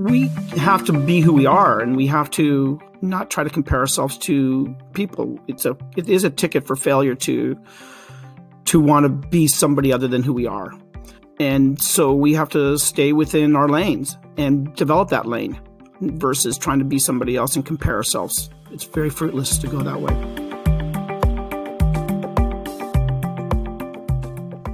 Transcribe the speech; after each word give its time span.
we 0.00 0.28
have 0.56 0.82
to 0.82 0.94
be 0.94 1.20
who 1.20 1.30
we 1.30 1.44
are 1.44 1.78
and 1.78 1.94
we 1.94 2.06
have 2.06 2.30
to 2.30 2.80
not 3.02 3.30
try 3.30 3.44
to 3.44 3.50
compare 3.50 3.80
ourselves 3.80 4.16
to 4.16 4.74
people. 4.94 5.38
It's 5.46 5.66
a 5.66 5.76
it 5.94 6.08
is 6.08 6.24
a 6.24 6.30
ticket 6.30 6.66
for 6.66 6.74
failure 6.74 7.14
to 7.16 7.54
to 8.64 8.80
want 8.80 9.04
to 9.04 9.10
be 9.10 9.46
somebody 9.46 9.92
other 9.92 10.08
than 10.08 10.22
who 10.22 10.32
we 10.32 10.46
are. 10.46 10.72
And 11.38 11.80
so 11.82 12.14
we 12.14 12.32
have 12.32 12.48
to 12.50 12.78
stay 12.78 13.12
within 13.12 13.54
our 13.54 13.68
lanes 13.68 14.16
and 14.38 14.74
develop 14.74 15.10
that 15.10 15.26
lane 15.26 15.60
versus 16.00 16.56
trying 16.56 16.78
to 16.78 16.84
be 16.86 16.98
somebody 16.98 17.36
else 17.36 17.54
and 17.54 17.66
compare 17.66 17.96
ourselves. 17.96 18.48
It's 18.70 18.84
very 18.84 19.10
fruitless 19.10 19.58
to 19.58 19.66
go 19.66 19.80
that 19.82 20.00
way. 20.00 20.14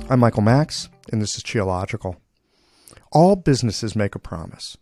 I'm 0.08 0.20
Michael 0.20 0.42
Max, 0.42 0.88
and 1.11 1.20
this 1.20 1.34
is 1.34 1.42
Qiological. 1.42 2.14
All 3.11 3.34
businesses 3.34 3.97
make 3.97 4.14
a 4.14 4.20
promise. 4.20 4.77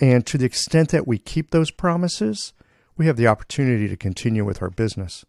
And 0.00 0.26
to 0.26 0.38
the 0.38 0.44
extent 0.44 0.88
that 0.90 1.06
we 1.06 1.18
keep 1.18 1.50
those 1.50 1.70
promises, 1.70 2.52
we 2.96 3.06
have 3.06 3.16
the 3.16 3.26
opportunity 3.26 3.88
to 3.88 3.96
continue 3.96 4.44
with 4.44 4.62
our 4.62 4.70
business. 4.70 5.24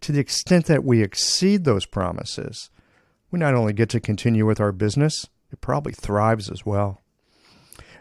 To 0.00 0.12
the 0.12 0.20
extent 0.20 0.66
that 0.66 0.84
we 0.84 1.02
exceed 1.02 1.64
those 1.64 1.86
promises, 1.86 2.70
we 3.30 3.38
not 3.38 3.54
only 3.54 3.72
get 3.72 3.88
to 3.90 4.00
continue 4.00 4.46
with 4.46 4.60
our 4.60 4.72
business, 4.72 5.26
it 5.50 5.60
probably 5.60 5.92
thrives 5.92 6.50
as 6.50 6.64
well. 6.64 7.02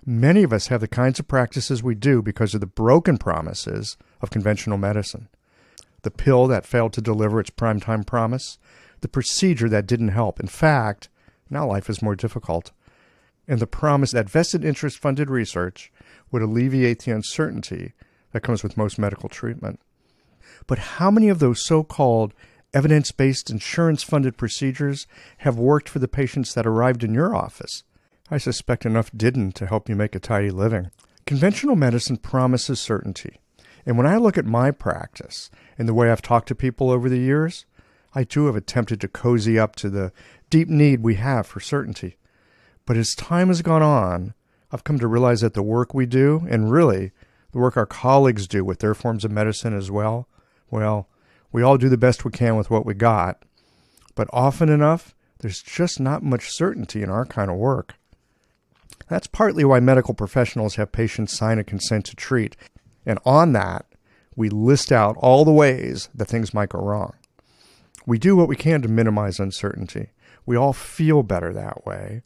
Many 0.06 0.44
of 0.44 0.54
us 0.54 0.68
have 0.68 0.82
the 0.82 0.88
kinds 0.88 1.20
of 1.20 1.28
practices 1.28 1.82
we 1.82 1.96
do 1.96 2.22
because 2.22 2.54
of 2.54 2.62
the 2.62 2.68
broken 2.68 3.18
promises 3.18 3.98
of 4.22 4.30
conventional 4.30 4.78
medicine. 4.78 5.30
The 6.04 6.12
pill 6.12 6.46
that 6.48 6.66
failed 6.66 6.94
to 6.94 7.02
deliver 7.02 7.40
its 7.40 7.50
primetime 7.50 8.06
promise, 8.06 8.60
the 9.02 9.08
procedure 9.08 9.68
that 9.70 9.88
didn't 9.88 10.10
help. 10.10 10.40
In 10.40 10.48
fact, 10.48 11.10
now 11.50 11.66
life 11.66 11.90
is 11.90 12.04
more 12.04 12.16
difficult. 12.16 12.72
And 13.48 13.60
the 13.60 13.68
promise 13.68 14.12
that 14.12 14.30
vested 14.30 14.64
interest 14.64 15.00
funded 15.00 15.30
research 15.30 15.92
would 16.32 16.42
alleviate 16.42 17.04
the 17.04 17.12
uncertainty 17.12 17.94
that 18.32 18.42
comes 18.42 18.64
with 18.64 18.78
most 18.78 19.00
medical 19.00 19.30
treatment. 19.30 19.80
But 20.68 20.80
how 20.80 21.12
many 21.12 21.30
of 21.30 21.40
those 21.40 21.66
so 21.66 21.84
called 21.84 22.34
evidence 22.74 23.12
based 23.12 23.50
insurance 23.50 24.04
funded 24.04 24.38
procedures 24.38 25.08
have 25.40 25.58
worked 25.58 25.88
for 25.88 26.00
the 26.00 26.08
patients 26.08 26.54
that 26.54 26.68
arrived 26.68 27.04
in 27.04 27.14
your 27.14 27.36
office? 27.36 27.84
I 28.30 28.38
suspect 28.38 28.86
enough 28.86 29.12
didn't 29.16 29.54
to 29.54 29.68
help 29.68 29.88
you 29.88 29.96
make 29.96 30.16
a 30.16 30.20
tidy 30.20 30.50
living. 30.50 30.92
Conventional 31.26 31.76
medicine 31.76 32.18
promises 32.18 32.80
certainty. 32.80 33.40
And 33.86 33.98
when 33.98 34.08
I 34.08 34.18
look 34.18 34.38
at 34.38 34.46
my 34.46 34.72
practice 34.72 35.50
and 35.78 35.88
the 35.88 35.94
way 35.94 36.12
I've 36.12 36.22
talked 36.22 36.48
to 36.48 36.56
people 36.56 36.90
over 36.90 37.08
the 37.08 37.20
years, 37.20 37.66
I 38.14 38.24
too 38.24 38.48
have 38.48 38.56
attempted 38.56 39.00
to 39.02 39.08
cozy 39.08 39.60
up 39.60 39.76
to 39.78 39.90
the 39.90 40.12
deep 40.50 40.68
need 40.68 41.02
we 41.02 41.16
have 41.16 41.46
for 41.46 41.60
certainty. 41.60 42.18
But 42.86 42.98
as 42.98 43.14
time 43.14 43.50
has 43.50 43.62
gone 43.62 43.84
on, 43.84 44.34
I've 44.76 44.84
come 44.84 45.00
to 45.00 45.08
realize 45.08 45.40
that 45.40 45.54
the 45.54 45.64
work 45.64 45.94
we 45.94 46.06
do, 46.06 46.46
and 46.50 46.70
really 46.70 47.14
the 47.54 47.60
work 47.60 47.78
our 47.78 47.86
colleagues 47.86 48.46
do 48.46 48.66
with 48.66 48.80
their 48.80 48.94
forms 48.94 49.24
of 49.24 49.32
medicine 49.32 49.74
as 49.74 49.90
well, 49.90 50.28
well, 50.70 51.08
we 51.54 51.64
all 51.64 51.78
do 51.78 51.88
the 51.88 51.96
best 51.96 52.26
we 52.26 52.32
can 52.32 52.58
with 52.58 52.70
what 52.70 52.86
we 52.86 52.94
got. 52.94 53.42
But 54.16 54.28
often 54.34 54.68
enough, 54.68 55.16
there's 55.40 55.62
just 55.64 56.02
not 56.02 56.24
much 56.24 56.50
certainty 56.50 57.02
in 57.02 57.10
our 57.10 57.26
kind 57.26 57.50
of 57.50 57.56
work. 57.56 57.96
That's 59.08 59.28
partly 59.28 59.64
why 59.64 59.80
medical 59.80 60.14
professionals 60.14 60.76
have 60.76 60.92
patients 60.92 61.38
sign 61.38 61.58
a 61.58 61.64
consent 61.64 62.04
to 62.08 62.16
treat. 62.18 62.58
And 63.06 63.18
on 63.26 63.54
that, 63.54 63.86
we 64.36 64.50
list 64.50 64.92
out 64.92 65.16
all 65.20 65.46
the 65.46 65.54
ways 65.54 66.10
that 66.14 66.28
things 66.28 66.54
might 66.54 66.68
go 66.68 66.80
wrong. 66.80 67.14
We 68.06 68.18
do 68.18 68.36
what 68.36 68.50
we 68.50 68.58
can 68.58 68.82
to 68.82 68.90
minimize 68.90 69.40
uncertainty. 69.40 70.10
We 70.46 70.58
all 70.58 70.74
feel 70.74 71.24
better 71.24 71.54
that 71.54 71.86
way. 71.86 72.24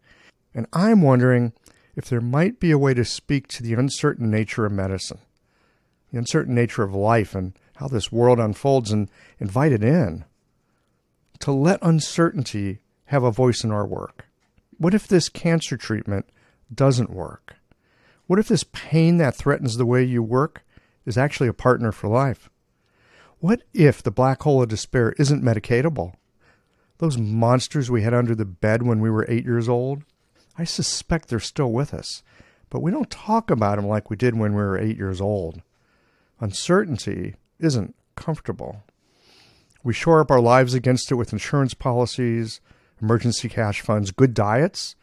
And 0.56 0.66
I'm 0.74 1.04
wondering 1.04 1.54
if 2.00 2.08
there 2.08 2.22
might 2.22 2.62
be 2.62 2.72
a 2.72 2.78
way 2.78 2.94
to 2.94 3.04
speak 3.04 3.50
to 3.50 3.62
the 3.62 3.74
uncertain 3.74 4.32
nature 4.32 4.66
of 4.66 4.72
medicine, 4.72 5.20
the 6.14 6.18
uncertain 6.18 6.56
nature 6.56 6.82
of 6.82 6.96
life, 6.96 7.36
and 7.36 7.60
how 7.76 7.90
this 7.90 8.10
world 8.10 8.40
unfolds, 8.40 8.90
and 8.90 9.12
invite 9.38 9.74
it 9.74 9.84
in. 9.84 10.24
To 11.40 11.52
let 11.52 11.78
uncertainty 11.82 12.80
have 13.08 13.24
a 13.24 13.32
voice 13.32 13.66
in 13.66 13.72
our 13.72 13.86
work. 13.86 14.30
What 14.78 14.94
if 14.94 15.10
this 15.10 15.28
cancer 15.28 15.76
treatment 15.76 16.30
doesn't 16.74 17.10
work? 17.10 17.58
What 18.28 18.40
if 18.40 18.48
this 18.48 18.64
pain 18.64 19.18
that 19.18 19.36
threatens 19.36 19.76
the 19.76 19.86
way 19.86 20.02
you 20.02 20.24
work 20.24 20.64
is 21.06 21.18
actually 21.18 21.50
a 21.50 21.54
partner 21.54 21.92
for 21.92 22.08
life? 22.08 22.50
What 23.40 23.64
if 23.74 24.02
the 24.02 24.10
black 24.10 24.42
hole 24.44 24.64
of 24.64 24.70
despair 24.70 25.14
isn't 25.20 25.44
medicatable? 25.44 26.14
Those 27.00 27.18
monsters 27.18 27.92
we 27.92 28.04
had 28.04 28.14
under 28.14 28.36
the 28.36 28.46
bed 28.46 28.84
when 28.84 29.02
we 29.02 29.10
were 29.10 29.26
eight 29.28 29.44
years 29.44 29.68
old, 29.68 30.06
I 30.60 30.66
suspect 30.66 31.30
they're 31.30 31.40
still 31.40 31.72
with 31.72 31.94
us, 31.94 32.22
but 32.70 32.82
we 32.82 32.92
don't 32.92 33.10
talk 33.10 33.50
about 33.50 33.78
them 33.78 33.88
like 33.88 34.10
we 34.10 34.18
did 34.18 34.38
when 34.38 34.54
we 34.54 34.62
were 34.62 34.78
eight 34.78 34.98
years 34.98 35.22
old. 35.22 35.62
Uncertainty 36.42 37.36
isn't 37.62 37.96
comfortable. 38.16 38.84
We 39.86 39.94
shore 39.94 40.20
up 40.20 40.30
our 40.30 40.42
lives 40.42 40.74
against 40.74 41.12
it 41.12 41.16
with 41.16 41.32
insurance 41.32 41.74
policies, 41.74 42.60
emergency 43.02 43.48
cash 43.48 43.80
funds, 43.80 44.12
good 44.12 44.34
diets, 44.34 44.98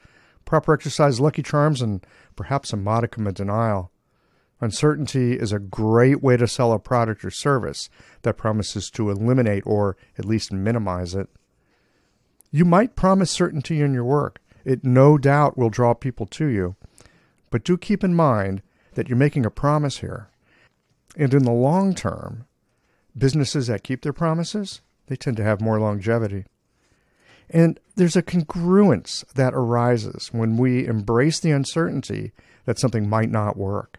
proper 0.44 0.74
exercise, 0.74 1.20
lucky 1.20 1.42
charms, 1.42 1.80
and 1.80 2.06
perhaps 2.36 2.74
a 2.74 2.76
modicum 2.76 3.26
of 3.26 3.32
denial. 3.32 3.90
Uncertainty 4.60 5.38
is 5.38 5.52
a 5.52 5.58
great 5.58 6.22
way 6.22 6.36
to 6.36 6.46
sell 6.46 6.70
a 6.72 6.78
product 6.78 7.24
or 7.24 7.30
service 7.30 7.88
that 8.22 8.36
promises 8.36 8.90
to 8.90 9.08
eliminate 9.08 9.62
or 9.64 9.96
at 10.18 10.26
least 10.26 10.52
minimize 10.52 11.14
it. 11.14 11.30
You 12.50 12.66
might 12.66 12.94
promise 12.94 13.30
certainty 13.30 13.80
in 13.80 13.94
your 13.94 14.04
work, 14.04 14.40
it 14.66 14.84
no 14.84 15.16
doubt 15.16 15.56
will 15.56 15.70
draw 15.70 15.94
people 15.94 16.26
to 16.26 16.46
you. 16.46 16.74
But 17.50 17.64
do 17.64 17.78
keep 17.78 18.02
in 18.02 18.14
mind 18.14 18.60
that 18.94 19.08
you're 19.08 19.16
making 19.16 19.46
a 19.46 19.50
promise 19.50 19.98
here. 19.98 20.28
And 21.16 21.32
in 21.32 21.44
the 21.44 21.52
long 21.52 21.94
term, 21.94 22.44
businesses 23.16 23.68
that 23.68 23.84
keep 23.84 24.02
their 24.02 24.12
promises, 24.12 24.80
they 25.06 25.14
tend 25.14 25.36
to 25.38 25.44
have 25.44 25.60
more 25.60 25.78
longevity. 25.78 26.44
And 27.48 27.78
there's 27.94 28.16
a 28.16 28.22
congruence 28.22 29.24
that 29.34 29.54
arises 29.54 30.30
when 30.32 30.56
we 30.56 30.84
embrace 30.84 31.38
the 31.38 31.52
uncertainty 31.52 32.32
that 32.64 32.80
something 32.80 33.08
might 33.08 33.30
not 33.30 33.56
work. 33.56 33.98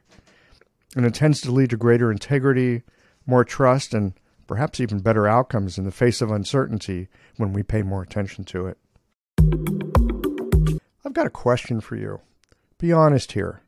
And 0.98 1.06
it 1.06 1.14
tends 1.14 1.40
to 1.42 1.52
lead 1.52 1.70
to 1.70 1.78
greater 1.78 2.12
integrity, 2.12 2.84
more 3.26 3.46
trust, 3.46 3.94
and 3.94 4.14
perhaps 4.48 4.82
even 4.82 5.00
better 5.00 5.28
outcomes 5.28 5.78
in 5.78 5.86
the 5.86 5.92
face 5.92 6.22
of 6.22 6.30
uncertainty 6.30 7.08
when 7.38 7.54
we 7.54 7.64
pay 7.64 7.84
more 7.84 8.02
attention 8.02 8.44
to 8.46 8.68
it. 8.68 8.78
I've 11.08 11.14
got 11.14 11.26
a 11.26 11.30
question 11.30 11.80
for 11.80 11.96
you. 11.96 12.20
Be 12.78 12.92
honest 12.92 13.32
here. 13.32 13.62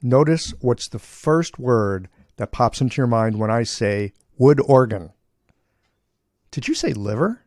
Notice 0.00 0.54
what's 0.62 0.88
the 0.88 0.98
first 0.98 1.58
word 1.58 2.08
that 2.36 2.50
pops 2.50 2.80
into 2.80 2.96
your 2.96 3.06
mind 3.06 3.38
when 3.38 3.50
I 3.50 3.64
say 3.64 4.14
wood 4.38 4.58
organ. 4.64 5.12
Did 6.50 6.66
you 6.66 6.72
say 6.72 6.94
liver? 6.94 7.42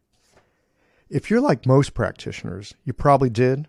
If 1.10 1.32
you're 1.32 1.42
like 1.42 1.66
most 1.66 1.96
practitioners, 1.96 2.76
you 2.86 2.94
probably 2.94 3.32
did. 3.32 3.68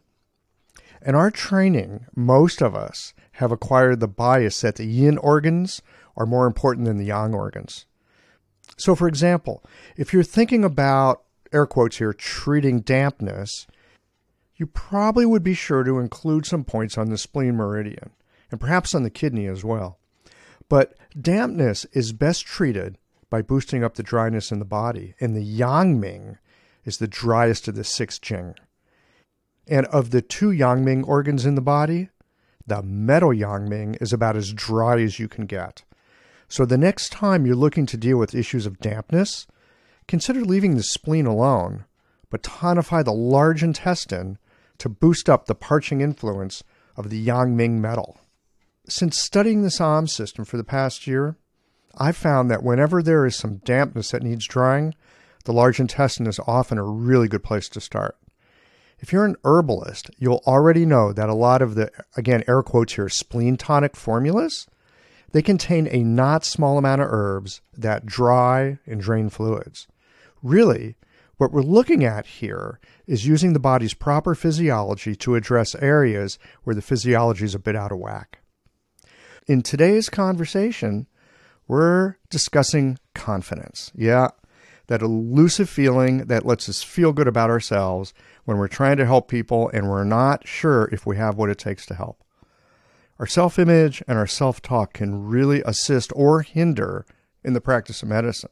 In 1.06 1.14
our 1.14 1.30
training, 1.30 2.04
most 2.14 2.60
of 2.60 2.74
us 2.74 3.14
have 3.32 3.50
acquired 3.50 4.00
the 4.00 4.06
bias 4.06 4.60
that 4.60 4.76
the 4.76 4.84
yin 4.84 5.16
organs 5.16 5.80
are 6.18 6.26
more 6.26 6.46
important 6.46 6.84
than 6.84 6.98
the 6.98 7.06
yang 7.06 7.32
organs. 7.32 7.86
So, 8.76 8.94
for 8.94 9.08
example, 9.08 9.64
if 9.96 10.12
you're 10.12 10.22
thinking 10.22 10.64
about, 10.64 11.22
air 11.50 11.64
quotes 11.64 11.96
here, 11.96 12.12
treating 12.12 12.80
dampness, 12.80 13.66
you 14.62 14.66
probably 14.68 15.26
would 15.26 15.42
be 15.42 15.54
sure 15.54 15.82
to 15.82 15.98
include 15.98 16.46
some 16.46 16.62
points 16.62 16.96
on 16.96 17.10
the 17.10 17.18
spleen 17.18 17.56
meridian, 17.56 18.10
and 18.48 18.60
perhaps 18.60 18.94
on 18.94 19.02
the 19.02 19.10
kidney 19.10 19.46
as 19.46 19.64
well. 19.64 19.98
But 20.68 20.94
dampness 21.20 21.84
is 21.86 22.12
best 22.12 22.46
treated 22.46 22.96
by 23.28 23.42
boosting 23.42 23.82
up 23.82 23.96
the 23.96 24.04
dryness 24.04 24.52
in 24.52 24.60
the 24.60 24.64
body, 24.64 25.16
and 25.18 25.34
the 25.34 25.42
yang 25.42 25.98
ming 25.98 26.38
is 26.84 26.98
the 26.98 27.08
driest 27.08 27.66
of 27.66 27.74
the 27.74 27.82
six 27.82 28.20
jing. 28.20 28.54
And 29.66 29.84
of 29.86 30.12
the 30.12 30.22
two 30.22 30.52
yang 30.52 30.84
ming 30.84 31.02
organs 31.02 31.44
in 31.44 31.56
the 31.56 31.60
body, 31.60 32.10
the 32.64 32.84
metal 32.84 33.34
yang 33.34 33.68
ming 33.68 33.96
is 34.00 34.12
about 34.12 34.36
as 34.36 34.52
dry 34.52 35.00
as 35.00 35.18
you 35.18 35.26
can 35.26 35.46
get. 35.46 35.82
So 36.46 36.64
the 36.64 36.78
next 36.78 37.10
time 37.10 37.46
you're 37.46 37.56
looking 37.56 37.86
to 37.86 37.96
deal 37.96 38.16
with 38.16 38.32
issues 38.32 38.66
of 38.66 38.78
dampness, 38.78 39.48
consider 40.06 40.42
leaving 40.42 40.76
the 40.76 40.84
spleen 40.84 41.26
alone, 41.26 41.84
but 42.30 42.44
tonify 42.44 43.04
the 43.04 43.12
large 43.12 43.64
intestine 43.64 44.38
to 44.82 44.88
boost 44.88 45.30
up 45.30 45.46
the 45.46 45.54
parching 45.54 46.00
influence 46.00 46.64
of 46.96 47.08
the 47.08 47.16
Yang-Ming 47.16 47.80
metal. 47.80 48.18
Since 48.88 49.16
studying 49.16 49.62
the 49.62 49.70
SAM 49.70 50.08
system 50.08 50.44
for 50.44 50.56
the 50.56 50.64
past 50.64 51.06
year, 51.06 51.36
I've 51.96 52.16
found 52.16 52.50
that 52.50 52.64
whenever 52.64 53.00
there 53.00 53.24
is 53.24 53.36
some 53.36 53.58
dampness 53.58 54.10
that 54.10 54.24
needs 54.24 54.44
drying, 54.44 54.96
the 55.44 55.52
large 55.52 55.78
intestine 55.78 56.26
is 56.26 56.40
often 56.48 56.78
a 56.78 56.84
really 56.84 57.28
good 57.28 57.44
place 57.44 57.68
to 57.68 57.80
start. 57.80 58.16
If 58.98 59.12
you're 59.12 59.24
an 59.24 59.36
herbalist, 59.44 60.10
you'll 60.18 60.42
already 60.48 60.84
know 60.84 61.12
that 61.12 61.28
a 61.28 61.34
lot 61.34 61.62
of 61.62 61.76
the, 61.76 61.92
again, 62.16 62.42
air 62.48 62.64
quotes 62.64 62.94
here, 62.94 63.08
spleen 63.08 63.56
tonic 63.56 63.94
formulas, 63.94 64.66
they 65.30 65.42
contain 65.42 65.86
a 65.92 66.02
not 66.02 66.44
small 66.44 66.76
amount 66.76 67.02
of 67.02 67.08
herbs 67.08 67.60
that 67.72 68.04
dry 68.04 68.80
and 68.84 69.00
drain 69.00 69.30
fluids. 69.30 69.86
Really, 70.42 70.96
what 71.42 71.50
we're 71.50 71.60
looking 71.60 72.04
at 72.04 72.24
here 72.24 72.78
is 73.04 73.26
using 73.26 73.52
the 73.52 73.58
body's 73.58 73.94
proper 73.94 74.32
physiology 74.32 75.16
to 75.16 75.34
address 75.34 75.74
areas 75.74 76.38
where 76.62 76.72
the 76.72 76.80
physiology 76.80 77.44
is 77.44 77.52
a 77.52 77.58
bit 77.58 77.74
out 77.74 77.90
of 77.90 77.98
whack. 77.98 78.38
In 79.48 79.60
today's 79.60 80.08
conversation, 80.08 81.08
we're 81.66 82.14
discussing 82.30 82.96
confidence. 83.16 83.90
Yeah, 83.92 84.28
that 84.86 85.02
elusive 85.02 85.68
feeling 85.68 86.26
that 86.26 86.46
lets 86.46 86.68
us 86.68 86.84
feel 86.84 87.12
good 87.12 87.26
about 87.26 87.50
ourselves 87.50 88.14
when 88.44 88.56
we're 88.56 88.68
trying 88.68 88.98
to 88.98 89.06
help 89.06 89.26
people 89.26 89.68
and 89.74 89.88
we're 89.88 90.04
not 90.04 90.46
sure 90.46 90.88
if 90.92 91.04
we 91.06 91.16
have 91.16 91.36
what 91.36 91.50
it 91.50 91.58
takes 91.58 91.84
to 91.86 91.96
help. 91.96 92.22
Our 93.18 93.26
self 93.26 93.58
image 93.58 94.00
and 94.06 94.16
our 94.16 94.28
self 94.28 94.62
talk 94.62 94.92
can 94.92 95.24
really 95.26 95.60
assist 95.66 96.12
or 96.14 96.42
hinder 96.42 97.04
in 97.42 97.52
the 97.52 97.60
practice 97.60 98.00
of 98.04 98.10
medicine. 98.10 98.50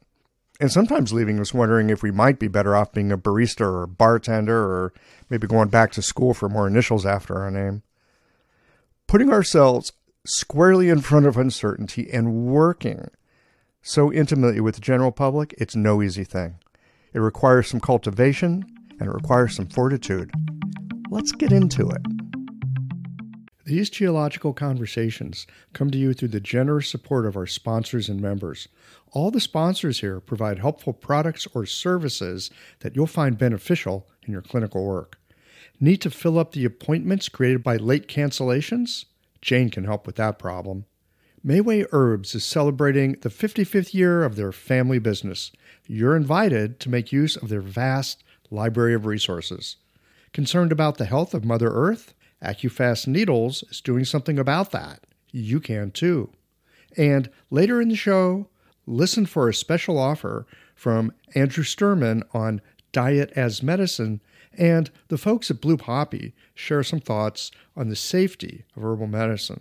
And 0.61 0.71
sometimes 0.71 1.13
leaving 1.13 1.41
us 1.41 1.55
wondering 1.55 1.89
if 1.89 2.03
we 2.03 2.11
might 2.11 2.39
be 2.39 2.47
better 2.47 2.77
off 2.77 2.93
being 2.93 3.11
a 3.11 3.17
barista 3.17 3.63
or 3.63 3.83
a 3.83 3.89
bartender 3.89 4.59
or 4.59 4.93
maybe 5.31 5.47
going 5.47 5.69
back 5.69 5.91
to 5.93 6.03
school 6.03 6.35
for 6.35 6.51
more 6.51 6.67
initials 6.67 7.07
after 7.07 7.39
our 7.39 7.51
name. 7.51 7.83
Putting 9.07 9.33
ourselves 9.33 9.93
squarely 10.27 10.91
in 10.91 11.01
front 11.01 11.25
of 11.25 11.39
uncertainty 11.39 12.11
and 12.13 12.45
working 12.45 13.09
so 13.83 14.13
intimately 14.13 14.61
with 14.61 14.75
the 14.75 14.83
general 14.83 15.11
public, 15.11 15.55
it's 15.57 15.75
no 15.75 16.03
easy 16.03 16.25
thing. 16.25 16.57
It 17.15 17.21
requires 17.21 17.69
some 17.69 17.81
cultivation 17.81 18.65
and 19.01 19.09
it 19.09 19.13
requires 19.13 19.57
some 19.57 19.67
fortitude. 19.67 20.31
Let's 21.09 21.33
get 21.33 21.53
into 21.53 21.89
it. 21.89 22.20
These 23.65 23.91
Qiological 23.91 24.57
conversations 24.57 25.47
come 25.73 25.91
to 25.91 25.99
you 25.99 26.15
through 26.15 26.29
the 26.29 26.41
generous 26.41 26.89
support 26.89 27.27
of 27.27 27.37
our 27.37 27.47
sponsors 27.47 28.09
and 28.09 28.21
members. 28.21 28.69
All 29.13 29.31
the 29.31 29.41
sponsors 29.41 30.01
here 30.01 30.21
provide 30.21 30.59
helpful 30.59 30.93
products 30.93 31.47
or 31.55 31.67
services 31.67 32.51
that 32.81 32.97
you'll 32.97 33.07
find 33.07 33.37
beneficial 33.37 34.09
in 34.27 34.33
your 34.33 34.43
clinical 34.43 34.85
work. 34.85 35.19
Need 35.79 36.01
to 36.03 36.11
fill 36.11 36.39
up 36.39 36.53
the 36.53 36.65
appointments 36.65 37.29
created 37.29 37.63
by 37.63 37.77
late 37.77 38.09
cancellations? 38.09 39.05
Jane 39.43 39.71
can 39.71 39.85
help 39.85 40.07
with 40.07 40.17
that 40.17 40.39
problem. 40.39 40.87
Mayway 41.45 41.87
Herbs 41.91 42.35
is 42.35 42.45
celebrating 42.45 43.13
the 43.23 43.31
55th 43.31 43.95
year 43.95 44.23
of 44.23 44.37
their 44.37 44.53
family 44.53 44.99
business. 44.99 45.51
You're 45.87 46.17
invited 46.17 46.79
to 46.81 46.91
make 46.91 47.13
use 47.13 47.37
of 47.37 47.49
their 47.49 47.63
vast 47.63 48.23
library 48.51 48.93
of 48.93 49.07
resources. 49.07 49.77
Concerned 50.33 50.71
about 50.71 50.99
the 50.99 51.07
health 51.07 51.33
of 51.33 51.45
Mother 51.45 51.71
Earth? 51.73 52.15
AcuFast 52.43 53.07
Needles 53.07 53.63
is 53.71 53.81
doing 53.81 54.05
something 54.05 54.39
about 54.39 54.71
that. 54.73 55.05
You 55.31 55.61
can 55.61 55.91
too. 55.91 56.31
And 56.97 57.31
later 57.51 57.81
in 57.81 57.89
the 57.89 57.97
show, 57.97 58.49
listen 58.87 59.27
for 59.27 59.49
a 59.49 59.55
special 59.55 59.99
offer 59.99 60.47
from 60.75 61.13
Andrew 61.35 61.65
Sturman 61.65 62.23
on 62.35 62.61
diet 62.93 63.33
as 63.37 63.63
medicine, 63.63 64.21
and 64.57 64.91
the 65.09 65.19
folks 65.19 65.51
at 65.51 65.61
Blue 65.61 65.77
Poppy 65.77 66.35
share 66.55 66.83
some 66.83 67.01
thoughts 67.01 67.51
on 67.77 67.89
the 67.89 67.97
safety 67.97 68.65
of 68.77 68.83
herbal 68.83 69.07
medicine. 69.07 69.61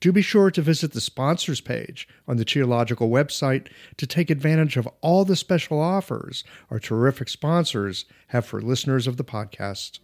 Do 0.00 0.12
be 0.12 0.22
sure 0.22 0.50
to 0.50 0.62
visit 0.62 0.92
the 0.92 1.00
sponsors 1.00 1.60
page 1.60 2.06
on 2.28 2.36
the 2.36 2.44
Qiological 2.44 3.10
website 3.10 3.68
to 3.96 4.06
take 4.06 4.30
advantage 4.30 4.76
of 4.76 4.88
all 5.00 5.24
the 5.24 5.36
special 5.36 5.80
offers 5.80 6.44
our 6.70 6.78
terrific 6.78 7.28
sponsors 7.28 8.04
have 8.28 8.44
for 8.44 8.60
listeners 8.60 9.06
of 9.06 9.16
the 9.16 9.24
podcast. 9.24 10.00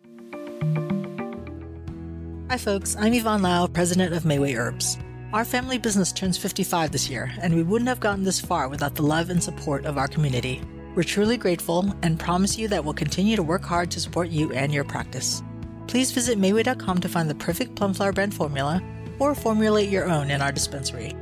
Hi, 2.53 2.59
folks. 2.59 2.97
I'm 2.97 3.15
Yvonne 3.15 3.41
Lau, 3.41 3.67
president 3.67 4.13
of 4.13 4.25
Mayway 4.25 4.59
Herbs. 4.59 4.99
Our 5.33 5.43
family 5.43 5.79
business 5.79 6.13
turns 6.13 6.37
55 6.37 6.93
this 6.93 7.09
year, 7.09 7.33
and 7.41 7.55
we 7.55 7.63
wouldn't 7.63 7.89
have 7.89 7.99
gotten 7.99 8.25
this 8.25 8.43
far 8.43 8.69
without 8.69 8.95
the 8.95 9.01
love 9.01 9.31
and 9.31 9.43
support 9.43 9.87
of 9.87 9.97
our 9.97 10.07
community. 10.07 10.61
We're 10.95 11.03
truly 11.03 11.39
grateful 11.39 11.91
and 12.03 12.21
promise 12.21 12.59
you 12.59 12.69
that 12.69 12.85
we'll 12.85 12.93
continue 12.93 13.37
to 13.37 13.43
work 13.43 13.65
hard 13.65 13.91
to 13.93 14.01
support 14.01 14.29
you 14.29 14.53
and 14.53 14.71
your 14.71 14.85
practice. 14.85 15.43
Please 15.87 16.13
visit 16.13 16.39
Mayway.com 16.39 17.01
to 17.01 17.09
find 17.09 17.31
the 17.31 17.35
perfect 17.37 17.75
plum 17.75 17.95
flower 17.95 18.13
brand 18.13 18.35
formula 18.35 18.83
or 19.19 19.35
formulate 19.35 19.89
your 19.89 20.11
own 20.11 20.31
in 20.31 20.43
our 20.43 20.53
dispensary. 20.53 21.17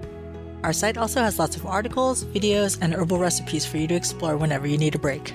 Our 0.64 0.72
site 0.72 0.98
also 0.98 1.20
has 1.20 1.38
lots 1.38 1.54
of 1.54 1.64
articles, 1.64 2.24
videos, 2.24 2.76
and 2.82 2.92
herbal 2.92 3.20
recipes 3.20 3.64
for 3.64 3.76
you 3.76 3.86
to 3.86 3.94
explore 3.94 4.36
whenever 4.36 4.66
you 4.66 4.78
need 4.78 4.96
a 4.96 4.98
break. 4.98 5.32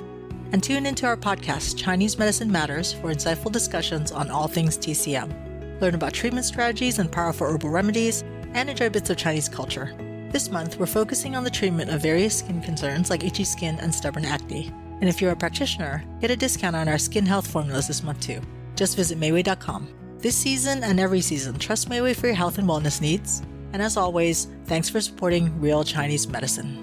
And 0.52 0.62
tune 0.62 0.88
into 0.88 1.06
our 1.06 1.16
podcast, 1.16 1.78
Chinese 1.78 2.20
Medicine 2.20 2.52
Matters, 2.52 2.92
for 2.92 3.14
insightful 3.14 3.50
discussions 3.50 4.12
on 4.12 4.30
all 4.30 4.50
things 4.50 4.78
TCM. 4.78 5.45
Learn 5.82 5.96
about 5.96 6.14
treatment 6.14 6.46
strategies 6.46 7.00
and 7.00 7.12
powerful 7.12 7.48
herbal 7.48 7.70
remedies, 7.70 8.24
and 8.54 8.70
enjoy 8.70 8.90
bits 8.90 9.10
of 9.10 9.18
Chinese 9.18 9.50
culture. 9.50 9.94
This 10.32 10.50
month, 10.50 10.78
we're 10.80 10.86
focusing 10.86 11.36
on 11.36 11.44
the 11.44 11.50
treatment 11.50 11.92
of 11.92 12.02
various 12.02 12.40
skin 12.40 12.62
concerns 12.62 13.10
like 13.10 13.24
itchy 13.24 13.44
skin 13.44 13.80
and 13.80 13.94
stubborn 13.94 14.26
acne. 14.26 14.72
And 15.02 15.10
if 15.10 15.22
you're 15.22 15.32
a 15.32 15.36
practitioner, 15.36 16.04
get 16.22 16.32
a 16.32 16.36
discount 16.36 16.76
on 16.76 16.88
our 16.88 16.98
skin 16.98 17.26
health 17.26 17.48
formulas 17.48 17.88
this 17.88 18.04
month 18.04 18.22
too. 18.22 18.42
Just 18.76 18.96
visit 18.96 19.20
Mayway.com. 19.20 19.88
This 20.20 20.36
season 20.36 20.84
and 20.84 21.00
every 21.00 21.22
season, 21.22 21.60
trust 21.60 21.90
Mayway 21.90 22.16
for 22.16 22.28
your 22.28 22.36
health 22.36 22.58
and 22.58 22.68
wellness 22.68 23.02
needs. 23.02 23.42
And 23.74 23.82
as 23.82 23.98
always, 23.98 24.48
thanks 24.66 24.90
for 24.90 25.02
supporting 25.02 25.60
real 25.60 25.84
Chinese 25.84 26.28
medicine. 26.28 26.82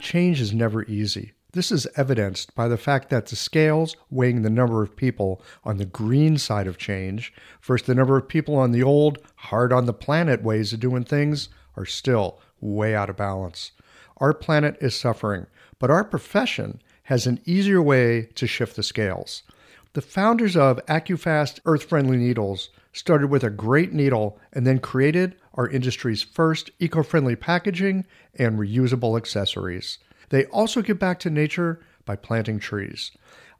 Change 0.00 0.40
is 0.40 0.52
never 0.52 0.84
easy. 0.84 1.32
This 1.54 1.70
is 1.70 1.86
evidenced 1.94 2.52
by 2.56 2.66
the 2.66 2.76
fact 2.76 3.10
that 3.10 3.26
the 3.26 3.36
scales 3.36 3.96
weighing 4.10 4.42
the 4.42 4.50
number 4.50 4.82
of 4.82 4.96
people 4.96 5.40
on 5.62 5.76
the 5.76 5.84
green 5.84 6.36
side 6.36 6.66
of 6.66 6.78
change 6.78 7.32
versus 7.62 7.86
the 7.86 7.94
number 7.94 8.16
of 8.16 8.26
people 8.26 8.56
on 8.56 8.72
the 8.72 8.82
old, 8.82 9.18
hard 9.36 9.72
on 9.72 9.86
the 9.86 9.92
planet 9.92 10.42
ways 10.42 10.72
of 10.72 10.80
doing 10.80 11.04
things 11.04 11.48
are 11.76 11.86
still 11.86 12.40
way 12.60 12.92
out 12.92 13.08
of 13.08 13.16
balance. 13.16 13.70
Our 14.16 14.34
planet 14.34 14.76
is 14.80 14.96
suffering, 14.96 15.46
but 15.78 15.92
our 15.92 16.02
profession 16.02 16.82
has 17.04 17.24
an 17.24 17.38
easier 17.44 17.80
way 17.80 18.30
to 18.34 18.48
shift 18.48 18.74
the 18.74 18.82
scales. 18.82 19.44
The 19.92 20.02
founders 20.02 20.56
of 20.56 20.84
AcuFast 20.86 21.60
earth 21.66 21.84
friendly 21.84 22.16
needles 22.16 22.70
started 22.92 23.30
with 23.30 23.44
a 23.44 23.50
great 23.50 23.92
needle 23.92 24.40
and 24.52 24.66
then 24.66 24.80
created 24.80 25.36
our 25.54 25.68
industry's 25.68 26.24
first 26.24 26.72
eco 26.80 27.04
friendly 27.04 27.36
packaging 27.36 28.06
and 28.34 28.58
reusable 28.58 29.16
accessories. 29.16 29.98
They 30.28 30.44
also 30.46 30.82
give 30.82 30.98
back 30.98 31.18
to 31.20 31.30
nature 31.30 31.80
by 32.04 32.16
planting 32.16 32.58
trees. 32.58 33.10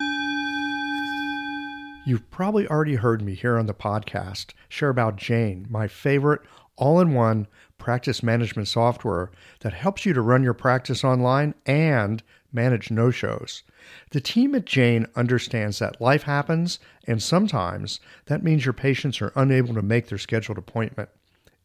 You've 2.08 2.32
probably 2.32 2.68
already 2.68 2.96
heard 2.96 3.22
me 3.22 3.36
here 3.36 3.58
on 3.58 3.66
the 3.66 3.74
podcast 3.74 4.54
share 4.70 4.90
about 4.90 5.18
Jane, 5.18 5.68
my 5.70 5.88
favorite 5.88 6.42
all 6.78 7.02
in 7.02 7.14
one 7.14 7.48
practice 7.78 8.24
management 8.24 8.70
software 8.70 9.32
that 9.60 9.74
helps 9.74 10.06
you 10.06 10.14
to 10.14 10.22
run 10.22 10.44
your 10.44 10.54
practice 10.54 11.04
online 11.04 11.54
and 11.66 12.24
manage 12.54 12.90
no 12.90 13.12
shows. 13.12 13.64
The 14.12 14.22
team 14.22 14.56
at 14.56 14.64
Jane 14.66 15.08
understands 15.16 15.80
that 15.80 16.00
life 16.00 16.24
happens, 16.24 16.80
and 17.06 17.22
sometimes 17.22 18.00
that 18.28 18.44
means 18.44 18.66
your 18.66 18.74
patients 18.74 19.22
are 19.22 19.34
unable 19.36 19.74
to 19.74 19.82
make 19.82 20.08
their 20.08 20.18
scheduled 20.18 20.58
appointment. 20.58 21.10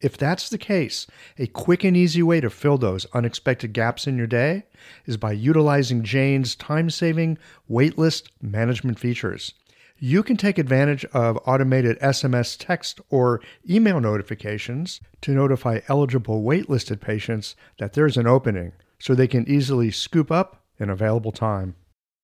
If 0.01 0.17
that's 0.17 0.49
the 0.49 0.57
case, 0.57 1.05
a 1.37 1.47
quick 1.47 1.83
and 1.83 1.95
easy 1.95 2.23
way 2.23 2.41
to 2.41 2.49
fill 2.49 2.79
those 2.79 3.05
unexpected 3.13 3.71
gaps 3.71 4.07
in 4.07 4.17
your 4.17 4.27
day 4.27 4.63
is 5.05 5.15
by 5.15 5.31
utilizing 5.31 6.03
Jane's 6.03 6.55
time 6.55 6.89
saving 6.89 7.37
waitlist 7.69 8.29
management 8.41 8.99
features. 8.99 9.53
You 9.99 10.23
can 10.23 10.37
take 10.37 10.57
advantage 10.57 11.05
of 11.13 11.37
automated 11.45 11.99
SMS 11.99 12.57
text 12.57 12.99
or 13.11 13.39
email 13.69 14.01
notifications 14.01 14.99
to 15.21 15.31
notify 15.31 15.81
eligible 15.87 16.41
waitlisted 16.41 16.99
patients 16.99 17.55
that 17.77 17.93
there's 17.93 18.17
an 18.17 18.25
opening 18.25 18.71
so 18.97 19.13
they 19.13 19.27
can 19.27 19.47
easily 19.47 19.91
scoop 19.91 20.31
up 20.31 20.63
an 20.79 20.89
available 20.89 21.31
time. 21.31 21.75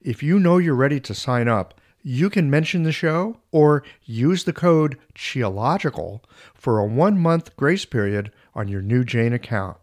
If 0.01 0.24
you 0.24 0.39
know 0.39 0.57
you're 0.57 0.74
ready 0.74 1.00
to 1.01 1.13
sign 1.13 1.48
up, 1.48 1.79
you 2.08 2.30
can 2.30 2.50
mention 2.50 2.84
the 2.84 2.92
show 2.94 3.36
or 3.52 3.84
use 4.06 4.46
the 4.46 4.54
code 4.54 4.98
QIOLOGICAL 5.14 6.22
for 6.54 6.80
a 6.80 6.86
one 6.86 7.20
month 7.20 7.54
grace 7.58 7.84
period 7.84 8.32
on 8.56 8.70
your 8.70 8.82
new 8.82 9.04
Jane 9.04 9.34
account. 9.34 9.76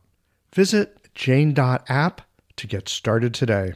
Visit 0.55 1.13
jane.app 1.15 2.23
to 2.57 2.67
get 2.67 2.89
started 2.89 3.35
today. 3.35 3.75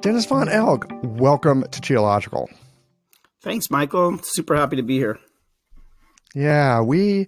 Dennis 0.00 0.24
Von 0.24 0.48
Elg, 0.48 0.90
welcome 1.02 1.64
to 1.64 1.80
Qiological. 1.82 2.46
Thanks, 3.42 3.70
Michael. 3.70 4.16
Super 4.22 4.56
happy 4.56 4.76
to 4.76 4.82
be 4.82 4.96
here. 4.96 5.18
Yeah, 6.34 6.80
we 6.80 7.26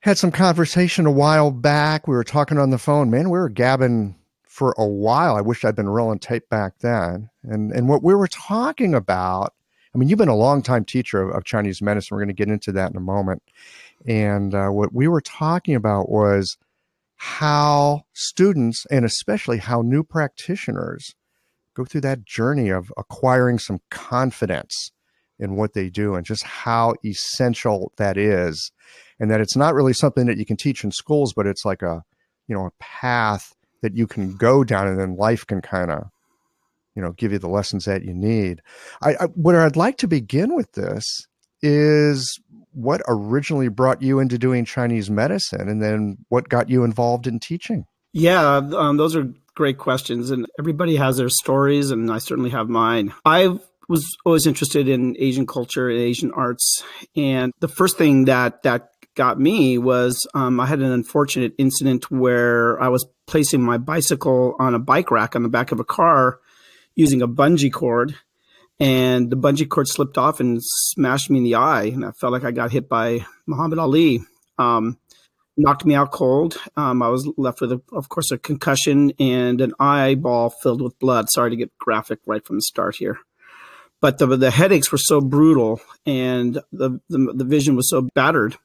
had 0.00 0.18
some 0.18 0.30
conversation 0.30 1.06
a 1.06 1.10
while 1.10 1.50
back. 1.50 2.06
We 2.06 2.14
were 2.14 2.24
talking 2.24 2.58
on 2.58 2.68
the 2.68 2.76
phone. 2.76 3.10
Man, 3.10 3.30
we 3.30 3.38
were 3.38 3.48
gabbing 3.48 4.16
for 4.54 4.72
a 4.78 4.86
while. 4.86 5.34
I 5.34 5.40
wish 5.40 5.64
I'd 5.64 5.74
been 5.74 5.88
rolling 5.88 6.20
tape 6.20 6.48
back 6.48 6.78
then. 6.78 7.28
And 7.42 7.72
and 7.72 7.88
what 7.88 8.04
we 8.04 8.14
were 8.14 8.28
talking 8.28 8.94
about, 8.94 9.52
I 9.92 9.98
mean, 9.98 10.08
you've 10.08 10.18
been 10.20 10.28
a 10.28 10.36
long 10.36 10.62
time 10.62 10.84
teacher 10.84 11.20
of, 11.20 11.34
of, 11.34 11.44
Chinese 11.44 11.82
medicine. 11.82 12.14
We're 12.14 12.20
going 12.20 12.36
to 12.36 12.44
get 12.44 12.52
into 12.52 12.70
that 12.70 12.92
in 12.92 12.96
a 12.96 13.00
moment. 13.00 13.42
And 14.06 14.54
uh, 14.54 14.68
what 14.68 14.94
we 14.94 15.08
were 15.08 15.20
talking 15.20 15.74
about 15.74 16.08
was 16.08 16.56
how 17.16 18.02
students, 18.12 18.86
and 18.92 19.04
especially 19.04 19.58
how 19.58 19.82
new 19.82 20.04
practitioners, 20.04 21.16
go 21.74 21.84
through 21.84 22.02
that 22.02 22.24
journey 22.24 22.68
of 22.68 22.92
acquiring 22.96 23.58
some 23.58 23.80
confidence 23.90 24.92
in 25.40 25.56
what 25.56 25.72
they 25.72 25.90
do 25.90 26.14
and 26.14 26.24
just 26.24 26.44
how 26.44 26.94
essential 27.04 27.92
that 27.96 28.16
is. 28.16 28.70
And 29.18 29.32
that 29.32 29.40
it's 29.40 29.56
not 29.56 29.74
really 29.74 29.94
something 29.94 30.26
that 30.26 30.38
you 30.38 30.46
can 30.46 30.56
teach 30.56 30.84
in 30.84 30.92
schools, 30.92 31.32
but 31.34 31.44
it's 31.44 31.64
like 31.64 31.82
a, 31.82 32.04
you 32.46 32.54
know, 32.54 32.66
a 32.66 32.72
path 32.78 33.52
that 33.84 33.94
you 33.94 34.06
can 34.06 34.34
go 34.34 34.64
down 34.64 34.88
and 34.88 34.98
then 34.98 35.14
life 35.14 35.46
can 35.46 35.60
kind 35.60 35.90
of 35.90 36.08
you 36.96 37.02
know 37.02 37.12
give 37.12 37.32
you 37.32 37.38
the 37.38 37.48
lessons 37.48 37.84
that 37.84 38.02
you 38.02 38.14
need. 38.14 38.62
I, 39.02 39.14
I 39.20 39.24
what 39.34 39.54
i'd 39.54 39.76
like 39.76 39.98
to 39.98 40.08
begin 40.08 40.56
with 40.56 40.72
this 40.72 41.04
is 41.62 42.40
what 42.72 43.02
originally 43.06 43.68
brought 43.68 44.02
you 44.02 44.18
into 44.18 44.38
doing 44.38 44.64
chinese 44.64 45.10
medicine 45.10 45.68
and 45.68 45.82
then 45.82 46.16
what 46.30 46.48
got 46.48 46.70
you 46.70 46.82
involved 46.82 47.26
in 47.26 47.38
teaching? 47.38 47.84
Yeah 48.14 48.56
um, 48.56 48.96
those 48.96 49.14
are 49.14 49.28
great 49.54 49.78
questions 49.78 50.30
and 50.30 50.46
everybody 50.58 50.96
has 50.96 51.18
their 51.18 51.28
stories 51.28 51.90
and 51.90 52.10
i 52.10 52.18
certainly 52.18 52.50
have 52.50 52.68
mine. 52.68 53.12
I 53.24 53.58
was 53.86 54.16
always 54.24 54.46
interested 54.46 54.88
in 54.88 55.14
asian 55.18 55.46
culture 55.46 55.90
and 55.90 56.00
asian 56.00 56.32
arts 56.32 56.82
and 57.14 57.52
the 57.60 57.68
first 57.68 57.98
thing 57.98 58.24
that 58.24 58.62
that 58.62 58.88
got 59.14 59.38
me 59.38 59.78
was 59.78 60.26
um, 60.34 60.60
I 60.60 60.66
had 60.66 60.80
an 60.80 60.90
unfortunate 60.90 61.54
incident 61.58 62.10
where 62.10 62.80
I 62.82 62.88
was 62.88 63.06
placing 63.26 63.62
my 63.62 63.78
bicycle 63.78 64.56
on 64.58 64.74
a 64.74 64.78
bike 64.78 65.10
rack 65.10 65.34
on 65.34 65.42
the 65.42 65.48
back 65.48 65.72
of 65.72 65.80
a 65.80 65.84
car 65.84 66.40
using 66.94 67.22
a 67.22 67.28
bungee 67.28 67.72
cord, 67.72 68.14
and 68.78 69.30
the 69.30 69.36
bungee 69.36 69.68
cord 69.68 69.88
slipped 69.88 70.18
off 70.18 70.40
and 70.40 70.60
smashed 70.62 71.30
me 71.30 71.38
in 71.38 71.44
the 71.44 71.54
eye, 71.54 71.84
and 71.84 72.04
I 72.04 72.12
felt 72.12 72.32
like 72.32 72.44
I 72.44 72.50
got 72.50 72.72
hit 72.72 72.88
by 72.88 73.24
Muhammad 73.46 73.78
Ali. 73.78 74.20
Um, 74.58 74.98
knocked 75.56 75.84
me 75.84 75.94
out 75.94 76.10
cold. 76.10 76.56
Um, 76.76 77.02
I 77.02 77.08
was 77.08 77.28
left 77.36 77.60
with, 77.60 77.72
a, 77.72 77.80
of 77.92 78.08
course, 78.08 78.30
a 78.30 78.38
concussion 78.38 79.12
and 79.18 79.60
an 79.60 79.72
eyeball 79.78 80.50
filled 80.50 80.82
with 80.82 80.98
blood. 80.98 81.30
Sorry 81.30 81.50
to 81.50 81.56
get 81.56 81.76
graphic 81.78 82.20
right 82.26 82.44
from 82.44 82.56
the 82.56 82.62
start 82.62 82.96
here, 82.96 83.18
but 84.00 84.18
the 84.18 84.26
the 84.26 84.50
headaches 84.50 84.90
were 84.90 84.98
so 84.98 85.20
brutal 85.20 85.80
and 86.06 86.60
the 86.72 87.00
the, 87.08 87.32
the 87.34 87.44
vision 87.44 87.76
was 87.76 87.88
so 87.88 88.08
battered 88.14 88.56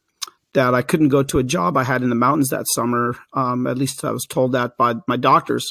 that 0.54 0.74
I 0.74 0.82
couldn't 0.82 1.10
go 1.10 1.24
to 1.24 1.40
a 1.40 1.44
job 1.44 1.78
I 1.78 1.84
had 1.84 2.02
in 2.02 2.10
the 2.10 2.16
mountains 2.16 2.50
that 2.50 2.66
summer. 2.74 3.16
Um, 3.34 3.68
at 3.68 3.78
least 3.78 4.04
I 4.04 4.12
was 4.12 4.26
told 4.26 4.54
that 4.54 4.78
by 4.78 4.96
my 5.08 5.18
doctors. 5.18 5.68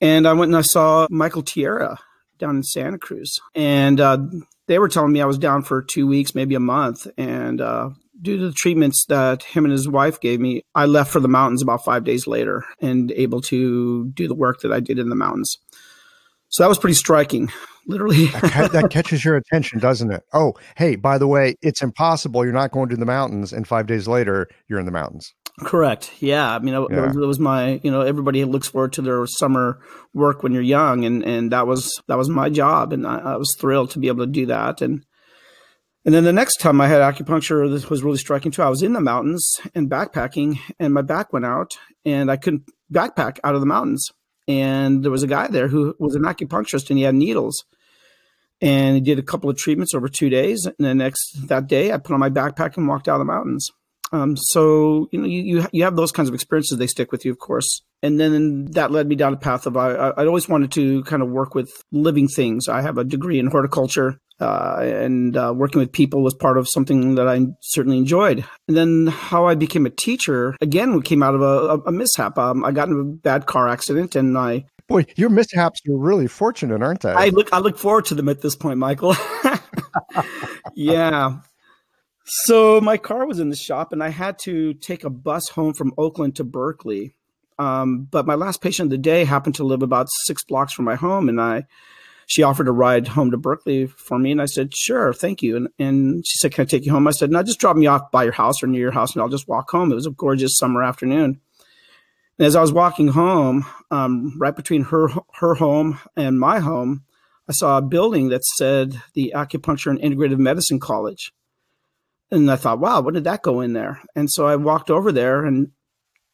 And 0.00 0.26
I 0.26 0.32
went 0.32 0.50
and 0.50 0.56
I 0.56 0.62
saw 0.62 1.06
Michael 1.10 1.42
Tierra 1.42 1.98
down 2.38 2.56
in 2.56 2.62
Santa 2.62 2.98
Cruz. 2.98 3.38
And 3.54 4.00
uh, 4.00 4.18
they 4.66 4.78
were 4.78 4.88
telling 4.88 5.12
me 5.12 5.20
I 5.20 5.26
was 5.26 5.38
down 5.38 5.62
for 5.62 5.82
two 5.82 6.06
weeks, 6.06 6.34
maybe 6.34 6.54
a 6.54 6.60
month. 6.60 7.06
And 7.18 7.60
uh, 7.60 7.90
due 8.20 8.38
to 8.38 8.46
the 8.46 8.54
treatments 8.54 9.04
that 9.08 9.42
him 9.42 9.64
and 9.64 9.72
his 9.72 9.88
wife 9.88 10.20
gave 10.20 10.40
me, 10.40 10.62
I 10.74 10.86
left 10.86 11.10
for 11.10 11.20
the 11.20 11.28
mountains 11.28 11.62
about 11.62 11.84
five 11.84 12.04
days 12.04 12.26
later 12.26 12.64
and 12.80 13.12
able 13.12 13.40
to 13.42 14.08
do 14.08 14.28
the 14.28 14.34
work 14.34 14.60
that 14.60 14.72
I 14.72 14.80
did 14.80 14.98
in 14.98 15.08
the 15.08 15.16
mountains. 15.16 15.56
So 16.48 16.62
that 16.62 16.68
was 16.68 16.78
pretty 16.78 16.94
striking, 16.94 17.50
literally. 17.90 18.26
that, 18.26 18.70
that, 18.72 18.90
catches 18.90 19.24
your 19.24 19.36
attention, 19.36 19.78
doesn't 19.78 20.10
it? 20.10 20.22
Oh, 20.32 20.54
hey, 20.76 20.96
by 20.96 21.18
the 21.18 21.26
way, 21.26 21.56
it's 21.60 21.82
impossible. 21.82 22.44
You're 22.44 22.54
not 22.54 22.70
going 22.70 22.88
to 22.88 22.96
the 22.96 23.04
mountains, 23.04 23.52
and 23.52 23.66
five 23.66 23.86
days 23.86 24.08
later, 24.08 24.48
you're 24.68 24.78
in 24.78 24.86
the 24.86 24.92
mountains. 24.92 25.34
Correct. 25.60 26.10
Yeah. 26.20 26.54
I 26.54 26.58
mean, 26.58 26.74
it, 26.74 26.86
yeah. 26.90 27.10
it, 27.10 27.16
was 27.16 27.38
my, 27.38 27.80
you 27.82 27.90
know, 27.90 28.00
everybody 28.00 28.44
looks 28.44 28.68
forward 28.68 28.94
to 28.94 29.02
their 29.02 29.26
summer 29.26 29.80
work 30.14 30.42
when 30.42 30.52
you're 30.52 30.62
young, 30.62 31.04
and 31.04 31.22
and 31.22 31.52
that 31.52 31.66
was 31.66 32.00
that 32.08 32.16
was 32.16 32.30
my 32.30 32.48
job, 32.48 32.92
and 32.92 33.06
I, 33.06 33.18
I, 33.18 33.36
was 33.36 33.54
thrilled 33.58 33.90
to 33.90 33.98
be 33.98 34.08
able 34.08 34.24
to 34.24 34.30
do 34.30 34.46
that. 34.46 34.80
And 34.80 35.04
and 36.04 36.14
then 36.14 36.24
the 36.24 36.32
next 36.32 36.60
time 36.60 36.80
I 36.80 36.88
had 36.88 37.02
acupuncture, 37.02 37.70
this 37.70 37.90
was 37.90 38.02
really 38.02 38.16
striking 38.16 38.52
too. 38.52 38.62
I 38.62 38.70
was 38.70 38.82
in 38.82 38.94
the 38.94 39.00
mountains 39.00 39.60
and 39.74 39.90
backpacking, 39.90 40.58
and 40.78 40.94
my 40.94 41.02
back 41.02 41.32
went 41.32 41.44
out, 41.44 41.72
and 42.06 42.30
I 42.30 42.36
couldn't 42.36 42.62
backpack 42.92 43.38
out 43.44 43.54
of 43.54 43.60
the 43.60 43.66
mountains. 43.66 44.08
And 44.48 45.04
there 45.04 45.12
was 45.12 45.22
a 45.22 45.28
guy 45.28 45.48
there 45.48 45.68
who 45.68 45.94
was 45.98 46.14
an 46.14 46.22
acupuncturist, 46.22 46.88
and 46.88 46.98
he 46.98 47.04
had 47.04 47.14
needles. 47.14 47.64
And 48.62 48.94
he 48.94 49.00
did 49.00 49.18
a 49.18 49.22
couple 49.22 49.48
of 49.48 49.56
treatments 49.56 49.94
over 49.94 50.08
two 50.08 50.28
days. 50.28 50.66
And 50.66 50.74
the 50.78 50.94
next 50.94 51.48
that 51.48 51.66
day, 51.66 51.92
I 51.92 51.98
put 51.98 52.12
on 52.12 52.20
my 52.20 52.30
backpack 52.30 52.76
and 52.76 52.86
walked 52.86 53.08
out 53.08 53.14
of 53.14 53.20
the 53.20 53.24
mountains. 53.24 53.70
Um, 54.12 54.36
so 54.36 55.08
you 55.12 55.20
know, 55.20 55.26
you, 55.26 55.66
you 55.72 55.84
have 55.84 55.96
those 55.96 56.12
kinds 56.12 56.28
of 56.28 56.34
experiences; 56.34 56.78
they 56.78 56.86
stick 56.86 57.12
with 57.12 57.24
you, 57.24 57.30
of 57.30 57.38
course. 57.38 57.82
And 58.02 58.18
then 58.18 58.66
that 58.72 58.90
led 58.90 59.06
me 59.06 59.14
down 59.14 59.34
a 59.34 59.36
path 59.36 59.66
of 59.66 59.76
I 59.76 59.92
I 59.92 60.26
always 60.26 60.48
wanted 60.48 60.72
to 60.72 61.04
kind 61.04 61.22
of 61.22 61.28
work 61.28 61.54
with 61.54 61.70
living 61.92 62.26
things. 62.26 62.68
I 62.68 62.80
have 62.80 62.98
a 62.98 63.04
degree 63.04 63.38
in 63.38 63.46
horticulture, 63.46 64.18
uh, 64.40 64.78
and 64.80 65.36
uh, 65.36 65.52
working 65.54 65.80
with 65.80 65.92
people 65.92 66.22
was 66.22 66.34
part 66.34 66.58
of 66.58 66.68
something 66.68 67.14
that 67.16 67.28
I 67.28 67.40
certainly 67.60 67.98
enjoyed. 67.98 68.44
And 68.66 68.76
then 68.76 69.06
how 69.06 69.46
I 69.46 69.54
became 69.54 69.86
a 69.86 69.90
teacher 69.90 70.56
again 70.60 71.02
came 71.02 71.22
out 71.22 71.34
of 71.34 71.42
a, 71.42 71.80
a 71.86 71.92
mishap. 71.92 72.36
Um, 72.36 72.64
I 72.64 72.72
got 72.72 72.88
in 72.88 72.98
a 72.98 73.04
bad 73.04 73.46
car 73.46 73.68
accident, 73.68 74.16
and 74.16 74.36
I 74.36 74.64
boy, 74.90 75.06
your 75.16 75.30
mishaps 75.30 75.80
are 75.88 75.96
really 75.96 76.26
fortunate, 76.26 76.82
aren't 76.82 77.00
they? 77.00 77.12
I 77.12 77.28
look 77.28 77.52
I 77.52 77.58
look 77.58 77.78
forward 77.78 78.04
to 78.06 78.14
them 78.14 78.28
at 78.28 78.42
this 78.42 78.56
point, 78.56 78.78
Michael. 78.78 79.14
yeah. 80.74 81.38
So 82.24 82.80
my 82.80 82.96
car 82.96 83.26
was 83.26 83.40
in 83.40 83.48
the 83.48 83.56
shop, 83.56 83.92
and 83.92 84.02
I 84.02 84.10
had 84.10 84.38
to 84.40 84.74
take 84.74 85.04
a 85.04 85.10
bus 85.10 85.48
home 85.48 85.72
from 85.72 85.94
Oakland 85.96 86.36
to 86.36 86.44
Berkeley. 86.44 87.14
Um, 87.58 88.08
but 88.10 88.26
my 88.26 88.34
last 88.34 88.62
patient 88.62 88.86
of 88.86 88.90
the 88.90 88.98
day 88.98 89.24
happened 89.24 89.56
to 89.56 89.64
live 89.64 89.82
about 89.82 90.08
six 90.24 90.44
blocks 90.44 90.72
from 90.72 90.84
my 90.84 90.96
home, 90.96 91.28
and 91.28 91.40
I 91.40 91.64
she 92.26 92.44
offered 92.44 92.68
a 92.68 92.72
ride 92.72 93.08
home 93.08 93.32
to 93.32 93.36
Berkeley 93.36 93.86
for 93.86 94.18
me, 94.18 94.32
and 94.32 94.42
I 94.42 94.46
said, 94.46 94.76
"Sure, 94.76 95.12
thank 95.12 95.42
you." 95.42 95.56
And, 95.56 95.68
and 95.78 96.24
she 96.26 96.36
said, 96.38 96.52
"Can 96.52 96.62
I 96.62 96.66
take 96.66 96.84
you 96.84 96.92
home?" 96.92 97.06
I 97.06 97.12
said, 97.12 97.30
"No, 97.30 97.42
just 97.42 97.58
drop 97.58 97.76
me 97.76 97.86
off 97.86 98.10
by 98.10 98.24
your 98.24 98.32
house 98.32 98.62
or 98.62 98.66
near 98.66 98.80
your 98.80 98.90
house, 98.92 99.14
and 99.14 99.22
I'll 99.22 99.28
just 99.28 99.48
walk 99.48 99.70
home." 99.70 99.90
It 99.90 99.96
was 99.96 100.06
a 100.06 100.10
gorgeous 100.10 100.56
summer 100.56 100.82
afternoon. 100.82 101.40
And 102.40 102.46
as 102.46 102.56
I 102.56 102.62
was 102.62 102.72
walking 102.72 103.08
home, 103.08 103.66
um, 103.90 104.32
right 104.38 104.56
between 104.56 104.84
her 104.84 105.10
her 105.34 105.56
home 105.56 106.00
and 106.16 106.40
my 106.40 106.60
home, 106.60 107.04
I 107.46 107.52
saw 107.52 107.76
a 107.76 107.82
building 107.82 108.30
that 108.30 108.44
said 108.44 108.98
the 109.12 109.34
Acupuncture 109.36 109.90
and 109.90 110.00
Integrative 110.00 110.38
Medicine 110.38 110.80
College. 110.80 111.34
And 112.30 112.50
I 112.50 112.56
thought, 112.56 112.80
wow, 112.80 113.02
when 113.02 113.12
did 113.12 113.24
that 113.24 113.42
go 113.42 113.60
in 113.60 113.74
there? 113.74 114.00
And 114.16 114.30
so 114.30 114.46
I 114.46 114.56
walked 114.56 114.88
over 114.88 115.12
there 115.12 115.44
and 115.44 115.72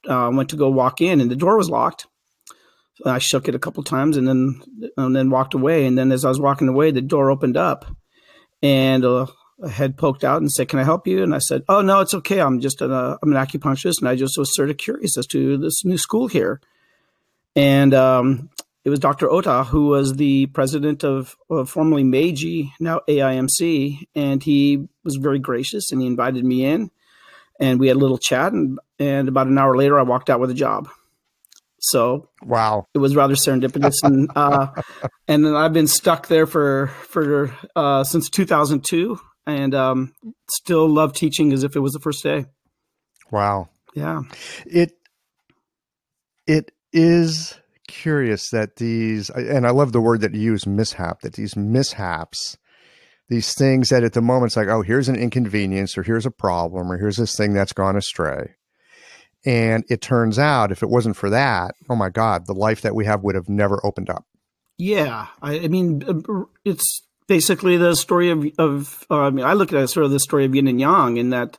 uh, 0.06 0.30
went 0.32 0.50
to 0.50 0.56
go 0.56 0.70
walk 0.70 1.00
in, 1.00 1.20
and 1.20 1.28
the 1.28 1.34
door 1.34 1.56
was 1.56 1.68
locked. 1.68 2.06
So 2.98 3.10
I 3.10 3.18
shook 3.18 3.48
it 3.48 3.56
a 3.56 3.58
couple 3.58 3.82
times 3.82 4.16
and 4.16 4.28
then 4.28 4.62
and 4.96 5.16
then 5.16 5.30
walked 5.30 5.54
away. 5.54 5.86
And 5.86 5.98
then 5.98 6.12
as 6.12 6.24
I 6.24 6.28
was 6.28 6.38
walking 6.38 6.68
away, 6.68 6.92
the 6.92 7.02
door 7.02 7.32
opened 7.32 7.56
up, 7.56 7.84
and 8.62 9.04
a, 9.04 9.26
a 9.62 9.68
head 9.68 9.96
poked 9.96 10.24
out 10.24 10.40
and 10.40 10.50
said, 10.50 10.68
"Can 10.68 10.78
I 10.78 10.84
help 10.84 11.06
you?" 11.06 11.22
And 11.22 11.34
I 11.34 11.38
said, 11.38 11.62
"Oh 11.68 11.80
no, 11.80 12.00
it's 12.00 12.14
okay. 12.14 12.40
I'm 12.40 12.60
just 12.60 12.80
an, 12.82 12.92
uh, 12.92 13.16
I'm 13.22 13.32
an 13.32 13.46
acupuncturist, 13.46 14.00
and 14.00 14.08
I 14.08 14.16
just 14.16 14.38
was 14.38 14.54
sort 14.54 14.70
of 14.70 14.76
curious 14.76 15.16
as 15.16 15.26
to 15.28 15.56
this 15.56 15.84
new 15.84 15.98
school 15.98 16.28
here." 16.28 16.60
And 17.54 17.94
um, 17.94 18.50
it 18.86 18.90
was 18.90 19.00
Dr. 19.00 19.28
Ota, 19.28 19.64
who 19.64 19.88
was 19.88 20.14
the 20.14 20.46
president 20.46 21.02
of, 21.02 21.36
of 21.50 21.68
formerly 21.68 22.04
Meiji, 22.04 22.72
now 22.78 23.00
AIMC, 23.08 24.06
and 24.14 24.40
he 24.40 24.86
was 25.02 25.16
very 25.16 25.40
gracious 25.40 25.90
and 25.90 26.00
he 26.00 26.06
invited 26.06 26.44
me 26.44 26.64
in, 26.64 26.92
and 27.58 27.80
we 27.80 27.88
had 27.88 27.96
a 27.96 27.98
little 27.98 28.16
chat, 28.16 28.52
and 28.52 28.78
and 29.00 29.26
about 29.26 29.48
an 29.48 29.58
hour 29.58 29.76
later, 29.76 29.98
I 29.98 30.02
walked 30.02 30.30
out 30.30 30.38
with 30.38 30.50
a 30.50 30.54
job. 30.54 30.88
So 31.80 32.28
wow, 32.42 32.86
it 32.94 32.98
was 32.98 33.16
rather 33.16 33.34
serendipitous, 33.34 33.96
and 34.04 34.30
uh, 34.36 34.68
and 35.28 35.44
then 35.44 35.56
I've 35.56 35.72
been 35.72 35.88
stuck 35.88 36.28
there 36.28 36.46
for 36.46 36.86
for 37.08 37.52
uh, 37.74 38.04
since 38.04 38.30
2002, 38.30 39.18
and 39.46 39.74
um, 39.74 40.14
still 40.50 40.88
love 40.88 41.14
teaching 41.14 41.52
as 41.52 41.64
if 41.64 41.76
it 41.76 41.80
was 41.80 41.92
the 41.92 42.00
first 42.00 42.22
day. 42.22 42.46
Wow, 43.30 43.68
yeah, 43.94 44.22
it 44.66 44.92
it 46.46 46.72
is 46.92 47.58
curious 47.88 48.50
that 48.50 48.76
these, 48.76 49.30
and 49.30 49.66
I 49.66 49.70
love 49.70 49.92
the 49.92 50.00
word 50.00 50.20
that 50.22 50.34
you 50.34 50.40
use, 50.40 50.66
mishap, 50.66 51.20
that 51.20 51.34
these 51.34 51.56
mishaps, 51.56 52.56
these 53.28 53.54
things 53.54 53.90
that 53.90 54.04
at 54.04 54.12
the 54.12 54.22
moment 54.22 54.50
it's 54.50 54.56
like, 54.56 54.68
oh, 54.68 54.82
here's 54.82 55.08
an 55.08 55.16
inconvenience, 55.16 55.96
or 55.96 56.02
here's 56.02 56.26
a 56.26 56.30
problem, 56.30 56.90
or 56.90 56.98
here's 56.98 57.16
this 57.16 57.36
thing 57.36 57.54
that's 57.54 57.72
gone 57.72 57.96
astray. 57.96 58.54
And 59.44 59.84
it 59.88 60.00
turns 60.00 60.38
out, 60.40 60.72
if 60.72 60.82
it 60.82 60.90
wasn't 60.90 61.16
for 61.16 61.30
that, 61.30 61.76
oh 61.88 61.94
my 61.94 62.10
God, 62.10 62.46
the 62.46 62.52
life 62.52 62.80
that 62.80 62.96
we 62.96 63.04
have 63.04 63.22
would 63.22 63.36
have 63.36 63.48
never 63.48 63.80
opened 63.86 64.10
up. 64.10 64.24
Yeah. 64.76 65.28
I, 65.40 65.60
I 65.60 65.68
mean, 65.68 66.02
uh, 66.02 66.44
it's 66.64 67.02
basically 67.26 67.76
the 67.76 67.94
story 67.94 68.30
of, 68.30 68.46
of 68.58 69.06
uh, 69.10 69.20
I 69.20 69.30
mean, 69.30 69.44
I 69.44 69.54
look 69.54 69.72
at 69.72 69.78
it 69.78 69.82
as 69.82 69.92
sort 69.92 70.06
of 70.06 70.12
the 70.12 70.20
story 70.20 70.44
of 70.44 70.54
yin 70.54 70.68
and 70.68 70.80
yang 70.80 71.16
in 71.16 71.30
that 71.30 71.58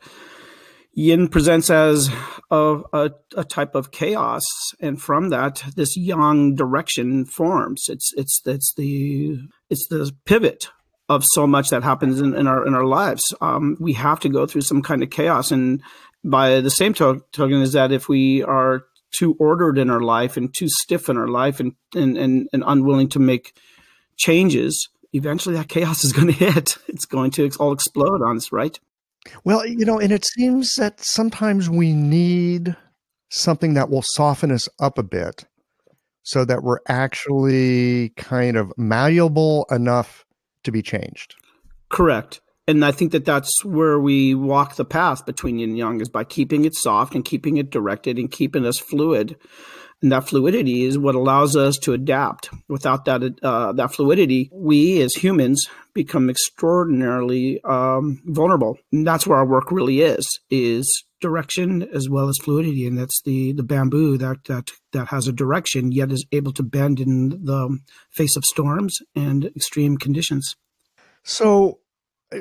yin 0.93 1.27
presents 1.27 1.69
as 1.69 2.09
a, 2.49 2.81
a, 2.91 3.11
a, 3.35 3.43
type 3.43 3.75
of 3.75 3.91
chaos, 3.91 4.43
and 4.79 4.99
from 5.01 5.29
that, 5.29 5.63
this 5.75 5.95
yang 5.95 6.55
direction 6.55 7.25
forms. 7.25 7.85
It's 7.87 8.11
it's 8.17 8.41
it's 8.45 8.73
the 8.75 9.37
it's 9.69 9.87
the 9.87 10.11
pivot 10.25 10.69
of 11.09 11.23
so 11.23 11.47
much 11.47 11.69
that 11.69 11.83
happens 11.83 12.19
in, 12.19 12.35
in 12.35 12.47
our 12.47 12.65
in 12.65 12.73
our 12.73 12.85
lives. 12.85 13.21
Um, 13.41 13.77
we 13.79 13.93
have 13.93 14.19
to 14.21 14.29
go 14.29 14.45
through 14.45 14.61
some 14.61 14.81
kind 14.81 15.03
of 15.03 15.09
chaos, 15.09 15.51
and 15.51 15.81
by 16.23 16.61
the 16.61 16.71
same 16.71 16.93
to- 16.95 17.23
token, 17.31 17.61
is 17.61 17.73
that 17.73 17.91
if 17.91 18.09
we 18.09 18.43
are 18.43 18.85
too 19.11 19.35
ordered 19.39 19.77
in 19.77 19.89
our 19.89 20.01
life 20.01 20.35
and 20.35 20.53
too 20.53 20.67
stiff 20.67 21.09
in 21.09 21.17
our 21.17 21.27
life 21.27 21.59
and 21.59 21.73
and 21.95 22.17
and, 22.17 22.47
and 22.51 22.63
unwilling 22.65 23.09
to 23.09 23.19
make 23.19 23.57
changes, 24.17 24.89
eventually 25.17 25.55
that 25.55 25.67
chaos 25.67 26.03
is 26.03 26.13
going 26.13 26.27
to 26.33 26.33
hit. 26.33 26.77
It's 26.87 27.05
going 27.05 27.31
to 27.31 27.49
all 27.59 27.73
explode 27.73 28.21
on 28.21 28.37
us, 28.37 28.51
right? 28.51 28.79
Well, 29.43 29.65
you 29.65 29.85
know, 29.85 29.99
and 29.99 30.11
it 30.11 30.25
seems 30.25 30.73
that 30.75 30.99
sometimes 31.01 31.69
we 31.69 31.93
need 31.93 32.75
something 33.29 33.73
that 33.73 33.89
will 33.89 34.03
soften 34.03 34.51
us 34.51 34.69
up 34.79 34.97
a 34.97 35.03
bit 35.03 35.45
so 36.23 36.45
that 36.45 36.63
we're 36.63 36.79
actually 36.87 38.09
kind 38.09 38.57
of 38.57 38.71
malleable 38.77 39.65
enough 39.71 40.25
to 40.63 40.71
be 40.71 40.81
changed. 40.81 41.35
Correct. 41.89 42.41
And 42.67 42.83
I 42.83 42.91
think 42.91 43.13
that 43.13 43.23
that's 43.23 43.63
where 43.63 43.97
we 43.97 44.35
walk 44.35 44.75
the 44.75 44.83
path 44.83 45.25
between 45.25 45.57
yin 45.57 45.69
and 45.69 45.77
yang 45.77 46.01
is 46.01 46.09
by 46.09 46.25
keeping 46.25 46.65
it 46.65 46.75
soft 46.75 47.15
and 47.15 47.23
keeping 47.23 47.55
it 47.55 47.69
directed 47.69 48.17
and 48.17 48.29
keeping 48.29 48.65
us 48.65 48.77
fluid. 48.77 49.37
And 50.01 50.11
that 50.11 50.27
fluidity 50.27 50.83
is 50.83 50.97
what 50.97 51.15
allows 51.15 51.55
us 51.55 51.77
to 51.79 51.93
adapt. 51.93 52.51
Without 52.67 53.05
that 53.05 53.39
uh, 53.41 53.73
that 53.73 53.93
fluidity, 53.93 54.49
we 54.53 55.01
as 55.01 55.15
humans 55.15 55.67
become 55.93 56.29
extraordinarily 56.29 57.59
um, 57.63 58.21
vulnerable. 58.25 58.77
And 58.91 59.07
that's 59.07 59.25
where 59.25 59.39
our 59.39 59.45
work 59.45 59.71
really 59.71 60.01
is: 60.01 60.27
is 60.51 61.03
direction 61.19 61.81
as 61.81 62.07
well 62.09 62.29
as 62.29 62.37
fluidity. 62.37 62.85
And 62.85 62.95
that's 62.95 63.23
the 63.23 63.53
the 63.53 63.63
bamboo 63.63 64.19
that 64.19 64.43
that 64.45 64.69
that 64.93 65.07
has 65.07 65.27
a 65.27 65.33
direction 65.33 65.91
yet 65.91 66.11
is 66.11 66.27
able 66.31 66.53
to 66.53 66.63
bend 66.63 66.99
in 66.99 67.29
the 67.29 67.79
face 68.11 68.35
of 68.35 68.45
storms 68.45 68.99
and 69.15 69.45
extreme 69.45 69.97
conditions. 69.97 70.55
So, 71.23 71.79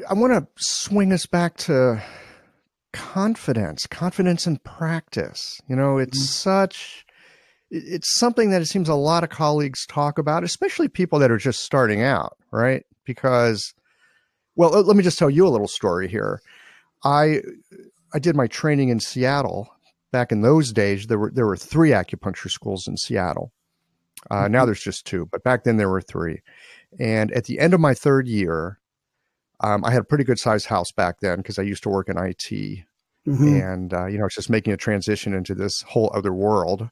I 0.08 0.12
want 0.12 0.34
to 0.34 0.46
swing 0.62 1.10
us 1.10 1.24
back 1.24 1.56
to 1.58 2.02
confidence, 2.92 3.86
confidence 3.86 4.46
in 4.46 4.58
practice. 4.58 5.58
You 5.68 5.76
know, 5.76 5.96
it's 5.96 6.18
mm-hmm. 6.18 6.26
such 6.26 7.05
it's 7.70 8.18
something 8.18 8.50
that 8.50 8.62
it 8.62 8.66
seems 8.66 8.88
a 8.88 8.94
lot 8.94 9.24
of 9.24 9.30
colleagues 9.30 9.86
talk 9.86 10.18
about, 10.18 10.44
especially 10.44 10.88
people 10.88 11.18
that 11.18 11.30
are 11.30 11.38
just 11.38 11.60
starting 11.60 12.02
out, 12.02 12.36
right? 12.52 12.84
Because, 13.04 13.74
well, 14.54 14.70
let 14.70 14.96
me 14.96 15.02
just 15.02 15.18
tell 15.18 15.30
you 15.30 15.46
a 15.46 15.50
little 15.50 15.68
story 15.68 16.08
here. 16.08 16.40
I 17.04 17.40
I 18.14 18.18
did 18.18 18.36
my 18.36 18.46
training 18.46 18.88
in 18.88 19.00
Seattle 19.00 19.68
back 20.12 20.32
in 20.32 20.40
those 20.40 20.72
days. 20.72 21.06
There 21.06 21.18
were 21.18 21.30
there 21.30 21.46
were 21.46 21.56
three 21.56 21.90
acupuncture 21.90 22.50
schools 22.50 22.86
in 22.86 22.96
Seattle. 22.96 23.52
Uh, 24.30 24.44
mm-hmm. 24.44 24.52
Now 24.52 24.64
there's 24.64 24.82
just 24.82 25.06
two, 25.06 25.26
but 25.26 25.42
back 25.42 25.64
then 25.64 25.76
there 25.76 25.90
were 25.90 26.00
three. 26.00 26.40
And 26.98 27.30
at 27.32 27.44
the 27.44 27.58
end 27.58 27.74
of 27.74 27.80
my 27.80 27.94
third 27.94 28.26
year, 28.26 28.80
um, 29.60 29.84
I 29.84 29.90
had 29.90 30.02
a 30.02 30.04
pretty 30.04 30.24
good 30.24 30.38
sized 30.38 30.66
house 30.66 30.92
back 30.92 31.20
then 31.20 31.38
because 31.38 31.58
I 31.58 31.62
used 31.62 31.82
to 31.84 31.88
work 31.88 32.08
in 32.08 32.16
IT, 32.16 32.38
mm-hmm. 32.38 33.48
and 33.48 33.92
uh, 33.92 34.06
you 34.06 34.18
know, 34.18 34.26
it's 34.26 34.36
just 34.36 34.50
making 34.50 34.72
a 34.72 34.76
transition 34.76 35.34
into 35.34 35.54
this 35.54 35.82
whole 35.82 36.10
other 36.14 36.32
world. 36.32 36.88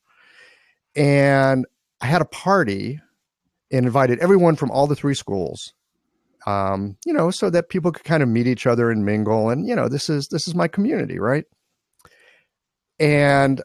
And 0.97 1.67
I 2.01 2.07
had 2.07 2.23
a 2.23 2.27
party 2.27 3.01
and 3.71 3.87
invited 3.87 4.21
everyone 4.21 4.57
from 4.57 4.71
all 4.71 4.87
the 4.87 4.97
three 4.97 5.15
schools. 5.15 5.73
Um, 6.47 6.97
you 7.07 7.13
know, 7.13 7.31
so 7.31 7.49
that 7.51 7.71
people 7.71 7.91
could 7.91 8.05
kind 8.05 8.23
of 8.23 8.29
meet 8.29 8.47
each 8.47 8.67
other 8.67 8.91
and 8.91 9.05
mingle. 9.05 9.49
And 9.49 9.67
you 9.67 9.75
know, 9.75 9.89
this 9.89 10.11
is 10.11 10.29
this 10.29 10.47
is 10.47 10.55
my 10.55 10.69
community, 10.69 11.19
right? 11.19 11.45
And 12.99 13.63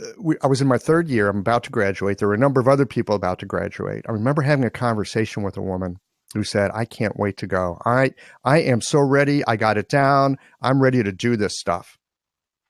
uh, 0.00 0.06
we, 0.20 0.36
I 0.42 0.46
was 0.46 0.60
in 0.60 0.68
my 0.68 0.76
third 0.76 1.08
year. 1.08 1.28
I'm 1.28 1.38
about 1.38 1.64
to 1.64 1.70
graduate. 1.70 2.18
There 2.18 2.28
were 2.28 2.34
a 2.34 2.38
number 2.38 2.60
of 2.60 2.68
other 2.68 2.84
people 2.84 3.14
about 3.14 3.38
to 3.38 3.46
graduate. 3.46 4.04
I 4.06 4.12
remember 4.12 4.42
having 4.42 4.66
a 4.66 4.70
conversation 4.70 5.42
with 5.42 5.56
a 5.56 5.62
woman 5.62 5.96
who 6.34 6.44
said, 6.44 6.70
"I 6.74 6.84
can't 6.84 7.18
wait 7.18 7.38
to 7.38 7.46
go. 7.46 7.80
I 7.86 8.10
I 8.44 8.58
am 8.58 8.82
so 8.82 9.00
ready. 9.00 9.42
I 9.46 9.56
got 9.56 9.78
it 9.78 9.88
down. 9.88 10.36
I'm 10.60 10.82
ready 10.82 11.02
to 11.02 11.10
do 11.10 11.36
this 11.36 11.58
stuff." 11.58 11.98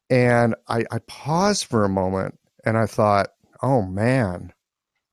And 0.08 0.54
I, 0.68 0.84
I 0.90 0.98
paused 1.06 1.66
for 1.66 1.84
a 1.84 1.88
moment 1.88 2.38
and 2.64 2.78
I 2.78 2.86
thought, 2.86 3.28
oh 3.62 3.82
man, 3.82 4.52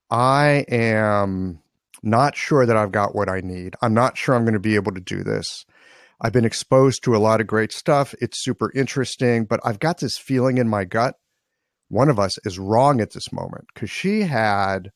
I 0.09 0.65
am 0.69 1.61
not 2.03 2.35
sure 2.35 2.65
that 2.65 2.77
I've 2.77 2.91
got 2.91 3.15
what 3.15 3.29
I 3.29 3.41
need. 3.41 3.75
I'm 3.81 3.93
not 3.93 4.17
sure 4.17 4.35
I'm 4.35 4.43
going 4.43 4.53
to 4.53 4.59
be 4.59 4.75
able 4.75 4.93
to 4.93 5.01
do 5.01 5.23
this. 5.23 5.65
I've 6.21 6.33
been 6.33 6.45
exposed 6.45 7.03
to 7.03 7.15
a 7.15 7.19
lot 7.19 7.41
of 7.41 7.47
great 7.47 7.71
stuff. 7.71 8.13
It's 8.21 8.43
super 8.43 8.71
interesting, 8.73 9.45
but 9.45 9.59
I've 9.65 9.79
got 9.79 9.99
this 9.99 10.17
feeling 10.17 10.57
in 10.57 10.69
my 10.69 10.85
gut. 10.85 11.15
One 11.89 12.09
of 12.09 12.19
us 12.19 12.37
is 12.45 12.57
wrong 12.57 13.01
at 13.01 13.11
this 13.13 13.33
moment 13.33 13.65
because 13.73 13.89
she 13.91 14.21
had, 14.21 14.91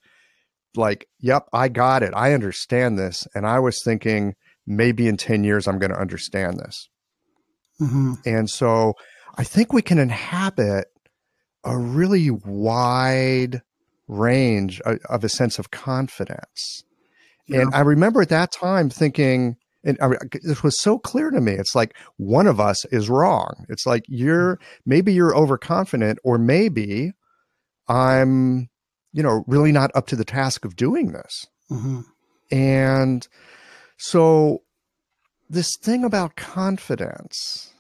like, 0.76 1.08
yep, 1.20 1.48
I 1.52 1.68
got 1.68 2.04
it. 2.04 2.14
I 2.16 2.34
understand 2.34 2.98
this. 2.98 3.28
And 3.36 3.46
I 3.46 3.60
was 3.60 3.82
thinking, 3.84 4.36
maybe 4.66 5.08
in 5.08 5.18
10 5.18 5.44
years, 5.44 5.68
I'm 5.68 5.80
going 5.80 5.92
to 5.92 6.00
understand 6.00 6.60
this. 6.60 6.90
Mm-hmm. 7.82 8.14
And 8.26 8.50
so 8.50 8.94
I 9.38 9.44
think 9.44 9.74
we 9.74 9.82
can 9.82 10.00
inhabit 10.00 10.88
a 11.64 11.78
really 11.78 12.30
wide 12.30 13.62
range 14.08 14.82
of, 14.82 15.00
of 15.10 15.24
a 15.24 15.30
sense 15.30 15.60
of 15.60 15.72
confidence. 15.72 16.84
Yeah. 17.48 17.62
And 17.62 17.76
I 17.76 17.82
remember 17.82 18.22
at 18.22 18.30
that 18.30 18.52
time 18.52 18.90
thinking, 18.90 19.58
and 19.84 19.98
I, 20.02 20.10
this 20.44 20.62
was 20.62 20.80
so 20.80 21.00
clear 21.00 21.30
to 21.30 21.40
me. 21.40 21.54
It's 21.54 21.76
like 21.76 21.96
one 22.18 22.48
of 22.48 22.60
us 22.60 22.86
is 22.86 23.10
wrong. 23.10 23.66
It's 23.70 23.86
like 23.86 24.04
you're 24.08 24.60
maybe 24.86 25.14
you're 25.14 25.36
overconfident, 25.36 26.20
or 26.24 26.38
maybe 26.38 27.14
I'm, 27.88 28.70
you 29.14 29.24
know, 29.24 29.44
really 29.48 29.72
not 29.72 29.92
up 29.96 30.08
to 30.08 30.16
the 30.16 30.26
task 30.26 30.66
of 30.66 30.76
doing 30.76 31.14
this. 31.14 31.46
Mm-hmm. 31.72 32.02
And 32.52 33.28
so, 33.98 34.64
this 35.50 35.76
thing 35.82 36.04
about 36.04 36.36
confidence, 36.36 37.74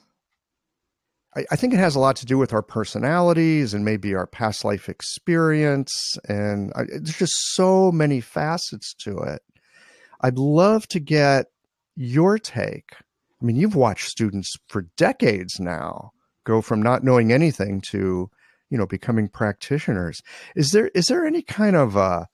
I, 1.35 1.45
I, 1.51 1.55
think 1.55 1.73
it 1.73 1.79
has 1.79 1.95
a 1.95 1.99
lot 1.99 2.15
to 2.17 2.25
do 2.25 2.37
with 2.37 2.53
our 2.53 2.61
personalities 2.61 3.73
and 3.73 3.85
maybe 3.85 4.15
our 4.15 4.27
past 4.27 4.65
life 4.65 4.89
experience. 4.89 6.17
And 6.27 6.71
I, 6.75 6.83
there's 6.85 7.17
just 7.17 7.53
so 7.53 7.91
many 7.91 8.21
facets 8.21 8.93
to 8.99 9.17
it. 9.19 9.41
I'd 10.21 10.37
love 10.37 10.87
to 10.89 10.99
get 10.99 11.47
your 11.95 12.39
take. 12.39 12.93
I 13.41 13.45
mean, 13.45 13.55
you've 13.55 13.75
watched 13.75 14.09
students 14.09 14.53
for 14.67 14.83
decades 14.97 15.59
now 15.59 16.11
go 16.45 16.61
from 16.61 16.81
not 16.81 17.03
knowing 17.03 17.31
anything 17.31 17.81
to, 17.91 18.29
you 18.69 18.77
know, 18.77 18.85
becoming 18.85 19.29
practitioners. 19.29 20.21
Is 20.55 20.71
there 20.71 20.87
is 20.95 21.07
there 21.07 21.25
any 21.25 21.41
kind 21.41 21.75
of 21.75 21.95
a 21.95 22.27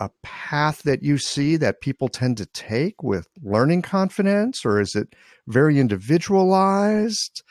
a 0.00 0.10
path 0.22 0.82
that 0.82 1.02
you 1.02 1.18
see 1.18 1.56
that 1.56 1.80
people 1.80 2.08
tend 2.08 2.36
to 2.38 2.46
take 2.46 3.02
with 3.02 3.28
learning 3.42 3.82
confidence, 3.82 4.64
or 4.64 4.80
is 4.80 4.96
it 4.96 5.14
very 5.46 5.78
individualized? 5.78 7.42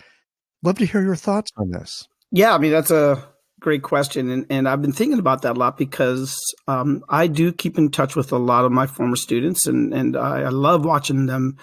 Love 0.63 0.78
to 0.78 0.86
hear 0.86 1.02
your 1.02 1.15
thoughts 1.15 1.52
on 1.58 1.71
this. 1.71 2.08
Yeah, 2.32 2.54
I 2.54 2.58
mean 2.58 2.71
that's 2.71 2.91
a 2.91 3.28
great 3.60 3.84
question, 3.84 4.30
and, 4.30 4.45
and 4.50 4.67
I've 4.67 4.82
been 4.82 4.91
thinking 4.91 5.19
about 5.19 5.41
that 5.43 5.56
a 5.56 5.60
lot 5.60 5.78
because 5.78 6.36
um, 6.67 7.04
I 7.10 7.28
do 7.28 7.52
keep 7.52 7.78
in 7.78 7.91
touch 7.91 8.15
with 8.15 8.32
a 8.32 8.38
lot 8.38 8.65
of 8.65 8.71
my 8.71 8.88
former 8.88 9.15
students, 9.15 9.67
and 9.67 9.93
and 9.93 10.15
I, 10.15 10.41
I 10.43 10.50
love 10.50 10.86
watching 10.86 11.26
them 11.26 11.58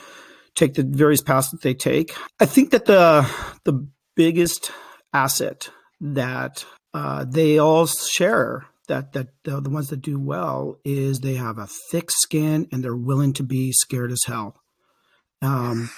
take 0.55 0.75
the 0.75 0.83
various 0.83 1.23
paths 1.23 1.51
that 1.51 1.63
they 1.63 1.75
take. 1.75 2.15
I 2.41 2.47
think 2.47 2.71
that 2.71 2.87
the 2.87 3.29
the 3.65 3.89
biggest 4.17 4.73
asset 5.13 5.71
that 6.01 6.65
uh, 6.93 7.25
they 7.29 7.59
all 7.59 7.87
share 7.87 8.67
that 8.89 9.13
that 9.13 9.29
uh, 9.47 9.61
the 9.61 9.71
ones 9.71 9.89
that 9.89 10.03
do 10.03 10.19
well 10.19 10.79
is 10.85 11.21
they 11.21 11.35
have 11.35 11.59
a 11.59 11.69
thick 11.91 12.11
skin 12.11 12.67
and 12.73 12.83
they're 12.83 12.97
willing 12.97 13.33
to 13.35 13.43
be 13.43 13.73
scared 13.73 14.11
as 14.11 14.25
hell. 14.27 14.58
Um, 15.41 15.91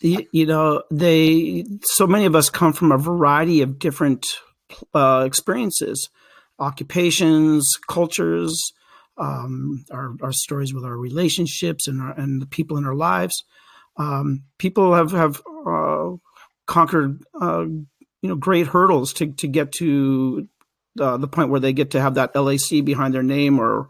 you, 0.00 0.26
you, 0.32 0.46
know, 0.46 0.82
they 0.90 1.64
so 1.82 2.06
many 2.06 2.24
of 2.24 2.34
us 2.34 2.48
come 2.50 2.72
from 2.72 2.92
a 2.92 2.98
variety 2.98 3.62
of 3.62 3.78
different 3.78 4.26
uh, 4.94 5.24
experiences, 5.26 6.08
occupations, 6.58 7.78
cultures, 7.88 8.72
um, 9.18 9.84
our, 9.90 10.14
our 10.22 10.32
stories 10.32 10.72
with 10.74 10.84
our 10.84 10.96
relationships 10.96 11.86
and 11.86 12.00
our, 12.00 12.12
and 12.18 12.40
the 12.40 12.46
people 12.46 12.76
in 12.76 12.86
our 12.86 12.94
lives. 12.94 13.44
Um, 13.96 14.44
people 14.58 14.94
have 14.94 15.12
have 15.12 15.42
uh, 15.66 16.12
conquered 16.66 17.22
uh, 17.40 17.64
you 18.24 18.28
know 18.28 18.36
great 18.36 18.68
hurdles 18.68 19.12
to 19.14 19.32
to 19.32 19.46
get 19.46 19.72
to 19.72 20.48
uh, 20.98 21.16
the 21.16 21.28
point 21.28 21.50
where 21.50 21.60
they 21.60 21.72
get 21.72 21.90
to 21.90 22.00
have 22.00 22.14
that 22.14 22.34
LAC 22.34 22.84
behind 22.84 23.14
their 23.14 23.22
name 23.22 23.58
or 23.58 23.88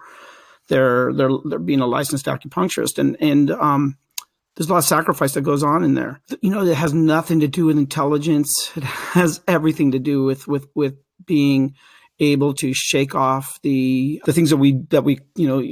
they're 0.69 1.13
they're 1.13 1.31
they're 1.45 1.59
being 1.59 1.81
a 1.81 1.87
licensed 1.87 2.27
acupuncturist 2.27 2.99
and 2.99 3.17
and 3.21 3.51
um, 3.51 3.97
there's 4.57 4.69
a 4.69 4.73
lot 4.73 4.79
of 4.79 4.85
sacrifice 4.85 5.35
that 5.35 5.43
goes 5.43 5.63
on 5.63 5.83
in 5.83 5.95
there. 5.95 6.21
You 6.41 6.51
know, 6.51 6.65
it 6.65 6.77
has 6.77 6.95
nothing 6.95 7.41
to 7.41 7.49
do 7.49 7.67
with 7.67 7.79
intelligence. 7.79 8.71
It 8.77 8.85
has 8.85 9.41
everything 9.49 9.93
to 9.93 9.99
do 9.99 10.25
with 10.25 10.47
with 10.47 10.67
with 10.75 10.97
being 11.25 11.75
able 12.21 12.55
to 12.55 12.73
shake 12.73 13.15
off 13.15 13.59
the 13.63 14.21
the 14.25 14.33
things 14.33 14.51
that 14.51 14.57
we 14.57 14.83
that 14.91 15.05
we 15.05 15.21
you 15.37 15.49
know 15.49 15.63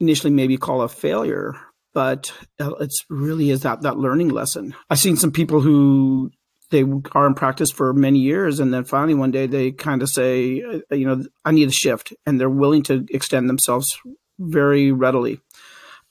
initially 0.00 0.32
maybe 0.32 0.56
call 0.56 0.82
a 0.82 0.88
failure, 0.88 1.54
but 1.92 2.32
it's 2.58 3.04
really 3.10 3.50
is 3.50 3.62
that 3.62 3.82
that 3.82 3.98
learning 3.98 4.30
lesson. 4.30 4.74
I've 4.88 4.98
seen 4.98 5.16
some 5.16 5.32
people 5.32 5.60
who 5.60 6.30
they 6.70 6.84
are 7.12 7.26
in 7.26 7.34
practice 7.34 7.70
for 7.70 7.92
many 7.92 8.18
years 8.18 8.58
and 8.58 8.72
then 8.72 8.84
finally 8.84 9.14
one 9.14 9.30
day 9.30 9.46
they 9.46 9.70
kind 9.70 10.02
of 10.02 10.08
say 10.08 10.62
uh, 10.62 10.94
you 10.94 11.06
know 11.06 11.22
i 11.44 11.52
need 11.52 11.68
a 11.68 11.72
shift 11.72 12.12
and 12.26 12.40
they're 12.40 12.50
willing 12.50 12.82
to 12.82 13.04
extend 13.10 13.48
themselves 13.48 13.96
very 14.40 14.90
readily 14.90 15.38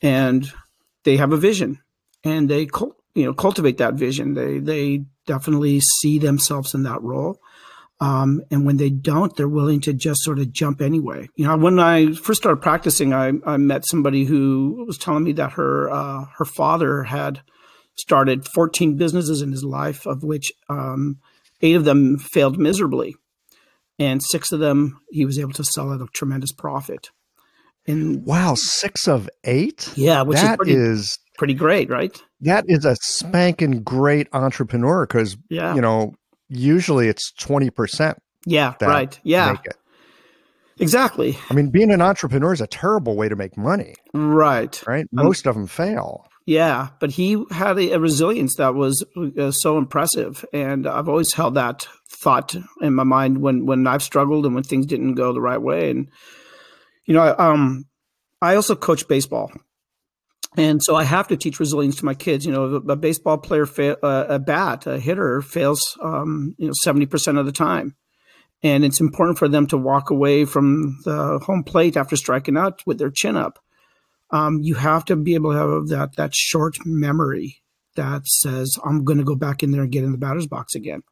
and 0.02 0.54
they 1.04 1.18
have 1.18 1.34
a 1.34 1.38
vision 1.38 1.83
and 2.24 2.50
they 2.50 2.68
you 3.16 3.26
know 3.26 3.34
cultivate 3.34 3.78
that 3.78 3.96
vision. 3.96 4.34
They 4.34 4.60
they 4.60 5.06
definitely 5.26 5.80
see 5.80 6.20
themselves 6.20 6.74
in 6.74 6.84
that 6.84 7.02
role. 7.02 7.40
Um, 8.00 8.42
and 8.52 8.66
when 8.66 8.78
they 8.78 8.90
don't, 8.90 9.34
they're 9.38 9.48
willing 9.48 9.80
to 9.82 9.94
just 9.94 10.24
sort 10.24 10.40
of 10.40 10.52
jump 10.52 10.82
anyway. 10.82 11.30
You 11.36 11.48
know, 11.48 11.56
when 11.56 11.80
I 11.80 12.12
first 12.12 12.42
started 12.42 12.62
practicing, 12.62 13.14
I, 13.14 13.32
I 13.46 13.56
met 13.58 13.86
somebody 13.86 14.26
who 14.26 14.84
was 14.86 14.98
telling 14.98 15.24
me 15.24 15.32
that 15.34 15.54
her 15.54 15.90
uh, 15.90 16.26
her 16.38 16.46
father 16.46 17.04
had 17.04 17.42
started 17.96 18.48
14 18.48 18.98
businesses 18.98 19.42
in 19.42 19.52
his 19.52 19.64
life, 19.64 20.06
of 20.06 20.24
which 20.24 20.52
um, 20.70 21.20
eight 21.62 21.76
of 21.76 21.86
them 21.86 22.18
failed 22.18 22.58
miserably, 22.58 23.16
and 23.98 24.22
six 24.22 24.52
of 24.52 24.60
them 24.60 25.00
he 25.10 25.24
was 25.26 25.40
able 25.40 25.54
to 25.54 25.64
sell 25.64 25.94
at 25.94 26.02
a 26.02 26.08
tremendous 26.14 26.52
profit. 26.52 27.12
And 27.86 28.26
wow, 28.26 28.56
six 28.56 29.08
of 29.08 29.30
eight? 29.44 29.92
Yeah, 29.96 30.24
which 30.24 30.40
that 30.40 30.54
is, 30.54 30.58
pretty, 30.58 30.74
is 30.74 31.20
pretty 31.38 31.54
great, 31.54 31.90
right? 31.90 32.22
That 32.42 32.66
is 32.68 32.86
a 32.86 32.96
spanking 33.02 33.84
great 33.84 34.28
entrepreneur 34.34 35.06
because 35.06 35.38
yeah. 35.50 35.76
you 35.76 35.82
know 35.82 36.14
usually 36.50 37.08
it's 37.08 37.32
20%. 37.40 38.16
Yeah, 38.46 38.74
right. 38.82 39.18
Yeah. 39.24 39.56
Exactly. 40.80 41.38
I 41.50 41.54
mean, 41.54 41.70
being 41.70 41.92
an 41.92 42.02
entrepreneur 42.02 42.52
is 42.52 42.62
a 42.62 42.68
terrible 42.68 43.16
way 43.16 43.30
to 43.30 43.36
make 43.36 43.58
money. 43.58 43.94
Right. 44.14 44.82
Right. 44.88 45.06
Um, 45.18 45.26
Most 45.26 45.46
um, 45.46 45.52
of 45.52 45.56
them 45.56 45.68
fail. 45.68 46.26
Yeah, 46.46 46.90
but 47.00 47.12
he 47.12 47.42
had 47.52 47.78
a, 47.80 47.92
a 47.92 48.00
resilience 48.00 48.56
that 48.58 48.76
was 48.76 49.06
uh, 49.40 49.52
so 49.52 49.78
impressive, 49.78 50.44
and 50.52 50.86
I've 50.86 51.08
always 51.08 51.32
held 51.32 51.54
that 51.54 51.88
thought 52.10 52.54
in 52.82 52.94
my 52.94 53.04
mind 53.04 53.38
when 53.38 53.66
when 53.66 53.88
I've 53.88 54.04
struggled 54.04 54.46
and 54.46 54.54
when 54.54 54.66
things 54.66 54.86
didn't 54.86 55.16
go 55.16 55.32
the 55.32 55.40
right 55.40 55.62
way. 55.62 55.90
And 55.90 56.10
you 57.06 57.14
know, 57.14 57.34
um, 57.38 57.86
I 58.42 58.56
also 58.56 58.76
coach 58.76 59.08
baseball, 59.08 59.54
and 60.58 60.82
so 60.84 60.96
I 60.96 61.04
have 61.04 61.28
to 61.30 61.38
teach 61.38 61.60
resilience 61.60 61.98
to 61.98 62.06
my 62.06 62.14
kids. 62.14 62.46
You 62.46 62.52
know, 62.52 62.76
a, 62.76 62.96
baseball 62.96 63.38
player, 63.38 63.66
fa- 63.66 64.04
uh, 64.06 64.26
a 64.30 64.40
bat, 64.40 64.86
a 64.86 65.00
hitter 65.00 65.42
fails, 65.42 65.82
um, 66.02 66.56
you 66.58 66.68
know, 66.68 66.74
seventy 66.82 67.06
percent 67.06 67.38
of 67.38 67.46
the 67.46 67.52
time, 67.52 67.96
and 68.62 68.86
it's 68.86 69.00
important 69.00 69.38
for 69.38 69.48
them 69.48 69.68
to 69.68 69.78
walk 69.78 70.10
away 70.10 70.46
from 70.46 71.00
the 71.06 71.40
home 71.40 71.64
plate 71.64 71.98
after 71.98 72.16
striking 72.16 72.58
out 72.58 72.86
with 72.86 72.98
their 73.00 73.12
chin 73.12 73.38
up. 73.38 73.60
Um, 74.32 74.60
you 74.62 74.76
have 74.76 75.06
to 75.06 75.16
be 75.16 75.36
able 75.36 75.52
to 75.52 75.58
have 75.58 75.88
that 75.88 76.16
that 76.18 76.36
short 76.36 76.78
memory 76.86 77.62
that 77.96 78.28
says, 78.28 78.76
"I'm 78.84 79.04
going 79.04 79.20
to 79.20 79.24
go 79.24 79.36
back 79.36 79.64
in 79.64 79.72
there 79.72 79.84
and 79.84 79.92
get 79.92 80.04
in 80.04 80.12
the 80.12 80.18
batter's 80.18 80.48
box 80.48 80.76
again." 80.76 81.04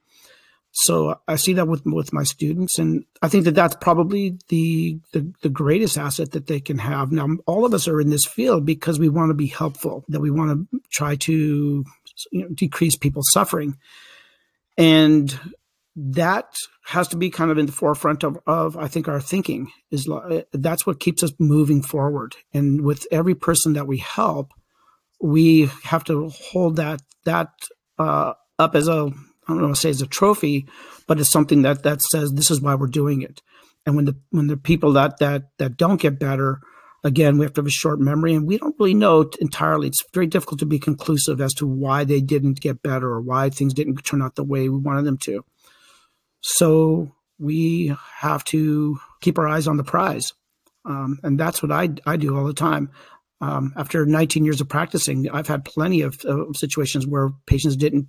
So 0.74 1.20
I 1.28 1.36
see 1.36 1.54
that 1.54 1.68
with 1.68 1.86
with 1.86 2.14
my 2.14 2.24
students, 2.24 2.80
and 2.80 3.04
I 3.22 3.28
think 3.28 3.44
that 3.44 3.56
that's 3.56 3.76
probably 3.76 4.38
the, 4.48 5.00
the, 5.12 5.34
the 5.42 5.50
greatest 5.50 5.98
asset 5.98 6.32
that 6.32 6.48
they 6.48 6.62
can 6.62 6.78
have. 6.78 7.12
Now, 7.12 7.28
all 7.46 7.66
of 7.66 7.74
us 7.74 7.90
are 7.90 8.00
in 8.00 8.10
this 8.10 8.26
field 8.26 8.66
because 8.66 8.98
we 8.98 9.10
want 9.10 9.32
to 9.32 9.34
be 9.34 9.48
helpful, 9.48 10.06
that 10.08 10.22
we 10.22 10.32
want 10.32 10.70
to 10.72 10.80
try 10.90 11.18
to 11.18 11.84
you 12.32 12.42
know, 12.42 12.48
decrease 12.54 12.96
people's 12.96 13.32
suffering, 13.34 13.78
and 14.78 15.38
that 15.96 16.56
has 16.86 17.10
to 17.10 17.18
be 17.18 17.30
kind 17.30 17.52
of 17.52 17.58
in 17.58 17.66
the 17.66 17.72
forefront 17.74 18.24
of, 18.24 18.40
of 18.48 18.78
I 18.78 18.88
think 18.88 19.10
our 19.10 19.20
thinking 19.20 19.72
is 19.92 20.10
that's 20.54 20.86
what 20.86 21.02
keeps 21.02 21.22
us 21.22 21.34
moving 21.38 21.82
forward. 21.82 22.38
And 22.54 22.82
with 22.82 23.06
every 23.12 23.36
person 23.36 23.74
that 23.74 23.88
we 23.88 23.98
help, 23.98 24.54
we 25.22 25.70
have 25.84 26.06
to 26.06 26.30
hold 26.30 26.78
that 26.78 27.02
that 27.26 27.50
uh, 28.00 28.34
up 28.58 28.76
as 28.76 28.88
a 28.88 29.12
I 29.48 29.54
don't 29.54 29.62
want 29.62 29.76
to 29.76 29.82
say 29.82 29.90
it's 29.90 30.02
a 30.02 30.08
trophy, 30.08 30.68
but 31.08 31.20
it's 31.20 31.32
something 31.32 31.64
that 31.64 31.84
that 31.84 32.02
says 32.02 32.32
this 32.32 32.52
is 32.52 32.62
why 32.62 32.76
we're 32.76 32.88
doing 32.88 33.22
it. 33.22 33.42
And 33.86 33.96
when 33.96 34.06
the 34.06 34.16
when 34.30 34.48
the 34.48 34.58
people 34.58 34.94
that 34.94 35.18
that 35.20 35.50
that 35.58 35.78
don't 35.78 36.00
get 36.00 36.20
better, 36.20 36.62
again, 37.04 37.38
we 37.38 37.46
have 37.46 37.54
to 37.54 37.62
have 37.62 37.68
a 37.68 37.72
short 37.72 38.00
memory, 38.00 38.34
and 38.34 38.48
we 38.48 38.58
don't 38.58 38.76
really 38.80 38.94
know 38.94 39.30
entirely. 39.40 39.88
It's 39.88 40.04
very 40.14 40.28
difficult 40.28 40.60
to 40.60 40.66
be 40.66 40.80
conclusive 40.80 41.42
as 41.42 41.54
to 41.56 41.68
why 41.68 42.04
they 42.04 42.22
didn't 42.22 42.62
get 42.62 42.84
better 42.84 43.10
or 43.10 43.22
why 43.22 43.50
things 43.50 43.74
didn't 43.74 43.98
turn 44.04 44.22
out 44.22 44.36
the 44.36 44.44
way 44.44 44.70
we 44.70 44.78
wanted 44.78 45.06
them 45.06 45.18
to. 45.20 45.44
So 46.42 47.16
we 47.40 47.96
have 48.18 48.44
to 48.46 49.00
keep 49.22 49.40
our 49.40 49.48
eyes 49.48 49.68
on 49.68 49.78
the 49.78 49.84
prize, 49.84 50.34
um, 50.86 51.20
and 51.24 51.40
that's 51.40 51.64
what 51.64 51.72
I 51.72 51.90
I 52.06 52.18
do 52.18 52.38
all 52.38 52.46
the 52.46 52.54
time. 52.54 52.92
Um, 53.42 53.74
after 53.76 54.06
19 54.06 54.46
years 54.46 54.62
of 54.62 54.70
practicing, 54.70 55.28
I've 55.30 55.48
had 55.48 55.66
plenty 55.66 56.02
of, 56.02 56.20
of 56.26 56.56
situations 56.56 57.08
where 57.08 57.32
patients 57.48 57.76
didn't 57.76 58.08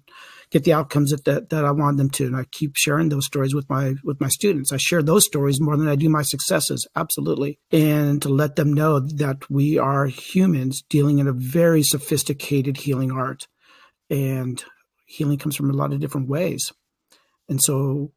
get 0.50 0.64
the 0.64 0.74
outcomes 0.74 1.10
that, 1.10 1.24
that, 1.24 1.48
that 1.48 1.64
I 1.64 1.70
wanted 1.70 1.98
them 1.98 2.10
to. 2.10 2.26
And 2.26 2.36
I 2.36 2.44
keep 2.50 2.76
sharing 2.76 3.08
those 3.08 3.24
stories 3.24 3.54
with 3.54 3.68
my 3.70 3.94
with 4.04 4.20
my 4.20 4.28
students. 4.28 4.72
I 4.72 4.76
share 4.76 5.02
those 5.02 5.24
stories 5.24 5.60
more 5.60 5.76
than 5.76 5.88
I 5.88 5.96
do 5.96 6.10
my 6.10 6.20
successes, 6.20 6.86
absolutely. 6.94 7.58
And 7.72 8.20
to 8.22 8.28
let 8.28 8.56
them 8.56 8.74
know 8.74 9.00
that 9.00 9.48
we 9.50 9.78
are 9.78 10.06
humans 10.06 10.82
dealing 10.90 11.18
in 11.18 11.26
a 11.26 11.32
very 11.32 11.82
sophisticated 11.82 12.76
healing 12.76 13.10
art. 13.10 13.48
And 14.10 14.62
healing 15.06 15.38
comes 15.38 15.56
from 15.56 15.70
a 15.70 15.74
lot 15.74 15.94
of 15.94 16.00
different 16.00 16.28
ways. 16.28 16.70
And 17.48 17.62
so 17.62 18.12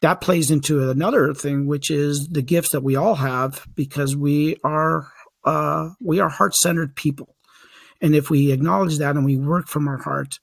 that 0.00 0.22
plays 0.22 0.50
into 0.50 0.90
another 0.90 1.34
thing, 1.34 1.66
which 1.66 1.90
is 1.90 2.28
the 2.30 2.42
gifts 2.42 2.72
that 2.72 2.82
we 2.82 2.96
all 2.96 3.16
have 3.16 3.66
because 3.74 4.16
we 4.16 4.56
are 4.64 5.08
uh, 5.46 5.90
we 6.00 6.20
are 6.20 6.28
heart 6.28 6.54
centered 6.54 6.94
people. 6.94 7.34
And 8.02 8.14
if 8.14 8.28
we 8.28 8.52
acknowledge 8.52 8.98
that 8.98 9.16
and 9.16 9.24
we 9.24 9.38
work 9.38 9.68
from 9.68 9.88
our 9.88 9.96
heart, 9.96 10.38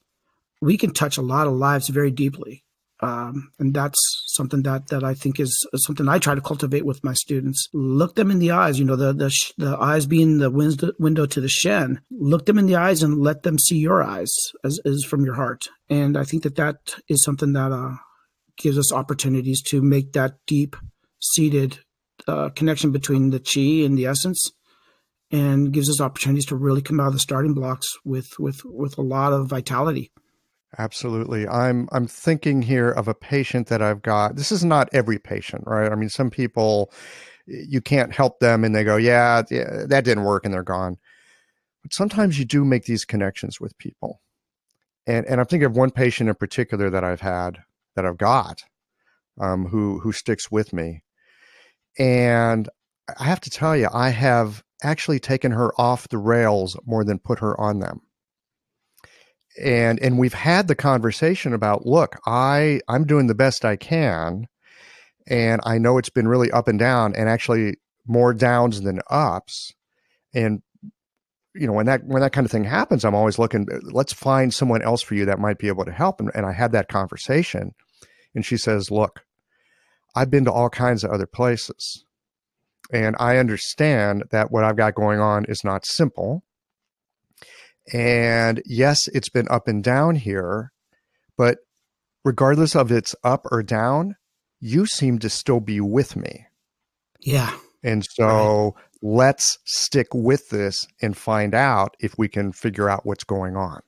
we 0.62 0.78
can 0.78 0.94
touch 0.94 1.18
a 1.18 1.22
lot 1.22 1.46
of 1.46 1.54
lives 1.54 1.89
very 1.89 2.10
deeply. 2.10 2.63
Um, 3.02 3.52
and 3.60 3.74
that's 3.74 4.00
something 4.28 4.63
that 4.63 4.88
that 4.88 5.04
I 5.04 5.13
think 5.13 5.38
is 5.38 5.68
something 5.76 6.08
I 6.08 6.20
try 6.20 6.36
to 6.36 6.42
cultivate 6.42 6.86
with 6.86 7.04
my 7.04 7.13
students. 7.13 7.68
Look 7.74 8.16
them 8.16 8.32
in 8.32 8.39
the 8.39 8.52
eyes. 8.52 8.80
You 8.80 8.86
know, 8.86 8.96
the 8.96 9.12
the, 9.12 9.30
the 9.58 9.78
eyes 9.78 10.06
being 10.06 10.38
the 10.38 10.50
window 10.98 11.26
to 11.26 11.42
the 11.42 11.50
Shen. 11.50 12.00
Look 12.10 12.46
them 12.46 12.58
in 12.58 12.66
the 12.66 12.78
eyes 12.78 13.04
and 13.04 13.20
let 13.20 13.44
them 13.44 13.60
see 13.60 13.78
your 13.78 14.02
eyes 14.02 14.32
as 14.63 14.80
is 14.86 15.04
from 15.04 15.26
your 15.26 15.34
heart. 15.34 15.68
And 15.89 16.18
I 16.18 16.24
think 16.24 16.44
that 16.44 16.56
that 16.56 16.96
is 17.10 17.22
something 17.24 17.52
that 17.54 17.74
uh, 17.74 17.96
gives 18.58 18.78
us 18.78 18.94
opportunities 18.94 19.62
to 19.63 19.82
make 19.82 20.13
that 20.13 20.36
deep 20.48 20.78
seated 21.20 21.80
uh, 22.28 22.50
connection 22.50 22.92
between 22.92 23.32
the 23.32 23.39
chi 23.39 23.86
and 23.86 23.98
the 23.98 24.06
essence, 24.06 24.52
and 25.34 25.74
gives 25.74 25.89
us 25.89 26.00
opportunities 26.00 26.46
to 26.46 26.56
really 26.56 26.82
come 26.82 27.00
out 27.00 27.08
of 27.08 27.13
the 27.13 27.19
starting 27.19 27.56
blocks 27.56 27.88
with 28.06 28.30
with 28.39 28.62
with 28.63 28.98
a 28.98 29.02
lot 29.02 29.34
of 29.34 29.48
vitality. 29.48 30.12
Absolutely. 30.78 31.48
I'm 31.48 31.89
I'm 31.91 32.08
thinking 32.08 32.62
here 32.62 32.89
of 32.89 33.08
a 33.08 33.15
patient 33.15 33.67
that 33.67 33.82
I've 33.82 34.04
got. 34.04 34.36
This 34.36 34.52
is 34.52 34.63
not 34.63 34.89
every 34.93 35.19
patient, 35.19 35.63
right? 35.65 35.91
I 35.91 35.96
mean, 35.96 36.10
some 36.10 36.30
people 36.30 36.93
you 37.46 37.82
can't 37.82 38.13
help 38.13 38.39
them 38.39 38.63
and 38.63 38.74
they 38.76 38.84
go, 38.84 38.96
"Yeah, 38.96 39.41
yeah 39.50 39.86
that 39.88 40.06
didn't 40.06 40.24
work," 40.24 40.46
and 40.46 40.54
they're 40.54 40.63
gone. 40.63 40.98
But 41.82 41.93
sometimes 41.93 42.39
you 42.39 42.46
do 42.46 42.63
make 42.63 42.86
these 42.86 43.04
connections 43.04 43.60
with 43.60 43.78
people. 43.80 44.22
And 45.08 45.26
and 45.26 45.41
I'm 45.41 45.48
thinking 45.48 45.65
of 45.65 45.76
one 45.76 45.91
patient 45.91 46.30
in 46.30 46.36
particular 46.36 46.89
that 46.91 47.04
I've 47.04 47.22
had 47.22 47.58
that 47.96 48.06
I've 48.06 48.17
got 48.17 48.62
um, 49.41 49.65
who 49.65 50.00
who 50.00 50.12
sticks 50.12 50.52
with 50.52 50.74
me. 50.74 51.04
And 51.98 52.69
I 53.19 53.26
have 53.26 53.41
to 53.41 53.50
tell 53.50 53.76
you, 53.76 53.89
I 53.91 54.10
have 54.10 54.62
actually 54.84 55.19
taken 55.19 55.52
her 55.52 55.72
off 55.80 56.10
the 56.10 56.17
rails 56.17 56.78
more 56.86 57.04
than 57.04 57.19
put 57.19 57.39
her 57.39 57.60
on 57.60 57.80
them. 57.80 58.02
And 59.62 60.00
and 60.00 60.17
we've 60.17 60.34
had 60.34 60.67
the 60.67 60.76
conversation 60.76 61.54
about 61.54 61.86
look 61.86 62.19
i 62.26 62.82
i'm 62.88 63.06
doing 63.06 63.28
the 63.28 63.36
best 63.36 63.63
i 63.63 63.76
can 63.76 64.48
and 65.28 65.62
i 65.63 65.78
know 65.78 66.00
it's 66.00 66.10
been 66.10 66.28
really 66.28 66.50
up 66.50 66.67
and 66.67 66.80
down 66.80 67.13
and 67.15 67.30
actually 67.30 67.76
more 68.08 68.34
downs 68.34 68.82
than 68.82 69.00
ups. 69.12 69.72
And 70.34 70.63
you 71.56 71.67
know 71.67 71.74
when 71.74 71.86
that 71.86 72.02
when 72.06 72.22
that 72.22 72.34
kind 72.34 72.46
of 72.46 72.52
thing 72.52 72.63
happens 72.63 73.06
i'm 73.06 73.13
always 73.13 73.38
looking 73.38 73.67
let's 73.84 74.12
find 74.12 74.54
someone 74.54 74.82
else 74.82 75.04
for 75.04 75.13
you 75.13 75.26
that 75.26 75.39
might 75.39 75.60
be 75.60 75.67
able 75.67 75.86
to 75.86 75.91
help. 75.91 76.19
And, 76.19 76.32
and 76.34 76.46
i 76.46 76.52
had 76.52 76.72
that 76.72 76.88
conversation 76.88 77.74
and 78.34 78.43
she 78.46 78.58
says 78.58 78.89
look 78.89 79.22
i've 80.15 80.32
been 80.32 80.46
to 80.46 80.52
all 80.52 80.69
kinds 80.69 81.04
of 81.04 81.12
other 81.12 81.28
places 81.28 82.06
and 82.91 83.15
i 83.19 83.38
understand 83.38 84.24
that 84.32 84.52
what 84.52 84.63
i've 84.63 84.78
got 84.78 84.96
going 84.96 85.19
on 85.19 85.46
is 85.46 85.63
not 85.63 85.86
simple 85.86 86.43
and 87.91 88.62
yes, 88.65 89.08
it's 89.13 89.30
been 89.30 89.48
up 89.50 89.67
and 89.67 89.84
down 89.84 90.15
here, 90.15 90.72
but 91.38 91.58
regardless 92.24 92.76
of 92.76 92.91
it's 92.91 93.15
up 93.24 93.46
or 93.52 93.63
down, 93.63 94.15
you 94.60 94.86
seem 94.86 95.19
to 95.19 95.30
still 95.30 95.60
be 95.60 95.82
with 95.82 96.15
me. 96.15 96.46
Yeah. 97.19 97.54
And 97.84 98.06
so 98.06 98.76
right. 98.76 98.84
let's 99.02 99.58
stick 99.65 100.08
with 100.13 100.50
this 100.50 100.86
and 101.02 101.17
find 101.17 101.54
out 101.54 101.98
if 102.00 102.17
we 102.17 102.30
can 102.30 102.54
figure 102.54 102.89
out 102.89 103.06
what's 103.06 103.26
going 103.26 103.58
on. 103.58 103.82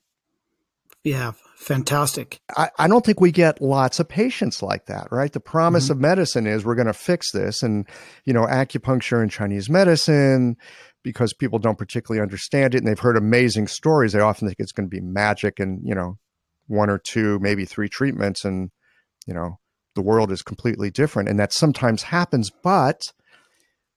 Yeah, 1.04 1.34
fantastic. 1.56 2.40
I, 2.56 2.70
I 2.78 2.88
don't 2.88 3.06
think 3.06 3.20
we 3.20 3.32
get 3.32 3.62
lots 3.62 4.00
of 4.00 4.08
patients 4.08 4.62
like 4.62 4.86
that, 4.86 5.08
right? 5.12 5.32
The 5.32 5.40
promise 5.40 5.86
mm-hmm. 5.86 5.94
of 5.94 6.00
medicine 6.00 6.48
is 6.48 6.66
we're 6.66 6.76
going 6.76 6.88
to 6.88 6.94
fix 6.94 7.32
this. 7.32 7.64
And, 7.64 7.88
you 8.26 8.34
know, 8.34 8.46
acupuncture 8.46 9.22
and 9.22 9.32
Chinese 9.32 9.70
medicine, 9.70 10.58
because 11.04 11.34
people 11.34 11.60
don't 11.60 11.78
particularly 11.78 12.22
understand 12.22 12.76
it 12.76 12.80
and 12.80 12.88
they've 12.88 13.00
heard 13.00 13.18
amazing 13.18 13.68
stories, 13.68 14.14
they 14.14 14.20
often 14.20 14.48
think 14.48 14.58
it's 14.60 14.72
going 14.72 14.90
to 14.90 14.96
be 14.96 15.02
magic 15.02 15.60
and, 15.60 15.82
you 15.84 15.96
know, 15.96 16.18
one 16.68 16.90
or 16.90 16.98
two, 16.98 17.40
maybe 17.40 17.66
three 17.66 17.90
treatments 17.90 18.44
and, 18.44 18.72
you 19.28 19.34
know, 19.34 19.60
the 19.96 20.02
world 20.02 20.32
is 20.32 20.42
completely 20.42 20.90
different. 20.92 21.30
And 21.30 21.40
that 21.40 21.54
sometimes 21.54 22.04
happens, 22.04 22.52
but 22.64 23.14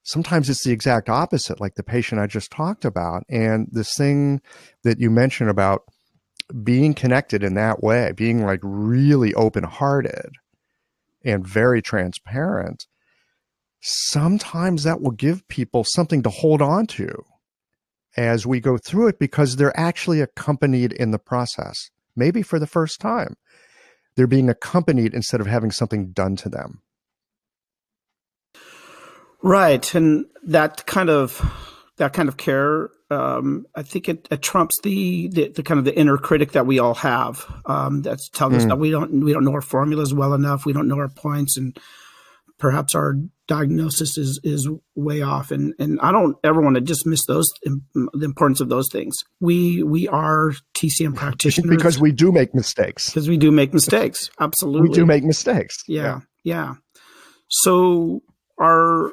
sometimes 0.02 0.48
it's 0.48 0.64
the 0.64 0.72
exact 0.72 1.08
opposite, 1.08 1.60
like 1.60 1.74
the 1.74 1.82
patient 1.82 2.20
I 2.20 2.26
just 2.26 2.50
talked 2.50 2.84
about. 2.84 3.24
And 3.28 3.68
this 3.70 3.94
thing 3.96 4.40
that 4.84 5.00
you 5.00 5.10
mentioned 5.10 5.50
about 5.50 5.82
being 6.62 6.94
connected 6.94 7.42
in 7.42 7.54
that 7.54 7.82
way, 7.82 8.12
being 8.12 8.44
like 8.44 8.60
really 8.62 9.34
open 9.34 9.64
hearted, 9.64 10.30
and 11.24 11.46
very 11.46 11.82
transparent, 11.82 12.86
sometimes 13.80 14.84
that 14.84 15.00
will 15.00 15.10
give 15.10 15.46
people 15.48 15.84
something 15.84 16.22
to 16.22 16.30
hold 16.30 16.62
on 16.62 16.86
to 16.86 17.24
as 18.16 18.46
we 18.46 18.60
go 18.60 18.78
through 18.78 19.08
it 19.08 19.18
because 19.18 19.56
they're 19.56 19.78
actually 19.78 20.20
accompanied 20.20 20.92
in 20.92 21.10
the 21.10 21.18
process, 21.18 21.90
maybe 22.16 22.42
for 22.42 22.58
the 22.58 22.66
first 22.66 23.00
time. 23.00 23.36
They're 24.16 24.26
being 24.26 24.48
accompanied 24.48 25.14
instead 25.14 25.40
of 25.40 25.46
having 25.46 25.70
something 25.70 26.10
done 26.10 26.34
to 26.36 26.48
them. 26.48 26.82
Right. 29.40 29.94
And 29.94 30.26
that 30.42 30.86
kind 30.86 31.10
of 31.10 31.77
that 31.98 32.12
kind 32.12 32.28
of 32.28 32.36
care, 32.36 32.90
um, 33.10 33.66
I 33.74 33.82
think 33.82 34.08
it, 34.08 34.26
it 34.30 34.42
trumps 34.42 34.80
the, 34.82 35.28
the, 35.28 35.48
the 35.48 35.62
kind 35.62 35.78
of 35.78 35.84
the 35.84 35.96
inner 35.96 36.16
critic 36.16 36.52
that 36.52 36.66
we 36.66 36.78
all 36.78 36.94
have. 36.94 37.44
Um, 37.66 38.02
that's 38.02 38.28
telling 38.28 38.54
mm. 38.54 38.58
us 38.58 38.64
that 38.66 38.78
we 38.78 38.90
don't 38.90 39.24
we 39.24 39.32
don't 39.32 39.44
know 39.44 39.52
our 39.52 39.60
formulas 39.60 40.14
well 40.14 40.34
enough. 40.34 40.64
We 40.64 40.72
don't 40.72 40.88
know 40.88 40.98
our 40.98 41.08
points, 41.08 41.56
and 41.56 41.78
perhaps 42.58 42.94
our 42.94 43.14
diagnosis 43.46 44.18
is 44.18 44.40
is 44.44 44.68
way 44.94 45.22
off. 45.22 45.50
And 45.50 45.74
and 45.78 45.98
I 46.00 46.12
don't 46.12 46.36
ever 46.44 46.60
want 46.60 46.76
to 46.76 46.80
dismiss 46.80 47.24
those 47.26 47.48
the 47.64 48.24
importance 48.24 48.60
of 48.60 48.68
those 48.68 48.88
things. 48.90 49.16
We 49.40 49.82
we 49.82 50.06
are 50.08 50.52
TCM 50.74 51.14
practitioners 51.16 51.76
because 51.76 51.98
we 51.98 52.12
do 52.12 52.30
make 52.30 52.54
mistakes. 52.54 53.06
Because 53.06 53.28
we 53.28 53.36
do 53.36 53.50
make 53.50 53.74
mistakes. 53.74 54.30
Absolutely, 54.38 54.88
we 54.88 54.94
do 54.94 55.06
make 55.06 55.24
mistakes. 55.24 55.82
Yeah, 55.88 56.20
yeah. 56.44 56.74
yeah. 56.74 56.74
So 57.48 58.22
our 58.60 59.12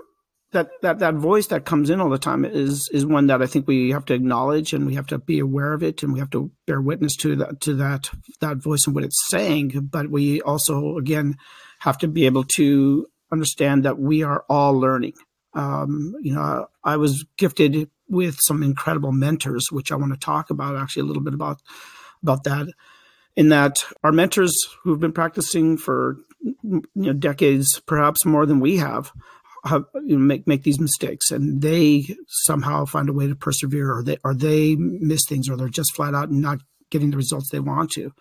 that 0.56 0.72
that 0.82 1.00
that 1.00 1.16
voice 1.16 1.48
that 1.48 1.66
comes 1.66 1.90
in 1.90 2.00
all 2.00 2.10
the 2.10 2.18
time 2.18 2.46
is 2.46 2.90
is 2.92 3.06
one 3.06 3.28
that 3.28 3.42
I 3.42 3.46
think 3.46 3.68
we 3.68 3.92
have 3.92 4.06
to 4.06 4.14
acknowledge 4.14 4.74
and 4.74 4.88
we 4.88 4.96
have 4.96 5.08
to 5.08 5.20
be 5.20 5.40
aware 5.40 5.74
of 5.74 5.84
it 5.84 6.02
and 6.02 6.14
we 6.14 6.20
have 6.20 6.30
to 6.32 6.50
bear 6.66 6.82
witness 6.82 7.16
to 7.18 7.36
that 7.36 7.60
to 7.62 7.76
that 7.76 8.10
that 8.40 8.58
voice 8.58 8.88
and 8.88 8.96
what 8.96 9.04
it's 9.04 9.28
saying. 9.30 9.90
But 9.92 10.10
we 10.10 10.42
also 10.42 10.98
again 10.98 11.36
have 11.80 11.98
to 12.00 12.08
be 12.08 12.26
able 12.26 12.46
to 12.56 13.06
understand 13.32 13.84
that 13.84 14.00
we 14.00 14.24
are 14.24 14.46
all 14.50 14.80
learning. 14.80 15.14
Um, 15.54 16.16
you 16.22 16.34
know, 16.34 16.68
I 16.84 16.98
was 16.98 17.26
gifted 17.38 17.90
with 18.08 18.38
some 18.40 18.64
incredible 18.64 19.12
mentors, 19.12 19.68
which 19.72 19.92
I 19.92 19.96
want 19.96 20.14
to 20.14 20.20
talk 20.20 20.50
about 20.50 20.78
actually 20.78 21.02
a 21.02 21.06
little 21.06 21.24
bit 21.24 21.34
about 21.34 21.62
about 22.24 22.46
that. 22.46 22.68
In 23.36 23.50
that, 23.50 23.84
our 24.06 24.14
mentors 24.14 24.56
who've 24.84 25.00
been 25.00 25.12
practicing 25.12 25.78
for 25.78 26.16
you 26.42 26.82
know 26.96 27.14
decades, 27.14 27.82
perhaps 27.82 28.26
more 28.26 28.46
than 28.46 28.62
we 28.62 28.78
have, 28.78 29.12
have, 29.66 29.86
you 30.06 30.18
know, 30.18 30.24
make 30.24 30.48
make 30.48 30.64
these 30.64 30.80
mistakes, 30.80 31.32
and 31.32 31.62
they 31.62 32.06
somehow 32.28 32.86
find 32.86 33.10
a 33.10 33.14
way 33.14 33.28
to 33.28 33.36
persevere, 33.36 33.92
or 33.92 34.04
they 34.04 34.18
or 34.24 34.34
they 34.34 34.76
miss 34.76 35.26
things, 35.28 35.50
or 35.50 35.58
they're 35.58 35.70
just 35.70 35.96
flat 35.96 36.14
out 36.14 36.32
not 36.32 36.60
getting 36.92 37.12
the 37.12 37.18
results 37.18 37.50
they 37.50 37.60
want 37.60 37.92
to. 37.92 38.12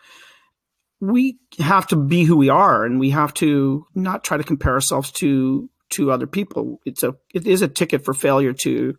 We 1.00 1.38
have 1.58 1.86
to 1.88 1.96
be 1.96 2.24
who 2.24 2.36
we 2.36 2.48
are, 2.48 2.84
and 2.84 2.98
we 2.98 3.10
have 3.10 3.34
to 3.34 3.86
not 3.94 4.24
try 4.24 4.36
to 4.36 4.44
compare 4.44 4.72
ourselves 4.72 5.10
to 5.12 5.68
to 5.90 6.10
other 6.10 6.26
people. 6.26 6.80
It's 6.84 7.02
a 7.02 7.14
it 7.34 7.46
is 7.46 7.62
a 7.62 7.68
ticket 7.68 8.04
for 8.04 8.14
failure 8.14 8.52
to 8.62 8.94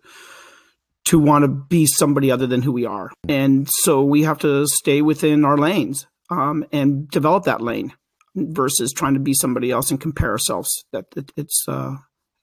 to 1.06 1.20
want 1.20 1.44
to 1.44 1.48
be 1.48 1.86
somebody 1.86 2.32
other 2.32 2.48
than 2.48 2.62
who 2.62 2.72
we 2.72 2.86
are, 2.86 3.12
and 3.28 3.68
so 3.70 4.04
we 4.04 4.24
have 4.24 4.40
to 4.40 4.68
stay 4.68 5.02
within 5.02 5.46
our 5.46 5.58
lanes 5.58 6.08
um, 6.30 6.66
and 6.72 7.10
develop 7.10 7.46
that 7.46 7.62
lane 7.62 7.94
versus 8.36 8.92
trying 8.92 9.14
to 9.14 9.20
be 9.20 9.34
somebody 9.34 9.72
else 9.72 9.92
and 9.92 10.02
compare 10.02 10.32
ourselves. 10.32 10.86
That 10.92 11.06
it, 11.16 11.32
it's 11.36 11.66
uh, 11.68 11.96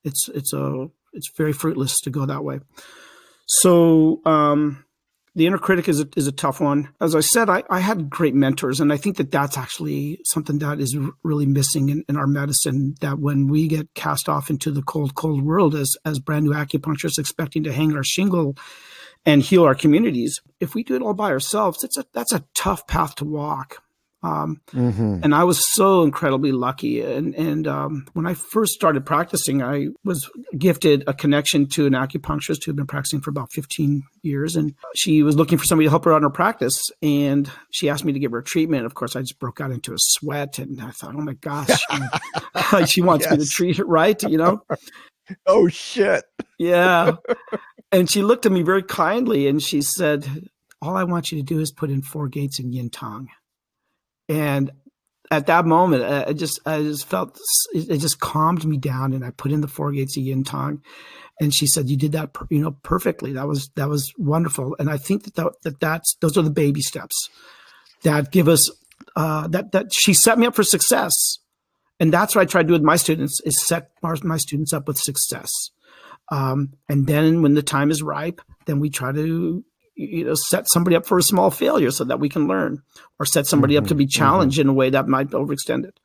it's 0.04 0.28
it's 0.28 0.52
a 0.52 0.88
it's 1.12 1.30
very 1.36 1.52
fruitless 1.52 2.00
to 2.00 2.10
go 2.10 2.26
that 2.26 2.44
way. 2.44 2.60
So 3.46 4.20
um, 4.24 4.84
the 5.34 5.46
inner 5.46 5.58
critic 5.58 5.88
is 5.88 6.00
a, 6.00 6.08
is 6.16 6.26
a 6.26 6.32
tough 6.32 6.60
one. 6.60 6.90
As 7.00 7.14
I 7.14 7.20
said, 7.20 7.48
I, 7.48 7.62
I 7.70 7.80
had 7.80 8.10
great 8.10 8.34
mentors, 8.34 8.80
and 8.80 8.92
I 8.92 8.96
think 8.96 9.16
that 9.16 9.30
that's 9.30 9.56
actually 9.56 10.20
something 10.24 10.58
that 10.58 10.80
is 10.80 10.96
really 11.22 11.46
missing 11.46 11.88
in, 11.88 12.04
in 12.08 12.16
our 12.16 12.26
medicine. 12.26 12.94
That 13.00 13.18
when 13.18 13.48
we 13.48 13.68
get 13.68 13.94
cast 13.94 14.28
off 14.28 14.50
into 14.50 14.70
the 14.70 14.82
cold, 14.82 15.14
cold 15.14 15.42
world 15.42 15.74
as 15.74 15.94
as 16.04 16.18
brand 16.18 16.46
new 16.46 16.52
acupuncturists 16.52 17.18
expecting 17.18 17.62
to 17.64 17.72
hang 17.72 17.94
our 17.94 18.04
shingle 18.04 18.56
and 19.24 19.42
heal 19.42 19.64
our 19.64 19.74
communities, 19.74 20.40
if 20.60 20.74
we 20.74 20.82
do 20.82 20.96
it 20.96 21.02
all 21.02 21.14
by 21.14 21.30
ourselves, 21.30 21.82
it's 21.82 21.96
a 21.96 22.04
that's 22.12 22.32
a 22.32 22.44
tough 22.54 22.86
path 22.86 23.14
to 23.16 23.24
walk. 23.24 23.82
Um, 24.22 24.60
mm-hmm. 24.70 25.18
And 25.22 25.34
I 25.34 25.42
was 25.44 25.60
so 25.74 26.02
incredibly 26.02 26.52
lucky. 26.52 27.00
And, 27.00 27.34
and 27.34 27.66
um, 27.66 28.06
when 28.12 28.26
I 28.26 28.34
first 28.34 28.72
started 28.72 29.04
practicing, 29.04 29.62
I 29.62 29.88
was 30.04 30.30
gifted 30.56 31.02
a 31.06 31.14
connection 31.14 31.66
to 31.70 31.86
an 31.86 31.92
acupuncturist 31.92 32.64
who 32.64 32.70
had 32.70 32.76
been 32.76 32.86
practicing 32.86 33.20
for 33.20 33.30
about 33.30 33.52
15 33.52 34.02
years. 34.22 34.54
And 34.54 34.74
she 34.94 35.22
was 35.22 35.36
looking 35.36 35.58
for 35.58 35.64
somebody 35.64 35.86
to 35.86 35.90
help 35.90 36.04
her 36.04 36.12
out 36.12 36.18
in 36.18 36.22
her 36.22 36.30
practice. 36.30 36.80
And 37.02 37.50
she 37.72 37.88
asked 37.88 38.04
me 38.04 38.12
to 38.12 38.18
give 38.18 38.30
her 38.30 38.38
a 38.38 38.44
treatment. 38.44 38.86
Of 38.86 38.94
course, 38.94 39.16
I 39.16 39.22
just 39.22 39.40
broke 39.40 39.60
out 39.60 39.72
into 39.72 39.92
a 39.92 39.98
sweat. 39.98 40.58
And 40.58 40.80
I 40.80 40.90
thought, 40.90 41.16
oh 41.16 41.20
my 41.20 41.34
gosh, 41.34 41.68
she 42.86 43.00
wants 43.00 43.26
yes. 43.26 43.32
me 43.32 43.44
to 43.44 43.50
treat 43.50 43.78
it 43.80 43.86
right, 43.86 44.22
you 44.22 44.38
know? 44.38 44.62
oh, 45.46 45.66
shit. 45.68 46.24
yeah. 46.58 47.16
And 47.90 48.08
she 48.08 48.22
looked 48.22 48.46
at 48.46 48.52
me 48.52 48.62
very 48.62 48.84
kindly 48.84 49.48
and 49.48 49.60
she 49.60 49.82
said, 49.82 50.48
all 50.80 50.96
I 50.96 51.04
want 51.04 51.30
you 51.30 51.38
to 51.38 51.44
do 51.44 51.60
is 51.60 51.72
put 51.72 51.90
in 51.90 52.02
four 52.02 52.28
gates 52.28 52.58
in 52.58 52.72
yin 52.72 52.90
tang 52.90 53.28
and 54.32 54.70
at 55.30 55.46
that 55.46 55.66
moment, 55.66 56.04
I 56.04 56.32
just 56.32 56.58
I 56.64 56.82
just 56.82 57.06
felt 57.06 57.38
it 57.74 57.98
just 57.98 58.18
calmed 58.18 58.64
me 58.64 58.78
down, 58.78 59.12
and 59.12 59.24
I 59.24 59.30
put 59.30 59.52
in 59.52 59.60
the 59.60 59.68
four 59.68 59.92
gates 59.92 60.16
of 60.16 60.22
yin 60.22 60.42
tang, 60.42 60.82
and 61.38 61.54
she 61.54 61.66
said, 61.66 61.90
"You 61.90 61.98
did 61.98 62.12
that, 62.12 62.30
you 62.48 62.60
know, 62.60 62.72
perfectly. 62.82 63.32
That 63.32 63.46
was 63.46 63.68
that 63.76 63.90
was 63.90 64.10
wonderful." 64.16 64.74
And 64.78 64.88
I 64.88 64.96
think 64.96 65.24
that 65.24 65.34
that, 65.34 65.52
that 65.64 65.80
that's 65.80 66.16
those 66.20 66.38
are 66.38 66.42
the 66.42 66.50
baby 66.50 66.80
steps 66.80 67.28
that 68.04 68.30
give 68.30 68.48
us 68.48 68.70
uh, 69.14 69.48
that 69.48 69.72
that 69.72 69.86
she 69.92 70.14
set 70.14 70.38
me 70.38 70.46
up 70.46 70.54
for 70.54 70.64
success, 70.64 71.12
and 72.00 72.10
that's 72.10 72.34
what 72.34 72.42
I 72.42 72.46
try 72.46 72.62
to 72.62 72.68
do 72.68 72.72
with 72.72 72.82
my 72.82 72.96
students 72.96 73.38
is 73.44 73.60
set 73.66 73.90
my 74.02 74.38
students 74.38 74.72
up 74.72 74.88
with 74.88 74.98
success. 74.98 75.50
Um, 76.30 76.72
and 76.88 77.06
then 77.06 77.42
when 77.42 77.52
the 77.52 77.62
time 77.62 77.90
is 77.90 78.02
ripe, 78.02 78.40
then 78.64 78.80
we 78.80 78.88
try 78.88 79.12
to 79.12 79.64
you 79.94 80.24
know 80.24 80.34
set 80.34 80.68
somebody 80.68 80.96
up 80.96 81.06
for 81.06 81.18
a 81.18 81.22
small 81.22 81.50
failure 81.50 81.90
so 81.90 82.04
that 82.04 82.20
we 82.20 82.28
can 82.28 82.46
learn 82.46 82.82
or 83.18 83.26
set 83.26 83.46
somebody 83.46 83.74
mm-hmm, 83.74 83.84
up 83.84 83.88
to 83.88 83.94
be 83.94 84.04
mm-hmm. 84.04 84.18
challenged 84.18 84.58
mm-hmm. 84.58 84.68
in 84.68 84.74
a 84.74 84.74
way 84.74 84.90
that 84.90 85.08
might 85.08 85.30
overextend 85.30 85.84
it 85.84 85.98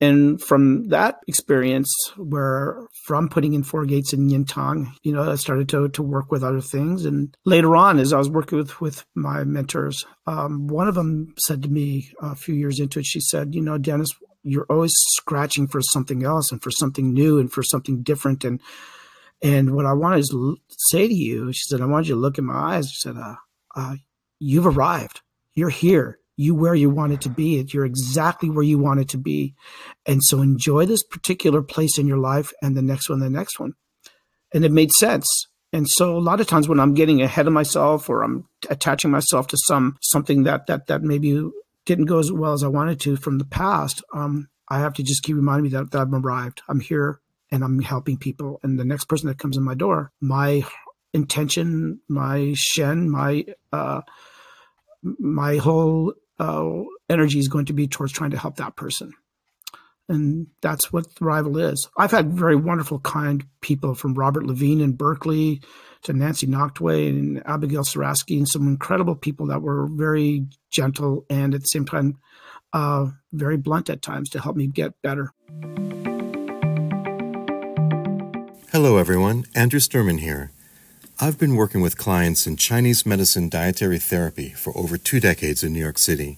and 0.00 0.42
from 0.42 0.88
that 0.88 1.20
experience 1.26 1.90
where 2.16 2.86
from 3.04 3.28
putting 3.28 3.54
in 3.54 3.62
four 3.62 3.86
gates 3.86 4.12
in 4.12 4.28
yin 4.28 4.44
tang 4.44 4.92
you 5.02 5.12
know 5.12 5.30
i 5.30 5.34
started 5.36 5.68
to, 5.68 5.88
to 5.88 6.02
work 6.02 6.30
with 6.30 6.42
other 6.42 6.60
things 6.60 7.04
and 7.04 7.36
later 7.44 7.76
on 7.76 7.98
as 7.98 8.12
i 8.12 8.18
was 8.18 8.28
working 8.28 8.58
with 8.58 8.80
with 8.80 9.04
my 9.14 9.44
mentors 9.44 10.04
um, 10.26 10.66
one 10.66 10.88
of 10.88 10.94
them 10.94 11.34
said 11.38 11.62
to 11.62 11.68
me 11.68 12.10
a 12.20 12.34
few 12.34 12.54
years 12.54 12.80
into 12.80 12.98
it 12.98 13.06
she 13.06 13.20
said 13.20 13.54
you 13.54 13.62
know 13.62 13.78
dennis 13.78 14.14
you're 14.42 14.66
always 14.70 14.94
scratching 14.94 15.66
for 15.66 15.80
something 15.82 16.22
else 16.22 16.52
and 16.52 16.62
for 16.62 16.70
something 16.70 17.12
new 17.12 17.38
and 17.38 17.52
for 17.52 17.62
something 17.62 18.02
different 18.02 18.44
and 18.44 18.60
and 19.42 19.74
what 19.74 19.86
I 19.86 19.92
wanted 19.92 20.24
to 20.30 20.56
say 20.70 21.06
to 21.06 21.14
you, 21.14 21.52
she 21.52 21.64
said, 21.66 21.80
I 21.80 21.86
want 21.86 22.06
you 22.06 22.14
to 22.14 22.20
look 22.20 22.38
in 22.38 22.44
my 22.46 22.76
eyes. 22.76 22.90
She 22.90 23.00
said, 23.00 23.16
uh, 23.16 23.34
uh, 23.74 23.96
you've 24.38 24.66
arrived. 24.66 25.20
You're 25.54 25.70
here. 25.70 26.18
You 26.38 26.54
where 26.54 26.74
you 26.74 26.90
wanted 26.90 27.22
to 27.22 27.30
be. 27.30 27.64
You're 27.68 27.86
exactly 27.86 28.50
where 28.50 28.64
you 28.64 28.78
wanted 28.78 29.08
to 29.10 29.18
be. 29.18 29.54
And 30.04 30.22
so 30.22 30.42
enjoy 30.42 30.84
this 30.86 31.02
particular 31.02 31.62
place 31.62 31.98
in 31.98 32.06
your 32.06 32.18
life 32.18 32.52
and 32.62 32.76
the 32.76 32.82
next 32.82 33.08
one, 33.08 33.20
the 33.20 33.30
next 33.30 33.58
one. 33.58 33.72
And 34.52 34.64
it 34.64 34.72
made 34.72 34.92
sense. 34.92 35.28
And 35.72 35.88
so 35.88 36.16
a 36.16 36.20
lot 36.20 36.40
of 36.40 36.46
times 36.46 36.68
when 36.68 36.80
I'm 36.80 36.94
getting 36.94 37.22
ahead 37.22 37.46
of 37.46 37.52
myself 37.52 38.08
or 38.08 38.22
I'm 38.22 38.48
attaching 38.70 39.10
myself 39.10 39.46
to 39.48 39.58
some 39.58 39.96
something 40.00 40.44
that 40.44 40.66
that 40.66 40.86
that 40.86 41.02
maybe 41.02 41.50
didn't 41.84 42.06
go 42.06 42.18
as 42.18 42.30
well 42.32 42.52
as 42.52 42.62
I 42.62 42.68
wanted 42.68 43.00
to 43.00 43.16
from 43.16 43.38
the 43.38 43.44
past, 43.44 44.02
um, 44.14 44.48
I 44.68 44.78
have 44.80 44.94
to 44.94 45.02
just 45.02 45.22
keep 45.22 45.36
reminding 45.36 45.64
me 45.64 45.68
that, 45.70 45.90
that 45.90 46.00
I've 46.00 46.12
arrived. 46.12 46.62
I'm 46.68 46.80
here 46.80 47.20
and 47.50 47.62
I'm 47.62 47.80
helping 47.80 48.16
people. 48.16 48.60
And 48.62 48.78
the 48.78 48.84
next 48.84 49.04
person 49.04 49.28
that 49.28 49.38
comes 49.38 49.56
in 49.56 49.62
my 49.62 49.74
door, 49.74 50.12
my 50.20 50.64
intention, 51.12 52.00
my 52.08 52.54
shen, 52.56 53.10
my 53.10 53.44
uh, 53.72 54.02
my 55.02 55.56
whole 55.56 56.14
uh, 56.38 56.70
energy 57.08 57.38
is 57.38 57.48
going 57.48 57.66
to 57.66 57.72
be 57.72 57.86
towards 57.86 58.12
trying 58.12 58.30
to 58.30 58.38
help 58.38 58.56
that 58.56 58.76
person. 58.76 59.12
And 60.08 60.46
that's 60.62 60.92
what 60.92 61.12
Thrival 61.14 61.60
is. 61.72 61.88
I've 61.96 62.12
had 62.12 62.32
very 62.32 62.54
wonderful, 62.54 63.00
kind 63.00 63.44
people 63.60 63.94
from 63.94 64.14
Robert 64.14 64.44
Levine 64.44 64.80
in 64.80 64.92
Berkeley 64.92 65.62
to 66.02 66.12
Nancy 66.12 66.46
Nachtwey 66.46 67.08
and 67.08 67.42
Abigail 67.46 67.82
Sarasky 67.82 68.36
and 68.36 68.48
some 68.48 68.68
incredible 68.68 69.16
people 69.16 69.46
that 69.46 69.62
were 69.62 69.88
very 69.88 70.46
gentle 70.70 71.24
and 71.28 71.54
at 71.54 71.62
the 71.62 71.66
same 71.66 71.84
time 71.84 72.18
uh, 72.72 73.06
very 73.32 73.56
blunt 73.56 73.90
at 73.90 74.02
times 74.02 74.30
to 74.30 74.40
help 74.40 74.54
me 74.54 74.68
get 74.68 75.00
better. 75.02 75.32
Hello, 78.76 78.98
everyone. 78.98 79.46
Andrew 79.54 79.80
Sturman 79.80 80.20
here. 80.20 80.50
I've 81.18 81.38
been 81.38 81.56
working 81.56 81.80
with 81.80 81.96
clients 81.96 82.46
in 82.46 82.58
Chinese 82.58 83.06
medicine 83.06 83.48
dietary 83.48 83.98
therapy 83.98 84.50
for 84.50 84.76
over 84.76 84.98
two 84.98 85.18
decades 85.18 85.64
in 85.64 85.72
New 85.72 85.80
York 85.80 85.96
City. 85.96 86.36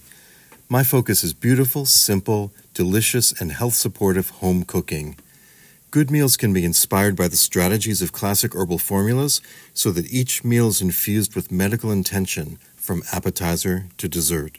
My 0.69 0.83
focus 0.83 1.21
is 1.21 1.33
beautiful, 1.33 1.85
simple, 1.85 2.53
delicious, 2.73 3.33
and 3.41 3.51
health 3.51 3.73
supportive 3.73 4.29
home 4.29 4.63
cooking. 4.63 5.17
Good 5.91 6.09
meals 6.09 6.37
can 6.37 6.53
be 6.53 6.63
inspired 6.63 7.17
by 7.17 7.27
the 7.27 7.35
strategies 7.35 8.01
of 8.01 8.13
classic 8.13 8.55
herbal 8.55 8.77
formulas 8.77 9.41
so 9.73 9.91
that 9.91 10.09
each 10.09 10.45
meal 10.45 10.69
is 10.69 10.81
infused 10.81 11.35
with 11.35 11.51
medical 11.51 11.91
intention 11.91 12.57
from 12.77 13.03
appetizer 13.11 13.87
to 13.97 14.07
dessert. 14.07 14.57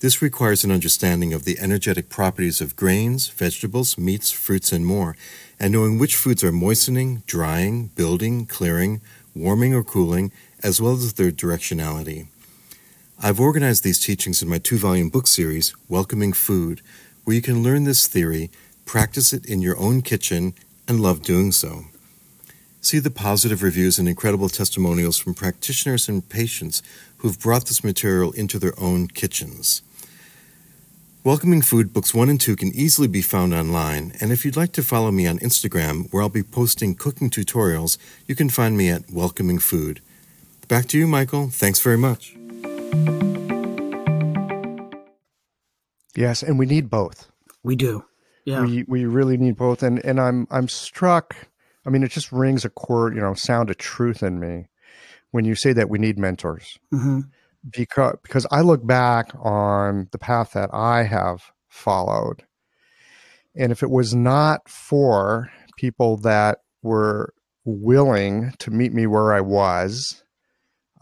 This 0.00 0.22
requires 0.22 0.64
an 0.64 0.70
understanding 0.70 1.34
of 1.34 1.44
the 1.44 1.58
energetic 1.60 2.08
properties 2.08 2.62
of 2.62 2.74
grains, 2.74 3.28
vegetables, 3.28 3.98
meats, 3.98 4.30
fruits, 4.30 4.72
and 4.72 4.86
more, 4.86 5.14
and 5.58 5.74
knowing 5.74 5.98
which 5.98 6.16
foods 6.16 6.42
are 6.42 6.50
moistening, 6.50 7.22
drying, 7.26 7.88
building, 7.88 8.46
clearing, 8.46 9.02
warming, 9.34 9.74
or 9.74 9.84
cooling, 9.84 10.32
as 10.62 10.80
well 10.80 10.94
as 10.94 11.12
their 11.12 11.30
directionality. 11.30 12.28
I've 13.22 13.38
organized 13.38 13.84
these 13.84 14.00
teachings 14.00 14.40
in 14.40 14.48
my 14.48 14.56
two 14.56 14.78
volume 14.78 15.10
book 15.10 15.26
series, 15.26 15.74
Welcoming 15.86 16.32
Food, 16.32 16.80
where 17.24 17.36
you 17.36 17.42
can 17.42 17.62
learn 17.62 17.84
this 17.84 18.06
theory, 18.06 18.50
practice 18.86 19.34
it 19.34 19.44
in 19.44 19.60
your 19.60 19.78
own 19.78 20.00
kitchen, 20.00 20.54
and 20.88 21.00
love 21.00 21.20
doing 21.20 21.52
so. 21.52 21.84
See 22.80 23.00
the 23.00 23.10
positive 23.10 23.62
reviews 23.62 23.98
and 23.98 24.08
incredible 24.08 24.48
testimonials 24.48 25.18
from 25.18 25.34
practitioners 25.34 26.08
and 26.08 26.26
patients 26.26 26.82
who've 27.18 27.38
brought 27.38 27.66
this 27.66 27.84
material 27.84 28.32
into 28.32 28.58
their 28.58 28.72
own 28.80 29.06
kitchens. 29.06 29.82
Welcoming 31.22 31.60
Food 31.60 31.92
Books 31.92 32.14
1 32.14 32.30
and 32.30 32.40
2 32.40 32.56
can 32.56 32.68
easily 32.74 33.06
be 33.06 33.20
found 33.20 33.52
online, 33.52 34.14
and 34.22 34.32
if 34.32 34.42
you'd 34.42 34.56
like 34.56 34.72
to 34.72 34.82
follow 34.82 35.10
me 35.10 35.26
on 35.26 35.38
Instagram, 35.40 36.10
where 36.10 36.22
I'll 36.22 36.30
be 36.30 36.42
posting 36.42 36.94
cooking 36.94 37.28
tutorials, 37.28 37.98
you 38.26 38.34
can 38.34 38.48
find 38.48 38.74
me 38.74 38.88
at 38.88 39.10
Welcoming 39.10 39.58
Food. 39.58 40.00
Back 40.66 40.86
to 40.86 40.98
you, 40.98 41.06
Michael. 41.06 41.50
Thanks 41.50 41.78
very 41.78 41.98
much. 41.98 42.34
Yes, 46.16 46.42
and 46.42 46.58
we 46.58 46.64
need 46.64 46.88
both. 46.88 47.30
We 47.62 47.76
do. 47.76 48.02
Yeah. 48.46 48.64
We 48.64 48.84
we 48.88 49.04
really 49.04 49.36
need 49.36 49.56
both 49.56 49.82
and 49.82 50.02
and 50.02 50.18
I'm 50.18 50.46
I'm 50.50 50.68
struck 50.68 51.36
I 51.86 51.90
mean 51.90 52.02
it 52.02 52.10
just 52.10 52.32
rings 52.32 52.64
a 52.64 52.70
chord, 52.70 53.14
you 53.14 53.20
know, 53.20 53.34
sound 53.34 53.68
of 53.68 53.76
truth 53.76 54.22
in 54.22 54.40
me 54.40 54.68
when 55.32 55.44
you 55.44 55.54
say 55.54 55.74
that 55.74 55.90
we 55.90 55.98
need 55.98 56.18
mentors. 56.18 56.78
hmm 56.90 57.20
because 57.68 58.16
because 58.22 58.46
I 58.50 58.60
look 58.62 58.86
back 58.86 59.32
on 59.40 60.08
the 60.12 60.18
path 60.18 60.52
that 60.52 60.70
I 60.72 61.02
have 61.04 61.42
followed, 61.68 62.44
and 63.54 63.72
if 63.72 63.82
it 63.82 63.90
was 63.90 64.14
not 64.14 64.68
for 64.68 65.50
people 65.76 66.16
that 66.18 66.58
were 66.82 67.34
willing 67.64 68.52
to 68.58 68.70
meet 68.70 68.92
me 68.92 69.06
where 69.06 69.32
I 69.32 69.40
was, 69.40 70.22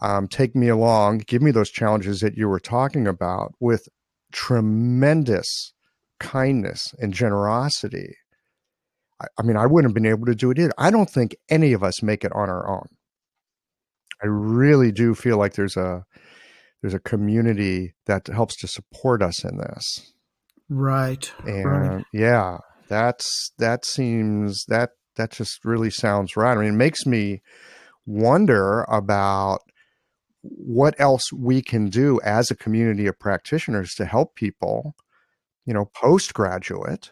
um, 0.01 0.27
take 0.27 0.55
me 0.55 0.67
along, 0.67 1.19
give 1.19 1.41
me 1.41 1.51
those 1.51 1.69
challenges 1.69 2.19
that 2.21 2.35
you 2.37 2.47
were 2.47 2.59
talking 2.59 3.07
about 3.07 3.53
with 3.59 3.87
tremendous 4.31 5.73
kindness 6.19 6.93
and 6.99 7.13
generosity. 7.13 8.15
I, 9.37 9.41
mean, 9.43 9.57
I 9.57 9.65
wouldn't 9.65 9.89
have 9.89 9.95
been 9.95 10.09
able 10.09 10.25
to 10.27 10.35
do 10.35 10.51
it 10.51 10.59
either. 10.59 10.71
I 10.77 10.91
don't 10.91 11.09
think 11.09 11.35
any 11.49 11.73
of 11.73 11.83
us 11.83 12.01
make 12.01 12.23
it 12.23 12.31
on 12.33 12.49
our 12.49 12.69
own. 12.69 12.87
I 14.23 14.27
really 14.27 14.93
do 14.93 15.13
feel 15.13 15.37
like 15.37 15.53
there's 15.53 15.75
a 15.75 16.05
there's 16.81 16.93
a 16.93 16.99
community 16.99 17.93
that 18.05 18.27
helps 18.27 18.55
to 18.57 18.67
support 18.67 19.21
us 19.21 19.43
in 19.43 19.57
this. 19.57 20.13
Right. 20.69 21.31
And 21.45 21.65
right. 21.65 22.05
yeah, 22.13 22.57
that's 22.87 23.51
that 23.57 23.85
seems 23.85 24.63
that 24.67 24.91
that 25.15 25.31
just 25.31 25.65
really 25.65 25.89
sounds 25.89 26.37
right. 26.37 26.57
I 26.57 26.61
mean, 26.61 26.73
it 26.73 26.77
makes 26.77 27.05
me 27.05 27.41
wonder 28.05 28.83
about 28.83 29.59
what 30.41 30.95
else 30.99 31.33
we 31.33 31.61
can 31.61 31.89
do 31.89 32.19
as 32.23 32.49
a 32.49 32.55
community 32.55 33.07
of 33.07 33.19
practitioners 33.19 33.93
to 33.95 34.05
help 34.05 34.35
people, 34.35 34.95
you 35.65 35.73
know, 35.73 35.89
postgraduate, 35.93 37.11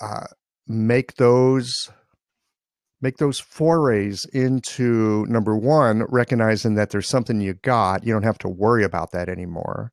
uh, 0.00 0.26
make 0.66 1.16
those 1.16 1.90
make 3.02 3.18
those 3.18 3.40
forays 3.40 4.24
into 4.32 5.26
number 5.28 5.56
one, 5.56 6.04
recognizing 6.08 6.74
that 6.76 6.90
there's 6.90 7.08
something 7.08 7.40
you 7.40 7.54
got, 7.54 8.06
you 8.06 8.12
don't 8.12 8.22
have 8.22 8.38
to 8.38 8.48
worry 8.48 8.84
about 8.84 9.12
that 9.12 9.28
anymore. 9.28 9.92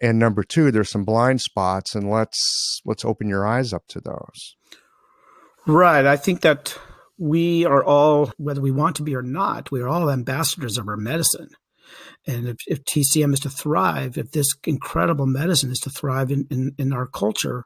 And 0.00 0.18
number 0.18 0.42
two, 0.42 0.72
there's 0.72 0.90
some 0.90 1.04
blind 1.04 1.40
spots, 1.40 1.94
and 1.94 2.10
let's 2.10 2.80
let's 2.84 3.04
open 3.04 3.28
your 3.28 3.46
eyes 3.46 3.72
up 3.72 3.86
to 3.88 4.00
those. 4.00 4.56
Right. 5.64 6.04
I 6.04 6.16
think 6.16 6.40
that 6.40 6.76
we 7.18 7.64
are 7.64 7.84
all, 7.84 8.32
whether 8.36 8.60
we 8.60 8.72
want 8.72 8.96
to 8.96 9.04
be 9.04 9.14
or 9.14 9.22
not, 9.22 9.70
we 9.70 9.80
are 9.80 9.88
all 9.88 10.10
ambassadors 10.10 10.76
of 10.76 10.88
our 10.88 10.96
medicine. 10.96 11.50
And 12.26 12.48
if, 12.48 12.56
if 12.66 12.84
TCM 12.84 13.32
is 13.32 13.40
to 13.40 13.50
thrive, 13.50 14.18
if 14.18 14.32
this 14.32 14.48
incredible 14.64 15.26
medicine 15.26 15.70
is 15.70 15.78
to 15.80 15.90
thrive 15.90 16.32
in, 16.32 16.46
in, 16.50 16.74
in 16.78 16.92
our 16.92 17.06
culture, 17.06 17.64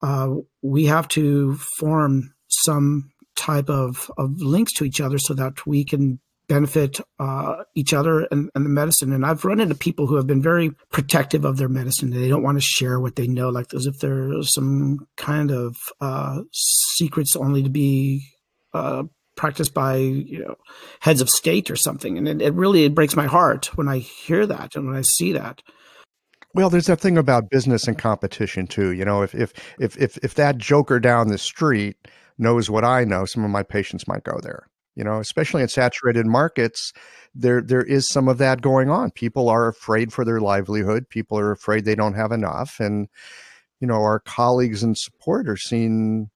uh, 0.00 0.28
we 0.62 0.86
have 0.86 1.08
to 1.08 1.56
form 1.78 2.34
some 2.48 3.10
type 3.36 3.68
of, 3.68 4.10
of 4.16 4.40
links 4.40 4.72
to 4.74 4.84
each 4.84 5.00
other 5.00 5.18
so 5.18 5.34
that 5.34 5.66
we 5.66 5.84
can 5.84 6.20
benefit 6.48 7.00
uh, 7.18 7.62
each 7.74 7.94
other 7.94 8.26
and, 8.30 8.50
and, 8.54 8.64
the 8.64 8.70
medicine. 8.70 9.12
And 9.12 9.24
I've 9.24 9.44
run 9.44 9.60
into 9.60 9.74
people 9.74 10.06
who 10.06 10.16
have 10.16 10.26
been 10.26 10.42
very 10.42 10.70
protective 10.90 11.44
of 11.44 11.56
their 11.56 11.68
medicine. 11.68 12.10
They 12.10 12.28
don't 12.28 12.42
want 12.42 12.58
to 12.58 12.66
share 12.66 13.00
what 13.00 13.16
they 13.16 13.26
know, 13.26 13.48
like 13.48 13.72
as 13.72 13.86
if 13.86 13.98
there's 14.00 14.52
some 14.52 15.06
kind 15.16 15.50
of 15.50 15.76
uh, 16.00 16.42
secrets 16.52 17.34
only 17.36 17.62
to 17.62 17.70
be 17.70 18.26
uh, 18.74 19.04
practiced 19.36 19.74
by 19.74 19.96
you 19.96 20.40
know 20.40 20.56
heads 21.00 21.20
of 21.20 21.30
state 21.30 21.70
or 21.70 21.76
something. 21.76 22.18
And 22.18 22.28
it, 22.28 22.42
it 22.42 22.54
really 22.54 22.84
it 22.84 22.94
breaks 22.94 23.16
my 23.16 23.26
heart 23.26 23.76
when 23.76 23.88
I 23.88 23.98
hear 23.98 24.46
that 24.46 24.76
and 24.76 24.86
when 24.86 24.96
I 24.96 25.02
see 25.02 25.32
that. 25.32 25.62
Well, 26.54 26.70
there's 26.70 26.86
that 26.86 27.00
thing 27.00 27.18
about 27.18 27.50
business 27.50 27.88
and 27.88 27.98
competition 27.98 28.66
too. 28.66 28.92
You 28.92 29.04
know, 29.04 29.22
if 29.22 29.34
if 29.34 29.52
if 29.80 29.96
if, 29.96 30.18
if 30.18 30.34
that 30.34 30.58
joker 30.58 31.00
down 31.00 31.28
the 31.28 31.38
street 31.38 31.96
knows 32.38 32.70
what 32.70 32.84
I 32.84 33.04
know, 33.04 33.24
some 33.24 33.44
of 33.44 33.50
my 33.50 33.62
patients 33.62 34.08
might 34.08 34.24
go 34.24 34.38
there. 34.42 34.68
You 34.96 35.02
know, 35.02 35.18
especially 35.18 35.62
in 35.62 35.68
saturated 35.68 36.24
markets, 36.24 36.92
there 37.34 37.60
there 37.60 37.82
is 37.82 38.08
some 38.08 38.28
of 38.28 38.38
that 38.38 38.62
going 38.62 38.90
on. 38.90 39.10
People 39.10 39.48
are 39.48 39.66
afraid 39.66 40.12
for 40.12 40.24
their 40.24 40.40
livelihood. 40.40 41.08
People 41.08 41.36
are 41.36 41.50
afraid 41.50 41.84
they 41.84 41.96
don't 41.96 42.14
have 42.14 42.30
enough, 42.30 42.78
and 42.78 43.08
you 43.80 43.88
know, 43.88 44.02
our 44.02 44.20
colleagues 44.20 44.84
and 44.84 44.96
support 44.96 45.48
are 45.48 45.56
seen 45.56 46.30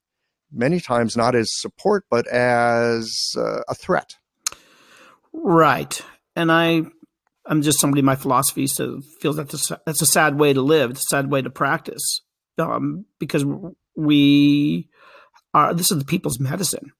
many 0.50 0.80
times 0.80 1.16
not 1.16 1.34
as 1.34 1.48
support 1.60 2.04
but 2.10 2.26
as 2.26 3.32
uh, 3.36 3.60
a 3.68 3.74
threat. 3.74 4.16
Right, 5.32 6.00
and 6.34 6.50
I 6.50 6.82
I'm 7.46 7.62
just 7.62 7.80
somebody. 7.80 8.02
My 8.02 8.16
philosophy 8.16 8.66
so 8.66 9.00
feels 9.20 9.36
that 9.36 9.48
that's, 9.48 9.72
that's 9.86 10.02
a 10.02 10.06
sad 10.06 10.38
way 10.38 10.52
to 10.52 10.62
live. 10.62 10.90
It's 10.90 11.00
a 11.02 11.16
sad 11.16 11.30
way 11.30 11.42
to 11.42 11.50
practice 11.50 12.22
um, 12.58 13.06
because 13.18 13.44
we 13.94 14.88
are. 15.54 15.74
This 15.74 15.90
is 15.90 15.98
the 15.98 16.04
people's 16.04 16.40
medicine. 16.40 16.92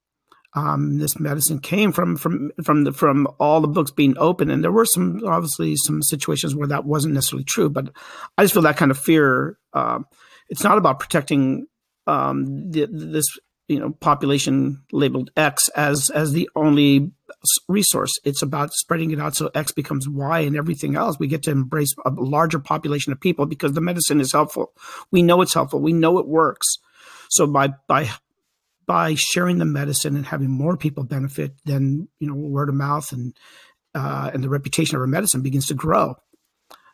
Um, 0.55 0.97
this 0.97 1.19
medicine 1.19 1.59
came 1.59 1.91
from 1.91 2.17
from 2.17 2.51
from 2.63 2.83
the 2.83 2.91
from 2.91 3.27
all 3.39 3.61
the 3.61 3.67
books 3.67 3.91
being 3.91 4.17
open, 4.17 4.49
and 4.49 4.63
there 4.63 4.71
were 4.71 4.85
some 4.85 5.21
obviously 5.25 5.75
some 5.75 6.01
situations 6.01 6.55
where 6.55 6.67
that 6.67 6.85
wasn't 6.85 7.13
necessarily 7.13 7.43
true. 7.43 7.69
But 7.69 7.91
I 8.37 8.43
just 8.43 8.53
feel 8.53 8.63
that 8.63 8.77
kind 8.77 8.91
of 8.91 8.97
fear. 8.97 9.57
Uh, 9.73 9.99
it's 10.49 10.63
not 10.63 10.79
about 10.79 10.99
protecting 10.99 11.67
um, 12.07 12.71
the, 12.71 12.87
this 12.89 13.25
you 13.67 13.79
know 13.79 13.91
population 13.91 14.83
labeled 14.91 15.29
X 15.37 15.69
as 15.69 16.09
as 16.09 16.31
the 16.31 16.49
only 16.55 17.11
resource. 17.67 18.11
It's 18.25 18.41
about 18.41 18.73
spreading 18.73 19.11
it 19.11 19.19
out 19.19 19.35
so 19.35 19.51
X 19.53 19.71
becomes 19.71 20.09
Y 20.09 20.39
and 20.39 20.57
everything 20.57 20.95
else. 20.95 21.17
We 21.19 21.27
get 21.27 21.43
to 21.43 21.51
embrace 21.51 21.93
a 22.03 22.09
larger 22.09 22.57
population 22.57 23.13
of 23.13 23.21
people 23.21 23.45
because 23.45 23.73
the 23.73 23.81
medicine 23.81 24.19
is 24.19 24.31
helpful. 24.31 24.73
We 25.11 25.21
know 25.21 25.41
it's 25.41 25.53
helpful. 25.53 25.79
We 25.79 25.93
know 25.93 26.17
it 26.17 26.27
works. 26.27 26.67
So 27.29 27.45
by 27.45 27.69
by 27.87 28.09
by 28.89 29.13
sharing 29.13 29.59
the 29.59 29.65
medicine 29.65 30.15
and 30.15 30.25
having 30.25 30.49
more 30.49 30.75
people 30.75 31.03
benefit, 31.03 31.53
then 31.63 32.07
you 32.19 32.27
know 32.27 32.33
word 32.33 32.69
of 32.69 32.75
mouth 32.75 33.11
and 33.11 33.37
uh, 33.93 34.31
and 34.33 34.43
the 34.43 34.49
reputation 34.49 34.95
of 34.95 35.01
our 35.01 35.07
medicine 35.07 35.43
begins 35.43 35.67
to 35.67 35.75
grow. 35.75 36.15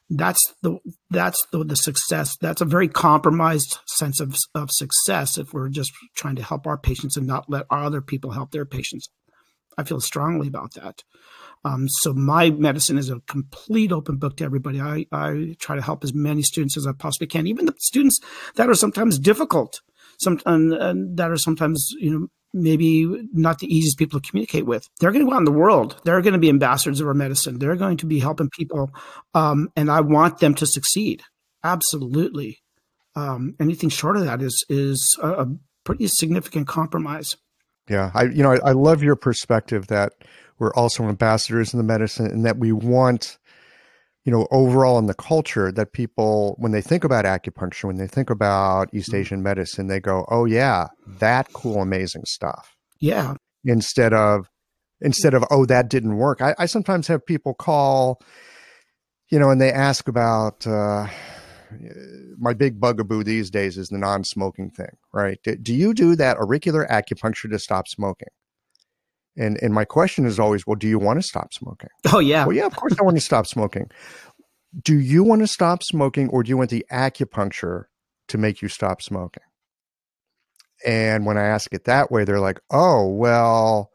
That's 0.10 0.54
the 0.62 0.78
that's 1.10 1.42
the, 1.54 1.64
the 1.64 1.78
success. 1.78 2.36
That's 2.42 2.60
a 2.60 2.66
very 2.66 2.90
compromised 2.90 3.78
sense 3.86 4.20
of, 4.20 4.36
of 4.54 4.72
success 4.72 5.38
if 5.38 5.54
we're 5.54 5.70
just 5.70 5.94
trying 6.18 6.36
to 6.36 6.44
help 6.44 6.68
our 6.68 6.78
patients 6.78 7.16
and 7.16 7.28
not 7.28 7.50
let 7.50 7.66
our 7.70 7.86
other 7.86 8.02
people 8.02 8.32
help 8.32 8.52
their 8.52 8.66
patients. 8.66 9.08
I 9.78 9.86
feel 9.86 10.02
strongly 10.02 10.50
about 10.50 10.74
that. 10.74 11.02
Um, 11.64 11.88
so 11.88 12.14
my 12.14 12.50
medicine 12.50 12.98
is 12.98 13.10
a 13.10 13.22
complete 13.22 13.93
open 13.93 14.18
book 14.18 14.36
to 14.38 14.43
everybody. 14.43 14.82
I, 14.82 15.06
I 15.14 15.56
try 15.60 15.78
to 15.78 15.82
help 15.82 16.04
as 16.04 16.14
many 16.14 16.41
students 16.41 16.76
as 16.76 16.86
i 16.86 16.91
possibly 16.91 17.28
can 17.28 17.48
even 17.48 17.66
the 17.66 17.74
students 17.80 18.20
that 18.56 18.70
are 18.70 18.76
sometimes 18.76 19.18
difficult 19.18 19.82
some 20.20 20.39
and, 20.45 20.74
and 20.74 21.18
that 21.18 21.32
are 21.32 21.38
sometimes 21.38 21.89
you 21.99 22.11
know 22.11 22.28
maybe 22.53 23.05
not 23.34 23.59
the 23.59 23.68
easiest 23.68 23.97
people 23.97 24.20
to 24.20 24.30
communicate 24.30 24.66
with. 24.66 24.88
They're 24.99 25.11
going 25.11 25.26
to 25.26 25.30
go 25.30 25.36
out 25.36 25.39
in 25.39 25.45
the 25.45 25.51
world. 25.51 25.99
They're 26.05 26.22
going 26.22 26.34
to 26.34 26.39
be 26.39 26.49
ambassadors 26.49 27.01
of 27.01 27.07
our 27.07 27.13
medicine. 27.13 27.59
They're 27.59 27.76
going 27.76 27.97
to 27.97 28.05
be 28.05 28.20
helping 28.20 28.49
people, 28.49 28.91
um, 29.34 29.70
and 29.76 29.91
I 29.91 30.01
want 30.01 30.39
them 30.39 30.55
to 30.55 30.66
succeed. 30.66 31.22
Absolutely. 31.63 32.59
Um, 33.16 33.55
anything 33.59 33.89
short 33.89 34.18
of 34.18 34.26
that 34.26 34.41
is 34.41 34.66
is 34.70 35.18
a, 35.22 35.28
a, 35.28 35.47
pretty 35.84 36.07
significant 36.07 36.68
compromise. 36.68 37.36
Yeah, 37.89 38.11
I 38.13 38.24
you 38.24 38.43
know 38.43 38.53
I, 38.53 38.70
I 38.70 38.72
love 38.72 39.03
your 39.03 39.16
perspective 39.16 39.88
that 39.88 40.13
we're 40.57 40.74
also 40.74 41.03
ambassadors 41.03 41.74
in 41.74 41.78
the 41.78 41.84
medicine 41.84 42.28
and 42.28 42.45
that 42.45 42.57
we 42.57 42.72
want 42.72 43.38
you 44.26 44.32
know, 44.32 44.47
overall 44.51 44.97
in 44.97 45.05
the 45.05 45.13
culture 45.13 45.71
that 45.71 45.93
people, 45.93 46.55
when 46.57 46.71
they 46.71 46.82
think 46.82 47.03
about 47.03 47.26
acupuncture, 47.26 47.86
when 47.86 47.97
they 47.97 48.07
think 48.07 48.32
about 48.32 48.89
East 48.91 49.09
mm-hmm. 49.09 49.17
Asian 49.17 49.43
medicine, 49.43 49.88
they 49.88 49.99
go, 49.99 50.26
"Oh 50.30 50.45
yeah, 50.45 50.88
that 51.19 51.53
cool, 51.53 51.82
amazing 51.82 52.23
stuff." 52.26 52.76
Yeah. 52.99 53.36
Instead 53.63 54.13
of, 54.13 54.49
instead 54.99 55.36
of, 55.36 55.45
"Oh, 55.51 55.65
that 55.67 55.89
didn't 55.89 56.17
work." 56.17 56.41
I, 56.41 56.55
I 56.57 56.65
sometimes 56.65 57.07
have 57.07 57.23
people 57.23 57.53
call, 57.53 58.19
you 59.30 59.38
know, 59.38 59.51
and 59.51 59.61
they 59.61 59.71
ask 59.71 60.07
about, 60.07 60.65
uh, 60.65 61.07
my 62.38 62.53
big 62.53 62.80
bugaboo 62.80 63.23
these 63.23 63.51
days 63.51 63.78
is 63.78 63.89
the 63.89 63.97
non-smoking 63.97 64.71
thing, 64.71 64.97
right? 65.13 65.39
Do, 65.43 65.55
do 65.55 65.73
you 65.73 65.93
do 65.93 66.15
that 66.15 66.38
auricular 66.38 66.88
acupuncture 66.89 67.49
to 67.51 67.59
stop 67.59 67.88
smoking? 67.88 68.30
And 69.38 69.62
and 69.62 69.74
my 69.74 69.86
question 69.86 70.26
is 70.26 70.40
always, 70.40 70.66
well, 70.66 70.76
do 70.76 70.88
you 70.88 71.00
want 71.00 71.20
to 71.20 71.28
stop 71.28 71.54
smoking? 71.54 71.90
Oh 72.12 72.20
yeah. 72.20 72.46
Well, 72.46 72.56
yeah, 72.56 72.66
of 72.66 72.76
course 72.76 72.94
I 73.00 73.04
want 73.04 73.18
to 73.18 73.22
stop 73.22 73.48
smoking. 73.48 73.90
Do 74.82 74.98
you 75.00 75.24
want 75.24 75.42
to 75.42 75.48
stop 75.48 75.84
smoking 75.84 76.30
or 76.30 76.44
do 76.44 76.50
you 76.50 76.58
want 76.58 76.70
the 76.70 76.86
acupuncture 76.92 77.86
to 78.28 78.38
make 78.38 78.62
you 78.62 78.68
stop 78.68 79.02
smoking? 79.02 79.44
And 80.86 81.26
when 81.26 81.38
I 81.38 81.44
ask 81.44 81.74
it 81.74 81.86
that 81.86 82.12
way, 82.12 82.26
they're 82.26 82.40
like, 82.40 82.60
oh, 82.70 83.08
well, 83.08 83.92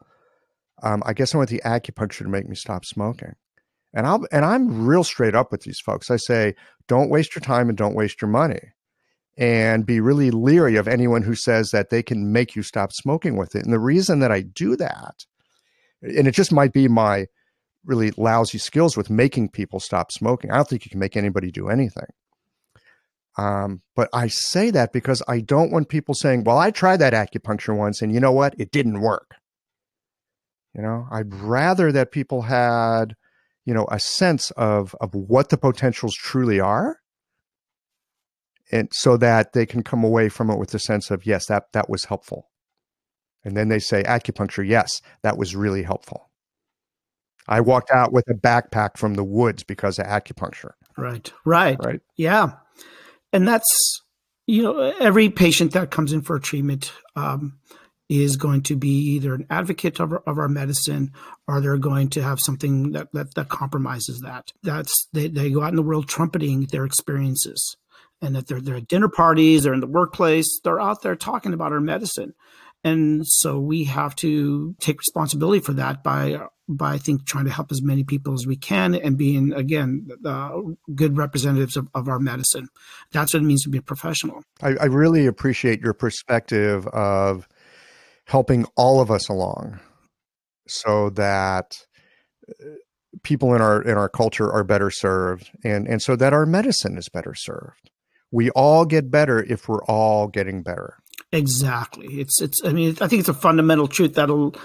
um, 0.83 1.03
I 1.05 1.13
guess 1.13 1.33
I 1.33 1.37
want 1.37 1.49
the 1.49 1.61
acupuncture 1.63 2.23
to 2.23 2.29
make 2.29 2.47
me 2.47 2.55
stop 2.55 2.85
smoking. 2.85 3.33
And 3.93 4.07
I'll 4.07 4.25
and 4.31 4.45
I'm 4.45 4.85
real 4.85 5.03
straight 5.03 5.35
up 5.35 5.51
with 5.51 5.61
these 5.61 5.79
folks. 5.79 6.09
I 6.09 6.15
say, 6.15 6.55
don't 6.87 7.09
waste 7.09 7.35
your 7.35 7.41
time 7.41 7.69
and 7.69 7.77
don't 7.77 7.95
waste 7.95 8.21
your 8.21 8.29
money. 8.29 8.59
And 9.37 9.85
be 9.85 10.01
really 10.01 10.29
leery 10.29 10.75
of 10.75 10.87
anyone 10.87 11.23
who 11.23 11.35
says 11.35 11.71
that 11.71 11.89
they 11.89 12.03
can 12.03 12.31
make 12.31 12.55
you 12.55 12.63
stop 12.63 12.91
smoking 12.93 13.37
with 13.37 13.55
it. 13.55 13.63
And 13.63 13.73
the 13.73 13.79
reason 13.79 14.19
that 14.19 14.31
I 14.31 14.41
do 14.41 14.75
that, 14.75 15.25
and 16.01 16.27
it 16.27 16.33
just 16.33 16.51
might 16.51 16.73
be 16.73 16.87
my 16.87 17.27
really 17.85 18.11
lousy 18.17 18.57
skills 18.57 18.95
with 18.95 19.09
making 19.09 19.49
people 19.49 19.79
stop 19.79 20.11
smoking. 20.11 20.51
I 20.51 20.55
don't 20.55 20.67
think 20.67 20.85
you 20.85 20.89
can 20.89 20.99
make 20.99 21.17
anybody 21.17 21.51
do 21.51 21.69
anything. 21.69 22.07
Um, 23.37 23.81
but 23.95 24.09
I 24.13 24.27
say 24.27 24.71
that 24.71 24.91
because 24.91 25.23
I 25.27 25.39
don't 25.39 25.71
want 25.71 25.89
people 25.89 26.13
saying, 26.13 26.43
well, 26.43 26.57
I 26.57 26.69
tried 26.69 26.97
that 26.97 27.13
acupuncture 27.13 27.75
once 27.75 28.01
and 28.01 28.13
you 28.13 28.19
know 28.19 28.31
what? 28.31 28.53
It 28.59 28.71
didn't 28.71 29.01
work. 29.01 29.35
You 30.75 30.81
know, 30.81 31.07
I'd 31.11 31.33
rather 31.33 31.91
that 31.91 32.11
people 32.11 32.43
had 32.43 33.15
you 33.65 33.73
know 33.73 33.87
a 33.91 33.99
sense 33.99 34.51
of 34.51 34.95
of 34.99 35.13
what 35.13 35.49
the 35.49 35.57
potentials 35.57 36.15
truly 36.15 36.59
are 36.59 36.97
and 38.71 38.89
so 38.91 39.17
that 39.17 39.53
they 39.53 39.65
can 39.65 39.83
come 39.83 40.03
away 40.03 40.29
from 40.29 40.49
it 40.49 40.57
with 40.57 40.73
a 40.73 40.79
sense 40.79 41.11
of 41.11 41.25
yes 41.25 41.47
that 41.47 41.65
that 41.73 41.89
was 41.89 42.05
helpful 42.05 42.49
and 43.43 43.55
then 43.55 43.69
they 43.69 43.79
say 43.79 44.03
acupuncture 44.03 44.67
yes 44.67 45.01
that 45.23 45.37
was 45.37 45.55
really 45.55 45.83
helpful. 45.83 46.29
I 47.47 47.61
walked 47.61 47.91
out 47.91 48.13
with 48.13 48.29
a 48.29 48.33
backpack 48.33 48.97
from 48.97 49.15
the 49.15 49.23
woods 49.23 49.63
because 49.63 49.99
of 49.99 50.05
acupuncture. 50.05 50.71
Right. 50.97 51.31
Right. 51.43 51.77
Right. 51.83 52.01
Yeah. 52.15 52.53
And 53.33 53.47
that's 53.47 54.01
you 54.47 54.63
know 54.63 54.79
every 54.99 55.29
patient 55.29 55.73
that 55.73 55.91
comes 55.91 56.13
in 56.13 56.21
for 56.21 56.35
a 56.35 56.41
treatment 56.41 56.91
um, 57.15 57.59
is 58.11 58.35
going 58.35 58.61
to 58.61 58.75
be 58.75 58.89
either 58.89 59.33
an 59.33 59.47
advocate 59.49 60.01
of 60.01 60.11
our, 60.11 60.21
of 60.27 60.37
our 60.37 60.49
medicine 60.49 61.13
or 61.47 61.61
they're 61.61 61.77
going 61.77 62.09
to 62.09 62.21
have 62.21 62.41
something 62.41 62.91
that, 62.91 63.07
that, 63.13 63.33
that 63.35 63.47
compromises 63.47 64.19
that. 64.19 64.51
That's 64.63 65.07
they, 65.13 65.29
they 65.29 65.49
go 65.49 65.63
out 65.63 65.69
in 65.69 65.77
the 65.77 65.81
world 65.81 66.09
trumpeting 66.09 66.65
their 66.65 66.83
experiences. 66.83 67.77
And 68.21 68.35
that 68.35 68.47
they're, 68.47 68.59
they're 68.59 68.75
at 68.75 68.87
dinner 68.89 69.07
parties, 69.07 69.63
they're 69.63 69.73
in 69.73 69.79
the 69.79 69.87
workplace, 69.87 70.59
they're 70.61 70.79
out 70.79 71.01
there 71.01 71.15
talking 71.15 71.53
about 71.53 71.71
our 71.71 71.79
medicine. 71.79 72.33
And 72.83 73.25
so 73.27 73.59
we 73.59 73.83
have 73.85 74.15
to 74.17 74.75
take 74.79 74.99
responsibility 74.99 75.61
for 75.63 75.73
that 75.73 76.03
by 76.03 76.47
by 76.67 76.93
I 76.93 76.97
think 76.97 77.25
trying 77.25 77.45
to 77.45 77.51
help 77.51 77.71
as 77.71 77.81
many 77.81 78.03
people 78.03 78.33
as 78.33 78.47
we 78.47 78.55
can 78.55 78.95
and 78.95 79.17
being 79.17 79.53
again 79.53 80.07
uh, 80.25 80.57
good 80.95 81.17
representatives 81.17 81.75
of, 81.75 81.89
of, 81.93 82.07
our 82.07 82.19
medicine. 82.19 82.69
That's 83.11 83.33
what 83.33 83.43
it 83.43 83.45
means 83.45 83.63
to 83.63 83.69
be 83.69 83.79
a 83.79 83.83
professional. 83.83 84.41
I, 84.61 84.75
I 84.79 84.85
really 84.85 85.25
appreciate 85.25 85.81
your 85.81 85.93
perspective 85.93 86.87
of 86.87 87.47
helping 88.25 88.65
all 88.75 89.01
of 89.01 89.11
us 89.11 89.27
along 89.27 89.79
so 90.67 91.09
that 91.11 91.85
uh, 92.49 92.65
people 93.23 93.53
in 93.53 93.61
our 93.61 93.81
in 93.81 93.97
our 93.97 94.09
culture 94.09 94.51
are 94.51 94.63
better 94.63 94.89
served 94.89 95.51
and 95.63 95.87
and 95.87 96.01
so 96.01 96.15
that 96.15 96.33
our 96.33 96.45
medicine 96.45 96.97
is 96.97 97.09
better 97.09 97.35
served 97.35 97.91
we 98.31 98.49
all 98.51 98.85
get 98.85 99.11
better 99.11 99.43
if 99.43 99.67
we're 99.67 99.83
all 99.83 100.27
getting 100.27 100.63
better 100.63 100.97
exactly. 101.31 102.07
It's 102.19 102.41
it's 102.41 102.63
i 102.63 102.71
mean 102.71 102.97
i 103.01 103.07
think 103.07 103.21
it's 103.21 103.29
a 103.29 103.33
fundamental 103.33 103.87
truth 103.87 104.15
that'll 104.15 104.55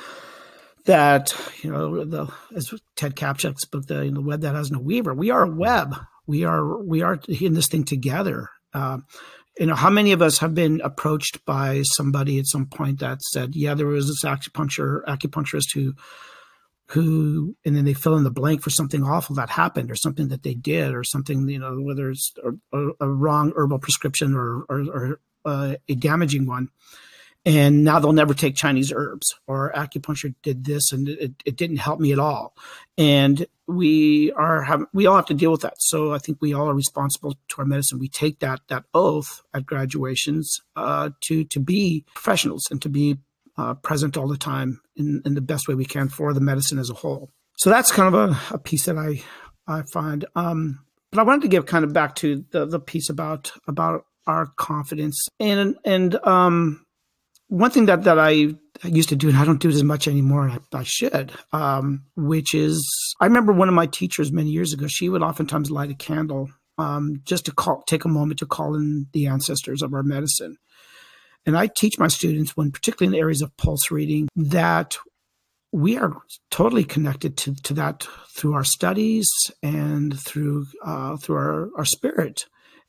that 0.84 1.34
you 1.62 1.70
know 1.70 2.04
the 2.04 2.32
as 2.54 2.72
ted 2.94 3.16
kaptchuk's 3.16 3.64
book 3.64 3.86
the, 3.86 4.04
you 4.04 4.12
know, 4.12 4.20
web 4.20 4.40
that 4.42 4.54
has 4.54 4.70
no 4.70 4.78
weaver 4.78 5.12
we 5.14 5.30
are 5.30 5.42
a 5.42 5.50
web. 5.50 5.96
We 6.26 6.44
are 6.44 6.82
we 6.82 7.02
are 7.02 7.20
in 7.28 7.54
this 7.54 7.68
thing 7.68 7.84
together. 7.84 8.50
Uh, 8.74 8.98
you 9.58 9.66
know, 9.66 9.74
how 9.74 9.90
many 9.90 10.12
of 10.12 10.20
us 10.20 10.38
have 10.38 10.54
been 10.54 10.80
approached 10.82 11.44
by 11.44 11.82
somebody 11.82 12.38
at 12.38 12.46
some 12.46 12.66
point 12.66 13.00
that 13.00 13.22
said, 13.22 13.54
"Yeah, 13.54 13.74
there 13.74 13.86
was 13.86 14.06
this 14.06 14.24
acupuncture 14.24 15.02
acupuncturist 15.04 15.72
who, 15.72 15.94
who," 16.88 17.56
and 17.64 17.76
then 17.76 17.84
they 17.84 17.94
fill 17.94 18.16
in 18.16 18.24
the 18.24 18.30
blank 18.30 18.62
for 18.62 18.70
something 18.70 19.02
awful 19.02 19.36
that 19.36 19.50
happened, 19.50 19.90
or 19.90 19.94
something 19.94 20.28
that 20.28 20.42
they 20.42 20.54
did, 20.54 20.94
or 20.94 21.04
something 21.04 21.48
you 21.48 21.58
know, 21.58 21.76
whether 21.80 22.10
it's 22.10 22.34
a, 22.44 22.76
a, 22.76 22.90
a 23.00 23.08
wrong 23.08 23.52
herbal 23.56 23.78
prescription 23.78 24.34
or 24.34 24.64
or, 24.68 24.80
or 24.92 25.20
uh, 25.46 25.76
a 25.88 25.94
damaging 25.94 26.46
one, 26.46 26.68
and 27.46 27.84
now 27.84 28.00
they'll 28.00 28.12
never 28.12 28.34
take 28.34 28.56
Chinese 28.56 28.92
herbs 28.92 29.32
or 29.46 29.72
acupuncture 29.72 30.34
did 30.42 30.64
this 30.64 30.90
and 30.90 31.08
it, 31.08 31.32
it 31.44 31.56
didn't 31.56 31.76
help 31.76 32.00
me 32.00 32.12
at 32.12 32.18
all. 32.18 32.56
And 32.98 33.46
we 33.68 34.32
are 34.32 34.62
have 34.62 34.84
we 34.92 35.06
all 35.06 35.14
have 35.14 35.26
to 35.26 35.34
deal 35.34 35.52
with 35.52 35.60
that. 35.60 35.74
So 35.78 36.12
I 36.12 36.18
think 36.18 36.38
we 36.40 36.52
all 36.52 36.68
are 36.68 36.74
responsible 36.74 37.34
to 37.48 37.56
our 37.58 37.64
medicine. 37.64 38.00
We 38.00 38.08
take 38.08 38.40
that 38.40 38.60
that 38.66 38.84
oath 38.92 39.42
at 39.54 39.64
graduations 39.64 40.60
uh, 40.74 41.10
to 41.22 41.44
to 41.44 41.60
be 41.60 42.04
professionals 42.14 42.64
and 42.70 42.82
to 42.82 42.88
be 42.88 43.18
uh, 43.56 43.74
present 43.74 44.16
all 44.16 44.28
the 44.28 44.36
time 44.36 44.80
in, 44.96 45.22
in 45.24 45.34
the 45.34 45.40
best 45.40 45.68
way 45.68 45.74
we 45.76 45.84
can 45.84 46.08
for 46.08 46.34
the 46.34 46.40
medicine 46.40 46.78
as 46.78 46.90
a 46.90 46.94
whole. 46.94 47.30
So 47.58 47.70
that's 47.70 47.92
kind 47.92 48.12
of 48.12 48.30
a, 48.30 48.54
a 48.54 48.58
piece 48.58 48.86
that 48.86 48.98
I 48.98 49.22
I 49.68 49.82
find. 49.92 50.24
Um, 50.34 50.80
but 51.12 51.20
I 51.20 51.22
wanted 51.22 51.42
to 51.42 51.48
give 51.48 51.66
kind 51.66 51.84
of 51.84 51.92
back 51.92 52.16
to 52.16 52.44
the 52.50 52.66
the 52.66 52.80
piece 52.80 53.08
about 53.08 53.52
about 53.68 54.04
our 54.26 54.46
confidence 54.56 55.28
and 55.38 55.76
and 55.84 56.16
um 56.24 56.86
one 57.48 57.70
thing 57.70 57.86
that 57.86 58.04
that 58.04 58.18
I 58.18 58.54
used 58.82 59.10
to 59.10 59.16
do, 59.16 59.28
and 59.28 59.38
I 59.38 59.44
don't 59.44 59.60
do 59.60 59.68
it 59.68 59.74
as 59.74 59.84
much 59.84 60.08
anymore, 60.08 60.48
and 60.48 60.60
I, 60.72 60.78
I 60.78 60.82
should, 60.82 61.32
um, 61.52 62.04
which 62.16 62.54
is 62.54 62.84
I 63.20 63.26
remember 63.26 63.52
one 63.52 63.68
of 63.68 63.74
my 63.74 63.86
teachers 63.86 64.32
many 64.32 64.50
years 64.50 64.72
ago. 64.72 64.86
She 64.88 65.08
would 65.08 65.22
oftentimes 65.22 65.70
light 65.70 65.90
a 65.90 65.94
candle 65.94 66.50
um, 66.78 67.20
just 67.24 67.46
to 67.46 67.52
call, 67.52 67.82
take 67.86 68.04
a 68.04 68.08
moment 68.08 68.40
to 68.40 68.46
call 68.46 68.74
in 68.74 69.06
the 69.12 69.26
ancestors 69.26 69.82
of 69.82 69.94
our 69.94 70.02
medicine. 70.02 70.56
And 71.44 71.56
I 71.56 71.68
teach 71.68 71.98
my 71.98 72.08
students, 72.08 72.56
when 72.56 72.72
particularly 72.72 73.06
in 73.06 73.12
the 73.12 73.22
areas 73.22 73.42
of 73.42 73.56
pulse 73.56 73.92
reading, 73.92 74.28
that 74.34 74.98
we 75.70 75.96
are 75.96 76.12
totally 76.50 76.84
connected 76.84 77.36
to, 77.36 77.54
to 77.62 77.74
that 77.74 78.08
through 78.34 78.54
our 78.54 78.64
studies 78.64 79.28
and 79.62 80.18
through 80.18 80.66
uh, 80.84 81.16
through 81.16 81.36
our, 81.36 81.68
our 81.76 81.84
spirit. 81.84 82.46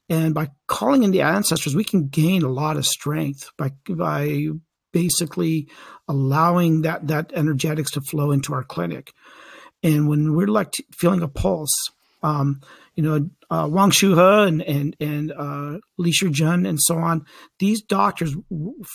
And 0.10 0.34
by 0.34 0.49
calling 0.68 1.03
in 1.03 1.12
the 1.12 1.22
ancestors, 1.22 1.76
we 1.76 1.84
can 1.84 2.08
gain 2.08 2.43
a 2.43 2.49
lot 2.49 2.78
of 2.78 2.86
strength 2.86 3.51
by 3.58 3.72
by 3.89 4.47
basically 4.93 5.68
allowing 6.08 6.82
that 6.84 7.08
that 7.08 7.32
energetics 7.34 7.91
to 7.91 8.01
flow 8.01 8.32
into 8.32 8.53
our 8.53 8.64
clinic. 8.64 9.14
And 9.84 10.08
when 10.08 10.34
we're 10.34 10.47
like 10.47 10.74
feeling 10.93 11.22
a 11.22 11.28
pulse, 11.28 11.76
um, 12.24 12.62
you 12.95 13.03
know, 13.03 13.30
uh, 13.49 13.68
Wang 13.70 13.91
Shuhe 13.91 14.47
and 14.47 14.62
and 14.62 14.95
and 14.99 15.32
uh, 15.32 15.80
Li 15.97 16.12
Shijun 16.12 16.68
and 16.68 16.80
so 16.82 16.97
on, 16.97 17.26
these 17.60 17.82
doctors 17.82 18.36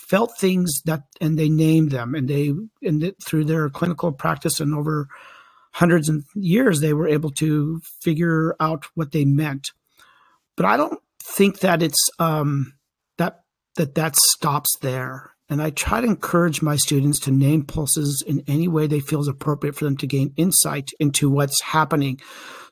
felt 0.08 0.32
things 0.38 0.80
that 0.86 1.02
and 1.20 1.38
they 1.38 1.48
named 1.48 1.90
them, 1.90 2.14
and 2.14 2.26
they 2.26 2.52
and 2.82 3.14
through 3.24 3.44
their 3.44 3.68
clinical 3.68 4.12
practice 4.12 4.60
and 4.60 4.74
over 4.74 5.08
hundreds 5.74 6.08
of 6.08 6.24
years, 6.34 6.80
they 6.80 6.92
were 6.92 7.08
able 7.08 7.30
to 7.30 7.80
figure 8.02 8.54
out 8.60 8.86
what 8.94 9.12
they 9.12 9.24
meant 9.24 9.72
but 10.57 10.66
I 10.66 10.76
don't 10.76 10.98
think 11.22 11.61
that 11.61 11.82
it's 11.82 12.11
um, 12.18 12.74
that 13.18 13.40
that 13.76 13.94
that 13.94 14.16
stops 14.16 14.76
there. 14.80 15.30
And 15.48 15.61
I 15.61 15.68
try 15.68 16.00
to 16.00 16.07
encourage 16.07 16.62
my 16.62 16.76
students 16.76 17.18
to 17.20 17.30
name 17.30 17.64
pulses 17.64 18.24
in 18.26 18.42
any 18.46 18.68
way 18.68 18.86
they 18.86 19.00
feel 19.00 19.20
is 19.20 19.28
appropriate 19.28 19.74
for 19.74 19.84
them 19.84 19.98
to 19.98 20.07
gain 20.07 20.32
insight 20.38 20.90
into 20.98 21.28
what's 21.28 21.61
happening. 21.61 22.20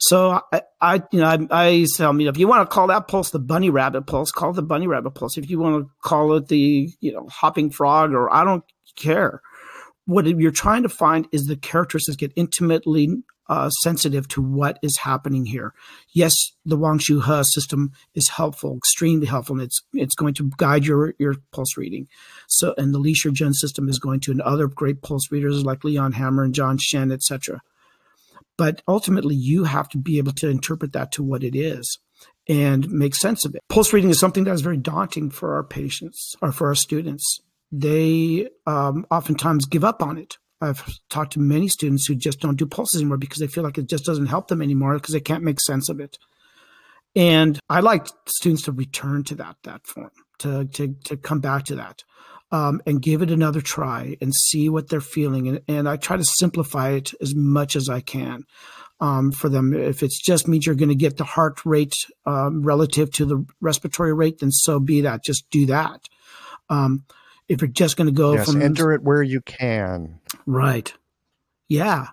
So 0.01 0.41
I, 0.51 0.63
I 0.81 1.03
you 1.13 1.21
know, 1.21 1.27
I, 1.27 1.47
I 1.51 1.87
tell 1.95 2.13
me 2.15 2.27
if 2.27 2.39
you 2.39 2.49
want 2.49 2.69
to 2.69 2.75
call 2.75 2.87
that 2.87 3.07
pulse 3.07 3.31
the 3.31 3.39
bunny 3.39 3.69
rabbit 3.69 4.07
pulse, 4.07 4.33
call 4.33 4.51
it 4.51 4.55
the 4.55 4.63
bunny 4.63 4.87
rabbit 4.87 5.11
pulse. 5.11 5.37
If 5.37 5.51
you 5.51 5.59
want 5.59 5.85
to 5.85 5.91
call 6.03 6.35
it 6.37 6.49
the 6.49 6.91
you 7.01 7.13
know 7.13 7.29
hopping 7.29 7.71
frog, 7.71 8.13
or 8.13 8.33
I 8.33 8.45
don't 8.45 8.65
care. 8.97 9.43
What 10.07 10.27
you're 10.27 10.51
trying 10.51 10.83
to 10.85 10.89
find 10.89 11.29
is 11.33 11.47
the 11.47 11.57
characteristics 11.57 12.17
get 12.17 12.33
intimately 12.35 13.23
uh, 13.51 13.69
sensitive 13.69 14.29
to 14.29 14.41
what 14.41 14.79
is 14.81 14.99
happening 14.99 15.45
here. 15.45 15.75
Yes, 16.13 16.33
the 16.65 16.77
Wang 16.77 16.99
Shu 16.99 17.21
He 17.21 17.43
system 17.43 17.91
is 18.15 18.29
helpful, 18.29 18.77
extremely 18.77 19.27
helpful, 19.27 19.57
and 19.57 19.63
it's 19.65 19.83
it's 19.93 20.15
going 20.15 20.35
to 20.35 20.53
guide 20.57 20.87
your 20.87 21.15
your 21.19 21.35
pulse 21.51 21.77
reading. 21.77 22.07
So, 22.47 22.75
and 22.79 22.95
the 22.95 23.01
Li 23.01 23.13
Shijun 23.13 23.53
system 23.53 23.89
is 23.89 23.99
going 23.99 24.21
to, 24.21 24.31
and 24.31 24.41
other 24.41 24.69
great 24.69 25.03
pulse 25.03 25.33
readers 25.33 25.65
like 25.65 25.83
Leon 25.83 26.13
Hammer 26.13 26.45
and 26.45 26.55
John 26.55 26.79
Shen, 26.79 27.11
etc. 27.11 27.61
But 28.57 28.83
ultimately, 28.87 29.35
you 29.35 29.65
have 29.65 29.89
to 29.89 29.99
be 29.99 30.19
able 30.19 30.33
to 30.35 30.49
interpret 30.49 30.93
that 30.93 31.11
to 31.13 31.25
what 31.25 31.43
it 31.43 31.57
is 31.57 31.99
and 32.49 32.89
make 32.89 33.17
sense 33.17 33.45
of 33.45 33.57
it. 33.57 33.63
Pulse 33.69 33.93
reading 33.93 34.11
is 34.11 34.21
something 34.21 34.45
that 34.45 34.53
is 34.55 34.61
very 34.61 34.77
daunting 34.77 35.29
for 35.29 35.57
our 35.57 35.65
patients 35.65 36.37
or 36.41 36.53
for 36.53 36.69
our 36.69 36.77
students. 36.77 37.41
They 37.73 38.49
um, 38.67 39.07
oftentimes 39.11 39.67
give 39.67 39.83
up 39.83 40.03
on 40.03 40.19
it 40.19 40.37
I've 40.61 40.85
talked 41.09 41.33
to 41.35 41.41
many 41.41 41.69
students 41.69 42.07
who 42.07 42.15
just 42.15 42.41
don't 42.41 42.59
do 42.59 42.67
pulses 42.67 43.01
anymore 43.01 43.17
because 43.17 43.39
they 43.39 43.47
feel 43.47 43.65
like 43.65 43.79
it 43.79 43.89
just 43.89 44.05
doesn't 44.05 44.27
help 44.27 44.49
them 44.49 44.63
anymore 44.63 44.95
because 44.95 45.15
they 45.15 45.21
can't 45.21 45.45
make 45.45 45.61
sense 45.61 45.89
of 45.89 46.01
it. 46.01 46.19
And 47.17 47.59
I 47.69 47.81
like 47.81 48.07
students 48.27 48.63
to 48.65 48.73
return 48.73 49.25
to 49.25 49.35
that 49.37 49.57
that 49.65 49.87
form, 49.87 50.11
to 50.41 50.67
to 50.67 50.95
to 51.05 51.17
come 51.17 51.41
back 51.41 51.65
to 51.67 51.77
that. 51.77 52.05
Um, 52.53 52.83
and 52.85 53.01
give 53.01 53.23
it 53.23 53.31
another 53.31 53.61
try 53.61 54.17
and 54.21 54.35
see 54.35 54.69
what 54.69 54.89
they're 54.89 55.01
feeling. 55.01 55.47
And, 55.47 55.61
and 55.69 55.89
I 55.89 55.97
try 55.97 56.17
to 56.17 56.25
simplify 56.25 56.91
it 56.91 57.13
as 57.21 57.33
much 57.33 57.77
as 57.77 57.89
I 57.89 58.01
can 58.01 58.43
um, 59.01 59.31
for 59.31 59.49
them. 59.49 59.73
If 59.73 60.03
it's 60.03 60.21
just 60.21 60.49
means 60.49 60.67
you're 60.67 60.75
going 60.75 60.89
to 60.89 60.97
get 60.97 61.17
the 61.17 61.23
heart 61.23 61.65
rate 61.65 61.95
um, 62.27 62.65
relative 62.65 63.13
to 63.13 63.25
the 63.25 63.47
respiratory 63.61 64.13
rate, 64.13 64.41
then 64.41 64.51
so 64.51 64.81
be 64.81 65.03
that. 65.03 65.23
Just 65.23 65.49
do 65.51 65.67
that. 65.67 66.01
Um, 66.69 67.05
if 67.51 67.61
you're 67.61 67.69
just 67.69 67.97
going 67.97 68.07
to 68.07 68.13
go 68.13 68.35
yes, 68.35 68.47
from 68.47 68.63
enter 68.63 68.93
it 68.93 69.03
where 69.03 69.25
you 69.25 69.41
can. 69.41 70.21
Right. 70.47 70.95
Yeah. 71.69 72.07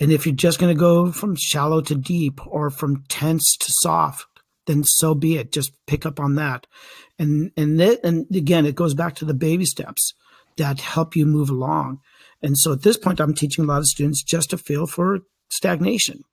And 0.00 0.10
if 0.10 0.26
you're 0.26 0.34
just 0.34 0.58
going 0.58 0.74
to 0.74 0.78
go 0.78 1.12
from 1.12 1.36
shallow 1.36 1.80
to 1.82 1.94
deep 1.94 2.44
or 2.44 2.68
from 2.68 3.04
tense 3.08 3.56
to 3.58 3.66
soft, 3.68 4.26
then 4.66 4.82
so 4.82 5.14
be 5.14 5.36
it. 5.36 5.52
Just 5.52 5.72
pick 5.86 6.04
up 6.04 6.18
on 6.18 6.34
that. 6.34 6.66
And 7.16 7.52
and 7.56 7.78
that, 7.78 8.00
and 8.02 8.26
again, 8.34 8.66
it 8.66 8.74
goes 8.74 8.94
back 8.94 9.14
to 9.16 9.24
the 9.24 9.34
baby 9.34 9.64
steps 9.66 10.14
that 10.56 10.80
help 10.80 11.14
you 11.14 11.26
move 11.26 11.48
along. 11.48 12.00
And 12.42 12.58
so 12.58 12.72
at 12.72 12.82
this 12.82 12.96
point, 12.96 13.20
I'm 13.20 13.34
teaching 13.34 13.64
a 13.64 13.68
lot 13.68 13.78
of 13.78 13.86
students 13.86 14.24
just 14.24 14.50
to 14.50 14.58
feel 14.58 14.88
for 14.88 15.20
stagnation. 15.48 16.24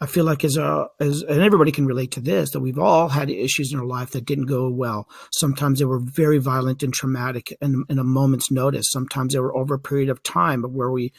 I 0.00 0.06
feel 0.06 0.24
like 0.24 0.44
as 0.44 0.56
a 0.56 0.86
as 1.00 1.22
and 1.22 1.42
everybody 1.42 1.72
can 1.72 1.86
relate 1.86 2.12
to 2.12 2.20
this 2.20 2.50
that 2.50 2.60
we've 2.60 2.78
all 2.78 3.08
had 3.08 3.30
issues 3.30 3.72
in 3.72 3.80
our 3.80 3.84
life 3.84 4.10
that 4.12 4.26
didn't 4.26 4.46
go 4.46 4.70
well. 4.70 5.08
Sometimes 5.32 5.78
they 5.78 5.84
were 5.84 5.98
very 5.98 6.38
violent 6.38 6.82
and 6.84 6.94
traumatic 6.94 7.56
in, 7.60 7.84
in 7.88 7.98
a 7.98 8.04
moment's 8.04 8.50
notice. 8.50 8.86
Sometimes 8.90 9.32
they 9.32 9.40
were 9.40 9.56
over 9.56 9.74
a 9.74 9.78
period 9.78 10.08
of 10.08 10.22
time 10.22 10.62
where 10.62 10.90
we 10.90 11.12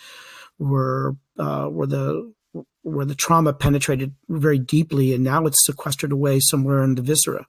were 0.59 1.17
uh, 1.38 1.65
where 1.65 1.88
the 1.88 2.34
where 2.84 3.05
the 3.05 3.15
trauma 3.15 3.53
penetrated 3.53 4.15
very 4.30 4.57
deeply 4.59 5.13
and 5.13 5.23
now 5.23 5.45
it's 5.45 5.65
sequestered 5.65 6.13
away 6.13 6.39
somewhere 6.39 6.82
in 6.82 6.95
the 6.95 7.01
viscera. 7.01 7.45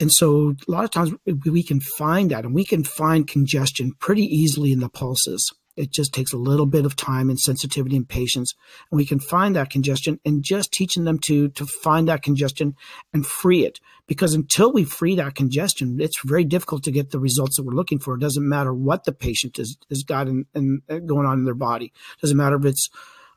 And 0.00 0.10
so 0.12 0.54
a 0.66 0.70
lot 0.70 0.84
of 0.84 0.90
times 0.90 1.12
we 1.44 1.62
can 1.62 1.80
find 1.80 2.30
that 2.30 2.44
and 2.44 2.54
we 2.54 2.64
can 2.64 2.84
find 2.84 3.26
congestion 3.26 3.92
pretty 3.98 4.24
easily 4.24 4.72
in 4.72 4.80
the 4.80 4.88
pulses. 4.88 5.52
It 5.76 5.90
just 5.90 6.12
takes 6.12 6.32
a 6.32 6.38
little 6.38 6.66
bit 6.66 6.84
of 6.84 6.96
time 6.96 7.28
and 7.28 7.38
sensitivity 7.38 7.96
and 7.96 8.08
patience. 8.08 8.54
And 8.90 8.96
we 8.96 9.06
can 9.06 9.18
find 9.18 9.56
that 9.56 9.70
congestion 9.70 10.20
and 10.24 10.42
just 10.42 10.72
teaching 10.72 11.04
them 11.04 11.18
to, 11.20 11.48
to 11.50 11.66
find 11.66 12.08
that 12.08 12.22
congestion 12.22 12.74
and 13.12 13.26
free 13.26 13.64
it. 13.64 13.80
Because 14.06 14.34
until 14.34 14.72
we 14.72 14.84
free 14.84 15.16
that 15.16 15.34
congestion, 15.34 16.00
it's 16.00 16.20
very 16.24 16.44
difficult 16.44 16.84
to 16.84 16.90
get 16.90 17.10
the 17.10 17.18
results 17.18 17.56
that 17.56 17.64
we're 17.64 17.74
looking 17.74 17.98
for. 17.98 18.14
It 18.14 18.20
doesn't 18.20 18.48
matter 18.48 18.72
what 18.72 19.04
the 19.04 19.12
patient 19.12 19.56
has, 19.56 19.76
has 19.88 20.02
got 20.02 20.28
in, 20.28 20.46
in, 20.54 20.82
uh, 20.88 20.98
going 20.98 21.26
on 21.26 21.38
in 21.38 21.44
their 21.44 21.54
body. 21.54 21.86
It 21.86 22.20
doesn't 22.20 22.36
matter 22.36 22.56
if 22.56 22.64
it's 22.64 22.88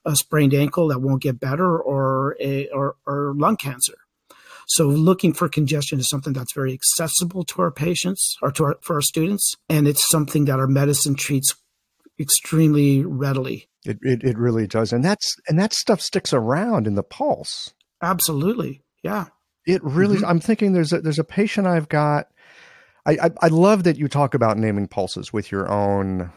a 0.06 0.16
sprained 0.16 0.54
ankle 0.54 0.88
that 0.90 1.02
won't 1.02 1.22
get 1.22 1.40
better 1.40 1.78
or 1.78 2.38
a, 2.40 2.68
or, 2.70 2.96
or 3.06 3.34
lung 3.36 3.58
cancer. 3.58 3.96
So 4.68 4.88
looking 4.88 5.34
for 5.34 5.48
congestion 5.48 6.00
is 6.00 6.10
something 6.10 6.34
that's 6.34 6.54
very 6.54 6.74
accessible 6.74 7.46
to 7.46 7.62
our 7.62 7.72
patients 7.72 8.36
or 8.42 8.52
to 8.52 8.66
our, 8.66 8.78
for 8.82 8.96
our 8.96 9.02
students. 9.02 9.56
And 9.70 9.88
it's 9.88 10.10
something 10.10 10.46
that 10.46 10.60
our 10.60 10.68
medicine 10.68 11.16
treats 11.16 11.56
extremely 12.20 13.04
readily. 13.06 13.70
It, 13.86 14.00
it, 14.02 14.24
it 14.24 14.38
really 14.38 14.68
does. 14.68 14.92
And 14.92 15.04
that's, 15.04 15.36
and 15.48 15.58
that 15.60 15.74
stuff 15.74 16.02
sticks 16.02 16.34
around 16.34 16.88
in 16.88 16.96
the 16.96 17.04
pulse. 17.04 17.74
Absolutely. 18.02 18.84
Yeah. 19.04 19.26
It 19.66 19.84
really, 19.84 20.18
mm-hmm. 20.18 20.26
I'm 20.26 20.40
thinking 20.40 20.74
there's 20.74 20.94
a, 20.94 21.02
there's 21.02 21.20
a 21.20 21.24
patient 21.24 21.68
I've 21.68 21.90
got. 21.90 22.28
I, 23.06 23.18
I, 23.24 23.30
I 23.44 23.48
love 23.48 23.84
that 23.84 23.98
you 23.98 24.08
talk 24.08 24.34
about 24.34 24.58
naming 24.58 24.88
pulses 24.88 25.32
with 25.32 25.52
your 25.52 25.72
own, 25.72 26.32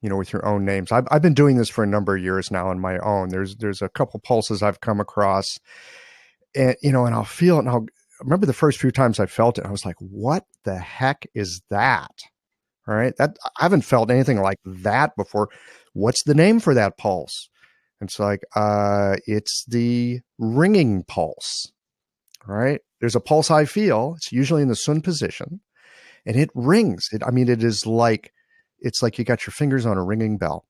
you 0.00 0.08
know, 0.08 0.16
with 0.16 0.32
your 0.32 0.46
own 0.46 0.64
names. 0.64 0.92
I've, 0.92 1.06
I've 1.10 1.22
been 1.22 1.34
doing 1.34 1.56
this 1.56 1.68
for 1.68 1.84
a 1.84 1.86
number 1.86 2.16
of 2.16 2.22
years 2.22 2.50
now 2.50 2.68
on 2.68 2.80
my 2.80 2.98
own. 2.98 3.28
There's, 3.28 3.56
there's 3.56 3.82
a 3.82 3.88
couple 3.88 4.20
pulses 4.20 4.62
I've 4.62 4.80
come 4.80 5.00
across 5.00 5.58
and, 6.54 6.76
you 6.82 6.92
know, 6.92 7.06
and 7.06 7.14
I'll 7.14 7.24
feel 7.24 7.56
it 7.56 7.60
and 7.60 7.68
I'll 7.68 7.86
I 8.20 8.24
remember 8.24 8.46
the 8.46 8.52
first 8.52 8.78
few 8.78 8.92
times 8.92 9.18
I 9.18 9.26
felt 9.26 9.58
it. 9.58 9.66
I 9.66 9.70
was 9.72 9.84
like, 9.84 9.96
what 9.98 10.44
the 10.62 10.78
heck 10.78 11.26
is 11.34 11.60
that? 11.70 12.12
All 12.88 12.94
right. 12.94 13.16
That 13.16 13.36
I 13.58 13.64
haven't 13.64 13.82
felt 13.82 14.10
anything 14.10 14.40
like 14.40 14.58
that 14.64 15.16
before. 15.16 15.48
What's 15.92 16.24
the 16.24 16.34
name 16.34 16.60
for 16.60 16.74
that 16.74 16.98
pulse? 16.98 17.48
It's 18.00 18.18
like, 18.18 18.40
uh, 18.56 19.16
it's 19.26 19.64
the 19.68 20.20
ringing 20.38 21.04
pulse. 21.04 21.70
All 22.48 22.56
right. 22.56 22.80
There's 23.00 23.14
a 23.14 23.20
pulse 23.20 23.50
I 23.50 23.64
feel. 23.64 24.14
It's 24.16 24.32
usually 24.32 24.62
in 24.62 24.68
the 24.68 24.80
cun 24.84 25.00
position 25.00 25.60
and 26.26 26.36
it 26.36 26.50
rings. 26.54 27.08
It, 27.12 27.22
I 27.24 27.30
mean, 27.30 27.48
it 27.48 27.62
is 27.62 27.86
like, 27.86 28.32
it's 28.80 29.02
like 29.02 29.18
you 29.18 29.24
got 29.24 29.46
your 29.46 29.52
fingers 29.52 29.86
on 29.86 29.96
a 29.96 30.04
ringing 30.04 30.38
bell. 30.38 30.64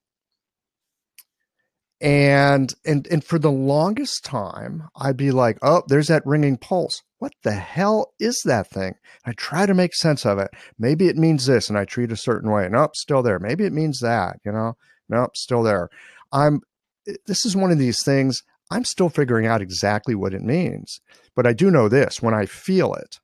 And, 2.03 2.73
and, 2.85 3.07
and 3.07 3.23
for 3.23 3.39
the 3.39 3.51
longest 3.51 4.25
time, 4.25 4.89
I'd 4.95 5.17
be 5.17 5.31
like, 5.31 5.57
oh, 5.61 5.83
there's 5.87 6.09
that 6.09 6.25
ringing 6.25 6.57
pulse 6.57 7.01
what 7.23 7.31
the 7.43 7.53
hell 7.53 8.13
is 8.19 8.41
that 8.43 8.69
thing? 8.69 8.95
I 9.25 9.31
try 9.31 9.65
to 9.65 9.73
make 9.73 9.95
sense 9.95 10.25
of 10.25 10.39
it. 10.39 10.49
Maybe 10.77 11.07
it 11.07 11.15
means 11.15 11.45
this, 11.45 11.69
and 11.69 11.77
I 11.77 11.85
treat 11.85 12.11
a 12.11 12.17
certain 12.17 12.51
way. 12.51 12.67
Nope, 12.69 12.97
still 12.97 13.23
there. 13.23 13.39
Maybe 13.39 13.63
it 13.63 13.71
means 13.71 14.01
that. 14.01 14.41
You 14.45 14.51
know, 14.51 14.73
nope, 15.07 15.37
still 15.37 15.63
there. 15.63 15.87
I'm. 16.33 16.59
Eh, 17.07 17.13
this 17.25 17.45
is 17.45 17.55
one 17.55 17.71
of 17.71 17.79
these 17.79 18.03
things. 18.03 18.43
I'm 18.69 18.83
still 18.83 19.07
figuring 19.07 19.47
out 19.47 19.61
exactly 19.61 20.15
what 20.15 20.33
it 20.33 20.41
means, 20.41 20.99
but 21.33 21.47
I 21.47 21.53
do 21.53 21.71
know 21.71 21.87
this: 21.87 22.21
when 22.21 22.33
I 22.33 22.45
feel 22.45 22.93
it, 22.93 23.21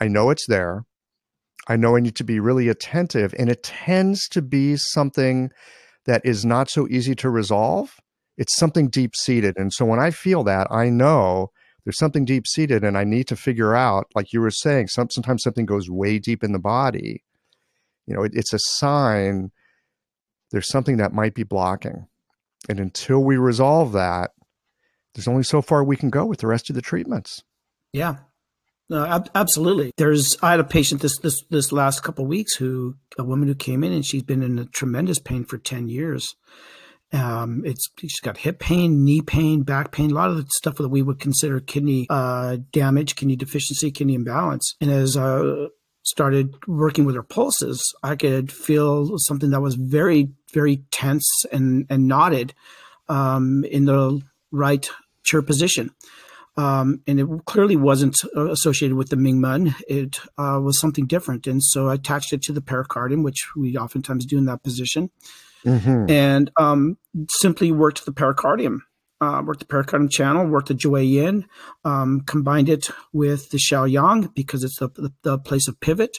I 0.00 0.08
know 0.08 0.30
it's 0.30 0.46
there. 0.48 0.84
I 1.68 1.76
know 1.76 1.94
I 1.94 2.00
need 2.00 2.16
to 2.16 2.24
be 2.24 2.40
really 2.40 2.68
attentive, 2.68 3.36
and 3.38 3.48
it 3.48 3.62
tends 3.62 4.26
to 4.30 4.42
be 4.42 4.74
something 4.76 5.50
that 6.06 6.22
is 6.24 6.44
not 6.44 6.70
so 6.70 6.86
easy 6.88 7.14
to 7.16 7.30
resolve. 7.30 7.96
It's 8.36 8.56
something 8.56 8.88
deep 8.88 9.16
seated, 9.16 9.56
and 9.56 9.72
so 9.72 9.84
when 9.84 10.00
I 10.00 10.10
feel 10.10 10.44
that, 10.44 10.66
I 10.70 10.88
know 10.88 11.50
there's 11.86 11.98
something 11.98 12.24
deep 12.24 12.48
seated 12.48 12.82
and 12.82 12.98
I 12.98 13.04
need 13.04 13.28
to 13.28 13.36
figure 13.36 13.74
out, 13.74 14.06
like 14.16 14.32
you 14.32 14.40
were 14.40 14.50
saying, 14.50 14.88
some, 14.88 15.08
sometimes 15.08 15.44
something 15.44 15.66
goes 15.66 15.88
way 15.88 16.18
deep 16.18 16.42
in 16.42 16.50
the 16.50 16.58
body. 16.58 17.22
You 18.06 18.16
know, 18.16 18.24
it, 18.24 18.32
it's 18.34 18.52
a 18.52 18.58
sign 18.58 19.52
there's 20.50 20.68
something 20.68 20.96
that 20.96 21.12
might 21.12 21.34
be 21.34 21.44
blocking. 21.44 22.06
And 22.68 22.80
until 22.80 23.22
we 23.22 23.36
resolve 23.36 23.92
that, 23.92 24.32
there's 25.14 25.28
only 25.28 25.44
so 25.44 25.62
far 25.62 25.84
we 25.84 25.96
can 25.96 26.10
go 26.10 26.26
with 26.26 26.40
the 26.40 26.46
rest 26.46 26.70
of 26.70 26.76
the 26.76 26.82
treatments. 26.82 27.42
Yeah. 27.92 28.16
Ab- 28.92 29.30
absolutely. 29.34 29.92
There's 29.96 30.36
I 30.42 30.52
had 30.52 30.60
a 30.60 30.64
patient 30.64 31.00
this 31.00 31.18
this 31.18 31.42
this 31.50 31.72
last 31.72 32.02
couple 32.02 32.26
weeks 32.26 32.54
who 32.56 32.96
a 33.18 33.24
woman 33.24 33.48
who 33.48 33.54
came 33.54 33.82
in 33.82 33.92
and 33.92 34.04
she's 34.04 34.22
been 34.22 34.42
in 34.42 34.58
a 34.58 34.64
tremendous 34.66 35.18
pain 35.18 35.44
for 35.44 35.58
10 35.58 35.88
years 35.88 36.36
um, 37.12 37.62
it's 37.64 37.88
she's 37.98 38.20
got 38.20 38.38
hip 38.38 38.58
pain, 38.58 39.04
knee 39.04 39.22
pain, 39.22 39.62
back 39.62 39.92
pain, 39.92 40.10
a 40.10 40.14
lot 40.14 40.30
of 40.30 40.36
the 40.36 40.46
stuff 40.56 40.76
that 40.76 40.88
we 40.88 41.02
would 41.02 41.20
consider 41.20 41.60
kidney 41.60 42.06
uh, 42.10 42.58
damage, 42.72 43.16
kidney 43.16 43.36
deficiency, 43.36 43.90
kidney 43.90 44.14
imbalance. 44.14 44.74
And 44.80 44.90
as 44.90 45.16
I 45.16 45.68
started 46.02 46.54
working 46.66 47.04
with 47.04 47.14
her 47.14 47.22
pulses, 47.22 47.82
I 48.02 48.16
could 48.16 48.50
feel 48.50 49.18
something 49.18 49.50
that 49.50 49.60
was 49.60 49.76
very, 49.76 50.30
very 50.52 50.78
tense 50.90 51.28
and 51.52 51.86
and 51.88 52.08
knotted 52.08 52.54
um, 53.08 53.64
in 53.64 53.84
the 53.84 54.20
right 54.50 54.88
chi 55.30 55.40
position. 55.40 55.90
Um, 56.58 57.02
and 57.06 57.20
it 57.20 57.26
clearly 57.44 57.76
wasn't 57.76 58.16
associated 58.34 58.96
with 58.96 59.10
the 59.10 59.16
Mingmen. 59.16 59.74
It 59.88 60.18
uh, 60.38 60.58
was 60.62 60.78
something 60.78 61.06
different. 61.06 61.46
And 61.46 61.62
so 61.62 61.88
I 61.88 61.94
attached 61.94 62.32
it 62.32 62.42
to 62.42 62.52
the 62.52 62.62
pericardium, 62.62 63.22
which 63.22 63.48
we 63.54 63.76
oftentimes 63.76 64.24
do 64.24 64.38
in 64.38 64.46
that 64.46 64.62
position 64.62 65.10
mm-hmm. 65.66 66.10
and 66.10 66.50
um, 66.56 66.96
simply 67.30 67.72
worked 67.72 68.04
the 68.04 68.12
pericardium. 68.12 68.80
Uh, 69.18 69.42
worked 69.42 69.60
the 69.60 69.66
pericardium 69.66 70.10
channel, 70.10 70.46
worked 70.46 70.68
the 70.68 70.74
Jue 70.74 71.02
Yin, 71.10 71.46
um, 71.86 72.20
combined 72.26 72.68
it 72.68 72.90
with 73.14 73.48
the 73.48 73.56
Shaoyang 73.56 74.34
because 74.34 74.62
it's 74.62 74.78
the, 74.78 74.88
the, 74.88 75.10
the, 75.22 75.38
place 75.38 75.68
of 75.68 75.80
pivot, 75.80 76.18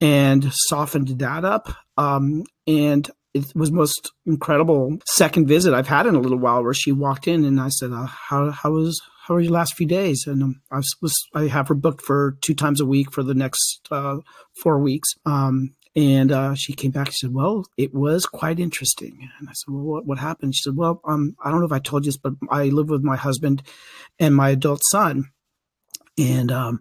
and 0.00 0.52
softened 0.52 1.20
that 1.20 1.44
up. 1.44 1.68
Um, 1.96 2.42
and 2.66 3.08
it 3.34 3.54
was 3.54 3.70
most 3.70 4.10
incredible 4.26 4.98
second 5.06 5.46
visit 5.46 5.74
I've 5.74 5.86
had 5.86 6.06
in 6.06 6.16
a 6.16 6.20
little 6.20 6.38
while, 6.38 6.64
where 6.64 6.74
she 6.74 6.90
walked 6.90 7.28
in 7.28 7.44
and 7.44 7.60
I 7.60 7.68
said, 7.68 7.92
uh, 7.92 8.06
"How 8.06 8.50
how 8.50 8.72
was 8.72 9.00
how 9.26 9.34
are 9.34 9.40
your 9.40 9.52
last 9.52 9.74
few 9.74 9.86
days?" 9.86 10.24
And 10.26 10.42
um, 10.42 10.60
I 10.70 10.82
was 11.00 11.16
I 11.34 11.46
have 11.48 11.68
her 11.68 11.74
booked 11.74 12.02
for 12.02 12.36
two 12.40 12.54
times 12.54 12.80
a 12.80 12.86
week 12.86 13.12
for 13.12 13.22
the 13.22 13.34
next 13.34 13.88
uh, 13.90 14.18
four 14.62 14.78
weeks. 14.78 15.08
Um, 15.24 15.74
and 15.96 16.32
uh, 16.32 16.54
she 16.54 16.72
came 16.72 16.90
back. 16.90 17.08
She 17.08 17.18
said, 17.26 17.34
"Well, 17.34 17.66
it 17.76 17.94
was 17.94 18.26
quite 18.26 18.58
interesting." 18.58 19.30
And 19.38 19.48
I 19.48 19.52
said, 19.52 19.72
"Well, 19.72 19.84
what, 19.84 20.06
what 20.06 20.18
happened?" 20.18 20.54
She 20.54 20.62
said, 20.62 20.76
"Well, 20.76 21.00
um, 21.04 21.36
I 21.44 21.50
don't 21.50 21.60
know 21.60 21.66
if 21.66 21.72
I 21.72 21.78
told 21.78 22.04
you 22.04 22.10
this, 22.10 22.18
but 22.18 22.34
I 22.50 22.64
live 22.64 22.88
with 22.88 23.02
my 23.02 23.16
husband 23.16 23.62
and 24.18 24.34
my 24.34 24.50
adult 24.50 24.82
son, 24.90 25.30
and 26.18 26.50
um, 26.50 26.80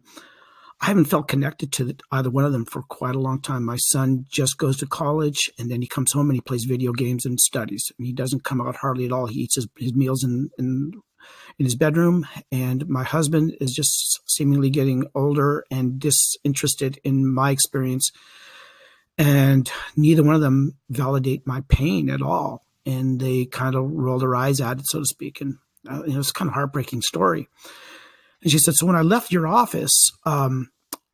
I 0.82 0.88
haven't 0.88 1.06
felt 1.06 1.30
connected 1.30 1.72
to 1.74 1.96
either 2.12 2.30
one 2.30 2.44
of 2.44 2.52
them 2.52 2.66
for 2.66 2.84
quite 2.84 3.16
a 3.16 3.20
long 3.20 3.40
time. 3.40 3.64
My 3.64 3.78
son 3.78 4.26
just 4.30 4.58
goes 4.58 4.78
to 4.78 4.86
college, 4.86 5.50
and 5.58 5.72
then 5.72 5.82
he 5.82 5.88
comes 5.88 6.12
home 6.12 6.30
and 6.30 6.36
he 6.36 6.42
plays 6.42 6.66
video 6.68 6.92
games 6.92 7.26
and 7.26 7.40
studies. 7.40 7.90
And 7.98 8.06
he 8.06 8.12
doesn't 8.12 8.44
come 8.44 8.60
out 8.60 8.76
hardly 8.76 9.06
at 9.06 9.14
all. 9.14 9.28
He 9.28 9.42
eats 9.42 9.56
his, 9.56 9.68
his 9.78 9.94
meals 9.94 10.26
in, 10.26 10.50
in 10.58 10.92
in 11.60 11.66
his 11.66 11.76
bedroom, 11.76 12.28
and 12.52 12.88
my 12.88 13.04
husband 13.04 13.56
is 13.62 13.74
just 13.74 14.22
seemingly 14.28 14.70
getting 14.70 15.06
older 15.16 15.66
and 15.72 16.00
disinterested 16.00 17.00
in 17.04 17.28
my 17.32 17.52
experience." 17.52 18.12
and 19.18 19.72
neither 19.96 20.24
one 20.24 20.34
of 20.34 20.42
them 20.42 20.76
validate 20.90 21.46
my 21.46 21.62
pain 21.68 22.10
at 22.10 22.22
all 22.24 22.66
and 22.86 23.20
they 23.20 23.46
kind 23.46 23.76
of 23.76 23.84
roll 23.92 24.18
their 24.18 24.36
eyes 24.36 24.60
at 24.60 24.80
it 24.80 24.86
so 24.88 25.00
to 25.00 25.06
speak 25.06 25.40
and 25.40 25.58
uh, 25.88 26.02
you 26.08 26.14
know 26.14 26.20
it's 26.20 26.32
kind 26.32 26.50
of 26.50 26.56
heartbreaking 26.56 27.02
story 27.02 27.48
And 28.42 28.52
she 28.52 28.58
said, 28.60 28.76
so 28.76 28.86
when 28.86 28.96
I 28.96 29.02
left 29.02 29.32
your 29.32 29.48
office, 29.48 30.12
um, 30.26 30.70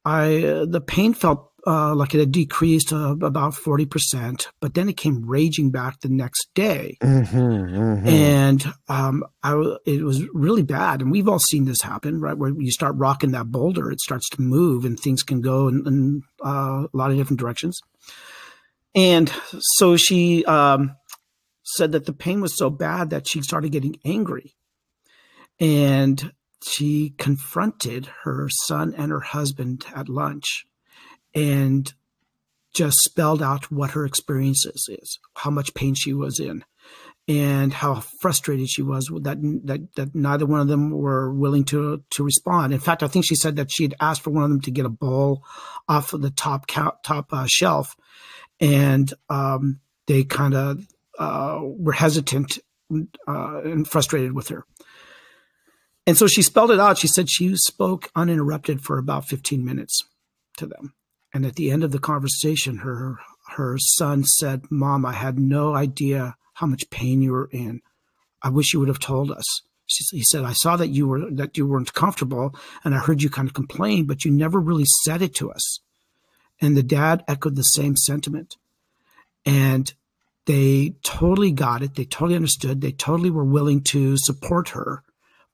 I 0.05 0.43
uh, 0.43 0.65
the 0.65 0.81
pain 0.81 1.13
felt 1.13 1.48
uh, 1.65 1.93
like 1.95 2.13
it 2.13 2.19
had 2.19 2.31
decreased 2.31 2.93
uh, 2.93 3.15
about 3.21 3.53
40%, 3.53 4.47
but 4.59 4.73
then 4.73 4.89
it 4.89 4.97
came 4.97 5.25
raging 5.25 5.71
back 5.71 5.99
the 5.99 6.09
next 6.09 6.49
day. 6.53 6.97
Mm-hmm, 7.01 7.37
mm-hmm. 7.37 8.07
And 8.07 8.65
um, 8.87 9.23
I, 9.43 9.75
it 9.85 10.03
was 10.03 10.23
really 10.33 10.63
bad. 10.63 11.01
And 11.01 11.11
we've 11.11 11.27
all 11.27 11.39
seen 11.39 11.65
this 11.65 11.81
happen, 11.81 12.19
right? 12.19 12.37
Where 12.37 12.51
you 12.51 12.71
start 12.71 12.95
rocking 12.97 13.31
that 13.31 13.51
boulder, 13.51 13.91
it 13.91 14.01
starts 14.01 14.29
to 14.29 14.41
move 14.41 14.85
and 14.85 14.99
things 14.99 15.23
can 15.23 15.41
go 15.41 15.67
in, 15.67 15.83
in 15.85 16.21
uh, 16.45 16.85
a 16.91 16.97
lot 16.97 17.11
of 17.11 17.17
different 17.17 17.39
directions. 17.39 17.79
And 18.95 19.31
so 19.59 19.97
she 19.97 20.45
um, 20.45 20.95
said 21.63 21.91
that 21.91 22.05
the 22.05 22.13
pain 22.13 22.41
was 22.41 22.57
so 22.57 22.69
bad 22.69 23.11
that 23.11 23.27
she 23.27 23.41
started 23.41 23.71
getting 23.71 23.97
angry. 24.03 24.55
And 25.59 26.31
she 26.63 27.13
confronted 27.17 28.09
her 28.23 28.49
son 28.49 28.93
and 28.97 29.11
her 29.11 29.19
husband 29.19 29.85
at 29.93 30.09
lunch 30.09 30.65
and 31.33 31.93
just 32.73 32.97
spelled 32.99 33.41
out 33.41 33.71
what 33.71 33.91
her 33.91 34.05
experiences 34.05 34.87
is, 34.89 35.19
how 35.35 35.49
much 35.49 35.73
pain 35.73 35.95
she 35.95 36.13
was 36.13 36.39
in, 36.39 36.63
and 37.27 37.73
how 37.73 37.95
frustrated 38.21 38.69
she 38.69 38.81
was 38.81 39.09
that 39.21 39.37
that 39.65 39.93
that 39.95 40.15
neither 40.15 40.45
one 40.45 40.59
of 40.59 40.67
them 40.67 40.91
were 40.91 41.33
willing 41.33 41.63
to 41.65 42.03
to 42.11 42.23
respond. 42.23 42.73
In 42.73 42.79
fact, 42.79 43.03
I 43.03 43.07
think 43.07 43.25
she 43.25 43.35
said 43.35 43.55
that 43.57 43.71
she 43.71 43.83
had 43.83 43.95
asked 43.99 44.21
for 44.21 44.31
one 44.31 44.43
of 44.43 44.49
them 44.49 44.61
to 44.61 44.71
get 44.71 44.85
a 44.85 44.89
bowl 44.89 45.43
off 45.87 46.13
of 46.13 46.21
the 46.21 46.31
top 46.31 46.67
top 46.67 47.27
uh, 47.31 47.45
shelf, 47.47 47.95
and 48.59 49.13
um, 49.29 49.79
they 50.07 50.23
kind 50.23 50.53
of 50.55 50.87
uh, 51.17 51.59
were 51.61 51.91
hesitant 51.91 52.59
uh, 52.91 53.61
and 53.63 53.87
frustrated 53.87 54.33
with 54.33 54.47
her. 54.49 54.65
And 56.07 56.17
so 56.17 56.25
she 56.25 56.41
spelled 56.41 56.71
it 56.71 56.79
out. 56.79 56.97
She 56.97 57.07
said 57.07 57.29
she 57.29 57.55
spoke 57.55 58.09
uninterrupted 58.15 58.81
for 58.81 58.97
about 58.97 59.27
15 59.27 59.63
minutes 59.63 60.03
to 60.57 60.65
them. 60.65 60.95
And 61.33 61.45
at 61.45 61.55
the 61.55 61.71
end 61.71 61.83
of 61.83 61.91
the 61.91 61.99
conversation, 61.99 62.77
her 62.77 63.19
her 63.55 63.77
son 63.77 64.23
said, 64.23 64.63
"Mom, 64.69 65.05
I 65.05 65.13
had 65.13 65.39
no 65.39 65.75
idea 65.75 66.35
how 66.53 66.67
much 66.67 66.89
pain 66.89 67.21
you 67.21 67.31
were 67.31 67.49
in. 67.51 67.81
I 68.41 68.49
wish 68.49 68.73
you 68.73 68.79
would 68.79 68.87
have 68.87 68.99
told 68.99 69.31
us." 69.31 69.61
She, 69.85 70.03
he 70.17 70.23
said, 70.23 70.43
"I 70.43 70.53
saw 70.53 70.75
that 70.77 70.89
you 70.89 71.07
were 71.07 71.29
that 71.31 71.57
you 71.57 71.67
weren't 71.67 71.93
comfortable, 71.93 72.55
and 72.83 72.95
I 72.95 72.99
heard 72.99 73.21
you 73.21 73.29
kind 73.29 73.47
of 73.47 73.53
complain, 73.53 74.05
but 74.05 74.25
you 74.25 74.31
never 74.31 74.59
really 74.59 74.85
said 75.03 75.21
it 75.21 75.35
to 75.35 75.51
us." 75.51 75.79
And 76.61 76.75
the 76.75 76.83
dad 76.83 77.23
echoed 77.27 77.55
the 77.55 77.63
same 77.63 77.95
sentiment, 77.95 78.57
and 79.45 79.93
they 80.45 80.95
totally 81.03 81.51
got 81.51 81.83
it. 81.83 81.95
They 81.95 82.05
totally 82.05 82.35
understood. 82.35 82.81
They 82.81 82.91
totally 82.91 83.29
were 83.29 83.45
willing 83.45 83.81
to 83.83 84.17
support 84.17 84.69
her 84.69 85.03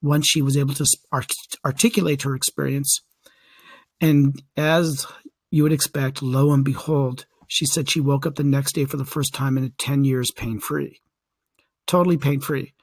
once 0.01 0.28
she 0.28 0.41
was 0.41 0.55
able 0.55 0.73
to 0.76 0.86
art- 1.11 1.34
articulate 1.65 2.21
her 2.21 2.36
experience. 2.36 3.01
And 3.99 4.41
as 4.55 5.05
you 5.52 5.64
would 5.64 5.74
expect, 5.74 6.22
lo 6.22 6.52
and 6.52 6.66
behold, 6.66 7.26
she 7.48 7.66
said 7.66 7.89
she 7.89 8.00
woke 8.00 8.26
up 8.26 8.36
the 8.36 8.43
next 8.43 8.74
day 8.74 8.86
for 8.86 8.98
the 8.98 9.06
first 9.06 9.34
time 9.34 9.58
in 9.58 9.72
10 9.78 10.04
years 10.04 10.32
pain 10.32 10.60
free. 10.60 11.02
Totally 11.88 12.18
pain 12.18 12.39
free. 12.39 12.74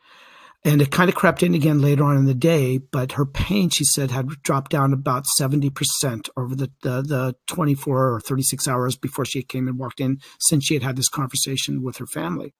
And 0.65 0.81
it 0.81 0.93
kind 0.93 1.09
of 1.09 1.17
crept 1.17 1.43
in 1.43 1.55
again 1.55 1.81
later 1.81 2.05
on 2.05 2.17
in 2.17 2.25
the 2.25 2.35
day, 2.35 2.79
but 2.79 3.13
her 3.13 3.27
pain, 3.27 3.69
she 3.69 3.85
said, 3.85 4.13
had 4.13 4.29
dropped 4.43 4.71
down 4.71 4.93
about 4.93 5.27
70% 5.41 6.29
over 6.37 6.55
the, 6.55 6.71
the, 6.83 7.03
the 7.03 7.35
24 7.49 8.15
or 8.15 8.21
36 8.21 8.69
hours 8.69 8.97
before 8.97 9.25
she 9.25 9.43
came 9.43 9.67
and 9.67 9.77
walked 9.77 10.01
in 10.01 10.21
since 10.39 10.65
she 10.65 10.75
had 10.75 10.85
had 10.85 10.97
this 10.97 11.09
conversation 11.09 11.83
with 11.83 11.97
her 11.97 12.07
family. 12.07 12.55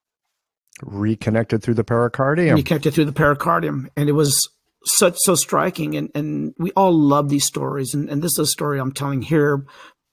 Reconnected 0.83 1.63
through 1.63 1.75
the 1.75 1.85
pericardium. 1.85 2.57
Reconnected 2.57 2.93
through 2.93 3.05
the 3.05 3.13
pericardium. 3.13 3.89
And 3.97 4.09
it 4.09 4.13
was 4.13 4.49
such 4.85 5.17
so 5.19 5.35
striking 5.35 5.97
and 5.97 6.11
and 6.15 6.55
we 6.59 6.71
all 6.73 6.93
love 6.93 7.29
these 7.29 7.45
stories 7.45 7.95
and, 7.95 8.09
and 8.09 8.23
this 8.23 8.33
is 8.33 8.39
a 8.39 8.47
story 8.47 8.81
i'm 8.81 8.93
telling 8.93 9.23
here 9.23 9.65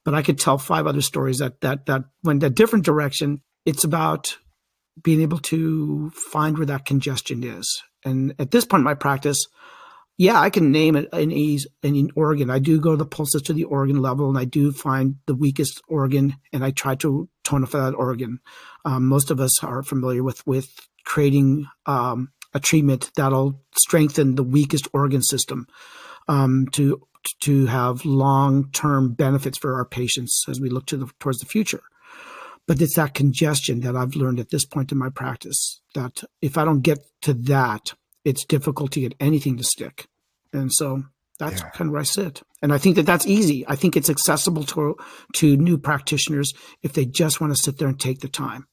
but 0.04 0.14
I 0.14 0.22
could 0.22 0.38
tell 0.38 0.58
five 0.58 0.86
other 0.86 1.02
stories 1.02 1.38
that 1.38 1.60
that 1.60 1.86
that 1.86 2.04
went 2.22 2.42
a 2.42 2.50
different 2.50 2.84
direction. 2.84 3.40
It's 3.66 3.84
about 3.84 4.38
being 5.02 5.20
able 5.20 5.38
to 5.38 6.10
find 6.10 6.56
where 6.56 6.66
that 6.66 6.84
congestion 6.84 7.44
is. 7.44 7.82
And 8.04 8.34
at 8.38 8.50
this 8.50 8.64
point 8.64 8.80
in 8.80 8.84
my 8.84 8.94
practice, 8.94 9.46
yeah, 10.16 10.40
I 10.40 10.50
can 10.50 10.72
name 10.72 10.96
it 10.96 11.08
an 11.12 11.30
ease 11.30 11.66
an 11.82 12.10
organ. 12.16 12.50
I 12.50 12.58
do 12.58 12.80
go 12.80 12.92
to 12.92 12.96
the 12.96 13.06
pulses 13.06 13.42
to 13.42 13.52
the 13.52 13.64
organ 13.64 14.00
level, 14.00 14.28
and 14.28 14.38
I 14.38 14.44
do 14.44 14.72
find 14.72 15.16
the 15.26 15.34
weakest 15.34 15.80
organ, 15.88 16.34
and 16.52 16.64
I 16.64 16.70
try 16.70 16.94
to 16.96 17.28
tonify 17.44 17.90
that 17.90 17.94
organ. 17.94 18.40
Um, 18.84 19.06
most 19.06 19.30
of 19.30 19.40
us 19.40 19.62
are 19.62 19.82
familiar 19.82 20.22
with 20.22 20.46
with 20.46 20.70
creating 21.04 21.66
um, 21.86 22.30
a 22.52 22.60
treatment 22.60 23.10
that'll 23.16 23.60
strengthen 23.76 24.34
the 24.34 24.42
weakest 24.42 24.88
organ 24.92 25.22
system 25.22 25.66
um, 26.28 26.66
to 26.72 27.02
to 27.40 27.66
have 27.66 28.04
long 28.04 28.70
term 28.72 29.12
benefits 29.12 29.58
for 29.58 29.74
our 29.74 29.84
patients 29.84 30.44
as 30.48 30.60
we 30.60 30.70
look 30.70 30.86
to 30.86 30.96
the, 30.96 31.10
towards 31.18 31.38
the 31.38 31.46
future. 31.46 31.82
But 32.66 32.80
it's 32.80 32.96
that 32.96 33.14
congestion 33.14 33.80
that 33.80 33.96
I've 33.96 34.14
learned 34.14 34.40
at 34.40 34.50
this 34.50 34.64
point 34.64 34.92
in 34.92 34.98
my 34.98 35.10
practice 35.10 35.80
that 35.94 36.22
if 36.40 36.56
I 36.56 36.64
don't 36.64 36.82
get 36.82 36.98
to 37.22 37.34
that, 37.34 37.94
it's 38.24 38.44
difficult 38.44 38.92
to 38.92 39.00
get 39.00 39.14
anything 39.18 39.56
to 39.56 39.64
stick. 39.64 40.06
And 40.52 40.72
so 40.72 41.04
that's 41.38 41.60
yeah. 41.60 41.70
kind 41.70 41.88
of 41.88 41.92
where 41.92 42.00
I 42.00 42.04
sit. 42.04 42.42
And 42.62 42.72
I 42.72 42.78
think 42.78 42.96
that 42.96 43.06
that's 43.06 43.26
easy. 43.26 43.64
I 43.66 43.74
think 43.74 43.96
it's 43.96 44.10
accessible 44.10 44.64
to 44.64 44.96
to 45.34 45.56
new 45.56 45.78
practitioners 45.78 46.52
if 46.82 46.92
they 46.92 47.06
just 47.06 47.40
want 47.40 47.54
to 47.54 47.60
sit 47.60 47.78
there 47.78 47.88
and 47.88 47.98
take 47.98 48.20
the 48.20 48.28
time. 48.28 48.66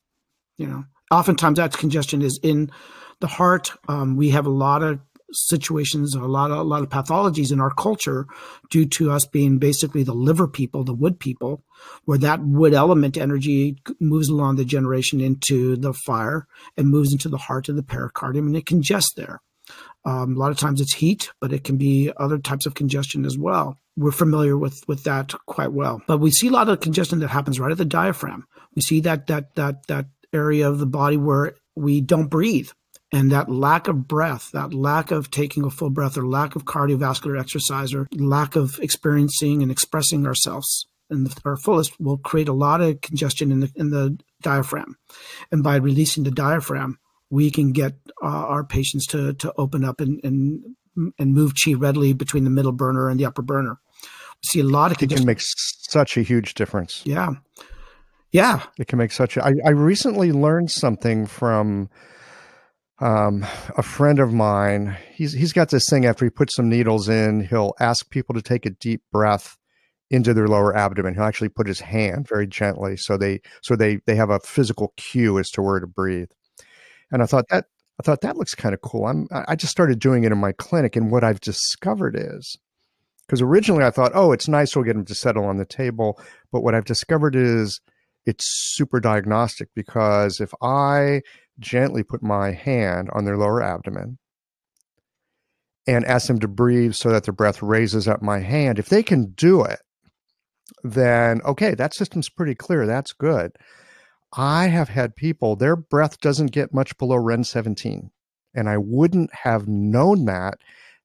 You 0.58 0.68
know, 0.68 0.84
oftentimes 1.10 1.58
that 1.58 1.74
congestion 1.74 2.22
is 2.22 2.40
in 2.44 2.72
the 3.20 3.28
heart. 3.28 3.72
Um, 3.88 4.16
we 4.16 4.30
have 4.32 4.46
a 4.46 4.52
lot 4.52 4.84
of 4.84 5.00
situations, 5.32 6.16
a 6.16 6.20
lot 6.20 6.52
of 6.52 6.58
a 6.58 6.64
lot 6.64 6.84
of 6.84 6.90
pathologies 6.90 7.52
in 7.52 7.60
our 7.60 7.74
culture 7.74 8.26
due 8.70 8.86
to 8.86 9.12
us 9.12 9.26
being 9.26 9.58
basically 9.58 10.04
the 10.04 10.14
liver 10.14 10.48
people, 10.48 10.84
the 10.84 10.94
wood 10.94 11.20
people, 11.20 11.64
where 12.06 12.18
that 12.18 12.42
wood 12.42 12.74
element 12.74 13.18
energy 13.18 13.78
moves 14.00 14.30
along 14.30 14.56
the 14.56 14.66
generation 14.66 15.20
into 15.20 15.76
the 15.76 15.94
fire 15.94 16.48
and 16.78 16.90
moves 16.90 17.12
into 17.12 17.30
the 17.30 17.38
heart 17.38 17.70
of 17.70 17.76
the 17.76 17.84
pericardium 17.84 18.48
and 18.48 18.58
it 18.58 18.66
congests 18.66 19.14
there. 19.16 19.42
Um, 20.06 20.36
a 20.36 20.40
lot 20.40 20.52
of 20.52 20.58
times 20.58 20.80
it's 20.80 20.94
heat, 20.94 21.32
but 21.42 21.52
it 21.52 21.66
can 21.66 21.78
be 21.78 22.12
other 22.16 22.38
types 22.38 22.66
of 22.66 22.76
congestion 22.76 23.26
as 23.26 23.38
well. 23.38 23.78
We're 23.98 24.12
familiar 24.12 24.58
with 24.58 24.82
with 24.88 25.04
that 25.04 25.34
quite 25.48 25.74
well. 25.74 26.02
But 26.08 26.20
we 26.20 26.32
see 26.32 26.48
a 26.48 26.52
lot 26.52 26.70
of 26.70 26.80
congestion 26.80 27.20
that 27.20 27.30
happens 27.30 27.60
right 27.60 27.72
at 27.72 27.78
the 27.78 27.86
diaphragm. 27.86 28.46
We 28.76 28.82
see 28.82 29.02
that 29.02 29.28
that 29.28 29.56
that 29.56 29.88
that 29.88 30.06
area 30.32 30.70
of 30.70 30.80
the 30.80 30.86
body 30.86 31.18
where 31.18 31.56
we 31.76 32.00
don't 32.00 32.28
breathe 32.28 32.70
and 33.12 33.32
that 33.32 33.50
lack 33.50 33.88
of 33.88 34.08
breath, 34.08 34.52
that 34.52 34.74
lack 34.74 35.12
of 35.12 35.32
taking 35.32 35.64
a 35.64 35.70
full 35.70 35.90
breath, 35.90 36.18
or 36.18 36.28
lack 36.28 36.56
of 36.56 36.66
cardiovascular 36.66 37.40
exercise, 37.40 37.94
or 37.94 38.08
lack 38.16 38.56
of 38.56 38.80
experiencing 38.82 39.62
and 39.62 39.72
expressing 39.72 40.26
ourselves 40.26 40.88
in 41.10 41.28
our 41.46 41.58
fullest 41.58 42.00
will 42.00 42.18
create 42.18 42.50
a 42.50 42.54
lot 42.54 42.82
of 42.82 43.02
congestion 43.02 43.52
in 43.52 43.62
the 43.62 43.72
in 43.76 43.90
the 43.92 44.18
diaphragm. 44.42 44.98
And 45.52 45.64
by 45.64 45.78
releasing 45.78 46.24
the 46.24 46.32
diaphragm, 46.32 47.00
we 47.30 47.52
can 47.52 47.72
get 47.72 47.94
uh, 48.22 48.28
our 48.28 48.64
patients 48.64 49.08
to 49.08 49.34
to 49.36 49.54
open 49.58 49.84
up 49.84 50.02
and, 50.02 50.20
and 50.24 50.76
and 51.18 51.34
move 51.34 51.54
chi 51.54 51.74
readily 51.74 52.14
between 52.14 52.44
the 52.44 52.50
middle 52.50 52.72
burner 52.72 53.10
and 53.10 53.20
the 53.20 53.26
upper 53.26 53.42
burner. 53.42 53.80
We 54.44 54.48
see 54.48 54.60
a 54.60 54.64
lot 54.64 54.92
of 54.92 54.98
congestion. 54.98 55.24
it 55.24 55.26
can 55.26 55.28
make 55.28 55.42
such 55.42 56.18
a 56.18 56.22
huge 56.22 56.54
difference. 56.54 57.02
Yeah, 57.06 57.30
yeah, 58.32 58.64
it 58.78 58.88
can 58.88 58.98
make 58.98 59.12
such. 59.12 59.38
A, 59.38 59.46
I, 59.46 59.54
I 59.66 59.70
recently 59.70 60.32
learned 60.32 60.72
something 60.72 61.26
from 61.26 61.90
um, 63.00 63.46
a 63.78 63.84
friend 63.84 64.20
of 64.20 64.34
mine, 64.34 64.98
he's 65.12 65.34
he's 65.34 65.54
got 65.54 65.70
this 65.70 65.86
thing 65.90 66.06
after 66.06 66.26
he 66.26 66.32
puts 66.32 66.56
some 66.56 66.70
needles 66.70 67.08
in, 67.08 67.42
he'll 67.42 67.74
ask 67.80 68.10
people 68.10 68.34
to 68.36 68.42
take 68.42 68.66
a 68.66 68.72
deep 68.72 69.02
breath 69.12 69.58
into 70.10 70.34
their 70.34 70.48
lower 70.48 70.76
abdomen. 70.76 71.14
He'll 71.14 71.24
actually 71.24 71.50
put 71.50 71.68
his 71.68 71.80
hand 71.80 72.28
very 72.28 72.48
gently 72.48 72.98
so 72.98 73.18
they 73.18 73.42
so 73.62 73.76
they 73.76 74.00
they 74.08 74.16
have 74.16 74.30
a 74.30 74.40
physical 74.40 74.94
cue 74.98 75.38
as 75.38 75.50
to 75.52 75.62
where 75.62 75.80
to 75.80 75.88
breathe. 75.88 76.30
And 77.12 77.22
I 77.22 77.26
thought 77.26 77.46
that 77.50 77.66
I 78.00 78.04
thought 78.04 78.22
that 78.22 78.38
looks 78.38 78.56
kind 78.56 78.74
of 78.74 78.82
cool. 78.82 79.06
I'm 79.06 79.28
I 79.32 79.56
just 79.56 79.72
started 79.72 80.00
doing 80.00 80.24
it 80.24 80.32
in 80.32 80.38
my 80.40 80.54
clinic, 80.54 80.96
and 80.96 81.12
what 81.12 81.24
I've 81.24 81.42
discovered 81.42 82.16
is 82.16 82.58
because 83.28 83.42
originally 83.42 83.84
I 83.84 83.92
thought, 83.92 84.14
oh, 84.16 84.32
it's 84.32 84.48
nice, 84.48 84.76
we'll 84.76 84.86
get 84.86 84.94
them 84.94 85.06
to 85.06 85.16
settle 85.16 85.46
on 85.46 85.58
the 85.58 85.66
table. 85.66 86.20
But 86.52 86.62
what 86.62 86.74
I've 86.74 86.86
discovered 86.86 87.36
is 87.36 87.82
it's 88.26 88.46
super 88.76 89.00
diagnostic 89.00 89.70
because 89.76 90.40
if 90.40 90.54
I 90.62 91.22
gently 91.60 92.04
put 92.04 92.22
my 92.24 92.52
hand 92.52 93.10
on 93.14 93.26
their 93.26 93.38
lower 93.38 93.62
abdomen 93.62 94.18
and 95.88 96.06
ask 96.06 96.28
them 96.28 96.40
to 96.40 96.48
breathe 96.48 96.94
so 96.94 97.10
that 97.10 97.24
their 97.24 97.34
breath 97.34 97.64
raises 97.64 98.08
up 98.08 98.22
my 98.22 98.40
hand. 98.40 98.78
If 98.78 98.90
they 98.90 99.02
can 99.02 99.32
do 99.32 99.64
it, 99.64 99.80
then 100.84 101.42
okay, 101.46 101.74
that 101.76 101.94
system's 101.94 102.30
pretty 102.30 102.56
clear. 102.56 102.86
That's 102.86 103.14
good. 103.14 103.54
I 104.36 104.68
have 104.68 104.90
had 104.90 105.16
people, 105.16 105.56
their 105.56 105.78
breath 105.78 106.20
doesn't 106.20 106.52
get 106.52 106.74
much 106.74 106.98
below 106.98 107.16
REN 107.16 107.46
17. 107.46 108.12
And 108.54 108.70
I 108.70 108.78
wouldn't 108.78 109.34
have 109.44 109.68
known 109.68 110.26
that 110.26 110.56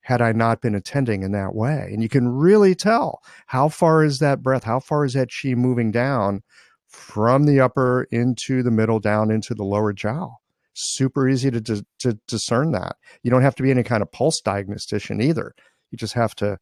had 0.00 0.20
I 0.20 0.32
not 0.32 0.60
been 0.60 0.74
attending 0.74 1.22
in 1.22 1.30
that 1.30 1.54
way. 1.54 1.88
And 1.92 2.02
you 2.02 2.08
can 2.08 2.28
really 2.28 2.74
tell 2.74 3.20
how 3.46 3.68
far 3.68 4.02
is 4.02 4.18
that 4.18 4.42
breath, 4.42 4.64
how 4.64 4.80
far 4.80 5.04
is 5.04 5.12
that 5.12 5.30
chi 5.30 5.54
moving 5.54 5.92
down 5.92 6.42
from 6.88 7.44
the 7.44 7.60
upper 7.60 8.08
into 8.10 8.64
the 8.64 8.72
middle, 8.72 8.98
down 8.98 9.30
into 9.30 9.54
the 9.54 9.64
lower 9.64 9.92
jiao 9.92 10.34
super 10.74 11.28
easy 11.28 11.50
to, 11.50 11.60
to, 11.60 11.84
to 12.00 12.18
discern 12.26 12.72
that. 12.72 12.96
You 13.22 13.30
don't 13.30 13.42
have 13.42 13.54
to 13.56 13.62
be 13.62 13.70
any 13.70 13.82
kind 13.82 14.02
of 14.02 14.10
pulse 14.12 14.40
diagnostician 14.40 15.20
either. 15.20 15.54
You 15.90 15.98
just 15.98 16.14
have 16.14 16.34
to 16.36 16.58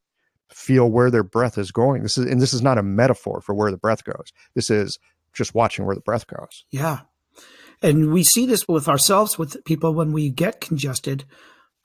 feel 0.49 0.89
where 0.89 1.09
their 1.09 1.23
breath 1.23 1.57
is 1.57 1.71
going. 1.71 2.03
This 2.03 2.17
is 2.17 2.25
and 2.25 2.41
this 2.41 2.53
is 2.53 2.61
not 2.61 2.77
a 2.77 2.83
metaphor 2.83 3.41
for 3.41 3.55
where 3.55 3.71
the 3.71 3.77
breath 3.77 4.03
goes. 4.03 4.31
This 4.53 4.69
is 4.69 4.99
just 5.33 5.55
watching 5.55 5.85
where 5.85 5.95
the 5.95 6.01
breath 6.01 6.27
goes. 6.27 6.65
Yeah. 6.71 7.01
And 7.81 8.11
we 8.11 8.23
see 8.23 8.45
this 8.45 8.67
with 8.67 8.87
ourselves, 8.87 9.39
with 9.39 9.63
people 9.65 9.93
when 9.93 10.11
we 10.11 10.29
get 10.29 10.61
congested, 10.61 11.25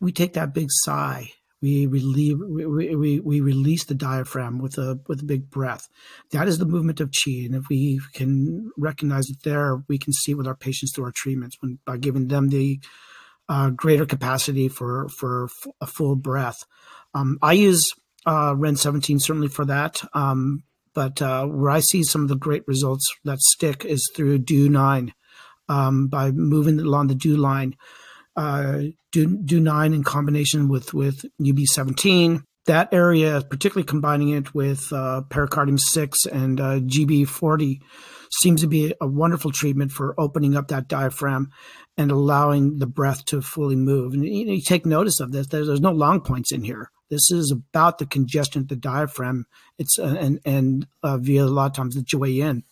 we 0.00 0.12
take 0.12 0.34
that 0.34 0.52
big 0.52 0.68
sigh. 0.70 1.32
We 1.62 1.86
relieve, 1.86 2.38
we, 2.38 2.94
we, 2.94 3.20
we 3.20 3.40
release 3.40 3.84
the 3.84 3.94
diaphragm 3.94 4.58
with 4.58 4.76
a 4.76 5.00
with 5.08 5.22
a 5.22 5.24
big 5.24 5.50
breath. 5.50 5.88
That 6.32 6.48
is 6.48 6.58
the 6.58 6.66
movement 6.66 7.00
of 7.00 7.10
chi, 7.10 7.32
and 7.46 7.54
if 7.54 7.64
we 7.70 8.00
can 8.12 8.70
recognize 8.76 9.30
it 9.30 9.38
there, 9.42 9.82
we 9.88 9.98
can 9.98 10.12
see 10.12 10.32
it 10.32 10.36
with 10.36 10.46
our 10.46 10.54
patients 10.54 10.92
through 10.94 11.04
our 11.06 11.12
treatments 11.14 11.56
when 11.60 11.78
by 11.86 11.96
giving 11.96 12.28
them 12.28 12.50
the 12.50 12.80
uh, 13.48 13.70
greater 13.70 14.04
capacity 14.04 14.68
for 14.68 15.08
for 15.08 15.48
a 15.80 15.86
full 15.86 16.14
breath. 16.14 16.58
Um, 17.14 17.38
I 17.40 17.54
use 17.54 17.90
uh, 18.26 18.54
Ren 18.56 18.76
17 18.76 19.20
certainly 19.20 19.48
for 19.48 19.64
that. 19.64 20.02
Um, 20.12 20.64
but 20.94 21.20
uh, 21.20 21.44
where 21.46 21.70
I 21.70 21.80
see 21.80 22.02
some 22.02 22.22
of 22.22 22.28
the 22.28 22.36
great 22.36 22.66
results 22.66 23.06
that 23.24 23.38
stick 23.40 23.84
is 23.84 24.10
through 24.16 24.38
Du 24.38 24.68
9 24.70 25.12
um, 25.68 26.08
by 26.08 26.30
moving 26.30 26.80
along 26.80 27.08
the 27.08 27.14
Du 27.14 27.36
line. 27.36 27.76
Uh, 28.36 28.82
do, 29.12 29.36
Du 29.38 29.60
9 29.60 29.94
in 29.94 30.04
combination 30.04 30.68
with, 30.68 30.92
with 30.92 31.24
UB17. 31.40 32.42
That 32.66 32.92
area, 32.92 33.42
particularly 33.48 33.86
combining 33.86 34.30
it 34.30 34.54
with 34.54 34.92
uh, 34.92 35.22
pericardium 35.30 35.78
6 35.78 36.26
and 36.26 36.60
uh, 36.60 36.80
GB40, 36.80 37.80
seems 38.40 38.60
to 38.60 38.66
be 38.66 38.92
a 39.00 39.06
wonderful 39.06 39.52
treatment 39.52 39.92
for 39.92 40.14
opening 40.18 40.56
up 40.56 40.68
that 40.68 40.88
diaphragm 40.88 41.50
and 41.96 42.10
allowing 42.10 42.78
the 42.78 42.86
breath 42.86 43.24
to 43.26 43.40
fully 43.40 43.76
move. 43.76 44.12
And 44.12 44.24
you, 44.24 44.44
know, 44.44 44.52
you 44.52 44.60
take 44.60 44.84
notice 44.84 45.20
of 45.20 45.32
this. 45.32 45.46
There's, 45.46 45.68
there's 45.68 45.80
no 45.80 45.92
lung 45.92 46.20
points 46.20 46.52
in 46.52 46.62
here. 46.62 46.90
This 47.08 47.30
is 47.30 47.52
about 47.52 47.98
the 47.98 48.06
congestion 48.06 48.62
of 48.62 48.68
the 48.68 48.76
diaphragm. 48.76 49.46
It's 49.78 49.98
uh, 49.98 50.16
and 50.18 50.40
and 50.44 50.86
uh, 51.02 51.18
via 51.18 51.44
a 51.44 51.46
lot 51.46 51.66
of 51.66 51.72
times 51.74 51.94
the 51.94 52.02
Jue 52.02 52.34
Yin. 52.34 52.64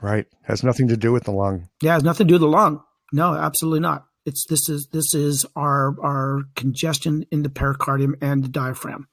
Right, 0.00 0.26
has 0.42 0.62
nothing 0.62 0.88
to 0.88 0.96
do 0.96 1.12
with 1.12 1.24
the 1.24 1.32
lung. 1.32 1.68
Yeah, 1.80 1.94
has 1.94 2.04
nothing 2.04 2.26
to 2.26 2.28
do 2.28 2.34
with 2.34 2.42
the 2.42 2.48
lung. 2.48 2.82
No, 3.12 3.34
absolutely 3.34 3.80
not. 3.80 4.06
It's 4.24 4.46
this 4.46 4.68
is 4.68 4.88
this 4.92 5.14
is 5.14 5.46
our 5.56 5.96
our 6.00 6.42
congestion 6.54 7.24
in 7.30 7.42
the 7.42 7.48
pericardium 7.48 8.14
and 8.20 8.44
the 8.44 8.48
diaphragm. 8.48 9.08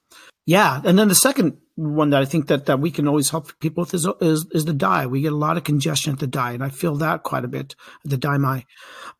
Yeah, 0.46 0.80
and 0.84 0.98
then 0.98 1.08
the 1.08 1.14
second 1.14 1.58
one 1.76 2.10
that 2.10 2.22
I 2.22 2.24
think 2.24 2.48
that, 2.48 2.66
that 2.66 2.80
we 2.80 2.90
can 2.90 3.06
always 3.06 3.30
help 3.30 3.58
people 3.60 3.82
with 3.82 3.94
is, 3.94 4.06
is, 4.20 4.46
is 4.52 4.64
the 4.64 4.72
dai. 4.72 5.06
We 5.06 5.20
get 5.22 5.32
a 5.32 5.36
lot 5.36 5.56
of 5.56 5.64
congestion 5.64 6.12
at 6.12 6.18
the 6.18 6.26
dai, 6.26 6.52
and 6.52 6.64
I 6.64 6.70
feel 6.70 6.96
that 6.96 7.22
quite 7.22 7.44
a 7.44 7.48
bit 7.48 7.74
the 8.04 8.16
dai 8.16 8.64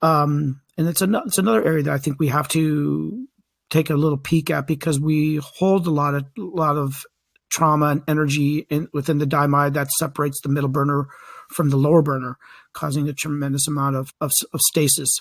Um, 0.03 0.61
and 0.76 0.88
it's, 0.88 1.03
an, 1.03 1.14
it's 1.26 1.38
another 1.38 1.64
area 1.64 1.84
that 1.84 1.95
I 1.95 1.99
think 1.99 2.18
we 2.18 2.28
have 2.28 2.49
to 2.49 3.26
take 3.70 3.91
a 3.91 3.95
little 3.95 4.18
peek 4.18 4.51
at 4.51 4.66
because 4.66 4.99
we 4.99 5.36
hold 5.36 5.86
a 5.86 5.91
lot 5.91 6.14
of 6.14 6.24
a 6.36 6.43
lot 6.43 6.76
of 6.76 7.05
trauma 7.51 7.86
and 7.86 8.03
energy 8.09 8.66
in, 8.68 8.88
within 8.93 9.18
the 9.18 9.26
daimai 9.26 9.72
that 9.72 9.91
separates 9.93 10.41
the 10.41 10.49
middle 10.49 10.68
burner 10.68 11.07
from 11.49 11.70
the 11.70 11.76
lower 11.76 12.03
burner, 12.03 12.38
causing 12.72 13.09
a 13.09 13.12
tremendous 13.12 13.66
amount 13.66 13.97
of, 13.97 14.12
of, 14.20 14.30
of 14.53 14.61
stasis. 14.61 15.18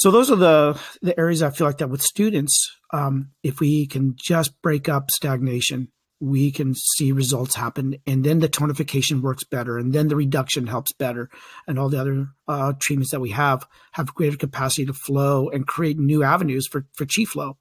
So 0.00 0.10
those 0.10 0.30
are 0.30 0.36
the 0.36 0.80
the 1.02 1.18
areas 1.18 1.42
I 1.42 1.50
feel 1.50 1.66
like 1.66 1.78
that 1.78 1.90
with 1.90 2.02
students, 2.02 2.70
um, 2.90 3.32
if 3.42 3.60
we 3.60 3.86
can 3.86 4.14
just 4.16 4.60
break 4.62 4.88
up 4.88 5.10
stagnation 5.10 5.88
we 6.20 6.52
can 6.52 6.74
see 6.74 7.12
results 7.12 7.54
happen 7.54 7.96
and 8.06 8.24
then 8.24 8.40
the 8.40 8.48
tonification 8.48 9.22
works 9.22 9.42
better 9.42 9.78
and 9.78 9.94
then 9.94 10.08
the 10.08 10.16
reduction 10.16 10.66
helps 10.66 10.92
better 10.92 11.30
and 11.66 11.78
all 11.78 11.88
the 11.88 11.98
other 11.98 12.28
uh, 12.46 12.74
treatments 12.78 13.10
that 13.10 13.20
we 13.20 13.30
have 13.30 13.66
have 13.92 14.14
greater 14.14 14.36
capacity 14.36 14.84
to 14.84 14.92
flow 14.92 15.48
and 15.48 15.66
create 15.66 15.98
new 15.98 16.22
avenues 16.22 16.66
for, 16.66 16.86
for 16.94 17.06
chi 17.06 17.24
flow. 17.24 17.56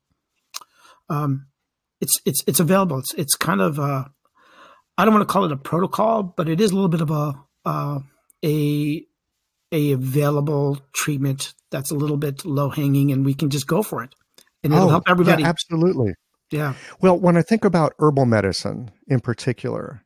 Um, 1.08 1.48
it's 2.02 2.20
it's 2.26 2.44
it's 2.48 2.60
available. 2.60 3.00
It's 3.00 3.14
it's 3.14 3.36
kind 3.36 3.62
of 3.62 3.80
I 3.80 5.06
don't 5.06 5.14
want 5.14 5.28
to 5.28 5.32
call 5.32 5.46
it 5.46 5.52
a 5.54 5.58
protocol 5.58 6.24
but 6.24 6.50
it 6.50 6.60
is 6.60 6.72
a 6.72 6.76
little 6.76 6.90
bit 6.90 7.02
of 7.02 7.12
a 7.12 7.34
uh, 7.66 8.00
a 8.44 9.06
a 9.72 9.91
available 9.91 10.80
treatment 10.93 11.53
that's 11.72 11.91
a 11.91 11.95
little 11.95 12.17
bit 12.17 12.45
low 12.45 12.70
hanging 12.70 13.11
and 13.11 13.26
we 13.26 13.34
can 13.34 13.49
just 13.49 13.67
go 13.67 13.84
for 13.84 14.03
it 14.03 14.15
and 14.63 14.74
it'll 14.74 14.86
oh, 14.86 14.89
help 14.89 15.03
everybody 15.07 15.43
yeah, 15.43 15.49
absolutely 15.49 16.13
yeah. 16.51 16.74
Well, 16.99 17.20
when 17.20 17.38
I 17.38 17.41
think 17.41 17.63
about 17.63 17.93
herbal 17.99 18.26
medicine 18.26 18.91
in 19.07 19.20
particular, 19.20 20.03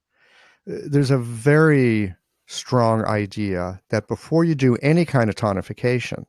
uh, 0.70 0.76
there's 0.86 1.12
a 1.12 1.18
very 1.18 2.16
strong 2.48 3.06
idea 3.06 3.82
that 3.90 4.08
before 4.08 4.44
you 4.44 4.56
do 4.56 4.76
any 4.82 5.06
kind 5.06 5.30
of 5.30 5.36
tonification, 5.36 6.24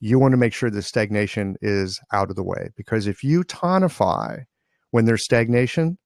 you 0.00 0.18
want 0.18 0.32
to 0.32 0.38
make 0.38 0.54
sure 0.54 0.70
the 0.70 0.82
stagnation 0.82 1.56
is 1.60 2.00
out 2.12 2.30
of 2.30 2.36
the 2.36 2.44
way. 2.44 2.70
Because 2.76 3.06
if 3.06 3.22
you 3.22 3.42
tonify 3.44 4.44
when 4.90 5.04
there's 5.04 5.24
stagnation, 5.24 5.98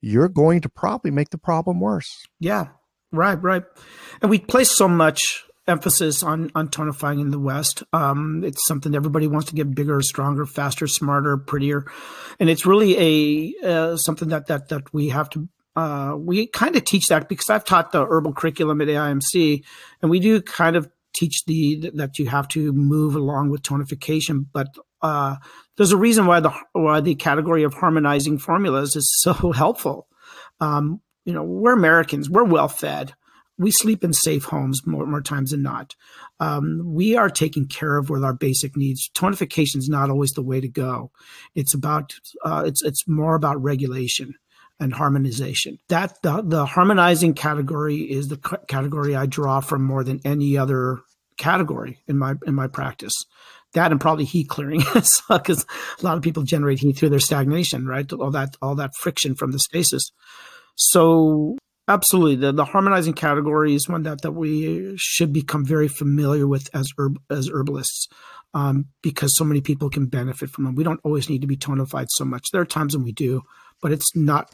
you're 0.00 0.28
going 0.28 0.60
to 0.60 0.68
probably 0.68 1.10
make 1.10 1.30
the 1.30 1.38
problem 1.38 1.80
worse. 1.80 2.26
Yeah, 2.40 2.68
right, 3.12 3.40
right. 3.42 3.64
And 4.20 4.30
we 4.30 4.38
place 4.38 4.76
so 4.76 4.88
much 4.88 5.44
emphasis 5.68 6.22
on 6.22 6.50
on 6.54 6.68
tonifying 6.68 7.20
in 7.20 7.30
the 7.30 7.38
West. 7.38 7.82
Um, 7.92 8.44
it's 8.44 8.66
something 8.66 8.94
everybody 8.94 9.26
wants 9.26 9.48
to 9.48 9.54
get 9.54 9.74
bigger, 9.74 10.00
stronger, 10.00 10.46
faster, 10.46 10.86
smarter, 10.86 11.36
prettier, 11.36 11.86
and 12.38 12.48
it's 12.48 12.66
really 12.66 13.54
a 13.62 13.66
uh, 13.66 13.96
something 13.96 14.28
that 14.28 14.46
that 14.46 14.68
that 14.68 14.92
we 14.92 15.08
have 15.08 15.30
to. 15.30 15.48
Uh, 15.74 16.16
we 16.16 16.46
kind 16.46 16.74
of 16.74 16.84
teach 16.84 17.08
that 17.08 17.28
because 17.28 17.50
I've 17.50 17.64
taught 17.64 17.92
the 17.92 18.06
herbal 18.06 18.32
curriculum 18.32 18.80
at 18.80 18.88
AIMC, 18.88 19.62
and 20.00 20.10
we 20.10 20.20
do 20.20 20.40
kind 20.40 20.74
of 20.74 20.88
teach 21.14 21.44
the 21.46 21.90
that 21.94 22.18
you 22.18 22.26
have 22.28 22.48
to 22.48 22.72
move 22.72 23.14
along 23.14 23.50
with 23.50 23.62
tonification, 23.62 24.46
but 24.52 24.68
uh, 25.02 25.36
there's 25.76 25.92
a 25.92 25.96
reason 25.96 26.26
why 26.26 26.40
the 26.40 26.52
why 26.72 27.00
the 27.00 27.14
category 27.14 27.62
of 27.62 27.74
harmonizing 27.74 28.38
formulas 28.38 28.96
is 28.96 29.10
so 29.20 29.32
helpful. 29.54 30.08
Um, 30.60 31.00
you 31.24 31.32
know, 31.32 31.42
we're 31.42 31.72
Americans, 31.72 32.30
we're 32.30 32.44
well 32.44 32.68
fed 32.68 33.14
we 33.58 33.70
sleep 33.70 34.04
in 34.04 34.12
safe 34.12 34.44
homes 34.44 34.86
more, 34.86 35.06
more 35.06 35.22
times 35.22 35.50
than 35.50 35.62
not. 35.62 35.94
Um, 36.40 36.82
we 36.84 37.16
are 37.16 37.30
taken 37.30 37.66
care 37.66 37.96
of 37.96 38.10
with 38.10 38.22
our 38.22 38.34
basic 38.34 38.76
needs. 38.76 39.08
Tonification 39.14 39.76
is 39.76 39.88
not 39.88 40.10
always 40.10 40.32
the 40.32 40.42
way 40.42 40.60
to 40.60 40.68
go. 40.68 41.10
It's 41.54 41.74
about 41.74 42.14
uh, 42.44 42.64
it's 42.66 42.82
it's 42.82 43.08
more 43.08 43.34
about 43.34 43.62
regulation 43.62 44.34
and 44.78 44.92
harmonization. 44.92 45.78
That 45.88 46.20
the, 46.22 46.42
the 46.42 46.66
harmonizing 46.66 47.34
category 47.34 47.96
is 47.96 48.28
the 48.28 48.40
c- 48.44 48.56
category 48.68 49.16
I 49.16 49.26
draw 49.26 49.60
from 49.60 49.82
more 49.84 50.04
than 50.04 50.20
any 50.24 50.58
other 50.58 50.98
category 51.38 51.98
in 52.06 52.18
my 52.18 52.34
in 52.46 52.54
my 52.54 52.66
practice. 52.66 53.14
That 53.72 53.90
and 53.90 54.00
probably 54.00 54.24
heat 54.24 54.48
clearing, 54.48 54.82
because 54.94 55.66
a 56.00 56.04
lot 56.04 56.16
of 56.16 56.22
people 56.22 56.42
generate 56.44 56.78
heat 56.78 56.96
through 56.96 57.10
their 57.10 57.20
stagnation, 57.20 57.86
right? 57.86 58.10
All 58.12 58.30
that 58.30 58.56
all 58.60 58.74
that 58.76 58.94
friction 58.98 59.34
from 59.34 59.52
the 59.52 59.58
stasis. 59.58 60.10
So 60.76 61.56
Absolutely, 61.88 62.36
the, 62.36 62.52
the 62.52 62.64
harmonizing 62.64 63.14
category 63.14 63.74
is 63.74 63.88
one 63.88 64.02
that, 64.02 64.22
that 64.22 64.32
we 64.32 64.94
should 64.96 65.32
become 65.32 65.64
very 65.64 65.86
familiar 65.86 66.46
with 66.46 66.68
as 66.74 66.88
herb, 66.98 67.20
as 67.30 67.48
herbalists, 67.48 68.08
um, 68.54 68.86
because 69.02 69.36
so 69.36 69.44
many 69.44 69.60
people 69.60 69.88
can 69.88 70.06
benefit 70.06 70.50
from 70.50 70.64
them. 70.64 70.74
We 70.74 70.82
don't 70.82 71.00
always 71.04 71.30
need 71.30 71.42
to 71.42 71.46
be 71.46 71.56
tonified 71.56 72.08
so 72.10 72.24
much. 72.24 72.48
There 72.52 72.60
are 72.60 72.66
times 72.66 72.96
when 72.96 73.04
we 73.04 73.12
do, 73.12 73.42
but 73.80 73.92
it's 73.92 74.16
not, 74.16 74.52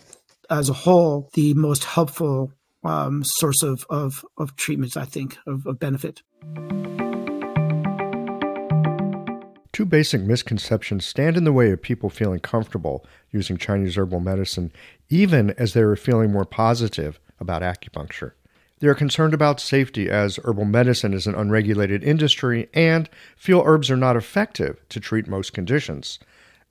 as 0.50 0.68
a 0.68 0.74
whole, 0.74 1.30
the 1.32 1.54
most 1.54 1.84
helpful 1.84 2.52
um, 2.84 3.22
source 3.24 3.62
of, 3.62 3.86
of 3.88 4.24
of 4.36 4.56
treatments. 4.56 4.96
I 4.96 5.04
think 5.04 5.38
of, 5.46 5.66
of 5.66 5.78
benefit. 5.78 6.22
Two 9.82 9.86
basic 9.86 10.20
misconceptions 10.20 11.04
stand 11.04 11.36
in 11.36 11.42
the 11.42 11.52
way 11.52 11.72
of 11.72 11.82
people 11.82 12.08
feeling 12.08 12.38
comfortable 12.38 13.04
using 13.32 13.56
Chinese 13.56 13.98
herbal 13.98 14.20
medicine, 14.20 14.70
even 15.08 15.50
as 15.58 15.72
they 15.72 15.80
are 15.80 15.96
feeling 15.96 16.30
more 16.30 16.44
positive 16.44 17.18
about 17.40 17.62
acupuncture. 17.62 18.30
They 18.78 18.86
are 18.86 18.94
concerned 18.94 19.34
about 19.34 19.58
safety 19.58 20.08
as 20.08 20.38
herbal 20.44 20.66
medicine 20.66 21.12
is 21.12 21.26
an 21.26 21.34
unregulated 21.34 22.04
industry 22.04 22.68
and 22.72 23.10
feel 23.36 23.64
herbs 23.66 23.90
are 23.90 23.96
not 23.96 24.16
effective 24.16 24.78
to 24.90 25.00
treat 25.00 25.26
most 25.26 25.52
conditions. 25.52 26.20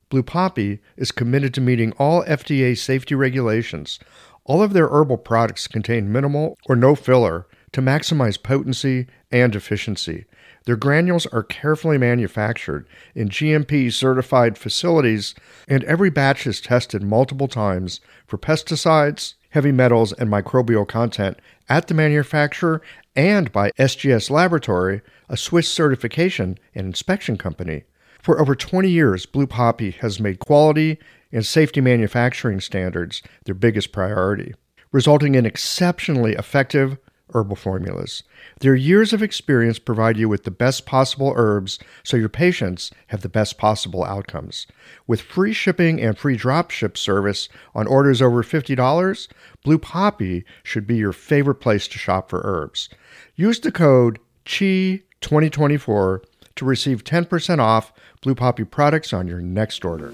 Blue 0.08 0.24
Poppy 0.24 0.80
is 0.96 1.12
committed 1.12 1.54
to 1.56 1.60
meeting 1.60 1.92
all 2.00 2.24
FDA 2.24 2.78
safety 2.78 3.14
regulations. 3.14 4.00
All 4.46 4.64
of 4.64 4.72
their 4.72 4.88
herbal 4.88 5.18
products 5.18 5.68
contain 5.68 6.14
minimal 6.14 6.58
or 6.70 6.78
no 6.78 6.96
filler 6.96 7.46
to 7.74 7.82
maximize 7.82 8.42
potency 8.42 9.08
and 9.34 9.54
efficiency. 9.54 10.28
Their 10.66 10.76
granules 10.76 11.26
are 11.28 11.44
carefully 11.44 11.98
manufactured 11.98 12.88
in 13.16 13.30
GMP 13.30 13.92
certified 13.92 14.58
facilities, 14.58 15.34
and 15.68 15.84
every 15.86 16.10
batch 16.12 16.46
is 16.46 16.62
tested 16.62 17.02
multiple 17.02 17.48
times 17.48 18.00
for 18.28 18.38
pesticides, 18.38 19.34
heavy 19.50 19.72
metals, 19.72 20.14
and 20.14 20.30
microbial 20.30 20.88
content 20.88 21.38
at 21.68 21.88
the 21.88 21.94
manufacturer 21.94 22.82
and 23.16 23.52
by 23.52 23.72
SGS 23.72 24.30
Laboratory, 24.30 25.02
a 25.28 25.36
Swiss 25.36 25.68
certification 25.68 26.58
and 26.76 26.86
inspection 26.86 27.38
company. 27.38 27.84
For 28.22 28.40
over 28.40 28.54
20 28.54 28.88
years, 28.88 29.26
Blue 29.26 29.48
Poppy 29.48 29.92
has 29.92 30.20
made 30.20 30.40
quality 30.40 31.00
and 31.32 31.46
safety 31.46 31.82
manufacturing 31.82 32.62
standards 32.62 33.24
their 33.46 33.56
biggest 33.56 33.92
priority, 33.92 34.54
resulting 34.92 35.34
in 35.34 35.46
exceptionally 35.46 36.34
effective 36.34 36.98
herbal 37.34 37.56
formulas. 37.56 38.24
Their 38.60 38.76
years 38.76 39.14
of 39.14 39.24
experience 39.24 39.80
provide 39.80 40.18
you 40.18 40.30
with 40.30 40.44
the 40.44 40.52
best 40.52 40.86
possible 40.86 41.34
herbs 41.36 41.80
so 42.04 42.18
your 42.18 42.30
patients 42.30 42.92
have 43.08 43.22
the 43.22 43.30
best 43.30 43.58
possible 43.58 44.04
outcomes. 44.04 44.68
With 45.08 45.22
free 45.22 45.54
shipping 45.54 46.02
and 46.02 46.18
free 46.18 46.36
drop 46.36 46.72
ship 46.72 46.98
service 46.98 47.50
on 47.74 47.88
orders 47.88 48.22
over 48.22 48.44
$50, 48.44 49.28
Blue 49.64 49.78
Poppy 49.78 50.46
should 50.64 50.88
be 50.88 50.98
your 50.98 51.14
favorite 51.14 51.56
place 51.56 51.88
to 51.90 51.98
shop 51.98 52.30
for 52.30 52.42
herbs. 52.44 52.90
Use 53.36 53.60
the 53.60 53.72
code 53.72 54.20
CHI2024 54.46 56.24
to 56.56 56.66
receive 56.66 57.04
10% 57.04 57.60
off 57.60 57.94
Blue 58.22 58.36
Poppy 58.36 58.64
products 58.64 59.14
on 59.14 59.28
your 59.28 59.42
next 59.42 59.86
order. 59.86 60.12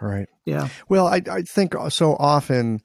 All 0.00 0.08
right. 0.08 0.28
Yeah. 0.44 0.68
Well, 0.88 1.06
I, 1.06 1.22
I 1.30 1.42
think 1.42 1.74
so 1.88 2.16
often 2.16 2.80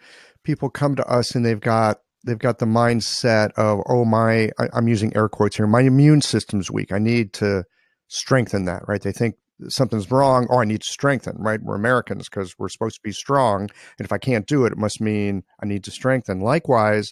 people 0.47 0.69
come 0.69 0.95
to 0.95 1.05
us 1.07 1.35
and 1.35 1.45
they've 1.45 1.59
got 1.59 1.99
they've 2.23 2.39
got 2.39 2.59
the 2.59 2.65
mindset 2.65 3.51
of 3.57 3.81
oh 3.89 4.05
my 4.05 4.49
I, 4.57 4.69
i'm 4.73 4.87
using 4.87 5.13
air 5.13 5.27
quotes 5.27 5.57
here 5.57 5.67
my 5.67 5.81
immune 5.81 6.21
system's 6.21 6.71
weak. 6.71 6.93
I 6.93 6.99
need 6.99 7.33
to 7.33 7.65
strengthen 8.07 8.63
that 8.63 8.87
right? 8.87 9.01
They 9.01 9.11
think 9.11 9.35
something's 9.67 10.09
wrong. 10.09 10.47
Oh 10.49 10.59
i 10.59 10.63
need 10.63 10.83
to 10.83 10.89
strengthen 10.89 11.35
right? 11.37 11.61
We're 11.61 11.75
americans 11.75 12.29
because 12.29 12.57
we're 12.57 12.69
supposed 12.69 12.95
to 12.95 13.01
be 13.01 13.11
strong. 13.11 13.63
And 13.99 14.05
if 14.05 14.13
i 14.13 14.17
can't 14.17 14.47
do 14.47 14.63
it 14.63 14.71
it 14.71 14.77
must 14.77 15.01
mean 15.01 15.43
i 15.61 15.65
need 15.65 15.83
to 15.83 15.91
strengthen. 15.91 16.39
Likewise 16.39 17.11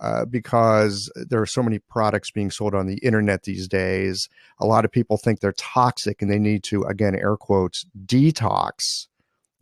uh, 0.00 0.24
because 0.24 1.12
there 1.14 1.42
are 1.42 1.44
so 1.46 1.62
many 1.62 1.78
products 1.78 2.30
being 2.30 2.50
sold 2.50 2.74
on 2.74 2.86
the 2.86 2.96
internet 3.02 3.42
these 3.42 3.68
days 3.68 4.30
a 4.58 4.64
lot 4.64 4.86
of 4.86 4.90
people 4.90 5.18
think 5.18 5.40
they're 5.40 5.52
toxic 5.58 6.22
and 6.22 6.30
they 6.30 6.38
need 6.38 6.62
to 6.62 6.84
again 6.84 7.14
air 7.14 7.36
quotes 7.36 7.84
detox 8.06 9.08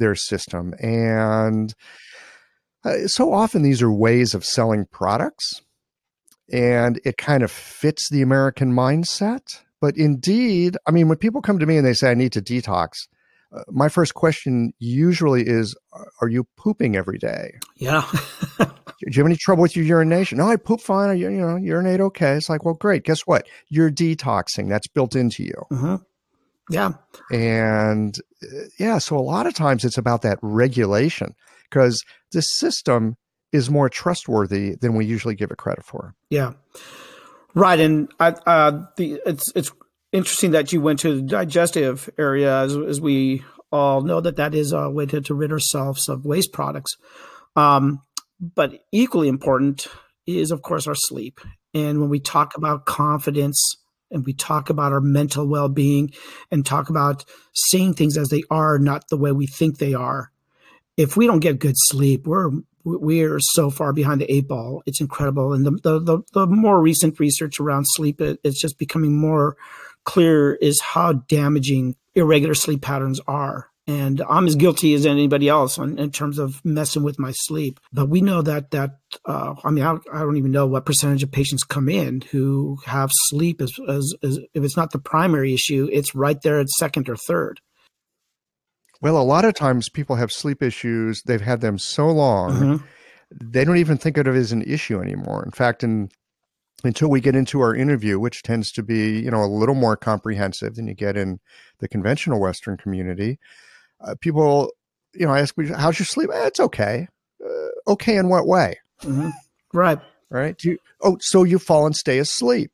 their 0.01 0.17
system. 0.17 0.75
And 0.81 1.73
uh, 2.85 3.07
so 3.07 3.33
often 3.33 3.63
these 3.63 3.83
are 3.83 3.93
ways 3.93 4.35
of 4.35 4.45
selling 4.45 4.87
products 4.87 5.63
and 6.53 7.01
it 7.05 7.17
kind 7.17 7.43
of 7.43 7.51
fits 7.51 8.09
the 8.11 8.23
American 8.23 8.73
mindset. 8.73 9.61
But 9.81 9.97
indeed, 9.97 10.77
I 10.87 10.91
mean, 10.91 11.09
when 11.09 11.19
people 11.19 11.41
come 11.41 11.59
to 11.59 11.67
me 11.67 11.77
and 11.77 11.87
they 11.87 11.95
say, 11.95 12.11
I 12.11 12.15
need 12.15 12.33
to 12.33 12.43
detox, 12.43 12.91
uh, 13.55 13.63
my 13.69 13.89
first 13.89 14.15
question 14.15 14.73
usually 14.79 15.47
is, 15.47 15.75
Are 16.21 16.29
you 16.29 16.47
pooping 16.57 16.97
every 16.97 17.19
day? 17.19 17.53
Yeah. 17.77 18.07
Do 18.59 19.07
you 19.07 19.23
have 19.23 19.27
any 19.27 19.37
trouble 19.37 19.63
with 19.63 19.75
your 19.75 19.85
urination? 19.85 20.39
No, 20.39 20.49
I 20.49 20.57
poop 20.57 20.81
fine. 20.81 21.09
I, 21.09 21.15
you 21.15 21.31
know, 21.31 21.57
urinate 21.57 22.01
okay. 22.01 22.35
It's 22.35 22.51
like, 22.51 22.65
well, 22.65 22.75
great. 22.75 23.05
Guess 23.05 23.23
what? 23.23 23.47
You're 23.69 23.91
detoxing. 23.91 24.69
That's 24.69 24.87
built 24.89 25.17
into 25.17 25.43
you. 25.43 25.55
Mm-hmm. 25.73 25.97
Yeah. 26.71 26.93
And 27.33 28.15
uh, 28.43 28.65
yeah, 28.79 28.99
so 28.99 29.17
a 29.17 29.21
lot 29.21 29.47
of 29.47 29.55
times 29.55 29.85
it's 29.85 29.99
about 29.99 30.23
that 30.23 30.39
regulation 30.43 31.35
because 31.71 32.03
this 32.33 32.47
system 32.59 33.17
is 33.53 33.71
more 33.71 33.89
trustworthy 33.89 34.77
than 34.77 34.95
we 34.95 35.05
usually 35.05 35.35
give 35.35 35.51
it 35.51 35.59
credit 35.59 35.85
for. 35.85 36.15
Yeah, 36.29 36.53
right. 37.55 37.79
And 37.79 38.11
I, 38.21 38.29
uh, 38.47 38.83
the 38.97 39.21
it's 39.27 39.53
it's 39.55 39.73
interesting 40.13 40.53
that 40.53 40.73
you 40.73 40.81
went 40.81 41.01
to 41.01 41.17
the 41.17 41.23
digestive 41.23 42.11
area, 42.19 42.61
as, 42.61 42.77
as 42.77 43.01
we 43.01 43.45
all 43.73 44.03
know 44.03 44.21
that 44.21 44.37
that 44.37 44.55
is 44.55 44.73
a 44.73 44.91
way 44.91 45.07
to, 45.07 45.21
to 45.21 45.35
rid 45.35 45.53
ourselves 45.53 46.09
of 46.09 46.25
waste 46.25 46.53
products. 46.53 46.97
Um, 47.57 48.03
but 48.41 48.85
equally 48.93 49.29
important 49.29 49.87
is, 50.27 50.51
of 50.51 50.63
course, 50.63 50.87
our 50.87 50.95
sleep. 50.95 51.41
And 51.75 52.01
when 52.01 52.11
we 52.11 52.21
talk 52.21 52.57
about 52.57 52.87
confidence 52.87 53.61
and 54.11 54.25
we 54.25 54.33
talk 54.33 54.71
about 54.71 54.93
our 54.93 55.01
mental 55.01 55.47
well 55.47 55.69
being 55.69 56.13
and 56.51 56.67
talk 56.67 56.91
about 56.91 57.25
seeing 57.55 57.95
things 57.95 58.17
as 58.17 58.29
they 58.29 58.43
are, 58.51 58.79
not 58.79 59.05
the 59.09 59.17
way 59.17 59.31
we 59.31 59.47
think 59.47 59.79
they 59.79 59.95
are, 59.95 60.33
if 60.97 61.17
we 61.17 61.27
don't 61.27 61.41
get 61.41 61.59
good 61.59 61.77
sleep, 61.77 62.27
we're 62.27 62.51
we're 62.85 63.39
so 63.41 63.71
far 63.71 63.93
behind 63.93 64.21
the 64.21 64.33
eight 64.33 64.49
ball. 64.49 64.83
It's 64.87 65.01
incredible, 65.01 65.53
and 65.53 65.65
the 65.65 65.71
the 65.71 66.01
the, 66.01 66.23
the 66.33 66.47
more 66.47 66.81
recent 66.81 67.21
research 67.21 67.61
around 67.61 67.85
sleep, 67.85 68.21
it, 68.21 68.41
it's 68.45 68.61
just 68.61 68.79
becoming 68.79 69.17
more 69.17 69.57
clear 70.05 70.55
is 70.55 70.81
how 70.81 71.13
damaging 71.13 71.97
irregular 72.15 72.55
sleep 72.55 72.83
patterns 72.83 73.21
are. 73.27 73.69
And 73.87 74.23
I'm 74.29 74.47
as 74.47 74.55
guilty 74.55 74.95
as 74.95 75.05
anybody 75.05 75.49
else 75.49 75.77
in 75.77 76.11
terms 76.13 76.39
of 76.39 76.65
messing 76.65 77.03
with 77.03 77.19
my 77.19 77.33
sleep. 77.33 77.81
But 77.93 78.09
we 78.09 78.21
know 78.21 78.41
that 78.43 78.71
that 78.71 78.99
uh, 79.25 79.55
I 79.65 79.71
mean 79.71 79.85
I, 79.85 79.97
I, 80.13 80.21
don't 80.21 80.37
even 80.37 80.53
know 80.53 80.67
what 80.67 80.87
percentage 80.87 81.25
of 81.25 81.33
patients 81.33 81.65
come 81.65 81.89
in 81.89 82.21
who 82.31 82.79
have 82.87 83.11
sleep 83.13 83.61
as, 83.61 83.73
as, 83.89 84.15
as 84.23 84.39
if 84.55 84.63
it's 84.63 84.77
not 84.77 84.93
the 84.93 85.01
primary 85.01 85.55
issue, 85.55 85.89
it's 85.91 86.15
right 86.15 86.41
there 86.43 86.61
at 86.61 86.69
second 86.69 87.09
or 87.09 87.17
third. 87.17 87.61
Well, 89.03 89.17
a 89.17 89.23
lot 89.23 89.45
of 89.45 89.55
times 89.55 89.89
people 89.89 90.17
have 90.17 90.31
sleep 90.31 90.63
issues. 90.63 91.23
They've 91.23 91.41
had 91.41 91.61
them 91.61 91.79
so 91.79 92.09
long, 92.09 92.51
mm-hmm. 92.53 92.87
they 93.31 93.65
don't 93.65 93.79
even 93.79 93.97
think 93.97 94.17
of 94.17 94.27
it 94.27 94.37
as 94.37 94.53
an 94.53 94.63
issue 94.63 95.01
anymore. 95.01 95.43
In 95.45 95.53
fact, 95.53 95.83
in, 95.83 96.11
until 96.85 97.09
we 97.09 97.21
get 97.21 97.35
into 97.35 97.61
our 97.61 97.75
interview, 97.75 98.19
which 98.19 98.43
tends 98.43 98.71
to 98.73 98.83
be, 98.83 99.21
you 99.21 99.31
know, 99.31 99.43
a 99.43 99.47
little 99.47 99.75
more 99.75 99.97
comprehensive 99.97 100.75
than 100.75 100.87
you 100.87 100.95
get 100.95 101.17
in 101.17 101.41
the 101.79 101.89
conventional 101.89 102.41
Western 102.41 102.77
community, 102.77 103.39
uh, 104.01 104.15
people, 104.21 104.71
you 105.15 105.27
know, 105.27 105.33
I 105.33 105.41
ask 105.41 105.57
me, 105.57 105.69
"How's 105.69 105.99
your 105.99 106.07
sleep?" 106.07 106.31
Eh, 106.33 106.47
it's 106.47 106.61
okay. 106.61 107.09
Uh, 107.45 107.93
okay, 107.93 108.17
in 108.17 108.29
what 108.29 108.47
way? 108.47 108.79
Mm-hmm. 109.03 109.31
Right. 109.73 109.99
Right. 110.31 110.57
Do 110.57 110.71
you, 110.71 110.79
oh, 111.03 111.17
so 111.21 111.45
you 111.45 111.59
fall 111.59 111.87
and 111.87 111.97
stay 111.97 112.19
asleep? 112.19 112.71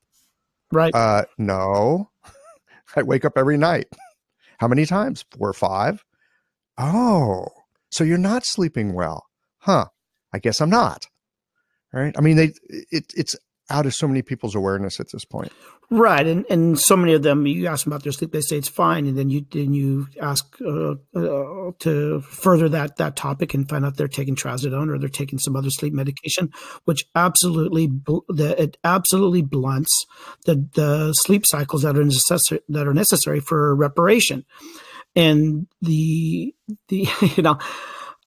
Right. 0.71 0.95
Uh, 0.95 1.25
no. 1.39 2.11
I 2.97 3.03
wake 3.03 3.25
up 3.25 3.33
every 3.37 3.57
night. 3.57 3.87
How 4.59 4.69
many 4.69 4.87
times? 4.87 5.25
Four 5.31 5.49
or 5.49 5.55
five. 5.55 6.05
Oh, 6.79 7.47
so 7.91 8.05
you're 8.05 8.19
not 8.19 8.45
sleeping 8.45 8.93
well, 8.93 9.25
huh? 9.59 9.87
I 10.33 10.39
guess 10.39 10.61
I'm 10.61 10.71
not. 10.71 11.07
Right? 11.93 12.15
I 12.19 12.21
mean, 12.21 12.37
they 12.37 12.53
it, 12.69 13.13
it's 13.17 13.37
out 13.71 13.87
of 13.87 13.95
so 13.95 14.07
many 14.07 14.23
people's 14.23 14.55
awareness 14.55 15.01
at 15.01 15.07
this 15.13 15.25
point. 15.25 15.53
Right, 15.89 16.27
and 16.27 16.45
and 16.51 16.79
so 16.79 16.97
many 16.97 17.15
of 17.15 17.23
them, 17.23 17.47
you 17.47 17.69
ask 17.69 17.85
them 17.85 17.93
about 17.93 18.03
their 18.03 18.13
sleep, 18.13 18.33
they 18.33 18.41
say 18.41 18.57
it's 18.57 18.69
fine, 18.69 19.07
and 19.07 19.17
then 19.17 19.31
you 19.31 19.47
then 19.53 19.73
you 19.73 20.09
ask 20.21 20.45
uh, 20.61 20.95
uh, 21.15 21.71
to 21.79 22.21
further 22.23 22.69
that 22.69 22.97
that 22.97 23.15
topic 23.15 23.55
and 23.55 23.69
find 23.69 23.87
out 23.87 23.97
they're 23.97 24.09
taking 24.09 24.35
trazodone 24.35 24.93
or 24.93 24.99
they're 24.99 25.09
taking 25.09 25.39
some 25.39 25.55
other 25.55 25.71
sleep 25.71 25.93
medication, 25.93 26.51
which 26.87 27.05
absolutely 27.15 27.87
the, 28.29 28.55
it 28.59 28.77
absolutely 28.83 29.43
blunts 29.43 30.07
the 30.45 30.69
the 30.75 31.13
sleep 31.13 31.47
cycles 31.47 31.83
that 31.83 31.97
are 31.97 32.05
necessary 32.05 32.61
that 32.69 32.89
are 32.89 32.95
necessary 32.95 33.39
for 33.39 33.75
reparation 33.75 34.45
and 35.17 35.67
the 35.81 36.55
the 36.89 37.09
you 37.37 37.43
know 37.43 37.59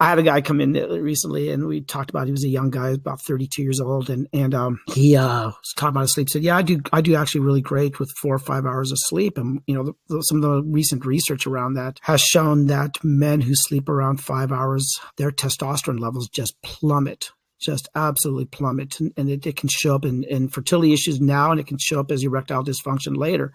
I 0.02 0.08
had 0.08 0.20
a 0.20 0.24
guy 0.24 0.40
come 0.40 0.62
in 0.62 0.74
recently 0.74 1.50
and 1.50 1.68
we 1.68 1.82
talked 1.82 2.10
about 2.10 2.26
he 2.26 2.32
was 2.32 2.46
a 2.46 2.50
young 2.50 2.70
guy 2.70 2.92
about 2.92 3.22
32 3.22 3.62
years 3.62 3.82
old. 3.82 4.10
And 4.10 4.30
and 4.32 4.56
um, 4.56 4.80
he 4.88 5.18
uh, 5.18 5.48
was 5.48 5.74
talking 5.76 5.90
about 5.90 6.02
his 6.02 6.14
sleep. 6.14 6.30
Said 6.30 6.44
yeah 6.44 6.56
I 6.56 6.62
do 6.62 6.80
I 6.94 7.02
do 7.02 7.16
actually 7.16 7.42
really 7.42 7.62
great 7.62 8.00
with 8.00 8.10
four 8.22 8.36
or 8.36 8.40
five 8.40 8.66
hours 8.66 8.92
of 8.92 8.98
sleep. 9.02 9.38
And 9.38 9.62
you 9.68 9.76
know 9.76 9.84
the, 9.84 9.94
the, 10.08 10.22
some 10.22 10.38
of 10.38 10.44
the 10.44 10.64
recent 10.64 11.06
research 11.06 11.46
around 11.46 11.74
that 11.74 12.00
has 12.04 12.22
shown 12.22 12.68
that 12.68 12.98
men 13.04 13.42
who 13.42 13.56
sleep 13.56 13.90
around 13.90 14.22
five 14.22 14.52
hours 14.52 15.00
their 15.18 15.32
testosterone 15.32 16.00
levels 16.00 16.30
just 16.30 16.62
plummet 16.62 17.32
just 17.60 17.90
absolutely 17.94 18.46
plummet 18.46 19.00
and, 19.00 19.14
and 19.18 19.30
it, 19.30 19.46
it, 19.46 19.58
can 19.58 19.68
show 19.70 19.94
up 19.94 20.06
in, 20.06 20.24
in, 20.24 20.48
fertility 20.48 20.94
issues 20.94 21.20
now 21.20 21.52
and 21.52 21.60
it 21.60 21.68
can 21.68 21.78
show 21.78 22.00
up 22.00 22.10
as 22.10 22.24
erectile 22.24 22.64
dysfunction 22.64 23.18
later. 23.18 23.52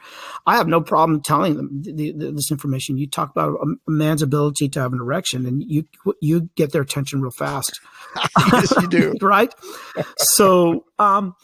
I 0.46 0.56
have 0.56 0.68
no 0.68 0.80
problem 0.80 1.22
telling 1.22 1.56
them 1.56 1.82
the, 1.82 2.12
the, 2.12 2.32
this 2.32 2.50
information. 2.50 2.98
You 2.98 3.08
talk 3.08 3.30
about 3.30 3.54
a, 3.54 3.54
a, 3.54 3.90
man's 3.90 4.22
ability 4.22 4.68
to 4.70 4.80
have 4.80 4.92
an 4.92 5.00
erection 5.00 5.46
and 5.46 5.62
you 5.66 5.84
you 6.20 6.50
get 6.54 6.72
their 6.72 6.82
attention 6.82 7.20
real 7.20 7.30
fast. 7.30 7.80
Yes 8.52 8.72
you 8.80 8.88
do. 8.88 9.14
Right? 9.20 9.52
So 10.18 10.84
um 10.98 11.34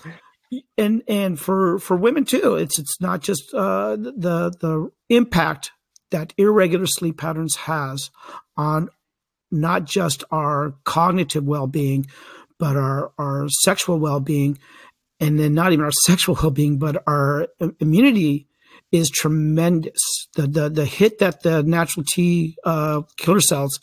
and 0.76 1.02
and 1.08 1.38
for 1.38 1.78
for 1.78 1.96
women 1.96 2.24
too 2.24 2.56
it's 2.56 2.78
it's 2.78 3.00
not 3.00 3.20
just 3.20 3.54
uh 3.54 3.96
the 3.96 4.52
the 4.60 4.90
impact 5.08 5.72
that 6.10 6.34
irregular 6.36 6.86
sleep 6.86 7.18
patterns 7.18 7.56
has 7.56 8.10
on 8.56 8.90
not 9.50 9.84
just 9.84 10.24
our 10.30 10.74
cognitive 10.84 11.44
well-being 11.44 12.06
but 12.60 12.76
our 12.76 13.10
our 13.18 13.48
sexual 13.48 13.98
well 13.98 14.20
being, 14.20 14.58
and 15.18 15.40
then 15.40 15.54
not 15.54 15.72
even 15.72 15.84
our 15.84 15.92
sexual 16.06 16.36
well 16.40 16.52
being, 16.52 16.78
but 16.78 17.02
our 17.08 17.48
immunity 17.80 18.46
is 18.92 19.10
tremendous. 19.10 20.28
The 20.34 20.46
the 20.46 20.68
the 20.68 20.84
hit 20.84 21.18
that 21.18 21.42
the 21.42 21.64
natural 21.64 22.04
T 22.08 22.56
uh, 22.62 23.02
killer 23.16 23.40
cells 23.40 23.80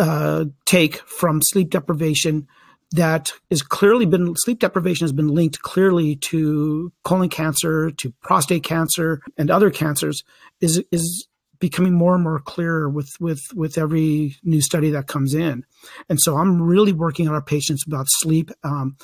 uh, 0.00 0.46
take 0.64 0.96
from 0.96 1.40
sleep 1.42 1.70
deprivation 1.70 2.48
that 2.92 3.32
is 3.50 3.62
clearly 3.62 4.04
been 4.04 4.34
sleep 4.36 4.58
deprivation 4.58 5.04
has 5.04 5.12
been 5.12 5.28
linked 5.28 5.62
clearly 5.62 6.16
to 6.16 6.92
colon 7.04 7.28
cancer, 7.28 7.90
to 7.92 8.12
prostate 8.20 8.64
cancer, 8.64 9.20
and 9.38 9.50
other 9.50 9.70
cancers 9.70 10.24
is 10.60 10.82
is 10.90 11.28
becoming 11.60 11.92
more 11.92 12.14
and 12.14 12.24
more 12.24 12.40
clear 12.40 12.88
with 12.88 13.10
with 13.20 13.40
with 13.54 13.78
every 13.78 14.36
new 14.42 14.60
study 14.60 14.90
that 14.90 15.06
comes 15.06 15.34
in 15.34 15.64
and 16.08 16.20
so 16.20 16.36
i'm 16.36 16.60
really 16.60 16.92
working 16.92 17.28
on 17.28 17.34
our 17.34 17.42
patients 17.42 17.84
about 17.86 18.06
sleep 18.08 18.50
um, 18.64 18.96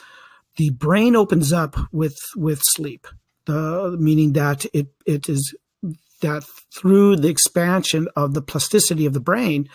the 0.56 0.70
brain 0.70 1.14
opens 1.14 1.52
up 1.52 1.76
with 1.92 2.18
with 2.34 2.60
sleep 2.62 3.06
the 3.44 3.96
meaning 4.00 4.32
that 4.32 4.64
it 4.72 4.88
it 5.06 5.28
is 5.28 5.54
that 6.22 6.42
through 6.74 7.16
the 7.16 7.28
expansion 7.28 8.08
of 8.16 8.34
the 8.34 8.42
plasticity 8.42 9.06
of 9.06 9.12
the 9.12 9.20
brain 9.20 9.68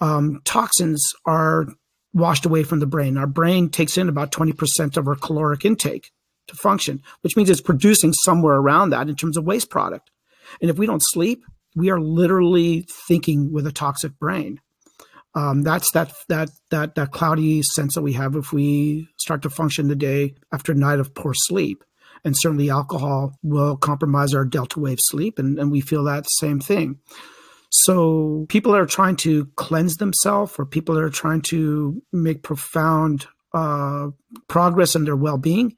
um, 0.00 0.40
toxins 0.44 1.02
are 1.26 1.66
washed 2.12 2.46
away 2.46 2.62
from 2.62 2.80
the 2.80 2.86
brain. 2.86 3.16
Our 3.16 3.26
brain 3.26 3.68
takes 3.70 3.96
in 3.96 4.08
about 4.08 4.32
20% 4.32 4.96
of 4.96 5.06
our 5.06 5.14
caloric 5.14 5.64
intake 5.64 6.10
to 6.48 6.54
function, 6.54 7.02
which 7.20 7.36
means 7.36 7.50
it's 7.50 7.60
producing 7.60 8.12
somewhere 8.12 8.56
around 8.56 8.90
that 8.90 9.08
in 9.08 9.14
terms 9.14 9.36
of 9.36 9.44
waste 9.44 9.70
product. 9.70 10.10
And 10.60 10.70
if 10.70 10.78
we 10.78 10.86
don't 10.86 11.02
sleep, 11.02 11.44
we 11.74 11.90
are 11.90 12.00
literally 12.00 12.86
thinking 13.06 13.52
with 13.52 13.66
a 13.66 13.72
toxic 13.72 14.18
brain. 14.18 14.60
Um, 15.34 15.62
that's 15.62 15.90
that 15.92 16.12
that 16.28 16.50
that 16.70 16.96
that 16.96 17.12
cloudy 17.12 17.62
sense 17.62 17.94
that 17.94 18.02
we 18.02 18.14
have 18.14 18.34
if 18.34 18.52
we 18.52 19.08
start 19.16 19.42
to 19.42 19.50
function 19.50 19.86
the 19.86 19.94
day 19.94 20.34
after 20.52 20.72
a 20.72 20.74
night 20.74 20.98
of 20.98 21.14
poor 21.14 21.34
sleep. 21.34 21.84
And 22.24 22.36
certainly 22.36 22.68
alcohol 22.68 23.38
will 23.42 23.76
compromise 23.76 24.34
our 24.34 24.44
delta 24.44 24.78
wave 24.78 24.98
sleep, 25.00 25.38
and, 25.38 25.58
and 25.58 25.70
we 25.70 25.80
feel 25.80 26.04
that 26.04 26.26
same 26.28 26.60
thing. 26.60 26.98
So 27.70 28.46
people 28.48 28.72
that 28.72 28.80
are 28.80 28.86
trying 28.86 29.16
to 29.16 29.46
cleanse 29.56 29.96
themselves 29.96 30.54
or 30.58 30.66
people 30.66 30.96
that 30.96 31.04
are 31.04 31.08
trying 31.08 31.42
to 31.42 32.02
make 32.12 32.42
profound 32.42 33.26
uh, 33.54 34.08
progress 34.48 34.96
in 34.96 35.04
their 35.04 35.16
well-being, 35.16 35.76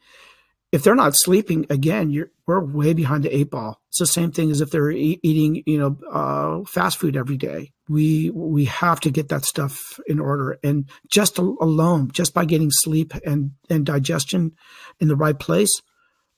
if 0.72 0.82
they're 0.82 0.94
not 0.94 1.14
sleeping, 1.14 1.66
again, 1.68 2.10
you're 2.10 2.30
we're 2.60 2.72
way 2.72 2.92
behind 2.92 3.24
the 3.24 3.34
eight 3.34 3.50
ball. 3.50 3.80
It's 3.88 3.98
the 3.98 4.06
same 4.06 4.32
thing 4.32 4.50
as 4.50 4.60
if 4.60 4.70
they're 4.70 4.90
e- 4.90 5.20
eating, 5.22 5.62
you 5.66 5.78
know, 5.78 5.96
uh, 6.10 6.64
fast 6.64 6.98
food 6.98 7.16
every 7.16 7.36
day. 7.36 7.72
We 7.88 8.30
we 8.30 8.66
have 8.66 9.00
to 9.00 9.10
get 9.10 9.28
that 9.28 9.44
stuff 9.44 9.78
in 10.06 10.20
order, 10.20 10.58
and 10.62 10.88
just 11.10 11.38
alone, 11.38 12.10
just 12.12 12.34
by 12.34 12.44
getting 12.44 12.70
sleep 12.70 13.14
and 13.24 13.52
and 13.68 13.84
digestion 13.84 14.52
in 15.00 15.08
the 15.08 15.16
right 15.16 15.38
place, 15.38 15.70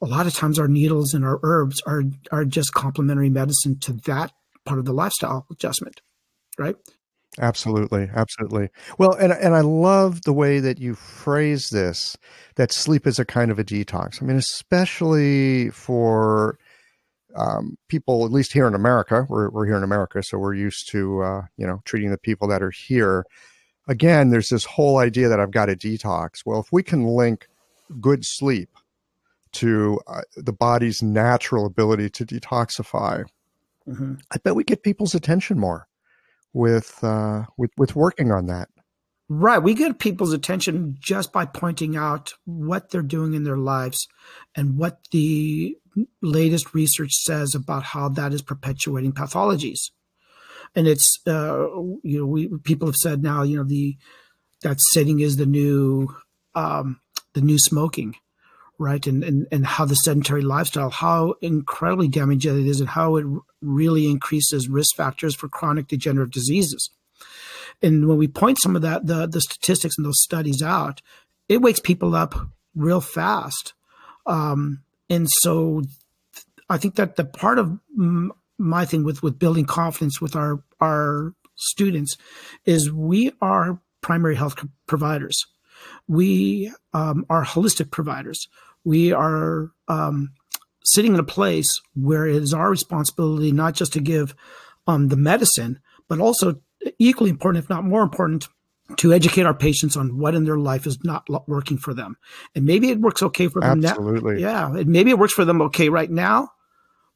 a 0.00 0.06
lot 0.06 0.26
of 0.26 0.34
times 0.34 0.58
our 0.58 0.68
needles 0.68 1.14
and 1.14 1.24
our 1.24 1.40
herbs 1.42 1.82
are 1.86 2.02
are 2.32 2.44
just 2.44 2.74
complementary 2.74 3.30
medicine 3.30 3.78
to 3.80 3.92
that 4.04 4.32
part 4.64 4.78
of 4.78 4.84
the 4.84 4.92
lifestyle 4.92 5.46
adjustment, 5.50 6.00
right? 6.58 6.76
Absolutely, 7.40 8.08
absolutely. 8.14 8.68
Well, 8.98 9.12
and 9.14 9.32
and 9.32 9.54
I 9.54 9.60
love 9.60 10.22
the 10.22 10.32
way 10.32 10.60
that 10.60 10.78
you 10.78 10.94
phrase 10.94 11.70
this 11.70 12.16
that 12.54 12.72
sleep 12.72 13.06
is 13.06 13.18
a 13.18 13.24
kind 13.24 13.50
of 13.50 13.58
a 13.58 13.64
detox. 13.64 14.22
I 14.22 14.26
mean, 14.26 14.36
especially 14.36 15.70
for 15.70 16.58
um, 17.34 17.76
people, 17.88 18.24
at 18.24 18.30
least 18.30 18.52
here 18.52 18.68
in 18.68 18.74
America, 18.74 19.26
we're 19.28 19.50
we're 19.50 19.66
here 19.66 19.76
in 19.76 19.82
America, 19.82 20.22
so 20.22 20.38
we're 20.38 20.54
used 20.54 20.88
to 20.90 21.22
uh, 21.22 21.42
you 21.56 21.66
know 21.66 21.80
treating 21.84 22.10
the 22.10 22.18
people 22.18 22.46
that 22.48 22.62
are 22.62 22.70
here. 22.70 23.24
Again, 23.88 24.30
there's 24.30 24.48
this 24.48 24.64
whole 24.64 24.98
idea 24.98 25.28
that 25.28 25.40
I've 25.40 25.50
got 25.50 25.66
to 25.66 25.76
detox. 25.76 26.46
Well, 26.46 26.60
if 26.60 26.70
we 26.70 26.82
can 26.84 27.04
link 27.04 27.48
good 28.00 28.24
sleep 28.24 28.70
to 29.52 30.00
uh, 30.06 30.22
the 30.36 30.52
body's 30.52 31.02
natural 31.02 31.66
ability 31.66 32.10
to 32.10 32.24
detoxify, 32.24 33.24
mm-hmm. 33.88 34.14
I 34.30 34.38
bet 34.38 34.54
we 34.54 34.62
get 34.62 34.84
people's 34.84 35.16
attention 35.16 35.58
more 35.58 35.88
with 36.54 37.02
uh, 37.02 37.42
with 37.58 37.70
with 37.76 37.94
working 37.94 38.32
on 38.32 38.46
that. 38.46 38.68
Right, 39.28 39.58
we 39.58 39.74
get 39.74 39.98
people's 39.98 40.32
attention 40.32 40.96
just 40.98 41.32
by 41.32 41.46
pointing 41.46 41.96
out 41.96 42.34
what 42.44 42.90
they're 42.90 43.02
doing 43.02 43.34
in 43.34 43.44
their 43.44 43.56
lives 43.56 44.06
and 44.54 44.76
what 44.76 44.98
the 45.12 45.76
latest 46.20 46.74
research 46.74 47.12
says 47.12 47.54
about 47.54 47.82
how 47.82 48.08
that 48.10 48.32
is 48.32 48.42
perpetuating 48.42 49.12
pathologies. 49.12 49.90
And 50.74 50.86
it's 50.86 51.18
uh, 51.26 51.66
you 52.02 52.20
know 52.20 52.26
we 52.26 52.48
people 52.64 52.88
have 52.88 52.96
said 52.96 53.22
now 53.22 53.42
you 53.42 53.56
know 53.56 53.64
the 53.64 53.96
that 54.62 54.78
sitting 54.92 55.20
is 55.20 55.36
the 55.36 55.46
new 55.46 56.08
um, 56.54 57.00
the 57.34 57.40
new 57.40 57.58
smoking 57.58 58.16
right? 58.78 59.06
And, 59.06 59.22
and, 59.22 59.46
and 59.52 59.66
how 59.66 59.84
the 59.84 59.94
sedentary 59.94 60.42
lifestyle, 60.42 60.90
how 60.90 61.34
incredibly 61.40 62.08
damaging 62.08 62.60
it 62.60 62.66
is, 62.66 62.80
and 62.80 62.88
how 62.88 63.16
it 63.16 63.26
really 63.60 64.06
increases 64.06 64.68
risk 64.68 64.96
factors 64.96 65.34
for 65.34 65.48
chronic 65.48 65.86
degenerative 65.86 66.32
diseases. 66.32 66.90
And 67.82 68.08
when 68.08 68.18
we 68.18 68.28
point 68.28 68.60
some 68.60 68.76
of 68.76 68.82
that, 68.82 69.06
the, 69.06 69.26
the 69.26 69.40
statistics 69.40 69.96
and 69.96 70.06
those 70.06 70.22
studies 70.22 70.62
out, 70.62 71.02
it 71.48 71.60
wakes 71.60 71.80
people 71.80 72.14
up 72.14 72.34
real 72.74 73.00
fast. 73.00 73.74
Um, 74.26 74.82
and 75.10 75.28
so 75.30 75.82
I 76.68 76.78
think 76.78 76.96
that 76.96 77.16
the 77.16 77.24
part 77.24 77.58
of 77.58 77.78
my 78.58 78.84
thing 78.84 79.04
with, 79.04 79.22
with 79.22 79.38
building 79.38 79.66
confidence 79.66 80.20
with 80.20 80.34
our, 80.34 80.62
our 80.80 81.34
students 81.56 82.16
is 82.64 82.90
we 82.90 83.32
are 83.40 83.80
primary 84.00 84.36
health 84.36 84.64
providers 84.86 85.46
we 86.08 86.72
um, 86.92 87.24
are 87.30 87.44
holistic 87.44 87.90
providers. 87.90 88.48
We 88.84 89.12
are 89.12 89.70
um, 89.88 90.32
sitting 90.84 91.14
in 91.14 91.20
a 91.20 91.24
place 91.24 91.80
where 91.94 92.26
it 92.26 92.42
is 92.42 92.52
our 92.54 92.70
responsibility 92.70 93.52
not 93.52 93.74
just 93.74 93.92
to 93.94 94.00
give 94.00 94.34
um, 94.86 95.08
the 95.08 95.16
medicine, 95.16 95.80
but 96.08 96.20
also 96.20 96.60
equally 96.98 97.30
important, 97.30 97.64
if 97.64 97.70
not 97.70 97.84
more 97.84 98.02
important, 98.02 98.48
to 98.98 99.14
educate 99.14 99.46
our 99.46 99.54
patients 99.54 99.96
on 99.96 100.18
what 100.18 100.34
in 100.34 100.44
their 100.44 100.58
life 100.58 100.86
is 100.86 101.02
not 101.04 101.26
working 101.48 101.78
for 101.78 101.94
them. 101.94 102.16
And 102.54 102.66
maybe 102.66 102.90
it 102.90 103.00
works 103.00 103.22
okay 103.22 103.48
for 103.48 103.60
them 103.60 103.82
Absolutely. 103.82 104.34
now. 104.34 104.72
Yeah. 104.72 104.80
And 104.80 104.88
maybe 104.88 105.10
it 105.10 105.18
works 105.18 105.32
for 105.32 105.46
them 105.46 105.62
okay 105.62 105.88
right 105.88 106.10
now. 106.10 106.50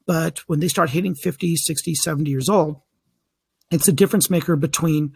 But 0.07 0.39
when 0.47 0.61
they 0.61 0.68
start 0.68 0.89
hitting 0.89 1.14
50, 1.14 1.57
60, 1.57 1.95
70 1.95 2.30
years 2.30 2.49
old, 2.49 2.80
it's 3.70 3.89
a 3.89 3.93
difference 3.93 4.30
maker 4.30 4.57
between 4.57 5.12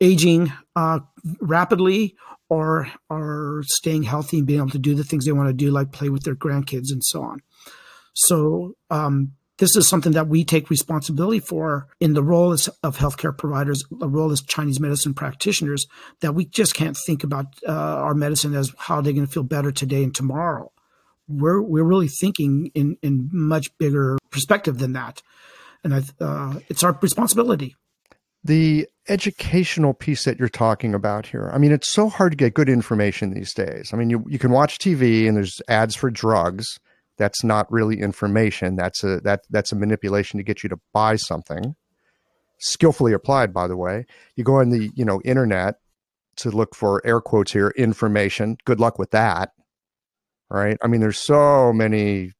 aging 0.00 0.52
uh, 0.76 1.00
rapidly 1.40 2.14
or 2.48 2.90
are 3.10 3.62
staying 3.66 4.04
healthy 4.04 4.38
and 4.38 4.46
being 4.46 4.60
able 4.60 4.70
to 4.70 4.78
do 4.78 4.94
the 4.94 5.04
things 5.04 5.24
they 5.24 5.32
want 5.32 5.48
to 5.48 5.52
do, 5.52 5.70
like 5.70 5.92
play 5.92 6.08
with 6.08 6.24
their 6.24 6.36
grandkids 6.36 6.90
and 6.90 7.02
so 7.04 7.22
on. 7.22 7.40
So 8.14 8.74
um, 8.90 9.32
this 9.58 9.76
is 9.76 9.88
something 9.88 10.12
that 10.12 10.28
we 10.28 10.44
take 10.44 10.70
responsibility 10.70 11.40
for 11.40 11.88
in 12.00 12.14
the 12.14 12.22
role 12.22 12.52
as, 12.52 12.68
of 12.82 12.98
healthcare 12.98 13.36
providers, 13.36 13.84
the 13.90 14.08
role 14.08 14.30
as 14.30 14.42
Chinese 14.42 14.80
medicine 14.80 15.14
practitioners, 15.14 15.86
that 16.20 16.34
we 16.34 16.44
just 16.44 16.74
can't 16.74 16.96
think 17.06 17.24
about 17.24 17.46
uh, 17.66 17.72
our 17.72 18.14
medicine 18.14 18.54
as 18.54 18.72
how 18.78 19.00
they're 19.00 19.12
going 19.12 19.26
to 19.26 19.32
feel 19.32 19.42
better 19.42 19.72
today 19.72 20.02
and 20.02 20.14
tomorrow. 20.14 20.70
We're 21.28 21.60
we're 21.60 21.84
really 21.84 22.08
thinking 22.08 22.70
in 22.74 22.98
in 23.02 23.28
much 23.32 23.76
bigger 23.78 24.16
perspective 24.30 24.78
than 24.78 24.92
that, 24.92 25.22
and 25.82 25.92
I, 25.92 26.02
uh, 26.20 26.60
it's 26.68 26.84
our 26.84 26.96
responsibility 27.02 27.74
the 28.46 28.88
educational 29.08 29.94
piece 29.94 30.24
that 30.24 30.38
you're 30.38 30.48
talking 30.48 30.94
about 30.94 31.26
here. 31.26 31.50
I 31.52 31.58
mean, 31.58 31.72
it's 31.72 31.88
so 31.88 32.08
hard 32.08 32.32
to 32.32 32.36
get 32.36 32.54
good 32.54 32.68
information 32.68 33.34
these 33.34 33.54
days. 33.54 33.90
I 33.92 33.96
mean, 33.96 34.10
you, 34.10 34.24
you 34.28 34.38
can 34.38 34.50
watch 34.50 34.78
TV 34.78 35.28
and 35.28 35.36
there's 35.36 35.60
ads 35.68 35.94
for 35.94 36.10
drugs. 36.10 36.78
That's 37.18 37.42
not 37.42 37.70
really 37.70 38.00
information. 38.00 38.76
That's 38.76 39.02
a 39.02 39.20
that 39.20 39.40
that's 39.48 39.72
a 39.72 39.76
manipulation 39.76 40.38
to 40.38 40.44
get 40.44 40.62
you 40.62 40.68
to 40.68 40.78
buy 40.92 41.16
something. 41.16 41.74
Skillfully 42.58 43.12
applied, 43.12 43.52
by 43.52 43.66
the 43.66 43.76
way. 43.76 44.06
You 44.34 44.44
go 44.44 44.56
on 44.56 44.70
the, 44.70 44.90
you 44.94 45.04
know, 45.04 45.20
internet 45.24 45.76
to 46.36 46.50
look 46.50 46.74
for 46.74 47.06
air 47.06 47.20
quotes 47.20 47.52
here, 47.52 47.72
information. 47.76 48.58
Good 48.64 48.80
luck 48.80 48.98
with 48.98 49.12
that. 49.12 49.52
Right? 50.50 50.76
I 50.82 50.88
mean, 50.88 51.00
there's 51.00 51.18
so 51.18 51.72
many 51.72 52.32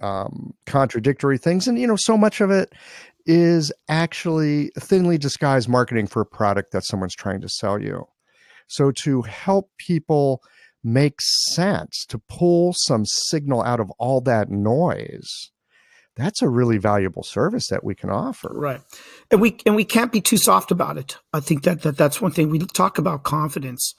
um, 0.00 0.54
contradictory 0.66 1.38
things 1.38 1.66
and 1.66 1.78
you 1.78 1.86
know 1.86 1.96
so 1.96 2.16
much 2.16 2.40
of 2.40 2.50
it 2.50 2.72
is 3.28 3.70
actually 3.88 4.72
thinly 4.78 5.18
disguised 5.18 5.68
marketing 5.68 6.06
for 6.06 6.22
a 6.22 6.26
product 6.26 6.72
that 6.72 6.84
someone's 6.84 7.14
trying 7.14 7.42
to 7.42 7.48
sell 7.48 7.80
you. 7.80 8.08
So 8.66 8.90
to 9.02 9.22
help 9.22 9.70
people 9.78 10.42
make 10.82 11.20
sense, 11.20 12.06
to 12.08 12.18
pull 12.28 12.72
some 12.74 13.04
signal 13.04 13.62
out 13.62 13.80
of 13.80 13.90
all 13.98 14.22
that 14.22 14.50
noise, 14.50 15.50
that's 16.16 16.42
a 16.42 16.48
really 16.48 16.78
valuable 16.78 17.22
service 17.22 17.68
that 17.68 17.84
we 17.84 17.94
can 17.94 18.10
offer. 18.10 18.50
Right. 18.52 18.80
And 19.30 19.40
we 19.40 19.58
and 19.66 19.76
we 19.76 19.84
can't 19.84 20.10
be 20.10 20.20
too 20.20 20.38
soft 20.38 20.70
about 20.70 20.96
it. 20.96 21.16
I 21.32 21.40
think 21.40 21.62
that, 21.62 21.82
that 21.82 21.96
that's 21.96 22.20
one 22.20 22.32
thing 22.32 22.50
we 22.50 22.58
talk 22.58 22.98
about 22.98 23.22
confidence. 23.22 23.94